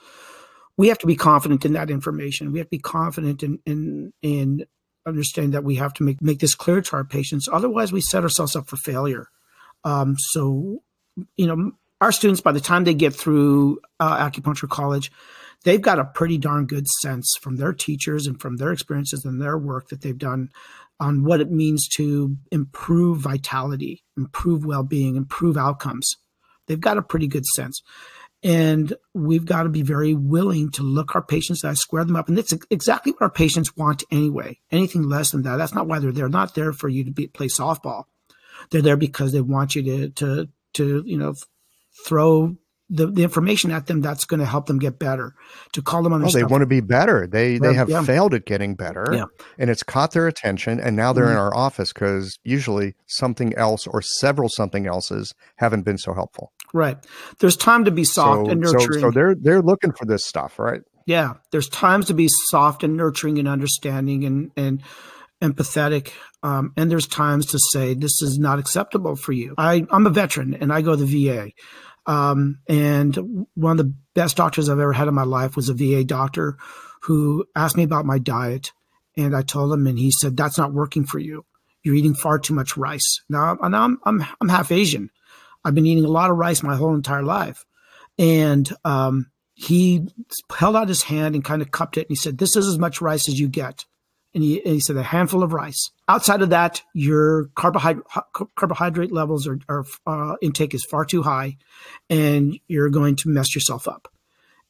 We 0.76 0.88
have 0.88 0.98
to 1.00 1.08
be 1.08 1.16
confident 1.16 1.66
in 1.66 1.74
that 1.74 1.90
information. 1.90 2.52
We 2.52 2.60
have 2.60 2.68
to 2.68 2.78
be 2.78 2.80
confident 2.80 3.44
in 3.44 3.60
in 3.66 4.14
in 4.22 4.66
understand 5.06 5.54
that 5.54 5.64
we 5.64 5.76
have 5.76 5.94
to 5.96 6.04
make 6.04 6.22
make 6.22 6.40
this 6.40 6.56
clear 6.56 6.82
to 6.82 6.96
our 6.96 7.04
patients. 7.04 7.48
Otherwise, 7.52 7.92
we 7.92 8.02
set 8.02 8.24
ourselves 8.24 8.56
up 8.56 8.68
for 8.68 8.78
failure. 8.78 9.28
Um, 9.84 10.16
so, 10.18 10.84
you 11.38 11.48
know, 11.48 11.72
our 12.02 12.12
students, 12.12 12.42
by 12.42 12.52
the 12.52 12.60
time 12.60 12.84
they 12.84 12.94
get 12.94 13.14
through 13.14 13.80
uh, 14.00 14.30
acupuncture 14.30 14.70
college, 14.70 15.12
they've 15.64 15.82
got 15.82 16.00
a 16.00 16.06
pretty 16.06 16.38
darn 16.38 16.66
good 16.66 16.88
sense 17.02 17.36
from 17.42 17.58
their 17.58 17.74
teachers 17.74 18.28
and 18.28 18.40
from 18.40 18.58
their 18.58 18.72
experiences 18.72 19.26
and 19.26 19.42
their 19.42 19.58
work 19.58 19.90
that 19.90 20.02
they've 20.02 20.18
done 20.18 20.50
on 21.00 21.24
what 21.24 21.42
it 21.42 21.52
means 21.52 21.88
to 21.88 22.36
improve 22.52 23.20
vitality, 23.20 24.04
improve 24.18 24.66
well-being, 24.66 25.16
improve 25.16 25.58
outcomes. 25.58 26.18
They've 26.68 26.80
got 26.80 26.98
a 26.98 27.02
pretty 27.02 27.28
good 27.28 27.46
sense. 27.46 27.82
And 28.42 28.94
we've 29.14 29.46
got 29.46 29.64
to 29.64 29.70
be 29.70 29.82
very 29.82 30.14
willing 30.14 30.72
to 30.72 30.84
look 30.84 31.14
our 31.14 31.22
patients 31.22 31.66
eye 31.66 31.74
square 31.74 32.06
them 32.06 32.16
up. 32.16 32.30
And 32.30 32.40
it's 32.40 32.54
exactly 32.70 33.12
what 33.12 33.22
our 33.22 33.30
patients 33.30 33.76
want 33.76 34.04
anyway. 34.12 34.60
Anything 34.72 35.04
less 35.04 35.32
than 35.32 35.44
that, 35.44 35.58
that's 35.58 35.74
not 35.74 35.88
why 35.88 36.00
they're 36.00 36.12
there. 36.12 36.24
They're 36.24 36.30
not 36.30 36.56
there 36.56 36.72
for 36.72 36.88
you 36.88 37.04
to 37.04 37.12
be, 37.12 37.28
play 37.28 37.48
softball. 37.48 38.06
They're 38.72 38.82
there 38.82 38.98
because 38.98 39.34
they 39.34 39.42
want 39.42 39.76
you 39.76 39.84
to, 39.84 40.10
to, 40.10 40.50
to, 40.74 41.04
you 41.06 41.18
know, 41.18 41.34
throw 42.06 42.56
the, 42.90 43.08
the 43.08 43.24
information 43.24 43.72
at 43.72 43.86
them 43.86 44.02
that's 44.02 44.26
going 44.26 44.40
to 44.40 44.46
help 44.46 44.66
them 44.66 44.80
get 44.80 44.98
better 44.98 45.36
to 45.74 45.82
call 45.82 46.02
them 46.02 46.14
on 46.14 46.26
oh, 46.26 46.30
they 46.30 46.44
want 46.44 46.62
to 46.62 46.68
be 46.68 46.82
better 46.82 47.28
they 47.28 47.60
they 47.60 47.74
have 47.74 47.90
yeah. 47.90 48.02
failed 48.04 48.34
at 48.34 48.46
getting 48.46 48.76
better 48.76 49.06
yeah. 49.14 49.26
and 49.58 49.70
it's 49.70 49.84
caught 49.84 50.12
their 50.12 50.28
attention 50.28 50.80
and 50.80 50.96
now 50.96 51.14
they're 51.14 51.26
mm-hmm. 51.26 51.34
in 51.34 51.38
our 51.38 51.56
office 51.56 51.94
because 51.94 52.40
usually 52.44 52.96
something 53.06 53.54
else 53.56 53.86
or 53.86 54.02
several 54.02 54.50
something 54.50 54.88
else's 54.88 55.34
haven't 55.58 55.84
been 55.84 55.98
so 55.98 56.14
helpful 56.14 56.52
right 56.74 56.98
there's 57.40 57.58
time 57.58 57.86
to 57.86 57.92
be 57.92 58.04
soft 58.04 58.46
so, 58.46 58.52
and 58.52 58.62
nurturing 58.62 59.00
so, 59.00 59.08
so 59.08 59.12
they're 59.12 59.36
they're 59.36 59.62
looking 59.62 59.92
for 59.92 60.06
this 60.06 60.26
stuff 60.26 60.60
right 60.60 60.82
yeah 61.06 61.34
there's 61.52 61.70
times 61.70 62.08
to 62.08 62.14
be 62.14 62.28
soft 62.30 62.84
and 62.84 62.96
nurturing 62.96 63.40
and 63.40 63.48
understanding 63.48 64.26
and 64.26 64.52
and 64.56 64.84
empathetic 65.42 66.12
um, 66.44 66.74
and 66.78 66.92
there's 66.92 67.08
times 67.08 67.46
to 67.48 67.60
say 67.72 67.94
this 67.94 68.22
is 68.22 68.38
not 68.38 68.60
acceptable 68.60 69.16
for 69.16 69.32
you 69.32 69.56
I, 69.58 69.86
i'm 69.90 70.06
a 70.06 70.10
veteran 70.10 70.54
and 70.54 70.72
i 70.72 70.82
go 70.82 70.96
to 70.96 71.04
the 71.04 71.28
va 71.28 71.50
um, 72.10 72.60
and 72.68 73.46
one 73.54 73.80
of 73.80 73.86
the 73.86 73.94
best 74.16 74.36
doctors 74.36 74.68
I've 74.68 74.80
ever 74.80 74.94
had 74.94 75.08
in 75.08 75.14
my 75.14 75.24
life 75.24 75.56
was 75.56 75.70
a 75.70 75.76
VA 75.76 76.04
doctor 76.04 76.58
who 77.04 77.46
asked 77.56 77.78
me 77.78 77.84
about 77.84 78.06
my 78.06 78.18
diet. 78.18 78.72
And 79.16 79.36
I 79.36 79.44
told 79.44 79.72
him, 79.72 79.86
and 79.86 80.00
he 80.00 80.10
said, 80.12 80.36
That's 80.36 80.58
not 80.58 80.74
working 80.74 81.06
for 81.06 81.20
you. 81.20 81.46
You're 81.84 81.96
eating 81.96 82.16
far 82.16 82.40
too 82.40 82.56
much 82.56 82.78
rice. 82.78 83.22
Now, 83.30 83.58
now 83.62 83.84
I'm, 83.84 84.00
I'm, 84.06 84.26
I'm 84.42 84.50
half 84.50 84.72
Asian. 84.72 85.12
I've 85.64 85.76
been 85.76 85.86
eating 85.86 86.06
a 86.06 86.10
lot 86.10 86.32
of 86.32 86.38
rice 86.38 86.64
my 86.64 86.76
whole 86.76 86.96
entire 86.96 87.24
life. 87.24 87.66
And 88.18 88.70
um, 88.84 89.32
he 89.54 90.08
held 90.56 90.76
out 90.76 90.88
his 90.88 91.04
hand 91.04 91.36
and 91.36 91.44
kind 91.44 91.62
of 91.62 91.72
cupped 91.72 91.98
it. 91.98 92.02
And 92.02 92.10
he 92.10 92.16
said, 92.16 92.38
This 92.38 92.56
is 92.56 92.68
as 92.68 92.78
much 92.78 93.02
rice 93.02 93.28
as 93.28 93.40
you 93.40 93.48
get 93.48 93.86
and 94.34 94.44
he, 94.44 94.64
and 94.64 94.76
he, 94.76 94.80
said 94.80 94.96
a 94.96 95.04
handful 95.04 95.44
of 95.44 95.54
rice. 95.54 95.92
Outside 96.08 96.42
of 96.42 96.52
that, 96.52 96.84
your 96.94 97.46
carbohydrate 97.56 98.06
carbohydrate 98.56 99.12
levels 99.12 99.48
are 99.48 99.86
uh, 100.06 100.36
intake 100.42 100.74
is 100.74 100.86
far 100.86 101.06
too 101.06 101.24
high, 101.24 101.58
and 102.10 102.60
you're 102.68 102.90
going 102.90 103.16
to 103.18 103.30
mess 103.30 103.56
yourself 103.56 103.88
up. 103.88 104.12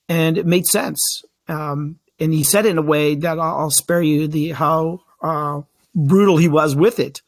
And 0.08 0.38
it 0.38 0.46
made 0.46 0.66
sense. 0.66 1.24
Um, 1.48 2.00
and 2.20 2.34
he 2.34 2.44
said 2.44 2.66
it 2.66 2.70
in 2.70 2.78
a 2.78 2.84
way 2.84 3.16
that 3.16 3.40
I'll, 3.40 3.58
I'll 3.58 3.72
spare 3.72 4.02
you 4.02 4.28
the 4.28 4.52
how 4.52 5.02
uh, 5.22 5.62
brutal 5.94 6.38
he 6.38 6.48
was 6.48 6.76
with 6.76 7.00
it. 7.00 7.22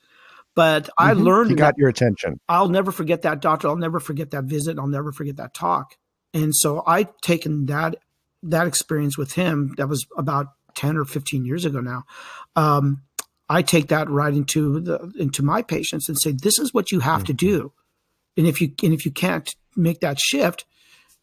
But 0.55 0.83
mm-hmm. 0.83 0.91
I 0.97 1.13
learned 1.13 1.51
he 1.51 1.55
got 1.55 1.77
your 1.77 1.89
attention. 1.89 2.39
I'll 2.49 2.69
never 2.69 2.91
forget 2.91 3.21
that 3.23 3.41
doctor. 3.41 3.67
I'll 3.67 3.77
never 3.77 3.99
forget 3.99 4.31
that 4.31 4.45
visit. 4.45 4.77
I'll 4.77 4.87
never 4.87 5.11
forget 5.11 5.37
that 5.37 5.53
talk. 5.53 5.95
And 6.33 6.55
so 6.55 6.83
I 6.85 7.07
taken 7.21 7.65
that 7.67 7.97
that 8.43 8.67
experience 8.67 9.17
with 9.17 9.33
him. 9.33 9.73
That 9.77 9.87
was 9.87 10.05
about 10.17 10.47
10 10.75 10.97
or 10.97 11.05
15 11.05 11.45
years 11.45 11.65
ago 11.65 11.79
now. 11.79 12.03
Um, 12.55 13.03
I 13.49 13.61
take 13.61 13.89
that 13.89 14.09
right 14.09 14.33
into 14.33 14.79
the 14.79 15.11
into 15.17 15.43
my 15.43 15.61
patients 15.61 16.07
and 16.07 16.19
say, 16.19 16.31
this 16.31 16.57
is 16.57 16.73
what 16.73 16.91
you 16.91 16.99
have 17.01 17.19
mm-hmm. 17.19 17.25
to 17.25 17.33
do. 17.33 17.73
And 18.37 18.47
if 18.47 18.61
you 18.61 18.71
and 18.83 18.93
if 18.93 19.05
you 19.05 19.11
can't 19.11 19.53
make 19.75 19.99
that 20.01 20.19
shift, 20.19 20.65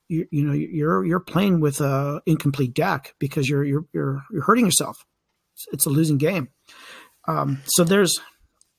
you, 0.08 0.26
you 0.30 0.44
know 0.44 0.52
you're 0.52 1.04
you're 1.04 1.20
playing 1.20 1.60
with 1.60 1.80
a 1.80 2.22
incomplete 2.26 2.74
deck 2.74 3.14
because 3.18 3.48
you're 3.48 3.64
you're 3.64 3.84
you're, 3.92 4.22
you're 4.30 4.42
hurting 4.42 4.66
yourself. 4.66 5.06
It's, 5.54 5.66
it's 5.72 5.86
a 5.86 5.90
losing 5.90 6.18
game. 6.18 6.48
Um, 7.26 7.60
so 7.66 7.84
there's, 7.84 8.20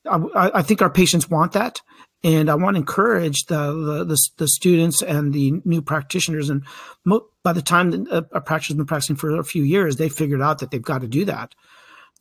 I, 0.06 0.50
I, 0.54 0.62
think 0.62 0.82
our 0.82 0.90
patients 0.90 1.28
want 1.28 1.52
that, 1.52 1.80
and 2.24 2.50
I 2.50 2.54
want 2.54 2.74
to 2.74 2.80
encourage 2.80 3.44
the 3.46 3.72
the, 3.72 4.04
the, 4.04 4.18
the 4.38 4.48
students 4.48 5.02
and 5.02 5.32
the 5.32 5.60
new 5.64 5.82
practitioners. 5.82 6.48
And 6.48 6.64
mo- 7.04 7.26
by 7.42 7.52
the 7.52 7.62
time 7.62 8.06
a, 8.10 8.24
a 8.32 8.40
practitioner 8.40 8.76
has 8.76 8.76
been 8.76 8.86
practicing 8.86 9.16
for 9.16 9.38
a 9.38 9.44
few 9.44 9.62
years, 9.62 9.96
they 9.96 10.08
figured 10.08 10.42
out 10.42 10.58
that 10.58 10.70
they've 10.70 10.82
got 10.82 11.02
to 11.02 11.08
do 11.08 11.24
that. 11.26 11.54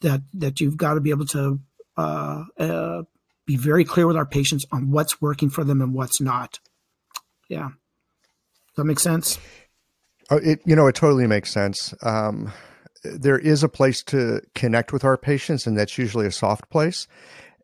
That 0.01 0.21
that 0.33 0.61
you've 0.61 0.77
got 0.77 0.95
to 0.95 1.01
be 1.01 1.09
able 1.09 1.25
to 1.27 1.59
uh, 1.97 2.43
uh, 2.57 3.03
be 3.45 3.55
very 3.55 3.83
clear 3.83 4.07
with 4.07 4.17
our 4.17 4.25
patients 4.25 4.65
on 4.71 4.91
what's 4.91 5.21
working 5.21 5.49
for 5.49 5.63
them 5.63 5.81
and 5.81 5.93
what's 5.93 6.21
not. 6.21 6.59
Yeah, 7.49 7.69
does 7.69 8.75
that 8.77 8.85
make 8.85 8.99
sense? 8.99 9.39
Oh, 10.29 10.37
it 10.37 10.61
you 10.65 10.75
know 10.75 10.87
it 10.87 10.95
totally 10.95 11.27
makes 11.27 11.51
sense. 11.51 11.93
Um, 12.01 12.51
there 13.03 13.39
is 13.39 13.63
a 13.63 13.69
place 13.69 14.03
to 14.03 14.41
connect 14.55 14.91
with 14.93 15.03
our 15.03 15.17
patients, 15.17 15.65
and 15.65 15.77
that's 15.77 15.97
usually 15.97 16.25
a 16.25 16.31
soft 16.31 16.69
place. 16.69 17.07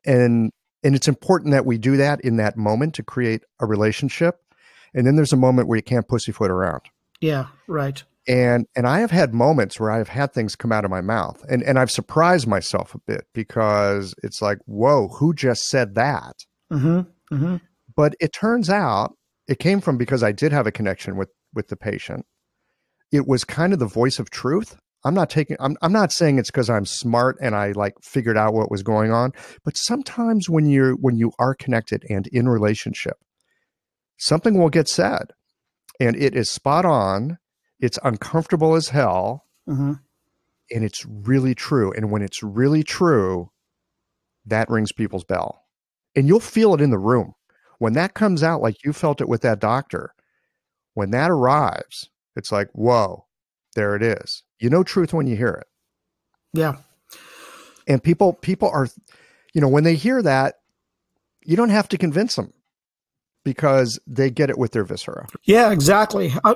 And 0.06 0.52
and 0.84 0.96
it's 0.96 1.08
important 1.08 1.52
that 1.52 1.66
we 1.66 1.78
do 1.78 1.98
that 1.98 2.22
in 2.22 2.38
that 2.38 2.58
moment 2.58 2.94
to 2.96 3.04
create 3.04 3.44
a 3.60 3.66
relationship. 3.66 4.40
And 4.94 5.06
then 5.06 5.16
there's 5.16 5.34
a 5.34 5.38
moment 5.38 5.68
where 5.68 5.78
you 5.78 5.84
can't 5.84 6.08
pussyfoot 6.08 6.52
around. 6.52 6.82
Yeah 7.22 7.48
right. 7.68 8.04
And 8.28 8.66
and 8.76 8.88
i 8.88 9.02
have 9.02 9.12
had 9.12 9.36
moments 9.36 9.80
where 9.80 9.92
i've 9.92 10.10
had 10.10 10.34
things 10.34 10.56
come 10.56 10.72
out 10.72 10.84
of 10.84 10.90
my 10.90 11.02
mouth 11.02 11.46
and 11.48 11.62
and 11.62 11.78
i've 11.78 11.92
surprised 11.92 12.48
myself 12.48 12.96
a 12.96 13.00
bit 13.06 13.28
because 13.36 14.16
it's 14.24 14.42
like 14.42 14.58
whoa 14.66 15.10
who 15.10 15.32
just 15.34 15.66
said 15.66 15.94
that? 15.94 16.34
Mm-hmm, 16.74 17.36
mm-hmm. 17.36 17.58
but 17.96 18.16
it 18.20 18.34
turns 18.34 18.68
out 18.68 19.16
it 19.48 19.60
came 19.60 19.80
from 19.80 19.98
because 19.98 20.24
i 20.24 20.32
did 20.32 20.52
have 20.52 20.66
a 20.66 20.72
connection 20.72 21.18
with 21.18 21.30
with 21.56 21.70
the 21.70 21.78
patient. 21.78 22.26
It 23.12 23.28
was 23.28 23.46
kind 23.46 23.74
of 23.74 23.80
the 23.80 23.86
voice 23.86 24.20
of 24.20 24.30
truth 24.30 24.76
I'm 25.06 25.14
not 25.14 25.30
taking 25.30 25.56
I'm 25.60 25.78
I'm 25.82 25.94
not 25.94 26.12
saying 26.12 26.40
it's 26.40 26.50
because 26.50 26.70
I'm 26.70 26.86
smart 26.86 27.38
and 27.40 27.56
I 27.56 27.72
like 27.72 27.94
figured 28.02 28.38
out 28.38 28.54
what 28.56 28.72
was 28.72 28.84
going 28.84 29.12
on, 29.12 29.32
but 29.64 29.78
sometimes 29.78 30.50
when 30.50 30.66
you're 30.66 30.94
when 30.96 31.16
you 31.16 31.32
are 31.40 31.54
connected 31.54 32.04
and 32.10 32.28
in 32.28 32.50
relationship, 32.50 33.18
something 34.18 34.58
will 34.58 34.70
get 34.70 34.90
said 34.90 35.32
and 36.00 36.16
it 36.16 36.36
is 36.36 36.50
spot 36.52 36.86
on. 36.86 37.38
It's 37.80 38.00
uncomfortable 38.04 38.76
as 38.76 38.90
hell. 38.90 39.46
Mm-hmm. 39.70 39.94
And 40.72 40.84
it's 40.84 41.06
really 41.06 41.54
true. 41.54 41.94
And 41.94 42.10
when 42.10 42.24
it's 42.24 42.42
really 42.42 42.84
true, 42.84 43.52
that 44.46 44.70
rings 44.70 44.92
people's 44.92 45.24
bell. 45.24 45.62
And 46.16 46.28
you'll 46.28 46.40
feel 46.40 46.74
it 46.74 46.82
in 46.82 46.90
the 46.90 46.98
room. 46.98 47.34
When 47.78 47.94
that 47.94 48.14
comes 48.14 48.42
out, 48.42 48.62
like 48.62 48.84
you 48.84 48.94
felt 48.94 49.22
it 49.22 49.30
with 49.30 49.42
that 49.42 49.60
doctor, 49.60 50.14
when 50.94 51.12
that 51.12 51.30
arrives, 51.30 52.10
it's 52.36 52.52
like, 52.52 52.70
whoa, 52.74 53.25
there 53.76 53.96
it 53.96 54.04
is. 54.04 54.44
You 54.60 54.70
know 54.70 54.84
truth 54.84 55.14
when 55.14 55.28
you 55.28 55.36
hear 55.36 55.50
it. 55.50 55.68
Yeah. 56.54 56.78
And 57.88 58.02
people 58.02 58.34
people 58.34 58.70
are 58.70 58.88
you 59.56 59.62
know, 59.62 59.70
when 59.70 59.86
they 59.86 59.96
hear 59.96 60.22
that, 60.22 60.56
you 61.44 61.56
don't 61.56 61.70
have 61.70 61.88
to 61.90 61.98
convince 61.98 62.36
them 62.36 62.54
because 63.46 64.00
they 64.06 64.30
get 64.30 64.50
it 64.50 64.58
with 64.58 64.74
their 64.74 64.84
viscera. 64.84 65.28
Yeah, 65.46 65.72
exactly. 65.72 66.34
I, 66.44 66.56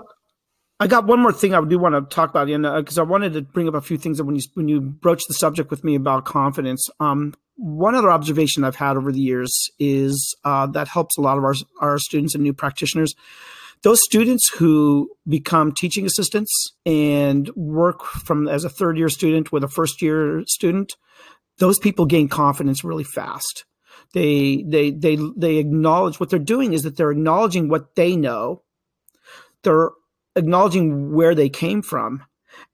I 0.82 0.88
got 0.88 1.07
one 1.07 1.22
more 1.22 1.32
thing 1.32 1.53
I 1.53 1.63
do 1.63 1.80
want 1.80 1.95
to 1.95 2.13
talk 2.13 2.30
about, 2.30 2.49
and 2.49 2.63
because 2.63 2.97
uh, 2.97 3.01
I 3.01 3.05
wanted 3.05 3.34
to 3.34 3.41
bring 3.41 3.70
up 3.70 3.74
a 3.74 3.82
few 3.82 3.97
things 3.97 4.17
that 4.17 4.26
when 4.26 4.36
you 4.36 4.41
when 4.53 4.67
you 4.67 4.82
broach 4.82 5.24
the 5.28 5.34
subject 5.34 5.72
with 5.72 5.84
me 5.84 5.95
about 5.95 6.26
confidence. 6.26 6.89
Um, 6.99 7.34
one 7.55 7.95
other 7.95 8.09
observation 8.09 8.63
I've 8.63 8.76
had 8.76 8.97
over 8.97 9.11
the 9.11 9.20
years 9.20 9.70
is 9.80 10.36
uh, 10.43 10.67
that 10.67 10.88
helps 10.89 11.17
a 11.17 11.22
lot 11.22 11.38
of 11.38 11.43
our 11.43 11.55
our 11.80 11.99
students 11.99 12.36
and 12.36 12.43
new 12.43 12.53
practitioners 12.53 13.15
those 13.84 14.03
students 14.03 14.49
who 14.49 15.09
become 15.27 15.71
teaching 15.71 16.05
assistants 16.05 16.73
and 16.86 17.49
work 17.55 18.03
from 18.03 18.47
as 18.47 18.65
a 18.65 18.69
third 18.69 18.97
year 18.97 19.09
student 19.09 19.51
with 19.51 19.63
a 19.63 19.69
first 19.69 20.01
year 20.01 20.43
student, 20.47 20.95
those 21.59 21.80
people 21.80 22.05
gain 22.05 22.27
confidence 22.27 22.84
really 22.84 23.03
fast. 23.03 23.65
They 24.13 24.63
they 24.67 24.91
they 24.91 25.17
they 25.38 25.57
acknowledge 25.57 26.19
what 26.19 26.30
they're 26.30 26.39
doing 26.39 26.73
is 26.73 26.84
that 26.84 26.97
they're 26.97 27.11
acknowledging 27.11 27.69
what 27.69 27.95
they 27.95 28.15
know. 28.15 28.63
They're 29.63 29.91
acknowledging 30.36 31.13
where 31.13 31.36
they 31.36 31.49
came 31.49 31.82
from 31.82 32.23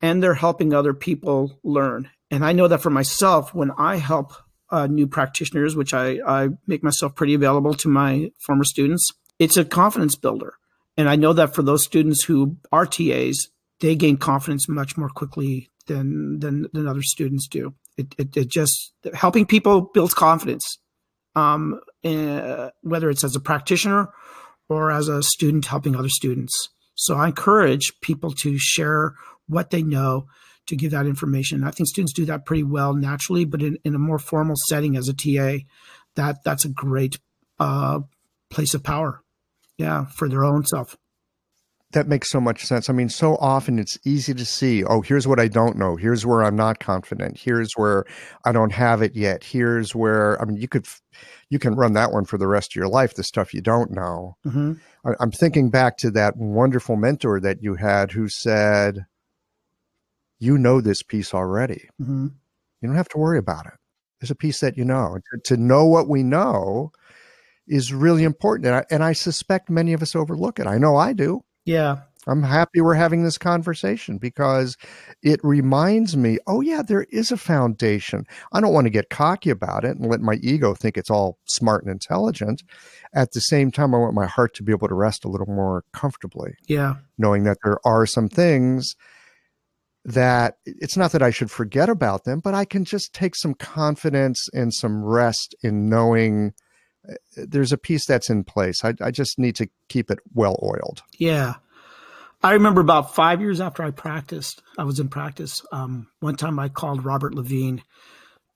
and 0.01 0.21
they're 0.21 0.35
helping 0.35 0.73
other 0.73 0.93
people 0.93 1.59
learn. 1.63 2.09
And 2.31 2.43
I 2.43 2.53
know 2.53 2.67
that 2.67 2.81
for 2.81 2.89
myself, 2.89 3.53
when 3.53 3.71
I 3.71 3.97
help 3.97 4.33
uh, 4.69 4.87
new 4.87 5.07
practitioners, 5.07 5.75
which 5.75 5.93
I, 5.93 6.19
I 6.25 6.49
make 6.67 6.83
myself 6.83 7.15
pretty 7.15 7.33
available 7.33 7.73
to 7.75 7.89
my 7.89 8.31
former 8.39 8.63
students, 8.63 9.11
it's 9.39 9.57
a 9.57 9.65
confidence 9.65 10.15
builder. 10.15 10.53
And 10.97 11.09
I 11.09 11.15
know 11.15 11.33
that 11.33 11.53
for 11.53 11.61
those 11.61 11.83
students 11.83 12.23
who 12.23 12.57
are 12.71 12.85
TAs, 12.85 13.49
they 13.79 13.95
gain 13.95 14.17
confidence 14.17 14.69
much 14.69 14.97
more 14.97 15.09
quickly 15.09 15.69
than 15.87 16.39
than, 16.39 16.67
than 16.73 16.87
other 16.87 17.01
students 17.01 17.47
do. 17.47 17.73
It, 17.97 18.15
it, 18.17 18.37
it 18.37 18.47
just 18.49 18.93
helping 19.13 19.45
people 19.45 19.89
builds 19.93 20.13
confidence, 20.13 20.79
um, 21.35 21.79
uh, 22.03 22.69
whether 22.81 23.09
it's 23.09 23.23
as 23.23 23.35
a 23.35 23.39
practitioner 23.39 24.09
or 24.67 24.91
as 24.91 25.07
a 25.07 25.23
student 25.23 25.65
helping 25.65 25.95
other 25.95 26.09
students. 26.09 26.69
So 26.95 27.15
I 27.15 27.27
encourage 27.27 27.99
people 28.01 28.31
to 28.31 28.57
share 28.57 29.13
what 29.47 29.69
they 29.69 29.83
know 29.83 30.27
to 30.67 30.75
give 30.75 30.91
that 30.91 31.05
information. 31.05 31.63
I 31.63 31.71
think 31.71 31.87
students 31.87 32.13
do 32.13 32.25
that 32.25 32.45
pretty 32.45 32.63
well 32.63 32.93
naturally, 32.93 33.45
but 33.45 33.61
in, 33.61 33.77
in 33.83 33.93
a 33.93 33.99
more 33.99 34.17
formal 34.17 34.55
setting 34.67 34.97
as 34.97 35.07
a 35.07 35.13
TA, 35.13 35.63
that 36.15 36.43
that's 36.43 36.65
a 36.65 36.69
great 36.69 37.19
uh, 37.59 37.99
place 38.49 38.73
of 38.73 38.83
power 38.83 39.21
yeah, 39.77 40.05
for 40.05 40.29
their 40.29 40.43
own 40.43 40.65
self. 40.65 40.95
That 41.91 42.07
makes 42.07 42.29
so 42.29 42.41
much 42.41 42.65
sense. 42.65 42.89
I 42.89 42.93
mean, 42.93 43.07
so 43.07 43.35
often 43.37 43.79
it's 43.79 43.97
easy 44.03 44.33
to 44.33 44.45
see, 44.45 44.83
oh, 44.83 45.01
here's 45.01 45.27
what 45.27 45.39
I 45.39 45.47
don't 45.47 45.77
know. 45.77 45.95
Here's 45.95 46.25
where 46.25 46.43
I'm 46.43 46.55
not 46.55 46.79
confident. 46.79 47.39
Here's 47.39 47.71
where 47.75 48.05
I 48.43 48.51
don't 48.51 48.73
have 48.73 49.01
it 49.01 49.15
yet. 49.15 49.43
Here's 49.45 49.95
where, 49.95 50.41
I 50.41 50.45
mean, 50.45 50.57
you 50.57 50.67
could, 50.67 50.87
you 51.49 51.57
can 51.57 51.75
run 51.75 51.93
that 51.93 52.11
one 52.11 52.25
for 52.25 52.37
the 52.37 52.47
rest 52.47 52.71
of 52.71 52.75
your 52.75 52.89
life, 52.89 53.13
the 53.13 53.23
stuff 53.23 53.53
you 53.53 53.61
don't 53.61 53.91
know. 53.91 54.35
Mm-hmm. 54.45 54.73
I, 55.05 55.11
I'm 55.21 55.31
thinking 55.31 55.69
back 55.69 55.95
to 55.97 56.11
that 56.11 56.35
wonderful 56.35 56.97
mentor 56.97 57.39
that 57.39 57.61
you 57.61 57.75
had 57.75 58.11
who 58.11 58.27
said, 58.27 59.05
you 60.37 60.57
know 60.57 60.81
this 60.81 61.01
piece 61.01 61.33
already. 61.33 61.87
Mm-hmm. 62.01 62.27
You 62.81 62.87
don't 62.89 62.97
have 62.97 63.09
to 63.09 63.17
worry 63.17 63.37
about 63.37 63.67
it. 63.67 63.73
There's 64.19 64.31
a 64.31 64.35
piece 64.35 64.59
that 64.59 64.77
you 64.77 64.83
know. 64.83 65.17
To, 65.31 65.55
to 65.55 65.61
know 65.61 65.85
what 65.85 66.09
we 66.09 66.23
know 66.23 66.91
is 67.67 67.93
really 67.93 68.23
important. 68.23 68.67
And 68.67 68.75
I, 68.75 68.85
and 68.89 69.03
I 69.03 69.13
suspect 69.13 69.69
many 69.69 69.93
of 69.93 70.01
us 70.01 70.15
overlook 70.15 70.59
it. 70.59 70.67
I 70.67 70.77
know 70.77 70.95
I 70.95 71.13
do. 71.13 71.43
Yeah. 71.65 72.01
I'm 72.27 72.43
happy 72.43 72.81
we're 72.81 72.95
having 72.95 73.23
this 73.23 73.37
conversation 73.37 74.17
because 74.17 74.77
it 75.21 75.39
reminds 75.43 76.17
me, 76.17 76.39
oh, 76.47 76.61
yeah, 76.61 76.81
there 76.81 77.05
is 77.11 77.31
a 77.31 77.37
foundation. 77.37 78.25
I 78.51 78.61
don't 78.61 78.73
want 78.73 78.85
to 78.85 78.91
get 78.91 79.09
cocky 79.09 79.51
about 79.51 79.85
it 79.85 79.97
and 79.97 80.09
let 80.09 80.21
my 80.21 80.35
ego 80.41 80.73
think 80.73 80.97
it's 80.97 81.11
all 81.11 81.37
smart 81.45 81.83
and 81.83 81.91
intelligent. 81.91 82.63
At 83.13 83.31
the 83.33 83.41
same 83.41 83.71
time, 83.71 83.93
I 83.93 83.99
want 83.99 84.15
my 84.15 84.25
heart 84.25 84.55
to 84.55 84.63
be 84.63 84.71
able 84.71 84.87
to 84.87 84.95
rest 84.95 85.23
a 85.23 85.29
little 85.29 85.47
more 85.47 85.83
comfortably. 85.93 86.55
Yeah. 86.67 86.95
Knowing 87.17 87.43
that 87.43 87.57
there 87.63 87.77
are 87.85 88.05
some 88.05 88.27
things 88.27 88.95
that 90.03 90.57
it's 90.65 90.97
not 90.97 91.11
that 91.11 91.23
I 91.23 91.31
should 91.31 91.49
forget 91.49 91.89
about 91.89 92.25
them, 92.25 92.39
but 92.39 92.53
I 92.53 92.65
can 92.65 92.85
just 92.85 93.13
take 93.13 93.35
some 93.35 93.55
confidence 93.55 94.47
and 94.53 94.73
some 94.73 95.03
rest 95.03 95.55
in 95.63 95.89
knowing 95.89 96.53
there's 97.35 97.71
a 97.71 97.77
piece 97.77 98.05
that's 98.05 98.29
in 98.29 98.43
place. 98.43 98.83
I, 98.83 98.93
I 99.01 99.11
just 99.11 99.37
need 99.39 99.55
to 99.57 99.69
keep 99.89 100.11
it 100.11 100.19
well 100.33 100.59
oiled. 100.63 101.03
Yeah. 101.17 101.55
I 102.43 102.53
remember 102.53 102.81
about 102.81 103.15
five 103.15 103.41
years 103.41 103.59
after 103.59 103.83
I 103.83 103.91
practiced, 103.91 104.61
I 104.77 104.83
was 104.83 104.99
in 104.99 105.09
practice. 105.09 105.63
Um, 105.71 106.07
one 106.19 106.35
time 106.35 106.59
I 106.59 106.69
called 106.69 107.03
Robert 107.03 107.33
Levine 107.33 107.81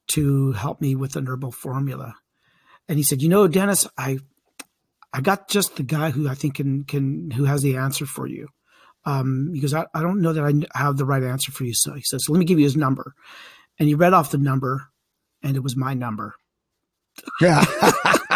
to 0.09 0.51
help 0.51 0.81
me 0.81 0.95
with 0.95 1.15
an 1.15 1.27
herbal 1.27 1.51
formula. 1.51 2.15
And 2.87 2.97
he 2.97 3.03
said, 3.03 3.21
you 3.21 3.29
know, 3.29 3.47
Dennis, 3.47 3.87
I, 3.97 4.19
I 5.13 5.21
got 5.21 5.49
just 5.49 5.75
the 5.75 5.83
guy 5.83 6.11
who 6.11 6.27
I 6.27 6.35
think 6.35 6.55
can, 6.55 6.83
can, 6.83 7.31
who 7.31 7.45
has 7.45 7.61
the 7.61 7.77
answer 7.77 8.05
for 8.05 8.27
you. 8.27 8.47
Um, 9.05 9.49
because 9.53 9.73
I, 9.73 9.85
I 9.93 10.01
don't 10.01 10.21
know 10.21 10.33
that 10.33 10.67
I 10.75 10.77
have 10.77 10.97
the 10.97 11.05
right 11.05 11.23
answer 11.23 11.51
for 11.51 11.63
you. 11.63 11.73
So 11.73 11.93
he 11.93 12.03
says, 12.03 12.25
let 12.27 12.37
me 12.37 12.45
give 12.45 12.59
you 12.59 12.65
his 12.65 12.75
number. 12.75 13.13
And 13.79 13.87
he 13.87 13.95
read 13.95 14.13
off 14.13 14.31
the 14.31 14.37
number 14.37 14.89
and 15.41 15.55
it 15.55 15.63
was 15.63 15.75
my 15.75 15.93
number. 15.93 16.35
Yeah. 17.41 17.63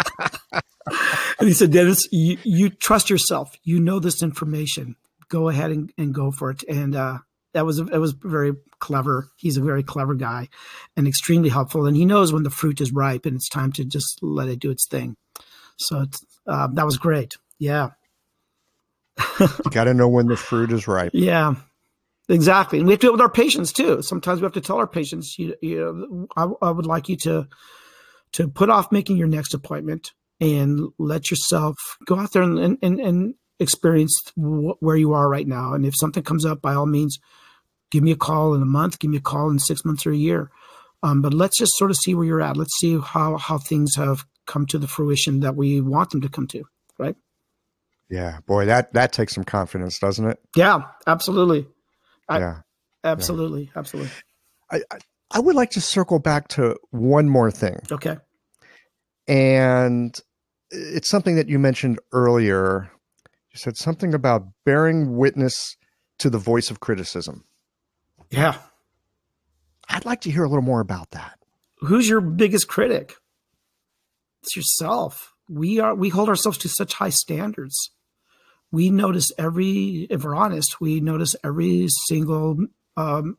and 1.38 1.48
he 1.48 1.54
said, 1.54 1.72
Dennis, 1.72 2.08
you, 2.12 2.38
you 2.42 2.70
trust 2.70 3.10
yourself. 3.10 3.52
You 3.62 3.80
know 3.80 3.98
this 3.98 4.22
information 4.22 4.96
go 5.28 5.48
ahead 5.48 5.70
and, 5.70 5.92
and 5.98 6.14
go 6.14 6.30
for 6.30 6.50
it. 6.50 6.62
And 6.68 6.94
uh, 6.94 7.18
that 7.52 7.66
was 7.66 7.78
that 7.78 8.00
was 8.00 8.12
very 8.12 8.52
clever. 8.78 9.30
He's 9.36 9.56
a 9.56 9.62
very 9.62 9.82
clever 9.82 10.14
guy, 10.14 10.48
and 10.96 11.08
extremely 11.08 11.48
helpful. 11.48 11.86
And 11.86 11.96
he 11.96 12.04
knows 12.04 12.32
when 12.32 12.42
the 12.42 12.50
fruit 12.50 12.80
is 12.80 12.92
ripe 12.92 13.26
and 13.26 13.36
it's 13.36 13.48
time 13.48 13.72
to 13.72 13.84
just 13.84 14.20
let 14.22 14.48
it 14.48 14.60
do 14.60 14.70
its 14.70 14.86
thing. 14.88 15.16
So 15.76 16.02
it's, 16.02 16.24
uh, 16.46 16.68
that 16.74 16.86
was 16.86 16.98
great. 16.98 17.34
Yeah. 17.58 17.90
you 19.40 19.48
got 19.70 19.84
to 19.84 19.94
know 19.94 20.08
when 20.08 20.26
the 20.26 20.36
fruit 20.36 20.70
is 20.70 20.86
ripe. 20.86 21.12
Yeah. 21.14 21.54
Exactly, 22.28 22.78
and 22.78 22.86
we 22.86 22.94
have 22.94 23.00
to 23.00 23.08
it 23.08 23.12
with 23.12 23.20
our 23.20 23.28
patients 23.28 23.70
too. 23.70 24.00
Sometimes 24.00 24.40
we 24.40 24.46
have 24.46 24.54
to 24.54 24.62
tell 24.62 24.78
our 24.78 24.86
patients, 24.86 25.38
you, 25.38 25.54
you 25.60 25.78
know, 25.78 26.26
I, 26.34 26.68
I 26.68 26.70
would 26.70 26.86
like 26.86 27.10
you 27.10 27.16
to 27.18 27.46
to 28.32 28.48
put 28.48 28.70
off 28.70 28.90
making 28.90 29.18
your 29.18 29.28
next 29.28 29.52
appointment 29.52 30.12
and 30.40 30.88
let 30.98 31.30
yourself 31.30 31.76
go 32.06 32.18
out 32.18 32.32
there 32.32 32.42
and, 32.42 32.78
and, 32.82 33.00
and 33.00 33.34
experience 33.60 34.14
wh- 34.36 34.80
where 34.80 34.96
you 34.96 35.12
are 35.12 35.28
right 35.28 35.46
now. 35.46 35.74
And 35.74 35.86
if 35.86 35.94
something 35.96 36.22
comes 36.22 36.44
up, 36.44 36.60
by 36.60 36.74
all 36.74 36.86
means, 36.86 37.18
give 37.90 38.02
me 38.02 38.10
a 38.12 38.16
call 38.16 38.54
in 38.54 38.62
a 38.62 38.66
month, 38.66 38.98
give 38.98 39.10
me 39.10 39.16
a 39.16 39.20
call 39.20 39.50
in 39.50 39.58
six 39.58 39.84
months 39.84 40.06
or 40.06 40.12
a 40.12 40.16
year. 40.16 40.50
Um, 41.02 41.22
but 41.22 41.34
let's 41.34 41.58
just 41.58 41.76
sort 41.76 41.90
of 41.90 41.96
see 41.96 42.14
where 42.14 42.24
you're 42.24 42.40
at. 42.40 42.56
Let's 42.56 42.76
see 42.78 42.98
how 42.98 43.36
how 43.36 43.58
things 43.58 43.94
have 43.96 44.24
come 44.46 44.66
to 44.66 44.78
the 44.78 44.88
fruition 44.88 45.40
that 45.40 45.54
we 45.54 45.80
want 45.80 46.10
them 46.10 46.22
to 46.22 46.28
come 46.28 46.46
to. 46.48 46.64
Right. 46.98 47.16
Yeah, 48.08 48.38
boy, 48.46 48.66
that 48.66 48.92
that 48.94 49.12
takes 49.12 49.34
some 49.34 49.44
confidence, 49.44 49.98
doesn't 49.98 50.26
it? 50.26 50.38
Yeah, 50.56 50.82
absolutely. 51.06 51.66
I, 52.28 52.38
yeah, 52.38 52.60
absolutely, 53.02 53.64
yeah. 53.64 53.70
absolutely. 53.76 54.12
I, 54.70 54.82
I 54.90 54.98
I 55.30 55.40
would 55.40 55.56
like 55.56 55.70
to 55.70 55.80
circle 55.80 56.18
back 56.20 56.48
to 56.48 56.76
one 56.90 57.28
more 57.28 57.50
thing. 57.50 57.80
Okay. 57.90 58.16
And 59.26 60.18
it's 60.70 61.08
something 61.08 61.36
that 61.36 61.48
you 61.48 61.58
mentioned 61.58 61.98
earlier 62.12 62.90
you 63.54 63.58
said 63.58 63.76
something 63.76 64.14
about 64.14 64.48
bearing 64.66 65.16
witness 65.16 65.76
to 66.18 66.28
the 66.28 66.38
voice 66.38 66.72
of 66.72 66.80
criticism. 66.80 67.44
Yeah. 68.28 68.56
I'd 69.88 70.04
like 70.04 70.22
to 70.22 70.30
hear 70.30 70.42
a 70.42 70.48
little 70.48 70.64
more 70.64 70.80
about 70.80 71.12
that. 71.12 71.38
Who's 71.78 72.08
your 72.08 72.20
biggest 72.20 72.66
critic? 72.66 73.14
It's 74.42 74.56
yourself. 74.56 75.34
We 75.48 75.78
are 75.78 75.94
we 75.94 76.08
hold 76.08 76.28
ourselves 76.28 76.58
to 76.58 76.68
such 76.68 76.94
high 76.94 77.10
standards. 77.10 77.90
We 78.72 78.90
notice 78.90 79.30
every 79.38 80.08
if 80.10 80.24
we're 80.24 80.34
honest, 80.34 80.80
we 80.80 81.00
notice 81.00 81.36
every 81.44 81.86
single 82.08 82.56
um, 82.96 83.36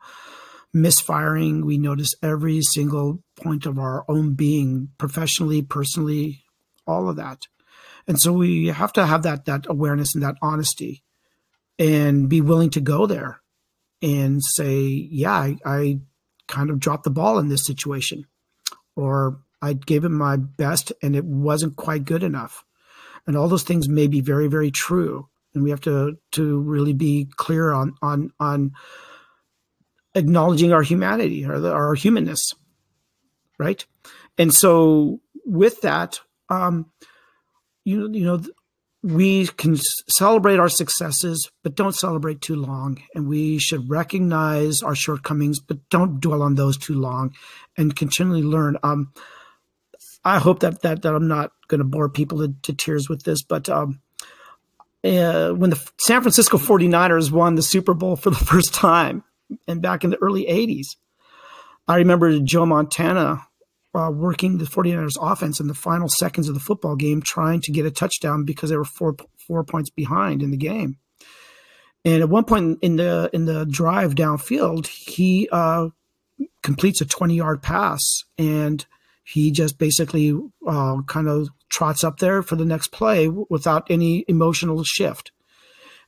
misfiring. 0.75 1.65
We 1.65 1.77
notice 1.77 2.13
every 2.21 2.61
single 2.61 3.23
point 3.35 3.65
of 3.65 3.79
our 3.79 4.05
own 4.07 4.33
being, 4.33 4.89
professionally, 4.97 5.61
personally, 5.61 6.43
all 6.85 7.09
of 7.09 7.15
that. 7.15 7.43
And 8.07 8.19
so 8.21 8.33
we 8.33 8.67
have 8.67 8.93
to 8.93 9.05
have 9.05 9.23
that 9.23 9.45
that 9.45 9.65
awareness 9.67 10.13
and 10.13 10.23
that 10.23 10.35
honesty 10.41 11.01
and 11.79 12.29
be 12.29 12.41
willing 12.41 12.69
to 12.71 12.81
go 12.81 13.07
there 13.07 13.41
and 14.01 14.41
say, 14.43 14.81
yeah, 14.83 15.33
I, 15.33 15.57
I 15.65 15.99
kind 16.47 16.69
of 16.69 16.79
dropped 16.79 17.05
the 17.05 17.09
ball 17.09 17.39
in 17.39 17.47
this 17.47 17.65
situation. 17.65 18.25
Or 18.95 19.39
I 19.61 19.73
gave 19.73 20.03
it 20.03 20.09
my 20.09 20.35
best 20.37 20.93
and 21.01 21.15
it 21.15 21.25
wasn't 21.25 21.75
quite 21.75 22.05
good 22.05 22.21
enough. 22.21 22.63
And 23.25 23.35
all 23.35 23.47
those 23.47 23.63
things 23.63 23.89
may 23.89 24.07
be 24.07 24.21
very, 24.21 24.47
very 24.47 24.71
true. 24.71 25.27
And 25.53 25.63
we 25.63 25.69
have 25.69 25.81
to 25.81 26.17
to 26.33 26.59
really 26.59 26.93
be 26.93 27.29
clear 27.37 27.71
on 27.71 27.95
on 28.01 28.31
on 28.39 28.73
acknowledging 30.15 30.73
our 30.73 30.81
humanity 30.81 31.45
or 31.45 31.59
the, 31.59 31.71
our 31.71 31.93
humanness, 31.93 32.53
right? 33.59 33.85
And 34.37 34.53
so 34.53 35.19
with 35.45 35.81
that, 35.81 36.19
um, 36.49 36.91
you 37.83 38.09
you 38.11 38.25
know 38.25 38.41
we 39.05 39.45
can 39.45 39.77
celebrate 40.09 40.59
our 40.59 40.69
successes, 40.69 41.51
but 41.61 41.75
don't 41.75 41.93
celebrate 41.93 42.41
too 42.41 42.55
long. 42.55 42.97
And 43.13 43.27
we 43.27 43.59
should 43.59 43.87
recognize 43.87 44.81
our 44.81 44.95
shortcomings, 44.95 45.59
but 45.59 45.87
don't 45.89 46.19
dwell 46.19 46.41
on 46.41 46.55
those 46.55 46.75
too 46.75 46.95
long, 46.95 47.35
and 47.77 47.95
continually 47.95 48.41
learn. 48.41 48.77
Um, 48.81 49.13
I 50.23 50.39
hope 50.39 50.61
that 50.61 50.81
that, 50.81 51.03
that 51.03 51.13
I'm 51.13 51.27
not 51.27 51.51
going 51.67 51.79
to 51.79 51.85
bore 51.85 52.09
people 52.09 52.39
to, 52.39 52.55
to, 52.63 52.73
tears 52.73 53.07
with 53.07 53.21
this, 53.23 53.43
but 53.43 53.69
um, 53.69 54.01
uh, 55.03 55.51
when 55.51 55.69
the 55.69 55.91
San 55.99 56.21
Francisco 56.21 56.57
49ers 56.57 57.29
won 57.29 57.53
the 57.53 57.61
Super 57.61 57.93
Bowl 57.93 58.15
for 58.15 58.31
the 58.31 58.35
first 58.45 58.73
time, 58.73 59.23
and 59.67 59.81
back 59.81 60.03
in 60.03 60.09
the 60.09 60.21
early 60.21 60.45
80s, 60.45 60.95
I 61.87 61.97
remember 61.97 62.39
Joe 62.39 62.65
Montana 62.65 63.45
uh, 63.93 64.11
working 64.11 64.57
the 64.57 64.65
49ers 64.65 65.17
offense 65.21 65.59
in 65.59 65.67
the 65.67 65.73
final 65.73 66.09
seconds 66.09 66.49
of 66.49 66.53
the 66.53 66.59
football 66.59 66.95
game, 66.95 67.21
trying 67.21 67.61
to 67.61 67.71
get 67.71 67.85
a 67.85 67.91
touchdown 67.91 68.43
because 68.43 68.69
they 68.69 68.77
were 68.77 68.83
four 68.83 69.15
four 69.47 69.63
points 69.63 69.89
behind 69.89 70.41
in 70.41 70.51
the 70.51 70.57
game. 70.57 70.97
And 72.03 72.21
at 72.21 72.29
one 72.29 72.43
point 72.43 72.79
in 72.81 72.97
the 72.97 73.29
in 73.33 73.45
the 73.45 73.65
drive 73.65 74.15
downfield, 74.15 74.87
he 74.87 75.47
uh, 75.51 75.89
completes 76.61 77.01
a 77.01 77.05
20 77.05 77.35
yard 77.35 77.61
pass, 77.61 78.01
and 78.37 78.85
he 79.23 79.51
just 79.51 79.77
basically 79.79 80.37
uh, 80.67 81.01
kind 81.07 81.27
of 81.27 81.49
trots 81.69 82.03
up 82.03 82.19
there 82.19 82.43
for 82.43 82.55
the 82.55 82.65
next 82.65 82.89
play 82.89 83.27
without 83.27 83.87
any 83.89 84.23
emotional 84.27 84.83
shift. 84.83 85.31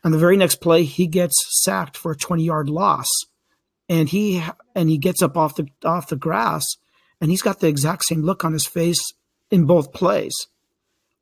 And 0.03 0.14
the 0.14 0.19
very 0.19 0.38
next 0.38 0.56
play, 0.56 0.84
he 0.84 1.07
gets 1.07 1.36
sacked 1.64 1.98
for 1.98 2.11
a 2.11 2.15
20 2.15 2.44
yard 2.44 2.69
loss, 2.69 3.07
and 3.90 4.10
he 4.10 4.44
and 4.76 4.90
he 4.90 4.98
gets 4.98 5.22
up 5.22 5.36
off 5.36 5.56
the 5.56 5.68
off 5.84 6.07
the 6.07 6.15
grass 6.15 6.65
and 7.19 7.32
he's 7.32 7.41
got 7.41 7.60
the 7.60 7.68
exact 7.68 8.03
same 8.06 8.22
look 8.22 8.45
on 8.45 8.53
his 8.53 8.65
face 8.65 9.14
in 9.49 9.65
both 9.65 9.94
plays. 9.94 10.48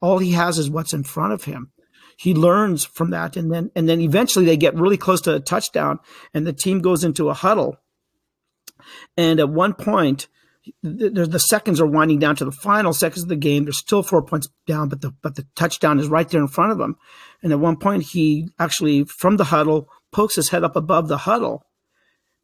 All 0.02 0.18
he 0.18 0.32
has 0.32 0.58
is 0.58 0.70
what's 0.70 0.94
in 0.94 1.04
front 1.04 1.34
of 1.34 1.46
him. 1.46 1.72
He 2.18 2.34
learns 2.34 2.86
from 2.86 3.10
that, 3.12 3.36
and 3.36 3.52
then 3.52 3.72
and 3.76 3.90
then 3.90 4.00
eventually 4.02 4.46
they 4.46 4.58
get 4.58 4.76
really 4.76 4.98
close 4.98 5.22
to 5.22 5.36
a 5.36 5.40
touchdown, 5.40 6.00
and 6.34 6.46
the 6.46 6.54
team 6.54 6.80
goes 6.80 7.04
into 7.04 7.30
a 7.30 7.34
huddle. 7.34 7.78
And 9.18 9.40
at 9.40 9.50
one 9.50 9.74
point, 9.74 10.28
the, 10.82 11.28
the 11.30 11.40
seconds 11.40 11.80
are 11.80 11.86
winding 11.86 12.20
down 12.20 12.36
to 12.38 12.46
the 12.46 12.52
final 12.52 12.94
seconds 12.94 13.24
of 13.24 13.30
the 13.30 13.36
game. 13.36 13.66
They're 13.66 13.74
still 13.74 14.04
four 14.04 14.22
points 14.22 14.50
down, 14.66 14.90
but 14.90 15.02
the 15.02 15.12
but 15.22 15.36
the 15.36 15.46
touchdown 15.56 16.00
is 16.00 16.08
right 16.08 16.28
there 16.28 16.42
in 16.42 16.48
front 16.48 16.72
of 16.72 16.80
him. 16.80 16.96
And 17.44 17.52
at 17.52 17.60
one 17.60 17.78
point, 17.78 18.04
he 18.04 18.50
actually 18.58 19.04
from 19.04 19.38
the 19.38 19.46
huddle 19.46 19.90
pokes 20.12 20.36
his 20.36 20.50
head 20.50 20.64
up 20.64 20.76
above 20.76 21.08
the 21.08 21.18
huddle, 21.18 21.66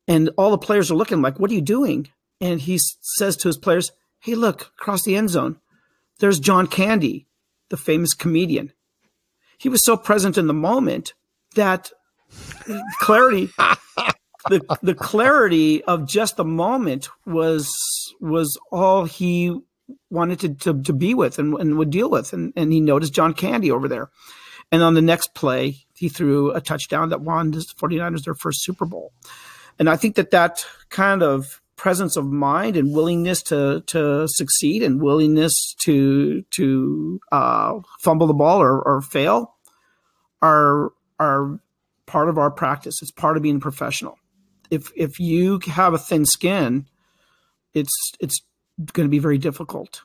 and 0.07 0.29
all 0.37 0.51
the 0.51 0.57
players 0.57 0.91
are 0.91 0.95
looking 0.95 1.21
like, 1.21 1.39
"What 1.39 1.51
are 1.51 1.55
you 1.55 1.61
doing?" 1.61 2.09
and 2.41 2.59
he 2.59 2.79
says 2.79 3.37
to 3.37 3.47
his 3.47 3.57
players, 3.57 3.91
Hey, 4.19 4.35
look, 4.35 4.71
across 4.79 5.03
the 5.03 5.15
end 5.15 5.29
zone, 5.29 5.59
there's 6.19 6.39
John 6.39 6.67
Candy, 6.67 7.27
the 7.69 7.77
famous 7.77 8.13
comedian. 8.13 8.73
He 9.57 9.69
was 9.69 9.85
so 9.85 9.95
present 9.95 10.37
in 10.37 10.47
the 10.47 10.53
moment 10.53 11.13
that 11.55 11.91
clarity, 12.99 13.49
the, 14.49 14.77
the 14.81 14.95
clarity 14.95 15.83
of 15.83 16.07
just 16.07 16.37
the 16.37 16.45
moment 16.45 17.09
was, 17.25 17.71
was 18.19 18.59
all 18.71 19.05
he 19.05 19.59
wanted 20.09 20.39
to, 20.39 20.53
to, 20.55 20.81
to 20.83 20.93
be 20.93 21.13
with 21.13 21.39
and, 21.39 21.53
and 21.55 21.77
would 21.77 21.89
deal 21.89 22.09
with. 22.09 22.33
And, 22.33 22.53
and 22.55 22.71
he 22.71 22.79
noticed 22.79 23.13
John 23.13 23.33
Candy 23.33 23.71
over 23.71 23.87
there. 23.87 24.09
And 24.71 24.81
on 24.81 24.93
the 24.93 25.01
next 25.01 25.33
play, 25.33 25.85
he 25.95 26.09
threw 26.09 26.51
a 26.51 26.61
touchdown 26.61 27.09
that 27.09 27.21
won 27.21 27.51
the 27.51 27.59
49ers 27.59 28.23
their 28.23 28.33
first 28.33 28.63
Super 28.63 28.85
Bowl. 28.85 29.11
And 29.77 29.89
I 29.89 29.97
think 29.97 30.15
that 30.15 30.31
that 30.31 30.65
kind 30.89 31.21
of 31.21 31.61
presence 31.75 32.15
of 32.15 32.25
mind 32.27 32.77
and 32.77 32.93
willingness 32.93 33.41
to 33.41 33.81
to 33.87 34.27
succeed 34.27 34.83
and 34.83 35.01
willingness 35.01 35.73
to 35.79 36.43
to 36.51 37.19
uh, 37.31 37.79
fumble 37.99 38.27
the 38.27 38.33
ball 38.35 38.61
or, 38.61 38.79
or 38.81 39.01
fail 39.01 39.55
are 40.41 40.91
are 41.19 41.59
part 42.05 42.29
of 42.29 42.37
our 42.37 42.51
practice. 42.51 43.01
It's 43.01 43.11
part 43.11 43.35
of 43.35 43.43
being 43.43 43.59
professional. 43.59 44.19
If 44.71 44.91
if 44.95 45.19
you 45.19 45.59
have 45.67 45.93
a 45.93 45.99
thin 45.99 46.25
skin, 46.25 46.87
it's 47.73 47.93
it's 48.19 48.41
going 48.93 49.07
to 49.07 49.11
be 49.11 49.19
very 49.19 49.37
difficult. 49.37 50.01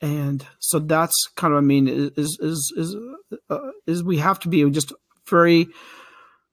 And 0.00 0.44
so 0.58 0.78
that's 0.78 1.14
kind 1.36 1.52
of 1.52 1.58
I 1.58 1.60
mean 1.62 1.86
is 1.88 2.38
is 2.40 2.72
is 2.76 2.96
uh, 3.48 3.70
is 3.86 4.02
we 4.02 4.18
have 4.18 4.40
to 4.40 4.48
be 4.48 4.68
just 4.70 4.92
very 5.28 5.68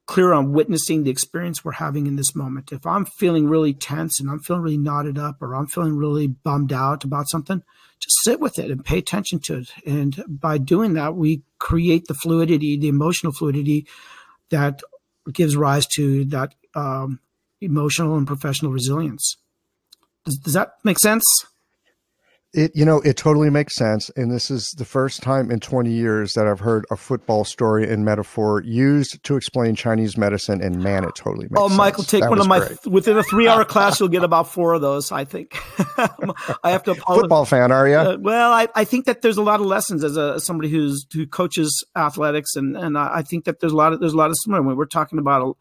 clear 0.06 0.34
on 0.34 0.52
witnessing 0.52 1.04
the 1.04 1.10
experience 1.10 1.64
we're 1.64 1.72
having 1.72 2.08
in 2.08 2.16
this 2.16 2.36
moment. 2.36 2.72
If 2.72 2.86
I'm 2.86 3.06
feeling 3.06 3.48
really 3.48 3.74
tense 3.74 4.20
and 4.20 4.30
I'm 4.30 4.40
feeling 4.40 4.62
really 4.62 4.78
knotted 4.78 5.18
up 5.18 5.42
or 5.42 5.56
I'm 5.56 5.68
feeling 5.68 5.96
really 5.96 6.28
bummed 6.28 6.74
out 6.74 7.04
about 7.04 7.30
something, 7.30 7.64
just 8.00 8.18
sit 8.24 8.40
with 8.40 8.60
it 8.60 8.70
and 8.70 8.84
pay 8.84 8.98
attention 8.98 9.40
to 9.40 9.60
it. 9.60 9.72
And 9.86 10.24
by 10.28 10.58
doing 10.58 10.94
that, 10.96 11.16
we 11.16 11.44
create 11.58 12.08
the 12.08 12.14
fluidity, 12.14 12.78
the 12.78 12.90
emotional 12.90 13.32
fluidity 13.32 13.88
that 14.50 14.82
gives 15.32 15.56
rise 15.56 15.88
to 15.88 16.26
that 16.26 16.54
um, 16.76 17.20
emotional 17.64 18.16
and 18.18 18.28
professional 18.28 18.72
resilience. 18.72 19.38
Does, 20.26 20.38
does 20.38 20.54
that 20.54 20.74
make 20.84 21.00
sense? 21.00 21.24
It 22.56 22.72
you 22.76 22.86
know 22.86 23.02
it 23.02 23.18
totally 23.18 23.50
makes 23.50 23.74
sense, 23.76 24.12
and 24.16 24.32
this 24.32 24.52
is 24.52 24.70
the 24.78 24.86
first 24.86 25.24
time 25.24 25.50
in 25.50 25.60
20 25.60 25.90
years 25.92 26.34
that 26.34 26.46
I've 26.46 26.60
heard 26.60 26.86
a 26.92 26.96
football 26.96 27.46
story 27.46 27.92
and 27.92 28.06
metaphor 28.06 28.62
used 28.64 29.24
to 29.24 29.36
explain 29.36 29.74
Chinese 29.74 30.18
medicine, 30.20 30.62
and 30.62 30.84
man, 30.84 31.04
it 31.04 31.16
totally 31.16 31.48
makes. 31.50 31.60
Oh, 31.60 31.68
sense. 31.68 31.78
Michael, 31.80 32.04
take 32.04 32.22
That 32.22 32.30
one 32.30 32.40
of 32.40 32.48
my 32.48 32.60
great. 32.60 32.86
within 32.86 33.18
a 33.18 33.24
three-hour 33.24 33.66
class. 33.74 34.00
You'll 34.00 34.10
get 34.10 34.24
about 34.24 34.50
four 34.50 34.76
of 34.76 34.82
those. 34.82 35.12
I 35.12 35.26
think. 35.26 35.58
I 36.64 36.70
have 36.70 36.84
to 36.84 36.92
apologize. 36.92 37.22
football 37.24 37.46
fan, 37.46 37.72
are 37.72 37.88
you? 37.90 37.96
Uh, 37.96 38.18
well, 38.20 38.52
I, 38.52 38.68
I 38.76 38.84
think 38.84 39.06
that 39.06 39.24
there's 39.24 39.38
a 39.38 39.42
lot 39.44 39.60
of 39.60 39.66
lessons 39.66 40.04
as 40.04 40.16
a 40.16 40.34
as 40.36 40.46
somebody 40.46 40.70
who's 40.70 41.08
who 41.12 41.26
coaches 41.26 41.84
athletics, 41.96 42.56
and 42.56 42.78
and 42.78 43.00
I 43.00 43.16
I 43.16 43.22
think 43.24 43.46
that 43.46 43.62
there's 43.62 43.74
a 43.74 43.76
lot 43.78 43.94
of 43.94 44.00
there's 44.00 44.14
a 44.14 44.18
lot 44.18 44.30
of 44.30 44.36
similar 44.44 44.62
when 44.62 44.78
we're 44.78 44.86
talking 44.86 45.18
about 45.18 45.42
uh, 45.42 45.54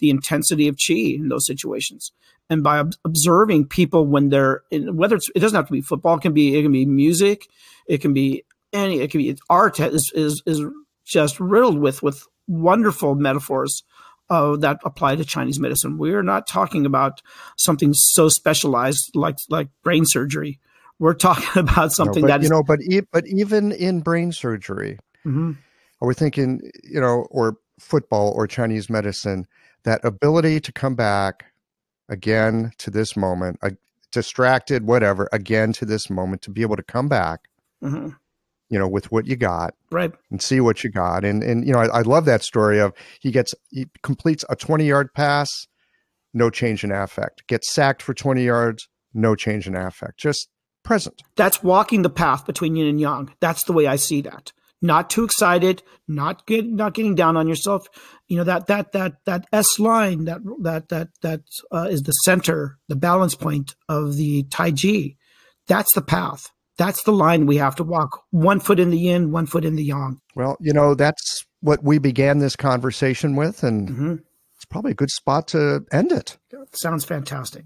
the 0.00 0.10
intensity 0.10 0.68
of 0.68 0.76
chi 0.76 0.94
in 0.94 1.28
those 1.28 1.46
situations, 1.46 2.12
and 2.48 2.62
by 2.62 2.78
ob- 2.78 2.94
observing 3.04 3.66
people 3.66 4.06
when 4.06 4.28
they're 4.30 4.62
in, 4.70 4.96
whether 4.96 5.16
it's 5.16 5.30
it 5.34 5.40
doesn't 5.40 5.56
have 5.56 5.66
to 5.66 5.72
be 5.72 5.80
football, 5.80 6.16
it 6.16 6.22
can 6.22 6.32
be 6.32 6.56
it 6.58 6.62
can 6.62 6.72
be 6.72 6.86
music, 6.86 7.48
it 7.86 7.98
can 8.00 8.12
be 8.12 8.44
any 8.72 9.00
it 9.00 9.10
can 9.10 9.18
be 9.18 9.36
art 9.48 9.78
is 9.80 10.10
is 10.14 10.42
is 10.46 10.62
just 11.04 11.38
riddled 11.40 11.78
with 11.78 12.02
with 12.02 12.26
wonderful 12.48 13.14
metaphors. 13.14 13.82
Uh, 14.28 14.54
that 14.56 14.78
apply 14.84 15.16
to 15.16 15.24
Chinese 15.24 15.58
medicine. 15.58 15.98
We're 15.98 16.22
not 16.22 16.46
talking 16.46 16.86
about 16.86 17.20
something 17.56 17.90
so 17.92 18.28
specialized 18.28 19.10
like 19.12 19.34
like 19.48 19.66
brain 19.82 20.04
surgery. 20.06 20.60
We're 21.00 21.14
talking 21.14 21.48
about 21.60 21.86
No, 21.86 21.88
something 21.88 22.22
but, 22.22 22.28
that 22.28 22.40
you 22.40 22.44
is 22.44 22.50
know, 22.50 22.62
but 22.62 22.78
e- 22.80 23.00
but 23.12 23.26
even 23.26 23.72
in 23.72 24.02
brain 24.02 24.30
surgery, 24.30 25.00
Mhm. 25.26 25.56
are 26.00 26.06
we 26.06 26.14
thinking, 26.14 26.60
you 26.84 27.00
know, 27.00 27.26
or 27.32 27.56
football 27.80 28.30
or 28.36 28.46
Chinese 28.46 28.88
medicine, 28.88 29.48
that 29.84 30.04
ability 30.04 30.60
to 30.60 30.72
come 30.72 30.94
back 30.94 31.46
again 32.08 32.72
to 32.78 32.90
this 32.90 33.16
moment, 33.16 33.58
uh, 33.62 33.70
distracted, 34.12 34.84
whatever, 34.86 35.28
again 35.32 35.72
to 35.74 35.84
this 35.84 36.10
moment, 36.10 36.42
to 36.42 36.50
be 36.50 36.62
able 36.62 36.76
to 36.76 36.82
come 36.82 37.08
back, 37.08 37.40
Mhm. 37.82 38.16
you 38.68 38.78
know, 38.78 38.88
with 38.88 39.10
what 39.12 39.26
you 39.26 39.36
got 39.36 39.74
right. 39.90 40.12
and 40.30 40.42
see 40.42 40.60
what 40.60 40.82
you 40.84 40.90
got. 40.90 41.24
And 41.24 41.42
and 41.42 41.66
you 41.66 41.72
know, 41.72 41.78
I, 41.80 41.86
I 41.98 42.02
love 42.02 42.24
that 42.24 42.42
story 42.42 42.78
of 42.80 42.92
he 43.20 43.30
gets 43.30 43.54
he 43.70 43.86
completes 44.02 44.44
a 44.48 44.56
twenty 44.56 44.86
yard 44.86 45.14
pass, 45.14 45.48
no 46.34 46.50
change 46.50 46.82
in 46.84 46.90
affect. 46.92 47.46
Gets 47.46 47.72
sacked 47.72 48.02
for 48.02 48.12
twenty 48.14 48.44
yards, 48.44 48.88
no 49.14 49.34
change 49.34 49.66
in 49.66 49.76
affect. 49.76 50.18
Just 50.18 50.48
present. 50.82 51.22
That's 51.36 51.62
walking 51.62 52.02
the 52.02 52.10
path 52.10 52.46
between 52.46 52.74
yin 52.74 52.86
and 52.88 53.00
yang. 53.00 53.30
That's 53.40 53.64
the 53.64 53.72
way 53.72 53.86
I 53.86 53.96
see 53.96 54.20
that. 54.22 54.52
Not 54.82 55.10
too 55.10 55.24
excited, 55.24 55.82
not 56.08 56.46
get, 56.46 56.66
not 56.66 56.94
getting 56.94 57.14
down 57.14 57.36
on 57.36 57.46
yourself. 57.46 57.86
You 58.28 58.38
know 58.38 58.44
that 58.44 58.66
that 58.68 58.92
that 58.92 59.16
that 59.26 59.46
S 59.52 59.78
line 59.78 60.24
that 60.24 60.40
that 60.62 60.88
that 60.88 61.08
that 61.20 61.40
uh, 61.70 61.88
is 61.90 62.02
the 62.02 62.12
center, 62.12 62.78
the 62.88 62.96
balance 62.96 63.34
point 63.34 63.74
of 63.88 64.16
the 64.16 64.44
Tai 64.44 64.72
Chi. 64.72 65.16
That's 65.66 65.92
the 65.92 66.02
path. 66.02 66.50
That's 66.78 67.02
the 67.02 67.12
line 67.12 67.44
we 67.44 67.58
have 67.58 67.76
to 67.76 67.84
walk. 67.84 68.22
One 68.30 68.58
foot 68.58 68.80
in 68.80 68.88
the 68.88 68.98
yin, 68.98 69.32
one 69.32 69.44
foot 69.44 69.66
in 69.66 69.76
the 69.76 69.84
yang. 69.84 70.18
Well, 70.34 70.56
you 70.60 70.72
know, 70.72 70.94
that's 70.94 71.44
what 71.60 71.84
we 71.84 71.98
began 71.98 72.38
this 72.38 72.56
conversation 72.56 73.36
with, 73.36 73.62
and 73.62 73.88
hmm 73.88 74.14
it's 74.60 74.66
probably 74.66 74.90
a 74.90 74.94
good 74.94 75.10
spot 75.10 75.48
to 75.48 75.86
end 75.90 76.12
it. 76.12 76.36
Sounds 76.74 77.02
fantastic. 77.02 77.64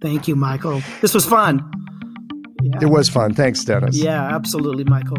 Thank 0.00 0.26
you, 0.26 0.34
Michael. 0.34 0.80
This 1.02 1.12
was 1.12 1.26
fun. 1.26 1.60
Yeah. 2.62 2.78
It 2.80 2.86
was 2.86 3.10
fun. 3.10 3.34
Thanks, 3.34 3.62
Dennis. 3.62 3.94
Yeah, 3.94 4.34
absolutely, 4.34 4.84
Michael. 4.84 5.18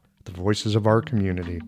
the 0.25 0.31
voices 0.31 0.75
of 0.75 0.87
our 0.87 1.01
community. 1.01 1.61